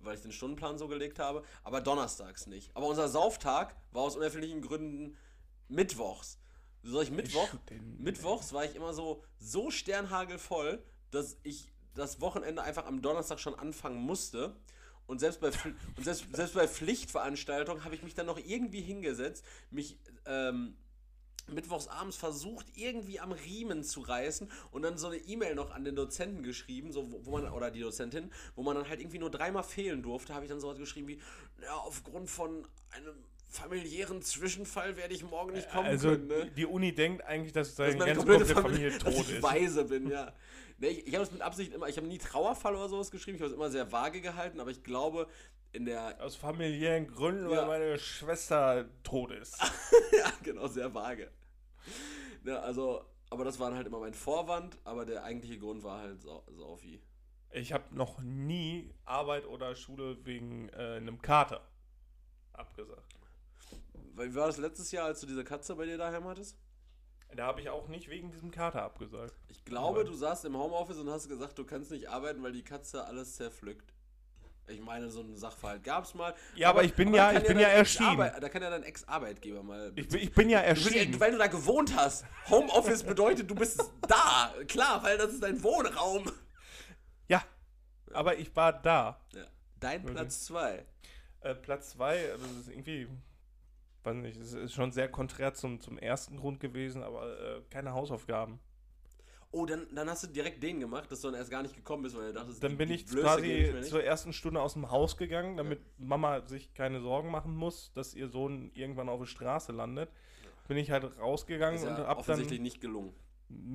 weil 0.00 0.16
ich 0.16 0.22
den 0.22 0.32
Stundenplan 0.32 0.78
so 0.78 0.88
gelegt 0.88 1.18
habe, 1.18 1.44
aber 1.62 1.80
donnerstags 1.80 2.46
nicht. 2.46 2.74
Aber 2.76 2.86
unser 2.86 3.08
Sauftag 3.08 3.76
war 3.92 4.02
aus 4.02 4.16
unerfindlichen 4.16 4.62
Gründen 4.62 5.16
mittwochs. 5.68 6.38
Soll 6.82 7.04
ich 7.04 7.10
Mittwoch? 7.10 7.48
Mittwochs 7.98 8.52
war 8.52 8.64
ich 8.64 8.74
immer 8.74 8.92
so, 8.92 9.22
so 9.38 9.70
sternhagelvoll, 9.70 10.82
dass 11.10 11.36
ich 11.44 11.72
das 11.94 12.20
Wochenende 12.20 12.62
einfach 12.62 12.86
am 12.86 13.02
Donnerstag 13.02 13.38
schon 13.38 13.54
anfangen 13.54 14.00
musste. 14.00 14.56
Und 15.06 15.20
selbst 15.20 15.40
bei, 15.40 15.50
und 15.96 16.04
selbst, 16.04 16.24
selbst 16.34 16.54
bei 16.54 16.66
Pflichtveranstaltungen 16.66 17.84
habe 17.84 17.94
ich 17.94 18.02
mich 18.02 18.14
dann 18.14 18.26
noch 18.26 18.38
irgendwie 18.38 18.80
hingesetzt, 18.80 19.44
mich 19.70 19.98
ähm, 20.26 20.76
mittwochs 21.52 21.88
abends 21.88 22.16
versucht, 22.16 22.66
irgendwie 22.76 23.20
am 23.20 23.32
Riemen 23.32 23.82
zu 23.84 24.00
reißen 24.00 24.50
und 24.70 24.82
dann 24.82 24.98
so 24.98 25.08
eine 25.08 25.16
E-Mail 25.16 25.54
noch 25.54 25.70
an 25.70 25.84
den 25.84 25.96
Dozenten 25.96 26.42
geschrieben, 26.42 26.92
so, 26.92 27.10
wo, 27.12 27.20
wo 27.26 27.30
man, 27.32 27.48
oder 27.52 27.70
die 27.70 27.80
Dozentin, 27.80 28.30
wo 28.56 28.62
man 28.62 28.76
dann 28.76 28.88
halt 28.88 29.00
irgendwie 29.00 29.18
nur 29.18 29.30
dreimal 29.30 29.62
fehlen 29.62 30.02
durfte, 30.02 30.34
habe 30.34 30.44
ich 30.44 30.50
dann 30.50 30.60
sowas 30.60 30.78
geschrieben 30.78 31.08
wie, 31.08 31.20
ja, 31.62 31.74
aufgrund 31.74 32.28
von 32.30 32.66
einem 32.90 33.14
familiären 33.48 34.22
Zwischenfall 34.22 34.96
werde 34.96 35.12
ich 35.14 35.22
morgen 35.24 35.52
nicht 35.52 35.70
kommen 35.70 35.86
Also 35.86 36.08
können. 36.10 36.26
Ne? 36.26 36.50
die, 36.56 36.64
Uni 36.64 36.94
denkt 36.94 37.22
eigentlich, 37.24 37.52
dass 37.52 37.74
dass 37.74 37.92
deine 37.96 37.98
ganze 37.98 38.14
komplette 38.16 38.54
komplette 38.54 38.62
Familie, 38.62 38.90
Familie 38.92 39.04
dass 39.04 39.14
tot 39.14 39.24
ich 39.28 39.36
ist. 39.36 39.42
weise 39.42 39.84
bin, 39.84 40.08
ja. 40.10 40.32
Nee, 40.78 40.88
ich 40.88 41.06
ich 41.08 41.14
habe 41.14 41.24
es 41.24 41.30
mit 41.30 41.42
Absicht 41.42 41.72
immer, 41.74 41.86
ich 41.88 41.96
habe 41.98 42.06
nie 42.06 42.18
Trauerfall 42.18 42.74
oder 42.74 42.88
sowas 42.88 43.10
geschrieben, 43.10 43.36
ich 43.36 43.42
habe 43.42 43.50
es 43.50 43.56
immer 43.56 43.70
sehr 43.70 43.92
vage 43.92 44.20
gehalten, 44.22 44.58
aber 44.58 44.70
ich 44.70 44.82
glaube, 44.82 45.28
in 45.74 45.84
der, 45.84 46.16
Aus 46.22 46.34
familiären 46.36 47.06
Gründen, 47.06 47.50
Ja. 47.50 47.58
weil 47.58 47.66
meine 47.66 47.98
Schwester 47.98 48.86
tot 49.02 49.30
ist. 49.32 49.58
ja, 50.18 50.32
genau, 50.42 50.66
sehr 50.66 50.92
vage. 50.94 51.30
Ja, 52.44 52.60
also, 52.60 53.04
aber 53.30 53.44
das 53.44 53.58
war 53.58 53.74
halt 53.74 53.86
immer 53.86 54.00
mein 54.00 54.14
Vorwand, 54.14 54.78
aber 54.84 55.04
der 55.06 55.24
eigentliche 55.24 55.58
Grund 55.58 55.82
war 55.82 56.00
halt 56.00 56.22
Sau- 56.22 56.44
Saufi. 56.56 57.00
Ich 57.50 57.72
habe 57.72 57.94
noch 57.94 58.20
nie 58.20 58.92
Arbeit 59.04 59.46
oder 59.46 59.74
Schule 59.74 60.24
wegen 60.24 60.68
äh, 60.70 60.96
einem 60.96 61.20
Kater 61.20 61.60
abgesagt. 62.52 63.14
Wie 64.14 64.34
war 64.34 64.46
das 64.46 64.58
letztes 64.58 64.90
Jahr, 64.92 65.06
als 65.06 65.20
du 65.20 65.26
diese 65.26 65.44
Katze 65.44 65.74
bei 65.76 65.84
dir 65.86 65.98
daheim 65.98 66.24
hattest? 66.24 66.56
Da 67.34 67.46
habe 67.46 67.60
ich 67.62 67.70
auch 67.70 67.88
nicht 67.88 68.08
wegen 68.10 68.30
diesem 68.30 68.50
Kater 68.50 68.82
abgesagt. 68.82 69.34
Ich 69.48 69.64
glaube, 69.64 70.00
Aber- 70.00 70.04
du 70.08 70.14
saßt 70.14 70.44
im 70.44 70.56
Homeoffice 70.56 70.98
und 70.98 71.08
hast 71.10 71.28
gesagt, 71.28 71.58
du 71.58 71.64
kannst 71.64 71.90
nicht 71.90 72.08
arbeiten, 72.08 72.42
weil 72.42 72.52
die 72.52 72.62
Katze 72.64 73.04
alles 73.06 73.36
zerpflückt. 73.36 73.94
Ich 74.68 74.80
meine, 74.80 75.10
so 75.10 75.20
einen 75.20 75.36
Sachverhalt 75.36 75.82
gab 75.82 76.04
es 76.04 76.14
mal. 76.14 76.34
Ja, 76.54 76.70
aber 76.70 76.84
ich 76.84 76.94
bin 76.94 77.12
ja- 77.12 77.26
da 77.26 77.32
kann 77.32 77.42
ich 77.42 77.48
bin 77.48 77.58
ja 77.58 77.68
erschienen. 77.68 78.16
Da 78.40 78.48
kann 78.48 78.62
ja 78.62 78.70
dein 78.70 78.84
Ex-Arbeitgeber 78.84 79.62
mal. 79.62 79.92
Ich, 79.96 80.08
bin- 80.08 80.20
ich 80.20 80.32
bin 80.32 80.48
ja 80.48 80.60
Du 80.60 80.66
erschienen. 80.68 81.18
weil 81.20 81.32
du 81.32 81.38
da 81.38 81.48
gewohnt 81.48 81.94
hast. 81.96 82.24
Homeoffice 82.48 83.02
bedeutet, 83.02 83.50
du 83.50 83.54
bist 83.54 83.82
da. 84.08 84.52
Klar, 84.68 85.02
weil 85.02 85.18
das 85.18 85.32
ist 85.32 85.42
dein 85.42 85.62
Wohnraum. 85.62 86.30
Ja, 87.28 87.42
aber 88.12 88.38
ich 88.38 88.54
war 88.54 88.72
da. 88.72 89.20
Ja. 89.34 89.42
Dein. 89.80 90.04
Platz 90.04 90.44
2. 90.46 90.86
Äh, 91.40 91.54
Platz 91.56 91.90
zwei, 91.90 92.30
also 92.30 92.46
das 92.46 92.56
ist 92.58 92.68
irgendwie, 92.68 93.08
weiß 94.04 94.14
nicht, 94.14 94.36
es 94.40 94.52
ist 94.52 94.74
schon 94.74 94.92
sehr 94.92 95.08
konträr 95.08 95.54
zum, 95.54 95.80
zum 95.80 95.98
ersten 95.98 96.36
Grund 96.36 96.60
gewesen, 96.60 97.02
aber 97.02 97.26
äh, 97.56 97.62
keine 97.68 97.92
Hausaufgaben. 97.92 98.60
Oh, 99.54 99.66
dann, 99.66 99.86
dann 99.94 100.08
hast 100.08 100.22
du 100.22 100.28
direkt 100.28 100.62
den 100.62 100.80
gemacht, 100.80 101.12
dass 101.12 101.20
du 101.20 101.28
dann 101.30 101.38
erst 101.38 101.50
gar 101.50 101.62
nicht 101.62 101.76
gekommen 101.76 102.02
bist, 102.02 102.16
weil 102.16 102.28
du 102.28 102.32
dachtest, 102.32 102.62
Dann 102.62 102.70
die- 102.72 102.76
bin 102.76 102.88
die 102.88 102.94
ich 102.94 103.06
quasi 103.06 103.74
zur 103.82 104.02
ersten 104.02 104.32
Stunde 104.32 104.62
aus 104.62 104.72
dem 104.72 104.90
Haus 104.90 105.18
gegangen, 105.18 105.58
damit 105.58 105.80
Mama 105.98 106.40
sich 106.46 106.72
keine 106.72 107.00
Sorgen 107.02 107.30
machen 107.30 107.54
muss, 107.54 107.92
dass 107.92 108.14
ihr 108.14 108.28
Sohn 108.28 108.70
irgendwann 108.74 109.10
auf 109.10 109.20
der 109.20 109.26
Straße 109.26 109.72
landet. 109.72 110.08
Bin 110.68 110.78
ich 110.78 110.90
halt 110.90 111.04
rausgegangen 111.18 111.76
ist 111.78 111.86
und 111.86 111.98
ja 111.98 112.06
hab 112.06 112.18
offensichtlich 112.18 112.58
dann, 112.60 112.62
nicht 112.62 112.80
gelungen. 112.80 113.12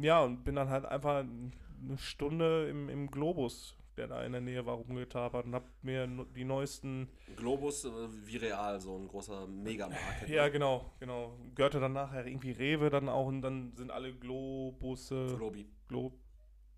ja, 0.02 0.24
und 0.24 0.44
bin 0.44 0.56
dann 0.56 0.70
halt 0.70 0.86
einfach 0.86 1.18
eine 1.20 1.98
Stunde 1.98 2.68
im, 2.70 2.90
im 2.90 3.12
Globus, 3.12 3.76
der 3.98 4.08
da 4.08 4.24
in 4.24 4.32
der 4.32 4.42
Nähe 4.42 4.66
war, 4.66 4.76
rumgetapert 4.76 5.46
und 5.46 5.56
hab 5.56 5.66
mir 5.82 6.08
die 6.36 6.44
neuesten, 6.44 7.10
Globus, 7.36 7.86
äh, 7.86 7.90
wie 8.26 8.38
real, 8.38 8.80
so 8.80 8.96
ein 8.96 9.08
großer 9.08 9.48
Megamarkt. 9.48 10.30
ja 10.30 10.48
genau, 10.50 10.94
genau, 11.00 11.38
gehörte 11.56 11.80
dann 11.80 11.94
nachher 11.94 12.26
irgendwie 12.26 12.52
Rewe 12.52 12.90
dann 12.90 13.10
auch 13.10 13.28
und 13.28 13.42
dann 13.42 13.74
sind 13.76 13.92
alle 13.92 14.14
Globusse, 14.14 15.36
Globi. 15.36 15.68
Glo, 15.88 16.14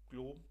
Globen, 0.09 0.43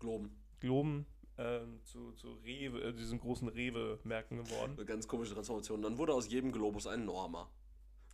Globen. 0.00 0.30
Globen 0.60 1.06
ähm, 1.36 1.80
zu, 1.84 2.12
zu 2.12 2.34
Rewe, 2.44 2.80
äh, 2.80 2.92
diesen 2.92 3.18
großen 3.18 3.48
Rewe-Märkten 3.48 4.44
geworden. 4.44 4.74
Eine 4.76 4.84
ganz 4.84 5.08
komische 5.08 5.34
Transformation. 5.34 5.82
Dann 5.82 5.98
wurde 5.98 6.14
aus 6.14 6.28
jedem 6.30 6.52
Globus 6.52 6.86
ein 6.86 7.04
Norma. 7.04 7.50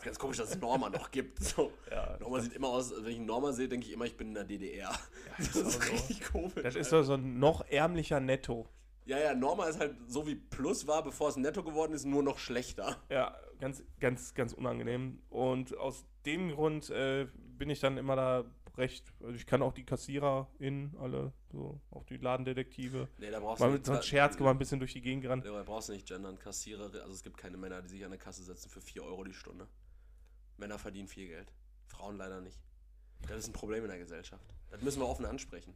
Ganz 0.03 0.19
komisch, 0.19 0.39
dass 0.39 0.51
es 0.51 0.59
Norma 0.59 0.89
noch 0.89 1.11
gibt. 1.11 1.43
So. 1.43 1.73
Ja, 1.91 2.17
Norma 2.21 2.41
sieht 2.41 2.55
immer 2.55 2.69
aus, 2.69 2.93
wenn 2.97 3.11
ich 3.11 3.17
einen 3.17 3.27
Norma 3.27 3.53
sehe, 3.53 3.69
denke 3.69 3.87
ich 3.87 3.93
immer, 3.93 4.07
ich 4.07 4.17
bin 4.17 4.29
in 4.29 4.35
der 4.35 4.45
DDR. 4.45 4.91
das 5.37 5.49
ist 5.49 5.57
auch 5.57 5.69
ist 5.69 5.83
so. 5.83 5.93
richtig 5.93 6.25
komisch. 6.25 6.63
Das 6.63 6.77
ist 6.77 6.93
doch 6.93 7.03
so 7.03 7.15
ein 7.15 7.39
noch 7.39 7.67
ärmlicher 7.69 8.21
Netto. 8.21 8.67
ja, 9.05 9.19
ja, 9.19 9.35
Norma 9.35 9.67
ist 9.67 9.79
halt 9.79 9.97
so 10.07 10.27
wie 10.27 10.37
Plus 10.37 10.87
war, 10.87 11.03
bevor 11.03 11.29
es 11.29 11.37
Netto 11.37 11.63
geworden 11.63 11.93
ist, 11.93 12.07
nur 12.07 12.23
noch 12.23 12.39
schlechter. 12.39 12.97
Ja, 13.11 13.37
ganz, 13.59 13.83
ganz, 13.99 14.35
ganz 14.35 14.53
unangenehm. 14.53 15.21
Und 15.29 15.77
aus 15.77 16.05
dem 16.25 16.53
Grund 16.53 16.91
äh, 16.91 17.27
bin 17.59 17.69
ich 17.71 17.81
dann 17.81 17.99
immer 17.99 18.17
da 18.17 18.45
recht. 18.77 19.13
Also 19.21 19.35
ich 19.35 19.47
kann 19.47 19.63
auch 19.63 19.73
die 19.73 19.85
KassiererInnen 19.85 20.97
alle, 20.99 21.33
so 21.53 21.81
auch 21.91 22.05
die 22.05 22.17
Ladendetektive. 22.17 23.09
Nee, 23.19 23.31
da 23.31 23.41
brauchst 23.41 23.61
Mal 23.61 23.69
du 23.69 23.73
mit 23.75 23.87
so 23.87 23.93
einem 23.93 24.03
Scherz 24.03 24.39
mal 24.39 24.51
ein 24.51 24.59
bisschen 24.59 24.79
durch 24.79 24.93
die 24.93 25.01
Gegend 25.01 25.23
gerannt. 25.23 25.45
Da 25.45 25.63
brauchst 25.63 25.89
du 25.89 25.93
nicht 25.93 26.09
gendern. 26.09 26.39
Kassierer, 26.39 26.85
also 26.85 27.13
es 27.13 27.23
gibt 27.23 27.37
keine 27.37 27.57
Männer, 27.57 27.83
die 27.83 27.89
sich 27.89 28.05
an 28.05 28.11
der 28.11 28.19
Kasse 28.19 28.43
setzen 28.43 28.71
für 28.71 28.81
4 28.81 29.05
Euro 29.05 29.25
die 29.25 29.35
Stunde. 29.35 29.69
Männer 30.61 30.79
verdienen 30.79 31.09
viel 31.09 31.27
Geld. 31.29 31.53
Frauen 31.87 32.17
leider 32.17 32.41
nicht. 32.41 32.59
Das 33.29 33.39
ist 33.39 33.49
ein 33.49 33.53
Problem 33.53 33.83
in 33.85 33.91
der 33.91 33.99
Gesellschaft. 33.99 34.45
Das 34.71 34.81
müssen 34.83 35.01
wir 35.01 35.09
offen 35.09 35.27
ansprechen. 35.27 35.75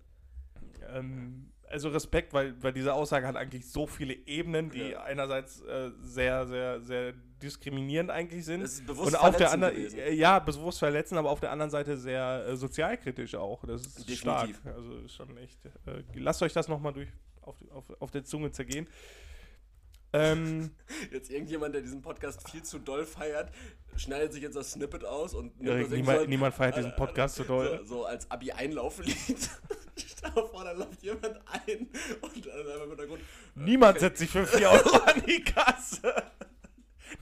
Ähm, 0.89 1.51
also 1.68 1.89
Respekt, 1.89 2.32
weil, 2.32 2.61
weil 2.62 2.72
diese 2.72 2.95
Aussage 2.95 3.26
hat 3.26 3.37
eigentlich 3.37 3.68
so 3.68 3.87
viele 3.87 4.14
Ebenen, 4.14 4.70
die 4.70 4.91
Ja. 4.91 5.03
einerseits 5.03 5.61
äh, 5.62 5.91
sehr, 6.01 6.47
sehr, 6.47 6.80
sehr 6.80 7.12
diskriminierend 7.43 8.11
eigentlich 8.11 8.45
sind. 8.45 8.62
Das 8.62 8.74
ist 8.74 8.87
bewusst 8.87 9.09
und 9.09 9.16
auf 9.16 9.37
der 9.37 9.51
anderen, 9.51 9.76
äh, 9.76 10.12
ja, 10.12 10.39
bewusst 10.39 10.78
verletzen, 10.78 11.18
aber 11.18 11.30
auf 11.30 11.41
der 11.41 11.51
anderen 11.51 11.70
Seite 11.70 11.97
sehr 11.99 12.47
äh, 12.47 12.57
sozialkritisch 12.57 13.35
auch. 13.35 13.64
Das 13.64 13.82
ist 13.82 14.09
Definitiv. 14.09 14.59
stark. 14.61 14.76
Also 14.76 15.09
schon 15.09 15.37
echt. 15.39 15.64
Äh, 15.64 16.03
lasst 16.14 16.43
euch 16.43 16.53
das 16.53 16.68
nochmal 16.68 16.93
durch 16.93 17.09
auf, 17.43 17.57
auf, 17.70 17.85
auf 18.01 18.11
der 18.11 18.24
Zunge 18.24 18.51
zergehen. 18.53 18.87
Ähm, 20.15 20.71
Jetzt 21.11 21.31
irgendjemand, 21.31 21.75
der 21.75 21.83
diesen 21.83 22.01
Podcast 22.01 22.49
viel 22.49 22.62
zu 22.62 22.79
doll 22.79 23.05
feiert, 23.05 23.51
schneidet 23.97 24.33
sich 24.33 24.43
jetzt 24.43 24.55
das 24.55 24.71
Snippet 24.73 25.05
aus 25.05 25.35
und 25.35 25.61
nimmt 25.61 25.83
das 25.83 25.91
niemand, 25.91 26.21
so 26.21 26.27
niemand 26.27 26.55
feiert 26.55 26.75
äh, 26.77 26.81
diesen 26.81 26.95
Podcast 26.97 27.35
so 27.37 27.45
doll. 27.45 27.81
So, 27.81 27.97
so 27.99 28.05
als 28.07 28.31
Abi-Einlauflied. 28.31 29.17
Stell 29.97 30.31
dir 30.31 30.47
vor, 30.47 30.65
da 30.65 30.73
läuft 30.73 31.03
jemand 31.03 31.41
ein 31.49 31.89
und 32.21 32.47
dann 32.47 32.61
einfach 32.67 32.83
im 32.83 32.89
Hintergrund. 32.91 33.21
Niemand 33.57 33.99
setzt 34.01 34.19
sich 34.19 34.31
für 34.31 34.47
4 34.47 34.71
Euro 34.71 34.97
an 34.99 35.23
die 35.27 35.43
Kasse. 35.43 36.15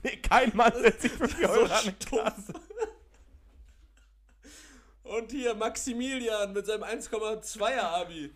Nee, 0.03 0.17
kein 0.17 0.55
Mann 0.55 0.73
setzt 0.73 1.01
sich 1.01 1.11
für 1.11 1.27
4 1.27 1.49
Euro 1.49 1.67
So 1.67 1.73
an 1.73 1.95
die. 1.99 2.15
Kasse. 2.15 2.53
Und 5.03 5.31
hier 5.31 5.53
Maximilian 5.55 6.53
mit 6.53 6.65
seinem 6.65 6.83
1,2er 6.83 7.79
Abi. 7.81 8.33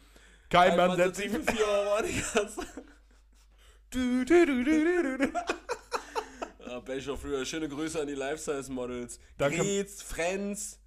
Kein 0.50 0.72
Ein 0.72 0.78
Mann 0.78 0.88
Mann 0.90 0.98
setzt 0.98 1.18
sich 1.18 1.30
für 1.32 1.42
4 1.44 1.66
Euro 1.68 1.94
an 1.96 2.06
die 2.06 2.22
Kasse. 2.22 2.62
Du, 3.90 4.26
du, 4.26 4.46
du, 4.46 4.64
du, 4.64 5.04
du, 5.04 5.18
du. 5.18 5.34
Ja, 6.68 6.80
Becher 6.82 7.16
früher. 7.18 7.46
Schöne 7.46 7.70
Grüße 7.70 8.02
an 8.02 8.08
die 8.08 8.16
Life-Size-Models. 8.16 9.20
Danke-. 9.38 9.58
Da, 9.58 9.90
Friends 10.04 10.80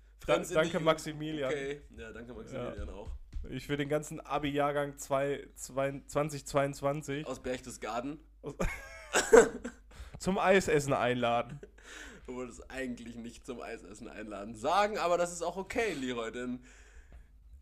in 0.51 0.55
danke 0.55 0.81
Maximilian. 0.81 1.51
Okay, 1.51 1.81
ja, 1.97 2.13
danke 2.13 2.35
Maximilian 2.35 2.91
auch. 2.91 3.09
Ich 3.49 3.69
will 3.71 3.79
den 3.79 3.89
ganzen 3.89 4.21
Abi-Jahrgang 4.21 4.99
zwei- 4.99 5.49
zwei- 5.55 6.03
2022 6.07 7.27
Aus 7.27 7.41
Berchtesgaden. 7.41 8.21
zum 10.19 10.39
Eisessen 10.39 10.93
einladen. 10.93 11.59
Du 12.27 12.35
wolltest 12.35 12.71
eigentlich 12.71 13.17
nicht 13.17 13.47
zum 13.47 13.63
Eisessen 13.63 14.09
einladen 14.09 14.55
sagen, 14.55 14.99
aber 14.99 15.17
das 15.17 15.33
ist 15.33 15.43
auch 15.43 15.57
okay, 15.57 15.95
Leroy, 15.95 16.31
denn 16.31 16.63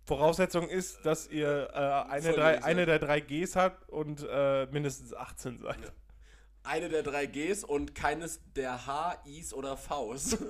Voraussetzung 0.09 0.69
ist, 0.71 1.05
dass 1.05 1.29
ihr 1.29 1.69
äh, 1.75 1.77
eine, 2.11 2.33
drei, 2.33 2.65
eine 2.65 2.87
der 2.87 2.99
drei 2.99 3.21
Gs 3.21 3.57
habt 3.57 3.91
und 3.91 4.27
äh, 4.29 4.67
mindestens 4.73 5.13
18 5.13 5.59
seid. 5.59 5.77
eine 6.65 6.89
der 6.89 7.03
drei 7.03 7.27
Gs 7.27 7.63
und 7.63 7.95
keines 7.95 8.41
der 8.57 8.87
H, 8.87 9.23
Is 9.27 9.53
oder 9.53 9.77
Vs. 9.77 10.39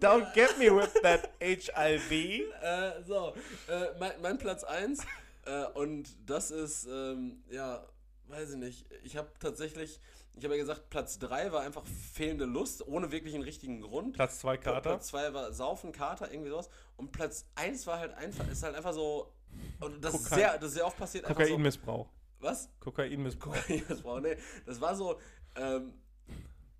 Don't 0.00 0.32
get 0.32 0.56
me 0.58 0.74
with 0.74 0.94
that 1.02 1.28
HIV. 1.40 2.10
Äh, 2.10 3.02
so, 3.06 3.34
äh, 3.68 3.88
mein, 3.98 4.12
mein 4.22 4.38
Platz 4.38 4.64
1 4.64 5.00
äh, 5.44 5.64
und 5.74 6.08
das 6.24 6.50
ist, 6.50 6.86
ähm, 6.86 7.42
ja, 7.50 7.84
weiß 8.28 8.52
ich 8.52 8.56
nicht, 8.56 8.86
ich 9.02 9.18
habe 9.18 9.28
tatsächlich, 9.40 10.00
ich 10.34 10.44
habe 10.44 10.54
ja 10.54 10.60
gesagt, 10.60 10.90
Platz 10.90 11.18
3 11.18 11.52
war 11.52 11.62
einfach 11.62 11.84
fehlende 11.86 12.44
Lust, 12.44 12.86
ohne 12.86 13.10
wirklich 13.10 13.34
einen 13.34 13.44
richtigen 13.44 13.80
Grund. 13.80 14.14
Platz 14.14 14.38
2 14.40 14.56
Kater. 14.58 14.80
Platz 14.80 15.08
2 15.08 15.34
war 15.34 15.52
Saufen, 15.52 15.92
Kater, 15.92 16.30
irgendwie 16.30 16.50
sowas. 16.50 16.68
Und 16.96 17.12
Platz 17.12 17.46
1 17.56 17.86
war 17.86 17.98
halt 17.98 18.14
einfach, 18.14 18.46
ist 18.48 18.62
halt 18.62 18.76
einfach 18.76 18.92
so, 18.92 19.32
und 19.80 20.04
das, 20.04 20.14
ist 20.14 20.24
Kokain. 20.24 20.38
sehr, 20.38 20.58
das 20.58 20.68
ist 20.68 20.74
sehr 20.74 20.86
oft 20.86 20.96
passiert, 20.96 21.24
einfach 21.24 21.40
so, 21.40 21.46
Kokainmissbrauch. 21.46 22.08
was? 22.40 22.70
Kokainmissbrauch. 22.80 23.54
Kokainmissbrauch, 23.54 24.20
nee, 24.20 24.36
das 24.66 24.80
war 24.80 24.94
so, 24.94 25.18
ähm, 25.56 25.94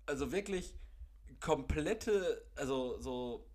also 0.05 0.31
wirklich 0.31 0.73
komplette, 1.39 2.45
also 2.55 2.99
so 2.99 3.45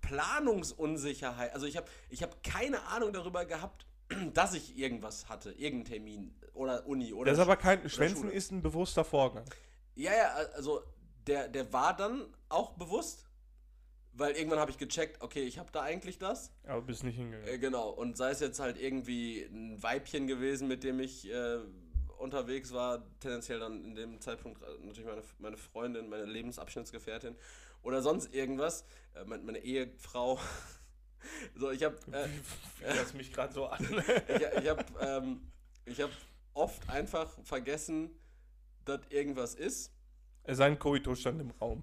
Planungsunsicherheit. 0.00 1.52
Also 1.52 1.66
ich 1.66 1.76
habe 1.76 1.86
ich 2.10 2.22
hab 2.22 2.42
keine 2.42 2.82
Ahnung 2.86 3.12
darüber 3.12 3.44
gehabt, 3.44 3.86
dass 4.34 4.54
ich 4.54 4.78
irgendwas 4.78 5.28
hatte, 5.28 5.52
irgendeinen 5.52 5.84
Termin 5.84 6.34
oder 6.54 6.86
Uni 6.86 7.12
oder 7.12 7.30
Das 7.30 7.38
ist 7.38 7.42
aber 7.42 7.56
kein. 7.56 7.88
Schwänzen 7.88 8.22
Schule. 8.22 8.32
ist 8.32 8.52
ein 8.52 8.62
bewusster 8.62 9.04
Vorgang. 9.04 9.44
Ja, 9.94 10.12
ja, 10.12 10.32
also 10.54 10.82
der, 11.26 11.48
der 11.48 11.72
war 11.72 11.96
dann 11.96 12.26
auch 12.48 12.72
bewusst, 12.72 13.26
weil 14.12 14.34
irgendwann 14.36 14.58
habe 14.60 14.70
ich 14.70 14.78
gecheckt, 14.78 15.22
okay, 15.22 15.42
ich 15.42 15.58
habe 15.58 15.70
da 15.72 15.82
eigentlich 15.82 16.18
das. 16.18 16.52
Aber 16.64 16.82
bist 16.82 17.04
nicht 17.04 17.16
hingegangen. 17.16 17.48
Äh, 17.48 17.58
genau, 17.58 17.90
und 17.90 18.16
sei 18.16 18.30
es 18.30 18.40
jetzt 18.40 18.60
halt 18.60 18.80
irgendwie 18.80 19.42
ein 19.42 19.82
Weibchen 19.82 20.26
gewesen, 20.26 20.68
mit 20.68 20.84
dem 20.84 21.00
ich 21.00 21.30
äh, 21.30 21.58
unterwegs 22.18 22.72
war, 22.72 23.02
tendenziell 23.20 23.58
dann 23.58 23.84
in 23.84 23.94
dem 23.94 24.20
Zeitpunkt 24.20 24.62
äh, 24.62 24.66
natürlich 24.84 25.06
meine, 25.06 25.22
meine 25.38 25.56
Freundin, 25.56 26.08
meine 26.08 26.24
Lebensabschnittsgefährtin 26.24 27.36
oder 27.82 28.02
sonst 28.02 28.32
irgendwas, 28.34 28.84
äh, 29.14 29.24
meine, 29.24 29.42
meine 29.42 29.58
Ehefrau. 29.58 30.38
so, 31.54 31.70
ich 31.70 31.82
habe 31.82 31.96
äh, 32.12 32.28
das 32.96 33.14
mich 33.14 33.32
gerade 33.32 33.52
so 33.52 33.66
an. 33.66 33.84
ich, 34.28 34.62
ich 34.62 34.68
habe 34.68 34.84
ähm, 35.00 35.40
ich 35.84 36.00
hab 36.00 36.10
oft 36.54 36.88
einfach 36.88 37.30
vergessen, 37.44 38.10
dass 38.84 39.00
irgendwas 39.10 39.54
ist. 39.54 39.92
Sein 40.46 40.78
Koito 40.78 41.14
stand 41.14 41.40
im 41.40 41.50
Raum. 41.50 41.82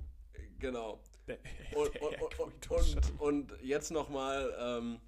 Genau. 0.60 1.02
Der, 1.28 1.38
Und, 1.76 1.94
der 1.94 2.04
und, 2.04 2.40
und, 2.40 2.72
und, 2.72 3.20
und 3.20 3.54
jetzt 3.62 3.92
nochmal 3.92 4.54
ähm, 4.58 5.00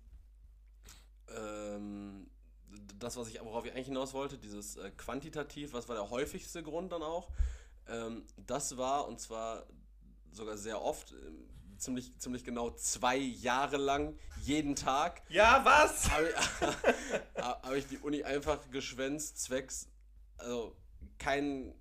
ähm, 1.30 2.28
das, 3.00 3.18
was 3.18 3.28
ich, 3.30 3.40
worauf 3.42 3.66
ich 3.66 3.74
eigentlich 3.74 3.88
hinaus 3.88 4.14
wollte, 4.14 4.38
dieses 4.38 4.78
äh, 4.78 4.92
quantitativ, 4.92 5.74
was 5.74 5.88
war 5.88 5.96
der 5.96 6.10
häufigste 6.10 6.64
Grund 6.64 6.92
dann 6.92 7.04
auch? 7.04 7.32
Ähm, 7.88 8.26
das 8.38 8.78
war, 8.78 9.08
und 9.08 9.20
zwar 9.20 9.66
sogar 10.32 10.58
sehr 10.58 10.82
oft, 10.82 11.12
ähm, 11.12 11.50
ziemlich, 11.78 12.18
ziemlich 12.20 12.44
genau 12.44 12.72
zwei 12.72 13.18
Jahre 13.18 13.78
lang, 13.78 14.18
jeden 14.42 14.76
Tag, 14.76 15.22
Ja, 15.30 15.62
was? 15.64 16.10
habe 16.12 16.30
ich, 16.30 17.38
hab 17.42 17.74
ich 17.74 17.88
die 17.88 17.98
Uni 17.98 18.24
einfach 18.24 18.60
geschwänzt, 18.72 19.40
zwecks, 19.42 19.88
also 20.38 20.76
kein, 21.18 21.74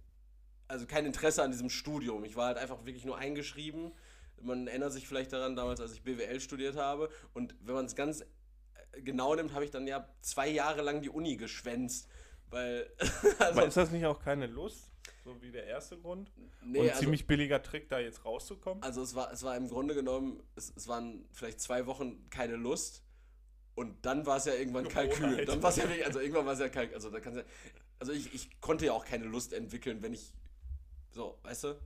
also 0.69 0.87
kein 0.87 1.07
Interesse 1.07 1.43
an 1.43 1.51
diesem 1.51 1.71
Studium. 1.71 2.25
Ich 2.25 2.37
war 2.37 2.47
halt 2.47 2.59
einfach 2.59 2.85
wirklich 2.85 3.05
nur 3.05 3.19
eingeschrieben. 3.19 3.93
Man 4.41 4.67
erinnert 4.67 4.93
sich 4.93 5.07
vielleicht 5.09 5.33
daran, 5.33 5.57
damals, 5.57 5.81
als 5.81 5.93
ich 5.93 6.03
BWL 6.03 6.41
studiert 6.41 6.77
habe. 6.77 7.11
Und 7.33 7.55
wenn 7.61 7.75
man 7.75 7.87
es 7.87 7.95
ganz 7.97 8.21
äh, 8.21 9.03
genau 9.03 9.35
nimmt, 9.35 9.53
habe 9.55 9.65
ich 9.65 9.71
dann 9.71 9.87
ja 9.87 10.09
zwei 10.21 10.49
Jahre 10.49 10.83
lang 10.83 11.01
die 11.03 11.11
Uni 11.11 11.37
geschwänzt. 11.37 12.09
Weil, 12.51 12.91
also, 13.39 13.61
Aber 13.61 13.67
ist 13.67 13.77
das 13.77 13.91
nicht 13.91 14.07
auch 14.07 14.21
keine 14.21 14.47
Lust? 14.47 14.91
So 15.25 15.41
wie 15.41 15.51
der 15.51 15.65
erste 15.65 15.97
Grund? 15.97 16.31
nee, 16.63 16.81
Und 16.81 16.89
also, 16.89 17.01
ziemlich 17.01 17.27
billiger 17.27 17.63
Trick, 17.63 17.89
da 17.89 17.99
jetzt 17.99 18.25
rauszukommen? 18.27 18.83
also 18.83 19.03
es 19.03 19.15
war, 19.15 19.33
es 19.33 19.43
war 19.43 19.57
im 19.57 19.69
Grunde 19.69 19.95
genommen, 19.95 20.43
es, 20.55 20.73
es 20.77 20.87
waren 20.87 21.25
vielleicht 21.33 21.61
zwei 21.61 21.87
Wochen 21.87 22.29
keine 22.29 22.57
Lust. 22.57 23.03
Und 23.75 24.05
dann 24.05 24.25
war 24.27 24.37
es 24.37 24.45
ja 24.45 24.53
irgendwann 24.53 24.87
Kalkül. 24.89 25.45
Dann 25.47 25.63
war 25.63 25.71
es 25.71 25.77
ja 25.77 25.85
also 26.05 26.21
irgendwann 26.21 26.47
war 26.47 26.53
es 26.53 26.61
ja 26.61 26.69
Kalkül. 26.69 26.95
Also, 26.95 27.11
da 27.11 27.21
kannst 27.21 27.39
ja, 27.39 27.45
also 27.99 28.13
ich, 28.13 28.33
ich 28.35 28.61
konnte 28.61 28.85
ja 28.87 28.93
auch 28.93 29.05
keine 29.05 29.25
Lust 29.25 29.53
entwickeln, 29.53 30.03
wenn 30.03 30.13
ich, 30.13 30.33
so, 31.11 31.39
weißt 31.43 31.65
du? 31.65 31.81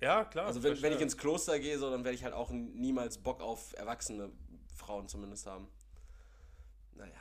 Ja, 0.00 0.24
klar. 0.24 0.46
Also 0.46 0.62
wenn, 0.62 0.80
wenn 0.82 0.94
ich 0.94 1.00
ins 1.00 1.16
Kloster 1.16 1.60
gehe, 1.60 1.78
so, 1.78 1.90
dann 1.90 2.04
werde 2.04 2.16
ich 2.16 2.24
halt 2.24 2.34
auch 2.34 2.50
niemals 2.50 3.18
Bock 3.18 3.40
auf 3.40 3.72
erwachsene 3.76 4.32
Frauen 4.74 5.06
zumindest 5.06 5.46
haben. 5.46 5.68
Naja. 6.96 7.12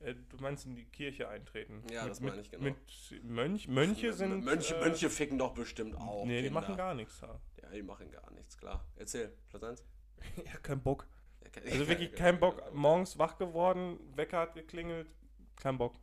Äh, 0.00 0.14
Du 0.28 0.36
meinst 0.38 0.66
in 0.66 0.74
die 0.74 0.84
Kirche 0.86 1.28
eintreten? 1.28 1.82
Ja, 1.90 2.02
mit, 2.02 2.10
das 2.10 2.20
meine 2.20 2.40
ich, 2.40 2.50
genau. 2.50 2.64
Mit 2.64 2.76
Mönch, 3.22 3.68
Mönche 3.68 4.12
sind. 4.12 4.44
Mönche, 4.44 4.74
äh, 4.76 4.80
Mönche 4.80 5.10
ficken 5.10 5.38
doch 5.38 5.52
bestimmt 5.54 5.94
auch. 5.96 6.24
Nee, 6.26 6.38
die 6.42 6.46
Kinder. 6.48 6.60
machen 6.60 6.76
gar 6.76 6.94
nichts 6.94 7.20
da. 7.20 7.40
Ja, 7.62 7.70
die 7.70 7.82
machen 7.82 8.10
gar 8.10 8.30
nichts, 8.32 8.56
klar. 8.56 8.84
Erzähl, 8.96 9.32
Platz 9.48 9.62
1. 9.62 9.84
Ja, 10.44 10.56
kein 10.62 10.82
Bock. 10.82 11.06
Ja, 11.42 11.50
ke- 11.50 11.62
Also 11.70 11.88
wirklich 11.88 12.10
ke- 12.10 12.16
kein 12.16 12.40
Bock. 12.40 12.62
Morgens 12.74 13.18
wach 13.18 13.36
geworden, 13.38 13.98
Wecker 14.16 14.38
hat 14.38 14.54
geklingelt, 14.54 15.08
kein 15.56 15.76
Bock. 15.78 15.94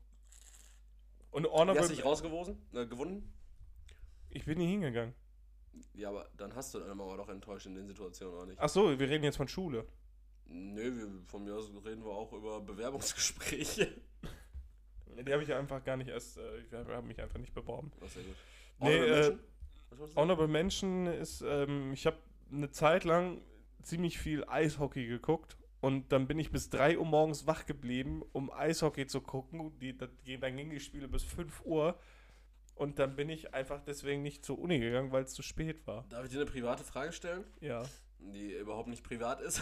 Und 1.32 1.46
Honorable, 1.48 1.82
hast 1.82 1.90
du 1.92 1.96
dich 1.96 2.06
rausgewogen? 2.06 2.58
Äh, 2.74 2.86
gewunden? 2.88 3.34
ich 4.30 4.46
bin 4.46 4.58
nie 4.60 4.68
hingegangen. 4.68 5.14
Ja, 5.94 6.10
aber 6.10 6.30
dann 6.38 6.54
hast 6.56 6.74
du 6.74 6.80
deine 6.80 6.94
Mama 6.96 7.16
doch 7.18 7.30
enttäuscht 7.30 7.66
in 7.68 7.76
den 7.76 7.88
Situationen, 7.88 8.34
oder 8.36 8.46
nicht? 8.48 8.60
Ach 8.60 8.70
so, 8.70 8.98
wir 9.00 9.10
reden 9.10 9.24
jetzt 9.24 9.38
von 9.38 9.48
Schule. 9.48 9.88
Nö, 10.50 10.96
wir, 10.98 11.10
von 11.26 11.44
mir 11.44 11.56
aus 11.56 11.70
reden 11.86 12.04
wir 12.04 12.12
auch 12.12 12.32
über 12.34 12.62
Bewerbungsgespräche. 12.62 13.90
Die 15.26 15.34
habe 15.34 15.44
ich 15.44 15.54
einfach 15.54 15.84
gar 15.84 15.98
nicht 15.98 16.10
erst, 16.10 16.38
äh, 16.38 16.60
ich 16.60 16.72
habe 16.72 17.02
mich 17.02 17.20
einfach 17.20 17.40
nicht 17.40 17.54
beworben. 17.54 17.92
Ist 18.06 18.16
ja 18.16 18.22
gut. 18.22 18.36
Nee, 18.80 19.00
Honorable 19.00 19.30
äh? 19.30 20.16
Honorable 20.16 20.48
Mention 20.48 21.08
ist, 21.08 21.42
ähm, 21.42 21.94
ich 21.94 22.06
habe 22.06 22.18
eine 22.52 22.70
Zeit 22.70 23.04
lang 23.04 23.42
ziemlich 23.82 24.20
viel 24.20 24.44
Eishockey 24.46 25.08
geguckt 25.08 25.58
und 25.82 26.12
dann 26.12 26.28
bin 26.28 26.40
ich 26.40 26.52
bis 26.52 26.70
3 26.70 26.98
Uhr 26.98 27.06
morgens 27.06 27.48
wach 27.48 27.66
geblieben, 27.66 28.24
um 28.34 28.52
Eishockey 28.52 29.08
zu 29.08 29.22
gucken. 29.22 29.78
Die, 29.80 29.98
das, 29.98 30.10
dann 30.40 30.58
gingen 30.58 30.70
die 30.70 30.80
Spiele 30.80 31.08
bis 31.08 31.24
5 31.24 31.66
Uhr 31.66 31.98
und 32.76 33.00
dann 33.00 33.16
bin 33.16 33.30
ich 33.30 33.54
einfach 33.54 33.82
deswegen 33.82 34.22
nicht 34.22 34.46
zur 34.46 34.60
Uni 34.60 34.80
gegangen, 34.80 35.12
weil 35.12 35.24
es 35.24 35.34
zu 35.34 35.42
spät 35.42 35.86
war. 35.88 36.06
Darf 36.10 36.26
ich 36.26 36.32
dir 36.32 36.42
eine 36.42 36.46
private 36.46 36.84
Frage 36.84 37.12
stellen? 37.12 37.44
Ja. 37.60 37.84
Die 38.20 38.54
überhaupt 38.54 38.90
nicht 38.90 39.04
privat 39.04 39.42
ist. 39.42 39.62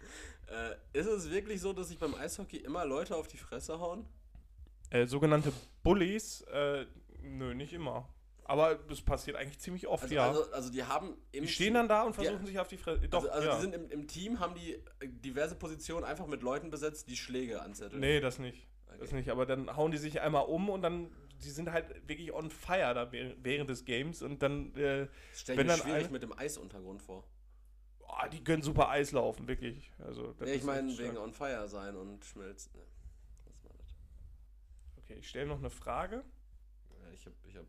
äh, 0.48 0.74
ist 0.98 1.06
es 1.06 1.30
wirklich 1.30 1.60
so, 1.60 1.72
dass 1.72 1.88
sich 1.88 1.98
beim 1.98 2.14
Eishockey 2.14 2.58
immer 2.58 2.84
Leute 2.84 3.16
auf 3.16 3.26
die 3.28 3.36
Fresse 3.36 3.78
hauen? 3.80 4.06
Äh, 4.90 5.06
sogenannte 5.06 5.52
Bullies, 5.82 6.42
äh, 6.42 6.86
nö, 7.20 7.54
nicht 7.54 7.72
immer. 7.72 8.08
Aber 8.44 8.76
das 8.76 9.02
passiert 9.02 9.36
eigentlich 9.36 9.58
ziemlich 9.58 9.88
oft, 9.88 10.04
Also, 10.04 10.14
ja. 10.14 10.28
also, 10.28 10.52
also 10.52 10.70
die 10.70 10.84
haben 10.84 11.16
im 11.32 11.42
die 11.42 11.48
stehen 11.48 11.74
dann 11.74 11.88
da 11.88 12.04
und 12.04 12.16
die- 12.16 12.22
versuchen 12.24 12.46
sich 12.46 12.58
auf 12.60 12.68
die 12.68 12.76
Fresse. 12.76 13.08
Doch, 13.08 13.24
also, 13.24 13.30
also 13.30 13.48
ja. 13.48 13.54
die 13.56 13.60
sind 13.62 13.74
im, 13.74 13.90
im 13.90 14.06
Team, 14.06 14.38
haben 14.38 14.54
die 14.54 14.74
äh, 14.74 15.08
diverse 15.08 15.56
Positionen 15.56 16.04
einfach 16.04 16.28
mit 16.28 16.42
Leuten 16.42 16.70
besetzt, 16.70 17.08
die 17.10 17.16
Schläge 17.16 17.60
anzetteln. 17.60 18.00
Nee, 18.00 18.20
das 18.20 18.38
nicht. 18.38 18.68
Das 19.00 19.08
Okay. 19.08 19.16
nicht. 19.16 19.30
Aber 19.30 19.44
dann 19.46 19.76
hauen 19.76 19.90
die 19.90 19.98
sich 19.98 20.20
einmal 20.20 20.46
um 20.46 20.70
und 20.70 20.82
dann, 20.82 21.10
die 21.44 21.50
sind 21.50 21.72
halt 21.72 22.08
wirklich 22.08 22.32
on 22.32 22.48
fire 22.50 22.94
da 22.94 23.10
während, 23.10 23.68
des 23.68 23.84
Games 23.84 24.22
und 24.22 24.40
dann, 24.42 24.72
äh, 24.76 25.08
Das 25.32 25.40
stell 25.40 25.58
ich 25.58 25.66
mir 25.66 25.72
schwierig 25.76 26.04
eine- 26.04 26.08
mit 26.10 26.22
dem 26.22 26.32
Eisuntergrund 26.38 27.02
vor. 27.02 27.24
Boah, 28.06 28.28
die 28.28 28.42
können 28.42 28.62
super 28.62 28.88
Eis 28.88 29.12
laufen, 29.12 29.46
wirklich. 29.48 29.90
Also, 29.98 30.34
Nee, 30.40 30.54
ich 30.54 30.64
meine 30.64 30.96
wegen 30.98 31.16
on 31.16 31.32
fire 31.32 31.68
sein 31.68 31.96
und 31.96 32.24
schmelzen. 32.24 32.72
Nee, 32.74 32.84
das 33.44 33.64
war 33.64 33.72
das. 33.78 33.94
Okay, 34.98 35.14
ich 35.14 35.28
stelle 35.28 35.46
noch 35.46 35.58
eine 35.58 35.70
Frage. 35.70 36.24
Ja, 37.02 37.10
ich 37.12 37.26
habe 37.26 37.36
ich 37.44 37.56
hab 37.56 37.64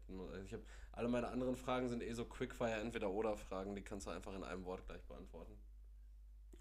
ich 0.46 0.54
hab, 0.54 0.62
alle 0.94 1.08
meine 1.08 1.28
anderen 1.28 1.56
Fragen 1.56 1.90
sind 1.90 2.02
eh 2.02 2.14
so 2.14 2.26
Quickfire 2.26 2.80
Entweder-Oder-Fragen, 2.82 3.76
die 3.76 3.82
kannst 3.82 4.08
du 4.08 4.12
einfach 4.12 4.34
in 4.34 4.44
einem 4.44 4.66
Wort 4.66 4.86
gleich 4.86 5.04
beantworten. 5.04 5.58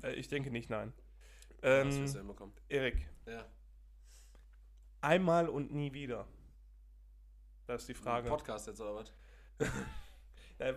Äh, 0.03 0.13
ich 0.15 0.29
denke 0.29 0.51
nicht, 0.51 0.69
nein. 0.71 0.93
Ähm, 1.63 1.91
hinbekommen. 1.91 2.55
Erik, 2.69 3.09
Ja, 3.27 3.47
einmal 5.01 5.49
und 5.49 5.73
nie 5.73 5.93
wieder. 5.93 6.27
Das 7.67 7.83
ist 7.83 7.89
die 7.89 7.95
Frage. 7.95 8.29
Podcast 8.29 8.67
jetzt 8.67 8.81
oder 8.81 8.95
was? 8.95 9.13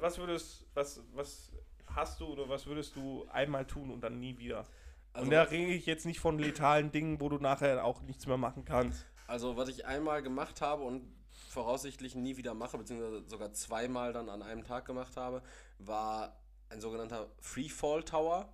Was 0.02 0.18
würdest, 0.18 0.66
was, 0.74 1.02
was 1.14 1.54
hast 1.96 2.20
du 2.20 2.26
oder 2.26 2.50
was 2.50 2.66
würdest 2.66 2.96
du 2.96 3.26
einmal 3.32 3.66
tun 3.66 3.92
und 3.92 4.02
dann 4.02 4.20
nie 4.20 4.38
wieder? 4.38 4.66
Also, 5.14 5.26
und 5.26 5.32
da 5.32 5.44
rede 5.44 5.74
ich 5.74 5.86
jetzt 5.86 6.06
nicht 6.06 6.20
von 6.20 6.38
letalen 6.38 6.92
Dingen, 6.92 7.20
wo 7.20 7.30
du 7.30 7.38
nachher 7.38 7.84
auch 7.84 8.02
nichts 8.02 8.28
mehr 8.28 8.38
machen 8.38 8.66
kannst. 8.66 9.06
Also, 9.28 9.58
was 9.58 9.70
ich 9.70 9.86
einmal 9.86 10.22
gemacht 10.22 10.62
habe 10.62 10.84
und 10.84 11.04
voraussichtlich 11.50 12.16
nie 12.16 12.38
wieder 12.38 12.54
mache, 12.54 12.78
beziehungsweise 12.78 13.28
sogar 13.28 13.52
zweimal 13.54 14.14
dann 14.14 14.30
an 14.30 14.42
einem 14.42 14.64
Tag 14.64 14.86
gemacht 14.86 15.18
habe, 15.18 15.42
war 15.80 16.40
ein 16.70 16.82
sogenannter 16.82 17.28
Freefall 17.40 18.04
Tower. 18.04 18.54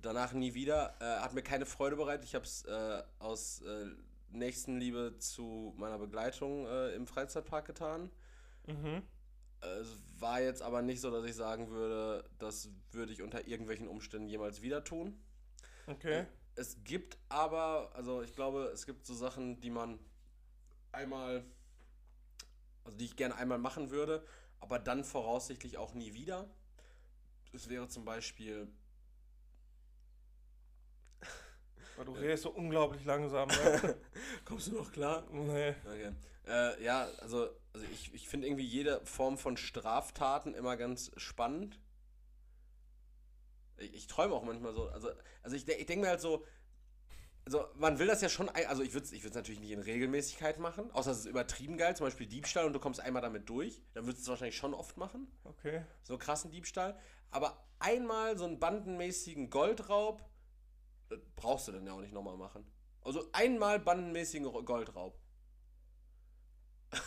Danach 0.00 0.32
nie 0.32 0.54
wieder. 0.54 0.94
Äh, 1.00 1.20
hat 1.20 1.34
mir 1.34 1.42
keine 1.42 1.66
Freude 1.66 1.96
bereitet. 1.96 2.24
Ich 2.24 2.34
habe 2.34 2.44
es 2.44 2.64
äh, 2.64 3.02
aus 3.18 3.62
äh, 3.62 3.86
Nächstenliebe 4.30 5.18
zu 5.18 5.74
meiner 5.76 5.98
Begleitung 5.98 6.66
äh, 6.66 6.94
im 6.94 7.06
Freizeitpark 7.06 7.66
getan. 7.66 8.10
Mhm. 8.66 9.02
Es 9.80 9.88
war 10.20 10.40
jetzt 10.40 10.62
aber 10.62 10.82
nicht 10.82 11.00
so, 11.00 11.10
dass 11.10 11.24
ich 11.24 11.34
sagen 11.34 11.70
würde, 11.70 12.24
das 12.38 12.70
würde 12.92 13.12
ich 13.12 13.22
unter 13.22 13.46
irgendwelchen 13.46 13.88
Umständen 13.88 14.28
jemals 14.28 14.62
wieder 14.62 14.84
tun. 14.84 15.18
Okay. 15.86 16.26
Es 16.56 16.82
gibt 16.84 17.18
aber, 17.28 17.90
also 17.94 18.22
ich 18.22 18.34
glaube, 18.34 18.70
es 18.72 18.86
gibt 18.86 19.04
so 19.04 19.14
Sachen, 19.14 19.60
die 19.60 19.70
man 19.70 19.98
einmal, 20.92 21.44
also 22.84 22.96
die 22.96 23.06
ich 23.06 23.16
gerne 23.16 23.34
einmal 23.36 23.58
machen 23.58 23.90
würde, 23.90 24.24
aber 24.60 24.78
dann 24.78 25.04
voraussichtlich 25.04 25.78
auch 25.78 25.94
nie 25.94 26.14
wieder. 26.14 26.48
Es 27.52 27.68
wäre 27.68 27.88
zum 27.88 28.04
Beispiel. 28.04 28.68
Weil 31.96 32.04
du 32.06 32.12
redest 32.12 32.42
so 32.42 32.50
unglaublich 32.50 33.04
langsam. 33.04 33.48
Ne? 33.48 33.96
Kommst 34.44 34.68
du 34.68 34.72
noch 34.72 34.90
klar? 34.92 35.24
nee. 35.30 35.74
Okay. 35.84 36.12
Äh, 36.46 36.84
ja, 36.84 37.08
also, 37.20 37.48
also 37.72 37.86
ich, 37.92 38.12
ich 38.12 38.28
finde 38.28 38.46
irgendwie 38.46 38.66
jede 38.66 39.04
Form 39.06 39.38
von 39.38 39.56
Straftaten 39.56 40.54
immer 40.54 40.76
ganz 40.76 41.10
spannend. 41.16 41.80
Ich, 43.78 43.94
ich 43.94 44.06
träume 44.06 44.34
auch 44.34 44.44
manchmal 44.44 44.72
so. 44.72 44.88
Also, 44.88 45.10
also 45.42 45.56
ich, 45.56 45.66
ich 45.66 45.86
denke 45.86 46.04
mir 46.04 46.08
halt 46.10 46.20
so, 46.20 46.44
also 47.46 47.66
man 47.76 47.98
will 47.98 48.06
das 48.06 48.20
ja 48.22 48.28
schon, 48.28 48.48
also 48.48 48.82
ich 48.82 48.94
würde 48.94 49.04
es 49.06 49.12
ich 49.12 49.22
würd's 49.22 49.36
natürlich 49.36 49.60
nicht 49.60 49.70
in 49.70 49.80
Regelmäßigkeit 49.80 50.58
machen, 50.58 50.90
außer 50.92 51.10
es 51.10 51.20
ist 51.20 51.26
übertrieben 51.26 51.76
geil, 51.76 51.94
zum 51.94 52.06
Beispiel 52.06 52.26
Diebstahl 52.26 52.64
und 52.64 52.72
du 52.72 52.80
kommst 52.80 53.00
einmal 53.00 53.22
damit 53.22 53.48
durch, 53.48 53.82
dann 53.92 54.06
würdest 54.06 54.20
du 54.20 54.22
es 54.22 54.28
wahrscheinlich 54.30 54.56
schon 54.56 54.72
oft 54.74 54.96
machen, 54.96 55.30
Okay. 55.44 55.84
so 56.02 56.16
krassen 56.16 56.50
Diebstahl. 56.50 56.98
Aber 57.30 57.66
einmal 57.78 58.38
so 58.38 58.44
einen 58.46 58.58
bandenmäßigen 58.60 59.50
Goldraub, 59.50 60.22
das 61.08 61.18
brauchst 61.36 61.68
du 61.68 61.72
dann 61.72 61.86
ja 61.86 61.92
auch 61.92 62.00
nicht 62.00 62.12
nochmal 62.12 62.36
machen. 62.36 62.64
Also 63.02 63.28
einmal 63.32 63.78
bandenmäßigen 63.78 64.46
Ro- 64.46 64.62
Goldraub. 64.62 65.18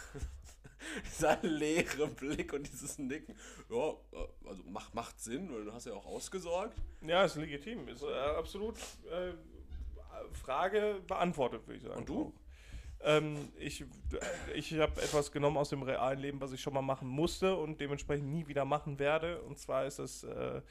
Dieser 1.06 1.38
leere 1.41 2.08
Blick 2.08 2.54
und 2.54 2.68
dieses 2.72 2.98
Nicken. 2.98 3.36
Ja, 3.70 3.89
äh, 3.89 4.28
also 4.48 4.64
macht, 4.64 4.93
macht 4.93 5.20
Sinn, 5.20 5.52
weil 5.52 5.66
du 5.66 5.74
hast 5.74 5.86
ja 5.86 5.93
auch 5.93 6.06
ausgesorgt. 6.06 6.78
Ja, 7.02 7.24
ist 7.24 7.36
legitim. 7.36 7.88
Ist 7.88 8.04
äh, 8.04 8.14
absolut 8.14 8.76
äh, 9.12 9.34
Frage 10.34 11.02
beantwortet, 11.08 11.68
würde 11.68 11.78
ich 11.78 11.84
sagen. 11.84 12.00
Und 12.00 12.10
du? 12.10 12.34
Ähm, 13.02 13.50
ich 13.60 13.86
ich 14.56 14.74
habe 14.80 15.02
etwas 15.02 15.32
genommen 15.32 15.58
aus 15.58 15.70
dem 15.70 15.84
realen 15.84 16.20
Leben, 16.20 16.41
was 16.41 16.52
ich 16.52 16.62
schon 16.62 16.74
mal 16.74 16.82
machen 16.82 17.08
musste 17.08 17.56
und 17.56 17.80
dementsprechend 17.80 18.28
nie 18.30 18.48
wieder 18.48 18.66
machen 18.66 18.98
werde. 18.98 19.41
Und 19.43 19.58
zwar 19.60 19.86
ist 19.86 20.00
es 20.00 20.24
äh, 20.24 20.62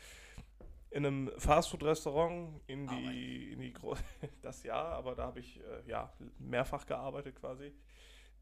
in 0.96 1.04
einem 1.04 1.30
Fastfood-Restaurant 1.36 2.58
in 2.66 2.86
die, 2.86 3.52
in 3.52 3.60
die 3.60 3.72
Gro 3.74 3.96
das 4.42 4.62
Jahr, 4.62 4.92
aber 4.92 5.14
da 5.14 5.24
habe 5.24 5.40
ich 5.40 5.60
äh, 5.60 5.90
ja 5.90 6.10
mehrfach 6.38 6.86
gearbeitet 6.86 7.36
quasi. 7.36 7.74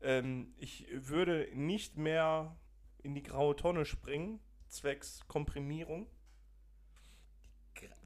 Ähm, 0.01 0.55
ich 0.57 0.87
würde 0.93 1.49
nicht 1.53 1.97
mehr 1.97 2.57
in 3.03 3.17
die 3.17 3.25
graue 3.25 3.57
Tonne 3.57 3.85
springen, 3.85 4.39
zwecks 4.69 5.27
Komprimierung. 5.27 6.07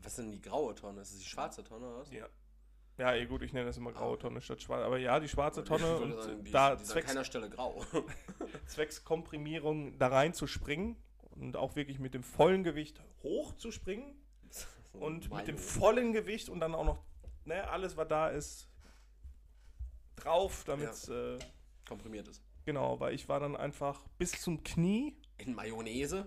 Was 0.03 0.13
ist 0.13 0.25
denn 0.25 0.33
die 0.33 0.41
graue 0.41 0.75
Tonne? 0.75 1.03
Ist 1.03 1.13
das 1.13 1.19
die 1.19 1.27
schwarze 1.27 1.63
Tonne 1.63 1.87
oder 1.87 1.99
was? 1.99 2.11
Ja. 2.11 2.27
Ja, 2.97 3.15
eh 3.15 3.27
gut, 3.27 3.43
ich 3.43 3.53
nenne 3.53 3.67
das 3.67 3.77
immer 3.77 3.93
graue 3.93 4.17
Ah. 4.17 4.21
Tonne 4.21 4.41
statt 4.41 4.63
schwarz. 4.63 4.83
Aber 4.83 4.97
ja, 4.97 5.21
die 5.21 5.29
schwarze 5.29 5.63
Tonne 5.63 5.99
und 5.99 6.23
sagen, 6.23 6.45
die, 6.45 6.51
da 6.51 6.75
die 6.75 6.85
zwecks, 6.85 7.07
keiner 7.09 7.25
Stelle 7.25 7.51
grau. 7.51 7.85
zwecks 8.67 9.05
Komprimierung 9.05 9.99
da 9.99 10.09
rein 10.09 10.33
zu 10.33 10.47
springen 10.47 10.97
und 11.33 11.57
auch 11.57 11.77
wirklich 11.77 11.99
mit 11.99 12.15
dem 12.15 12.23
vollen 12.23 12.65
Gewicht 12.65 13.01
hoch 13.23 13.55
zu 13.55 13.71
springen 13.71 14.18
und 14.99 15.33
mit 15.33 15.47
dem 15.49 15.59
vollen 15.59 16.13
Gewicht 16.13 16.49
und 16.49 16.61
dann 16.61 16.75
auch 16.75 16.85
noch 16.85 16.99
ne, 17.45 17.69
alles, 17.69 17.97
was 17.97 18.09
da 18.09 18.29
ist, 18.29 18.69
drauf, 20.17 20.65
damit 20.67 20.89
es, 20.91 21.09
äh, 21.09 21.39
komprimiert 21.87 22.29
ist. 22.29 22.43
genau, 22.65 22.99
weil 23.01 23.15
ich 23.15 23.29
war 23.29 23.41
dann 23.41 23.57
einfach 23.57 24.07
bis 24.19 24.33
zum 24.33 24.63
Knie, 24.65 25.17
In 25.39 25.55
Mayonnaise? 25.55 26.27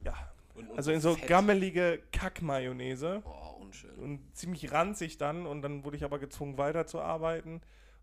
ja, 0.00 0.14
Und, 0.54 0.70
und 0.70 0.76
also 0.76 0.90
in 0.92 1.00
so 1.00 1.14
Fett. 1.14 1.28
gammelige 1.28 2.02
Kackmayonnaise. 2.12 3.22
Oh, 3.24 3.60
unschön. 3.62 3.94
und 3.96 4.36
ziemlich 4.36 4.72
ranzig 4.72 5.18
dann 5.18 5.46
und 5.46 5.62
dann 5.62 5.84
wurde 5.84 5.96
ich 5.96 6.04
aber 6.04 6.18
gezwungen 6.18 6.58
weiterzuarbeiten 6.58 7.60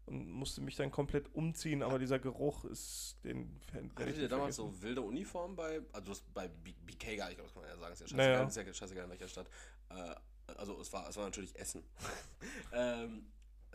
und 0.09 0.29
musste 0.29 0.61
mich 0.61 0.75
dann 0.75 0.91
komplett 0.91 1.33
umziehen, 1.33 1.83
aber 1.83 1.99
dieser 1.99 2.19
Geruch 2.19 2.65
ist 2.65 3.17
den 3.23 3.59
werde 3.71 3.89
Hattet 3.95 4.17
ihr 4.17 4.27
damals 4.27 4.55
vergessen. 4.57 4.77
so 4.77 4.83
wilde 4.83 5.01
Uniformen 5.01 5.55
bei, 5.55 5.81
also 5.93 6.13
bei 6.33 6.47
BK 6.47 7.15
gar 7.17 7.27
nicht, 7.29 7.39
das 7.39 7.53
kann 7.53 7.61
man 7.61 7.71
ja 7.71 7.77
sagen, 7.77 7.93
ist 7.93 8.11
ja 8.11 8.17
Naja. 8.17 8.43
scheißegal, 8.43 8.49
ist 8.49 8.55
ja 8.55 8.73
scheißegal 8.73 9.03
in 9.05 9.09
welcher 9.11 9.27
Stadt. 9.27 9.47
Äh, 9.89 10.15
also 10.57 10.79
es 10.81 10.91
war, 10.91 11.07
es 11.07 11.15
war 11.17 11.25
natürlich 11.25 11.55
Essen. 11.57 11.83
ähm, 12.73 13.27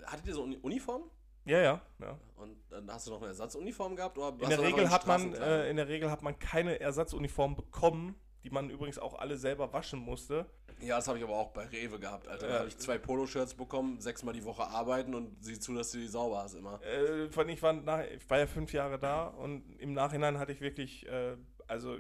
hattet 0.05 0.27
ihr 0.27 0.35
so 0.35 0.43
Uni 0.43 0.59
Uniformen? 0.59 1.09
Ja, 1.47 1.61
ja, 1.61 1.83
ja. 2.01 2.19
Und 2.37 2.57
dann 2.71 2.91
hast 2.91 3.07
du 3.07 3.11
noch 3.11 3.19
eine 3.19 3.29
Ersatzuniform 3.29 3.97
gehabt? 3.97 4.17
Oder 4.17 4.31
In 4.43 4.49
der 4.49 4.63
Regel 4.63 4.91
hat 4.91 5.07
man 5.07 5.35
äh, 5.35 5.69
in 5.69 5.77
der 5.77 5.89
Regel 5.89 6.11
hat 6.11 6.23
man 6.23 6.39
keine 6.39 6.81
Ersatzuniform 6.81 7.55
bekommen, 7.55 8.15
die 8.45 8.51
man 8.51 8.71
übrigens 8.71 8.99
auch 8.99 9.15
alle 9.19 9.37
selber 9.37 9.73
waschen 9.73 9.99
musste. 9.99 10.47
Ja, 10.81 10.97
das 10.97 11.09
habe 11.09 11.19
ich 11.19 11.25
aber 11.25 11.35
auch 11.37 11.51
bei 11.53 11.65
Rewe 11.67 11.99
gehabt, 11.99 12.29
Alter. 12.29 12.47
Da 12.47 12.53
Ja. 12.53 12.59
habe 12.61 12.69
ich 12.69 12.77
zwei 12.77 12.99
Poloshirts 12.99 13.55
bekommen, 13.55 14.01
sechsmal 14.01 14.35
die 14.35 14.45
Woche 14.45 14.67
arbeiten 14.67 15.15
und 15.15 15.43
sieh 15.43 15.59
zu, 15.59 15.75
dass 15.75 15.91
du 15.93 15.99
die 15.99 16.07
sauber 16.07 16.43
hast 16.43 16.55
immer. 16.55 16.81
Äh, 16.83 17.25
ich 17.27 17.63
war 17.63 17.73
nach, 17.73 18.05
ich 18.05 18.29
war 18.29 18.39
ja 18.39 18.47
fünf 18.47 18.73
Jahre 18.73 18.99
da 18.99 19.27
und 19.29 19.77
im 19.79 19.95
Nachhinein 19.95 20.39
hatte 20.39 20.53
ich 20.53 20.61
wirklich, 20.61 21.07
äh, 21.09 21.37
also 21.67 21.97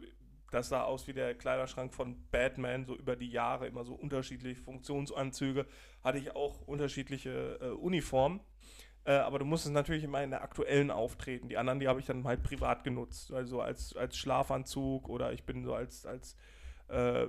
das 0.50 0.68
sah 0.68 0.84
aus 0.84 1.06
wie 1.08 1.12
der 1.14 1.34
Kleiderschrank 1.34 1.94
von 1.94 2.28
Batman, 2.30 2.84
so 2.84 2.94
über 2.94 3.16
die 3.16 3.30
Jahre 3.30 3.66
immer 3.66 3.84
so 3.84 3.94
unterschiedliche 3.94 4.60
Funktionsanzüge, 4.60 5.66
hatte 6.02 6.18
ich 6.18 6.36
auch 6.36 6.60
unterschiedliche 6.62 7.58
äh, 7.60 7.68
Uniformen. 7.70 8.40
Äh, 9.04 9.12
aber 9.12 9.38
du 9.38 9.44
musstest 9.44 9.74
natürlich 9.74 10.04
immer 10.04 10.22
in 10.22 10.30
der 10.30 10.42
aktuellen 10.42 10.90
auftreten. 10.90 11.48
Die 11.48 11.58
anderen, 11.58 11.78
die 11.78 11.88
habe 11.88 12.00
ich 12.00 12.06
dann 12.06 12.24
halt 12.24 12.42
privat 12.42 12.84
genutzt. 12.84 13.32
Also 13.32 13.60
als, 13.60 13.94
als 13.96 14.16
Schlafanzug 14.16 15.08
oder 15.08 15.32
ich 15.32 15.44
bin 15.44 15.64
so 15.64 15.74
als, 15.74 16.06
als 16.06 16.36
äh, 16.88 17.26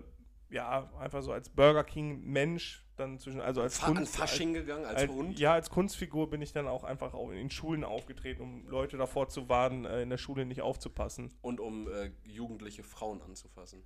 ja, 0.49 0.89
einfach 0.99 1.21
so 1.21 1.33
als 1.33 1.49
Burger 1.49 1.83
King-Mensch 1.83 2.85
dann 2.95 3.19
zwischen, 3.19 3.41
also 3.41 3.61
als 3.61 3.77
Fa 3.77 3.87
Kunst- 3.87 4.15
Fasching 4.15 4.53
gegangen 4.53 4.85
als 4.85 5.01
als, 5.01 5.11
Hund. 5.11 5.37
Ja, 5.37 5.53
als 5.53 5.69
Kunstfigur 5.69 6.29
bin 6.29 6.41
ich 6.41 6.53
dann 6.53 6.67
auch 6.67 6.85
einfach 6.85 7.13
auch 7.13 7.29
in 7.31 7.49
Schulen 7.49 7.83
aufgetreten, 7.83 8.41
um 8.41 8.67
Leute 8.67 8.95
davor 8.95 9.27
zu 9.27 9.49
warnen, 9.49 9.83
äh, 9.83 10.01
in 10.01 10.09
der 10.09 10.17
Schule 10.17 10.45
nicht 10.45 10.61
aufzupassen. 10.61 11.33
Und 11.41 11.59
um 11.59 11.89
äh, 11.89 12.11
jugendliche 12.23 12.83
Frauen 12.83 13.21
anzufassen. 13.21 13.83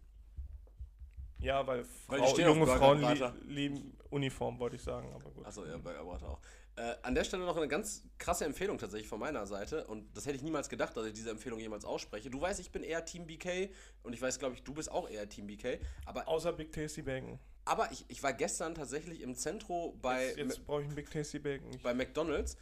Ja, 1.40 1.66
weil, 1.66 1.86
Weil 2.08 2.20
Frau, 2.20 2.32
auf 2.32 2.38
junge 2.38 2.68
Frauen 2.68 3.02
lieben 3.48 3.98
Uniform, 4.10 4.60
wollte 4.60 4.76
ich 4.76 4.84
sagen, 4.84 5.12
aber 5.14 5.32
gut. 5.32 5.46
Achso, 5.46 5.66
ja, 5.66 5.78
bei 5.78 5.98
Abrata 5.98 6.28
auch. 6.28 6.42
Äh, 6.80 6.96
an 7.02 7.14
der 7.14 7.26
Stelle 7.26 7.44
noch 7.44 7.58
eine 7.58 7.68
ganz 7.68 8.04
krasse 8.18 8.46
Empfehlung 8.46 8.78
tatsächlich 8.78 9.10
von 9.10 9.20
meiner 9.20 9.46
Seite. 9.46 9.86
Und 9.88 10.16
das 10.16 10.26
hätte 10.26 10.38
ich 10.38 10.44
niemals 10.44 10.70
gedacht, 10.70 10.96
dass 10.96 11.06
ich 11.06 11.12
diese 11.12 11.30
Empfehlung 11.30 11.60
jemals 11.60 11.84
ausspreche. 11.84 12.30
Du 12.30 12.40
weißt, 12.40 12.58
ich 12.62 12.72
bin 12.72 12.84
eher 12.84 13.04
Team 13.04 13.28
BK 13.28 13.70
und 14.02 14.14
ich 14.14 14.22
weiß, 14.22 14.40
glaube 14.40 14.56
ich, 14.56 14.64
du 14.64 14.74
bist 14.74 14.90
auch 14.90 15.10
eher 15.10 15.28
Team 15.28 15.48
BK. 15.48 15.78
Aber, 16.06 16.30
Außer 16.30 16.54
Big 16.54 16.72
Tasty 16.72 17.02
Bacon. 17.02 17.38
aber 17.66 17.92
ich, 17.92 18.06
ich 18.08 18.24
war 18.24 18.32
gestern 18.32 18.76
tatsächlich 18.76 19.20
im 19.20 19.36
Zentro 19.36 19.98
bei, 20.02 20.28
Jetzt, 20.28 20.38
jetzt 20.38 20.66
brauche 20.66 20.80
ich 20.80 20.88
einen 20.88 20.96
Big 20.96 21.12
Tasty 21.12 21.40
Bacon. 21.40 21.70
Bei 21.84 21.94
McDonalds 21.94 22.56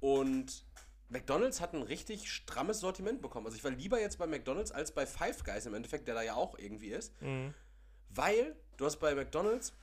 und 0.00 0.64
McDonalds 1.10 1.60
hat 1.60 1.74
ein 1.74 1.82
richtig 1.82 2.32
strammes 2.32 2.80
Sortiment 2.80 3.20
bekommen. 3.20 3.44
Also 3.44 3.58
ich 3.58 3.64
war 3.64 3.70
lieber 3.70 4.00
jetzt 4.00 4.16
bei 4.16 4.26
McDonalds 4.26 4.72
als 4.72 4.92
bei 4.92 5.04
Five 5.04 5.44
Guys 5.44 5.66
im 5.66 5.74
Endeffekt, 5.74 6.08
der 6.08 6.14
da 6.14 6.22
ja 6.22 6.36
auch 6.36 6.58
irgendwie 6.58 6.88
ist. 6.88 7.20
Mhm. 7.20 7.52
Weil 8.08 8.56
du 8.78 8.86
hast 8.86 8.96
bei 8.96 9.14
McDonalds 9.14 9.74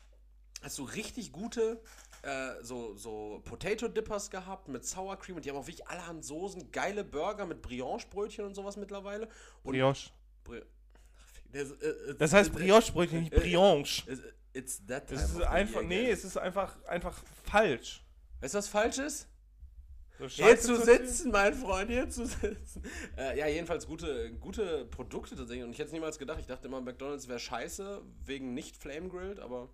hast 0.64 0.80
du 0.80 0.86
richtig 0.86 1.32
gute 1.32 1.80
äh, 2.26 2.64
so, 2.64 2.96
so 2.96 3.42
Potato 3.46 3.88
Dippers 3.88 4.32
gehabt 4.32 4.68
mit 4.68 4.84
Sour 4.84 5.18
Cream 5.18 5.36
und 5.36 5.46
die 5.46 5.50
haben 5.50 5.58
auch 5.58 5.68
wirklich 5.68 5.88
allerhand 5.88 6.26
Soßen, 6.26 6.72
geile 6.72 7.04
Burger 7.04 7.46
mit 7.46 7.62
Brioche-Brötchen 7.62 8.46
und 8.46 8.56
sowas 8.56 8.78
mittlerweile. 8.78 9.30
Und 9.64 9.74
Brioche. 9.74 10.10
Bri 10.44 10.62
das, 11.52 11.72
äh, 11.72 11.88
äh, 11.88 12.16
Das 12.18 12.34
heißt 12.34 12.50
äh, 12.50 12.54
Brioche-Brötchen, 12.54 13.20
nicht 13.22 13.34
Brioche. 13.34 14.04
It's 14.54 14.84
that 14.88 15.08
time 15.08 15.22
Es 15.22 15.32
ist 15.32 15.42
einfach, 15.42 15.84
nee, 15.84 16.10
es 16.10 16.24
ist 16.24 16.38
einfach, 16.38 16.84
einfach 16.86 17.22
falsch. 17.44 18.04
Weißt 18.42 18.54
du, 18.54 18.58
was 18.58 18.68
falsch 18.70 18.98
ist? 18.98 19.28
So 20.18 20.28
Hier 20.28 20.58
zu 20.58 20.78
sitzen, 20.78 21.30
mein 21.30 21.54
Freund, 21.54 21.92
hier 21.92 22.10
zu 22.10 22.26
sitzen. 22.26 22.82
Äh, 23.18 23.38
ja, 23.38 23.48
jedenfalls 23.48 23.86
gute, 23.86 24.32
gute 24.40 24.86
Produkte 24.86 25.36
tatsächlich. 25.36 25.64
Und 25.64 25.72
ich 25.72 25.78
hätte 25.78 25.88
es 25.88 25.94
niemals 25.94 26.18
gedacht. 26.18 26.40
Ich 26.40 26.48
dachte 26.48 26.68
immer, 26.68 26.82
McDonalds 26.82 27.28
wäre 27.28 27.40
scheiße, 27.40 28.02
wegen 28.26 28.54
nicht 28.54 28.78
Flame 28.78 29.10
Grilled, 29.10 29.40
aber 29.40 29.70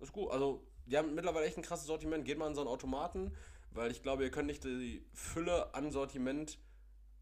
ist 0.00 0.12
gut. 0.12 0.30
Also, 0.32 0.66
die 0.86 0.96
haben 0.96 1.14
mittlerweile 1.14 1.46
echt 1.46 1.56
ein 1.56 1.62
krasses 1.62 1.86
Sortiment. 1.86 2.24
Geht 2.24 2.38
mal 2.38 2.48
in 2.48 2.54
so 2.54 2.60
einen 2.60 2.68
Automaten, 2.70 3.34
weil 3.70 3.90
ich 3.90 4.02
glaube, 4.02 4.24
ihr 4.24 4.30
könnt 4.30 4.46
nicht 4.46 4.64
die 4.64 5.04
Fülle 5.14 5.74
an 5.74 5.90
Sortiment 5.90 6.58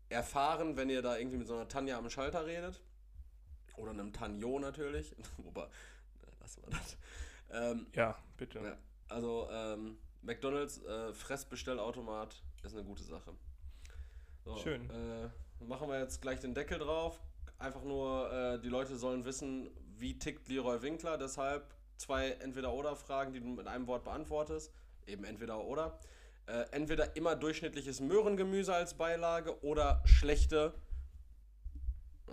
erfahren, 0.09 0.77
wenn 0.77 0.91
ihr 0.91 1.03
da 1.03 1.17
irgendwie 1.17 1.39
mit 1.39 1.47
so 1.47 1.55
einer 1.55 1.69
Tanja 1.69 1.99
am 1.99 2.11
Schalter 2.11 2.47
redet. 2.47 2.81
Oder 3.77 3.91
einem 3.93 4.13
Tanjo 4.13 4.59
natürlich. 4.59 5.15
Wobei, 5.39 5.63
äh, 5.65 5.67
lassen 6.41 6.63
wir 6.63 6.71
das. 6.71 6.97
Ähm, 7.51 7.87
Ja, 7.95 8.17
bitte. 8.37 8.59
ja, 8.61 8.77
also 9.09 9.49
ähm, 9.51 9.99
McDonalds 10.23 10.83
äh, 10.85 11.13
Fressbestellautomat 11.13 12.43
ist 12.63 12.75
eine 12.75 12.85
gute 12.85 13.03
Sache. 13.05 13.33
So, 14.45 14.57
Schön. 14.57 14.89
Äh, 14.91 15.65
machen 15.65 15.89
wir 15.89 15.99
jetzt 16.01 16.21
gleich 16.23 16.41
den 16.41 16.55
Deckel 16.55 16.79
drauf. 16.79 17.21
Einfach 17.59 17.83
nur, 17.83 18.33
äh, 18.33 18.61
die 18.61 18.69
Leute 18.69 18.97
sollen 18.97 19.25
wissen, 19.25 19.71
wie 19.99 20.19
tickt 20.19 20.49
Leroy 20.49 20.83
Winkler. 20.83 21.19
Deshalb 21.19 21.75
zwei 22.01 22.31
Entweder-Oder-Fragen, 22.33 23.33
die 23.33 23.41
du 23.41 23.47
mit 23.47 23.67
einem 23.67 23.87
Wort 23.87 24.05
beantwortest. 24.05 24.73
Eben 25.07 25.25
entweder 25.25 25.63
oder. 25.65 25.99
Äh, 26.47 26.65
entweder 26.73 27.15
immer 27.15 27.37
durchschnittliches 27.37 28.01
Möhrengemüse 28.01 28.75
als 28.75 28.95
Beilage 28.95 29.63
oder 29.63 30.03
schlechte. 30.07 30.75
äh, 32.27 32.33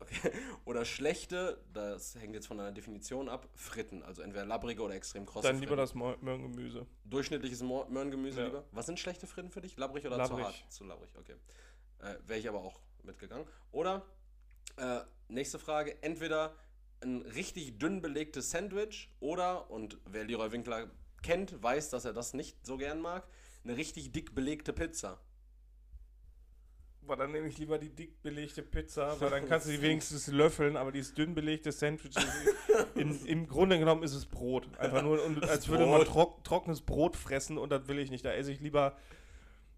Okay. 0.00 0.30
Oder 0.66 0.84
schlechte, 0.84 1.62
das 1.72 2.14
hängt 2.16 2.34
jetzt 2.34 2.46
von 2.46 2.58
deiner 2.58 2.72
Definition 2.72 3.28
ab, 3.28 3.48
Fritten. 3.54 4.02
Also 4.02 4.20
entweder 4.22 4.44
labbrige 4.44 4.82
oder 4.82 4.94
extrem 4.94 5.24
krosse 5.24 5.46
Dann 5.48 5.56
lieber 5.60 5.68
Fritten. 5.76 5.80
das 5.80 5.94
Mo- 5.94 6.16
Möhrengemüse. 6.20 6.86
Durchschnittliches 7.04 7.62
Mo- 7.62 7.86
Möhrengemüse 7.88 8.40
Ja. 8.40 8.46
lieber. 8.46 8.64
Was 8.72 8.84
sind 8.86 8.98
schlechte 9.00 9.26
Fritten 9.26 9.50
für 9.50 9.60
dich? 9.62 9.76
Labbrig 9.78 10.04
oder 10.06 10.16
zu 10.16 10.32
Labbrig. 10.36 10.44
hart? 10.44 10.72
Zu 10.72 10.84
labbrig, 10.84 11.10
okay. 11.18 11.34
Äh, 12.00 12.16
Wäre 12.26 12.38
ich 12.38 12.48
aber 12.48 12.58
auch 12.60 12.80
mitgegangen. 13.02 13.46
Oder, 13.72 14.04
äh, 14.76 15.00
nächste 15.28 15.58
Frage, 15.58 16.02
entweder 16.02 16.54
ein 17.04 17.22
richtig 17.22 17.78
dünn 17.78 18.00
belegtes 18.00 18.50
Sandwich 18.50 19.10
oder, 19.20 19.70
und 19.70 19.98
wer 20.06 20.24
Leroy 20.24 20.50
Winkler 20.52 20.90
kennt, 21.22 21.62
weiß, 21.62 21.90
dass 21.90 22.04
er 22.04 22.12
das 22.12 22.34
nicht 22.34 22.64
so 22.64 22.76
gern 22.76 23.00
mag, 23.00 23.26
eine 23.64 23.76
richtig 23.76 24.12
dick 24.12 24.34
belegte 24.34 24.72
Pizza. 24.72 25.20
Boah, 27.02 27.16
dann 27.16 27.32
nehme 27.32 27.48
ich 27.48 27.58
lieber 27.58 27.78
die 27.78 27.90
dick 27.90 28.22
belegte 28.22 28.62
Pizza, 28.62 29.20
weil 29.20 29.30
dann 29.30 29.46
kannst 29.48 29.66
du 29.66 29.72
die 29.72 29.82
wenigstens 29.82 30.26
löffeln, 30.28 30.76
aber 30.76 30.90
dieses 30.90 31.12
dünn 31.14 31.34
belegte 31.34 31.70
Sandwich, 31.70 32.14
in, 32.94 33.24
im 33.26 33.46
Grunde 33.46 33.78
genommen 33.78 34.02
ist 34.02 34.14
es 34.14 34.24
Brot. 34.26 34.68
Einfach 34.78 35.02
nur, 35.02 35.20
als 35.48 35.68
würde 35.68 35.86
man 35.86 36.04
trock, 36.04 36.42
trockenes 36.44 36.80
Brot 36.80 37.16
fressen 37.16 37.58
und 37.58 37.70
das 37.70 37.88
will 37.88 37.98
ich 37.98 38.10
nicht. 38.10 38.24
Da 38.24 38.32
esse 38.32 38.52
ich 38.52 38.60
lieber, 38.60 38.96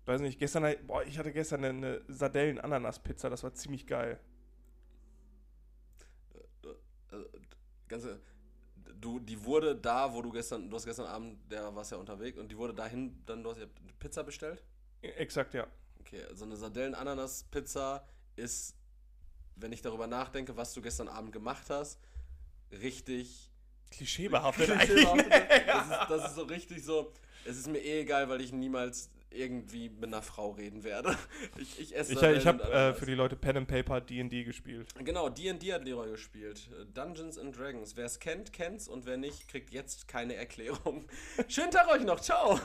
weiß 0.05 0.21
nicht, 0.21 0.39
gestern, 0.39 0.73
boah, 0.87 1.03
ich 1.05 1.19
hatte 1.19 1.33
gestern 1.33 1.65
eine, 1.65 1.87
eine 1.87 2.01
Sardellen-Ananas-Pizza, 2.07 3.29
das 3.29 3.43
war 3.43 3.55
ziemlich 3.55 3.87
geil. 3.89 4.21
Äh, 7.11 7.17
ganze, 7.89 8.21
du, 9.01 9.19
die 9.19 9.43
wurde 9.45 9.75
da, 9.77 10.13
wo 10.13 10.23
du 10.23 10.31
gestern, 10.31 10.69
du 10.69 10.77
hast 10.77 10.85
gestern 10.85 11.07
Abend, 11.07 11.39
der 11.51 11.75
warst 11.75 11.93
ja 11.93 11.99
unterwegs 11.99 12.39
und 12.39 12.51
die 12.51 12.57
wurde 12.57 12.75
dahin, 12.75 13.23
dann 13.27 13.43
du 13.43 13.51
hast 13.51 13.59
ja 13.59 13.67
Pizza 13.99 14.23
bestellt? 14.23 14.63
Exakt, 15.03 15.55
ja. 15.55 15.67
Okay, 16.01 16.23
so 16.35 16.45
eine 16.45 16.57
Sardellen-Ananas-Pizza 16.57 18.07
ist, 18.37 18.77
wenn 19.57 19.73
ich 19.73 19.83
darüber 19.83 20.07
nachdenke, 20.07 20.57
was 20.57 20.73
du 20.75 20.83
gestern 20.83 21.09
Abend 21.09 21.33
gemacht 21.33 21.71
hast, 21.71 21.99
richtig 22.71 23.51
Klischeebehaftet 23.91 24.71
Klischeebehaftet. 24.79 25.33
eigentlich. 25.33 25.67
das, 25.67 25.85
ist, 25.87 26.11
das 26.11 26.31
ist 26.31 26.37
so 26.37 26.43
richtig 26.43 26.85
so. 26.85 27.13
Es 27.45 27.57
ist 27.57 27.69
mir 27.69 27.79
eh 27.79 28.01
egal, 28.01 28.29
weil 28.29 28.41
ich 28.41 28.53
niemals 28.53 29.11
irgendwie 29.31 29.89
mit 29.89 30.05
einer 30.05 30.23
Frau 30.23 30.51
reden 30.51 30.85
werde. 30.85 31.17
Ich, 31.59 31.81
ich 31.81 31.97
esse 31.97 32.13
Ich, 32.13 32.23
ich 32.23 32.47
habe 32.47 32.63
äh, 32.65 32.93
für 32.95 33.07
die 33.07 33.15
Leute 33.15 33.37
Pen 33.37 33.57
and 33.59 33.69
Paper 33.69 34.01
D&D 34.01 34.45
gespielt. 34.45 34.89
Genau, 35.03 35.29
D&D 35.29 35.73
hat 35.73 35.85
Leroy 35.85 36.11
gespielt. 36.11 36.69
Dungeons 36.95 37.39
and 37.39 37.57
Dragons. 37.57 37.97
Wer 37.97 38.07
es 38.07 38.19
kennt, 38.19 38.53
kennt's 38.53 38.89
und 38.89 39.07
wer 39.07 39.17
nicht, 39.17 39.49
kriegt 39.49 39.71
jetzt 39.71 40.07
keine 40.09 40.35
Erklärung. 40.35 41.09
Schönen 41.49 41.71
Tag 41.71 41.89
euch 41.89 42.05
noch, 42.05 42.21
ciao! 42.21 42.61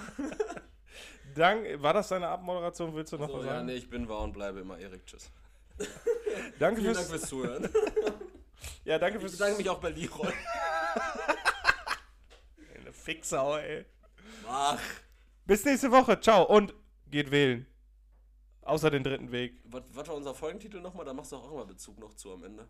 Dank, 1.36 1.82
war 1.82 1.94
das 1.94 2.10
deine 2.10 2.28
Abmoderation? 2.28 2.94
Willst 2.94 3.14
du 3.14 3.18
noch 3.18 3.30
So, 3.30 3.38
was 3.38 3.46
ja, 3.46 3.52
sagen? 3.54 3.68
nee, 3.68 3.76
ich 3.76 3.90
bin 3.90 4.10
wahr 4.10 4.22
und 4.22 4.34
bleibe 4.34 4.60
immer 4.60 4.78
Erik. 4.78 5.06
Tschüss. 5.06 5.32
Danke 6.60 6.82
Vielen 6.82 6.94
fürs, 6.94 7.08
Dank 7.08 7.20
fürs 7.20 7.30
Zuhören. 7.30 7.70
ja, 8.84 9.00
danke 9.00 9.18
Ich 9.18 9.22
fürs 9.22 9.34
bedanke 9.34 9.58
mich 9.58 9.70
auch 9.70 9.80
bei 9.80 9.90
Leroy. 9.90 10.32
Eine 12.76 12.92
Fixau, 12.92 13.58
ey. 13.58 13.86
Ach. 14.48 14.80
Bis 15.52 15.66
nächste 15.66 15.92
Woche. 15.92 16.18
Ciao 16.22 16.44
und 16.46 16.74
geht 17.10 17.30
wählen. 17.30 17.66
Außer 18.62 18.90
den 18.90 19.04
dritten 19.04 19.34
Weg. 19.34 19.60
Was, 19.66 19.84
was 19.92 20.08
war 20.08 20.16
unser 20.16 20.34
Folgentitel 20.34 20.80
nochmal? 20.80 21.04
Da 21.06 21.14
machst 21.14 21.34
du 21.34 21.36
auch 21.36 21.52
immer 21.52 21.66
Bezug 21.66 22.00
noch 22.00 22.14
zu 22.14 22.32
am 22.32 22.46
Ende. 22.46 22.70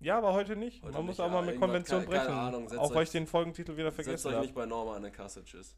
Ja, 0.00 0.16
aber 0.16 0.32
heute 0.32 0.56
nicht. 0.56 0.82
Heute 0.82 0.92
Man 0.94 1.02
nicht, 1.02 1.18
muss 1.18 1.20
auch 1.20 1.26
ja, 1.26 1.32
mal 1.32 1.42
mit 1.44 1.60
Konvention 1.60 2.00
keine- 2.06 2.10
keine 2.16 2.24
brechen. 2.24 2.38
Ahnung, 2.38 2.68
setzt 2.70 2.80
auch 2.80 2.90
weil 2.92 2.96
euch- 2.98 3.08
ich 3.08 3.12
den 3.12 3.26
Folgentitel 3.26 3.76
wieder 3.76 3.90
Setzt 3.90 3.96
vergessen 3.96 4.28
euch 4.28 4.34
habe. 4.34 4.46
nicht 4.46 4.54
bei 4.54 4.64
Norma 4.64 4.96
an 4.96 5.02
der 5.02 5.10
Kasse. 5.10 5.44
Tschüss. 5.44 5.76